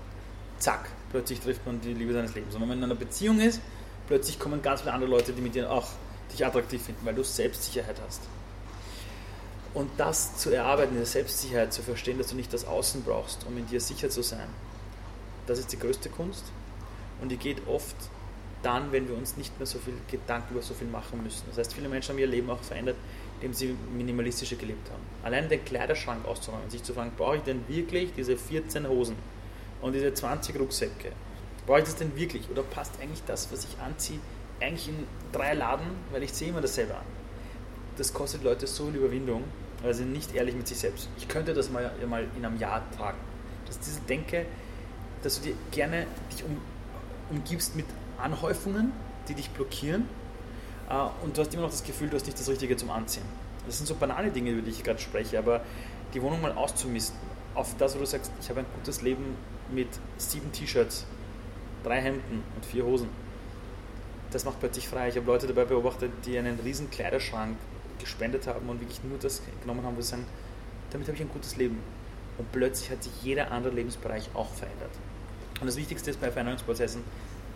Zack, 0.60 0.90
plötzlich 1.12 1.40
trifft 1.40 1.66
man 1.66 1.82
die 1.82 1.94
Liebe 1.94 2.14
seines 2.14 2.36
Lebens. 2.36 2.56
Und 2.56 2.62
wenn 2.62 2.68
man 2.68 2.78
in 2.78 2.84
einer 2.84 2.96
Beziehung 2.96 3.40
ist, 3.40 3.62
plötzlich 4.08 4.40
kommen 4.40 4.62
ganz 4.62 4.82
viele 4.82 4.94
andere 4.94 5.10
Leute, 5.10 5.34
die 5.34 5.42
mit 5.42 5.56
dir 5.56 5.72
auch 5.72 5.88
dich 6.32 6.46
attraktiv 6.46 6.84
finden, 6.84 7.06
weil 7.06 7.16
du 7.16 7.24
Selbstsicherheit 7.24 7.98
hast. 8.06 8.22
Und 9.74 9.90
das 9.98 10.38
zu 10.38 10.52
erarbeiten, 10.52 10.94
diese 10.94 11.06
Selbstsicherheit, 11.06 11.74
zu 11.74 11.82
verstehen, 11.82 12.18
dass 12.18 12.28
du 12.28 12.36
nicht 12.36 12.54
das 12.54 12.66
Außen 12.66 13.04
brauchst, 13.04 13.46
um 13.46 13.58
in 13.58 13.68
dir 13.68 13.82
sicher 13.82 14.10
zu 14.10 14.22
sein, 14.22 14.48
das 15.48 15.60
ist 15.60 15.72
die 15.74 15.80
größte 15.80 16.10
Kunst. 16.10 16.46
Und 17.22 17.30
die 17.30 17.38
geht 17.38 17.68
oft 17.68 17.96
dann, 18.66 18.92
wenn 18.92 19.08
wir 19.08 19.16
uns 19.16 19.38
nicht 19.38 19.58
mehr 19.60 19.68
so 19.68 19.78
viel 19.78 19.94
Gedanken 20.10 20.54
über 20.56 20.64
so 20.64 20.74
viel 20.74 20.88
machen 20.88 21.22
müssen. 21.24 21.44
Das 21.48 21.60
heißt, 21.60 21.74
viele 21.74 21.88
Menschen 21.88 22.14
haben 22.14 22.20
ihr 22.20 22.28
Leben 22.28 22.50
auch 22.50 22.60
verändert, 22.62 22.96
indem 23.36 23.54
sie 23.54 23.76
minimalistischer 23.96 24.56
gelebt 24.56 24.90
haben. 24.90 25.04
Allein 25.24 25.48
den 25.48 25.64
Kleiderschrank 25.64 26.26
auszuräumen, 26.26 26.70
sich 26.70 26.82
zu 26.82 26.94
fragen, 26.94 27.12
brauche 27.16 27.38
ich 27.38 27.44
denn 27.44 27.64
wirklich 27.68 28.12
diese 28.14 28.36
14 28.36 28.88
Hosen 28.88 29.16
und 29.82 29.94
diese 29.94 30.12
20 30.12 30.60
Rucksäcke? 30.60 31.12
Brauche 31.68 31.80
ich 31.80 31.86
das 31.86 31.96
denn 31.96 32.16
wirklich? 32.16 32.50
Oder 32.50 32.64
passt 32.64 33.00
eigentlich 33.00 33.22
das, 33.28 33.52
was 33.52 33.66
ich 33.66 33.78
anziehe, 33.80 34.20
eigentlich 34.60 34.88
in 34.88 35.06
drei 35.32 35.54
Laden, 35.54 35.88
weil 36.12 36.24
ich 36.24 36.34
ziehe 36.34 36.50
immer 36.50 36.62
dasselbe 36.62 36.96
an? 36.96 37.06
Das 37.98 38.14
kostet 38.14 38.44
Leute 38.44 38.66
so 38.66 38.88
eine 38.88 38.98
Überwindung, 38.98 39.44
weil 39.84 39.94
sie 39.94 40.06
nicht 40.06 40.34
ehrlich 40.34 40.56
mit 40.56 40.68
sich 40.68 40.80
selbst. 40.80 41.08
Ich 41.18 41.28
könnte 41.28 41.54
das 41.54 41.70
mal, 41.70 41.92
mal 42.08 42.28
in 42.36 42.46
einem 42.46 42.58
Jahr 42.60 42.84
tragen. 42.98 43.20
Dass 43.68 43.80
diese 43.80 44.02
Denke, 44.02 44.46
dass 45.22 45.40
du 45.40 45.50
dir 45.50 45.56
gerne 45.72 46.08
dich 46.32 46.44
um, 46.44 46.58
umgibst 47.30 47.76
mit 47.76 47.86
Anhäufungen, 48.18 48.92
die 49.28 49.34
dich 49.34 49.50
blockieren 49.50 50.08
äh, 50.90 50.94
und 51.24 51.38
du 51.38 51.42
hast 51.42 51.54
immer 51.54 51.64
noch 51.64 51.72
das 51.72 51.84
Gefühl, 51.84 52.10
du 52.10 52.16
hast 52.16 52.26
nicht 52.26 52.40
das 52.40 52.50
Richtige 52.50 52.78
zum 52.78 52.92
Anziehen. 52.92 53.26
Das 53.66 53.78
sind 53.78 53.88
so 53.88 53.96
banale 53.96 54.32
Dinge, 54.32 54.52
über 54.52 54.62
die 54.62 54.72
ich 54.72 54.84
gerade 54.84 55.00
spreche, 55.00 55.40
aber 55.40 55.62
die 56.14 56.22
Wohnung 56.22 56.42
mal 56.42 56.52
auszumisten, 56.52 57.18
auf 57.56 57.76
das, 57.78 57.96
wo 57.96 58.00
du 58.00 58.06
sagst, 58.06 58.32
ich 58.42 58.50
habe 58.50 58.62
ein 58.62 58.66
gutes 58.76 59.02
Leben 59.02 59.36
mit 59.72 59.88
sieben 60.18 60.52
T-Shirts, 60.52 61.06
drei 61.84 62.02
Hemden 62.02 62.44
und 62.56 62.66
vier 62.66 62.86
Hosen. 62.86 63.10
Das 64.32 64.44
macht 64.46 64.60
plötzlich 64.60 64.88
frei. 64.88 65.10
Ich 65.10 65.16
habe 65.16 65.26
Leute 65.26 65.48
dabei 65.48 65.66
beobachtet, 65.66 66.12
die 66.26 66.38
einen 66.38 66.60
riesen 66.60 66.90
Kleiderschrank 66.92 67.58
gespendet 68.00 68.48
haben 68.48 68.68
und 68.70 68.82
wirklich 68.82 69.04
nur 69.04 69.18
das 69.18 69.42
genommen 69.62 69.84
haben, 69.84 69.96
wo 69.96 70.02
sie 70.02 70.10
sagen, 70.10 70.26
damit 70.92 71.08
habe 71.08 71.16
ich 71.16 71.22
ein 71.22 71.30
gutes 71.30 71.56
Leben. 71.56 71.80
Und 72.38 72.52
plötzlich 72.52 72.92
hat 72.92 73.02
sich 73.02 73.14
jeder 73.24 73.52
andere 73.52 73.74
Lebensbereich 73.74 74.30
auch 74.34 74.54
verändert. 74.54 74.92
Und 75.62 75.68
das 75.68 75.78
Wichtigste 75.78 76.10
ist 76.12 76.20
bei 76.20 76.32
Veränderungsprozessen, 76.32 77.02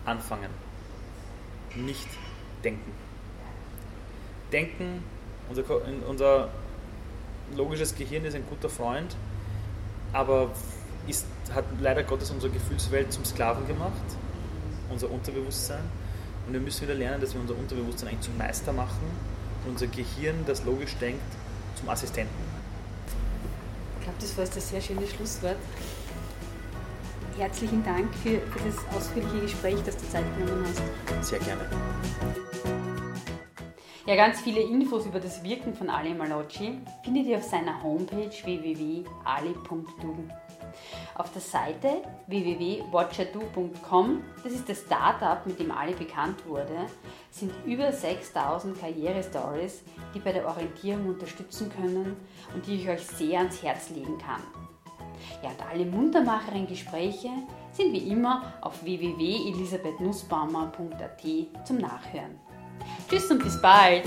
anfangen, 0.04 0.50
nicht 1.74 2.08
denken. 2.64 2.92
Denken, 4.52 5.04
unser, 5.48 5.64
unser 6.08 6.48
logisches 7.56 7.94
Gehirn 7.94 8.24
ist 8.24 8.34
ein 8.34 8.44
guter 8.48 8.68
Freund, 8.68 9.16
aber 10.12 10.50
ist, 11.06 11.26
hat 11.54 11.64
leider 11.80 12.02
Gottes 12.02 12.30
unsere 12.30 12.52
Gefühlswelt 12.52 13.12
zum 13.12 13.24
Sklaven 13.24 13.66
gemacht, 13.66 13.92
unser 14.90 15.10
Unterbewusstsein. 15.10 15.82
Und 16.46 16.52
wir 16.52 16.60
müssen 16.60 16.82
wieder 16.82 16.94
lernen, 16.94 17.20
dass 17.20 17.34
wir 17.34 17.40
unser 17.40 17.56
Unterbewusstsein 17.56 18.08
eigentlich 18.08 18.22
zum 18.22 18.36
Meister 18.36 18.72
machen 18.72 19.06
und 19.64 19.72
unser 19.72 19.86
Gehirn, 19.86 20.44
das 20.46 20.64
logisch 20.64 20.96
denkt, 20.96 21.22
zum 21.76 21.88
Assistenten. 21.88 22.34
Ich 23.98 24.04
glaube, 24.04 24.18
das 24.20 24.36
war 24.36 24.44
jetzt 24.44 24.56
ein 24.56 24.62
sehr 24.62 24.80
schönes 24.80 25.10
Schlusswort 25.10 25.56
herzlichen 27.40 27.82
Dank 27.82 28.14
für, 28.16 28.38
für 28.38 28.68
das 28.68 28.76
ausführliche 28.94 29.40
Gespräch, 29.40 29.78
das 29.86 29.96
du 29.96 30.06
Zeit 30.08 30.24
genommen 30.36 30.62
hast. 30.66 31.26
Sehr 31.26 31.38
gerne. 31.38 31.62
Ja, 34.06 34.14
ganz 34.14 34.40
viele 34.40 34.60
Infos 34.60 35.06
über 35.06 35.20
das 35.20 35.42
Wirken 35.42 35.74
von 35.74 35.88
Ali 35.88 36.12
Malocci 36.12 36.78
findet 37.02 37.26
ihr 37.26 37.38
auf 37.38 37.44
seiner 37.44 37.82
Homepage 37.82 38.30
www.ali.du. 38.44 40.28
Auf 41.14 41.32
der 41.32 41.40
Seite 41.40 42.02
www.watchado.com, 42.26 44.22
das 44.42 44.52
ist 44.52 44.68
das 44.68 44.80
Startup, 44.80 45.46
mit 45.46 45.58
dem 45.58 45.70
Ali 45.70 45.94
bekannt 45.94 46.46
wurde, 46.46 46.86
sind 47.30 47.52
über 47.64 47.90
6000 47.90 48.78
Karrierestories, 48.78 49.82
die 50.14 50.20
bei 50.20 50.32
der 50.32 50.46
Orientierung 50.46 51.06
unterstützen 51.06 51.70
können 51.70 52.16
und 52.54 52.66
die 52.66 52.76
ich 52.76 52.88
euch 52.88 53.06
sehr 53.06 53.38
ans 53.38 53.62
Herz 53.62 53.90
legen 53.90 54.18
kann. 54.18 54.42
Ja, 55.42 55.50
und 55.50 55.62
alle 55.70 55.84
muntermacheren 55.86 56.66
Gespräche 56.66 57.30
sind 57.72 57.92
wie 57.92 58.10
immer 58.10 58.54
auf 58.60 58.84
www.elisabethnussbaumer.at 58.84 61.22
zum 61.64 61.78
Nachhören. 61.78 62.38
Tschüss 63.08 63.30
und 63.30 63.42
bis 63.42 63.58
bald! 63.60 64.04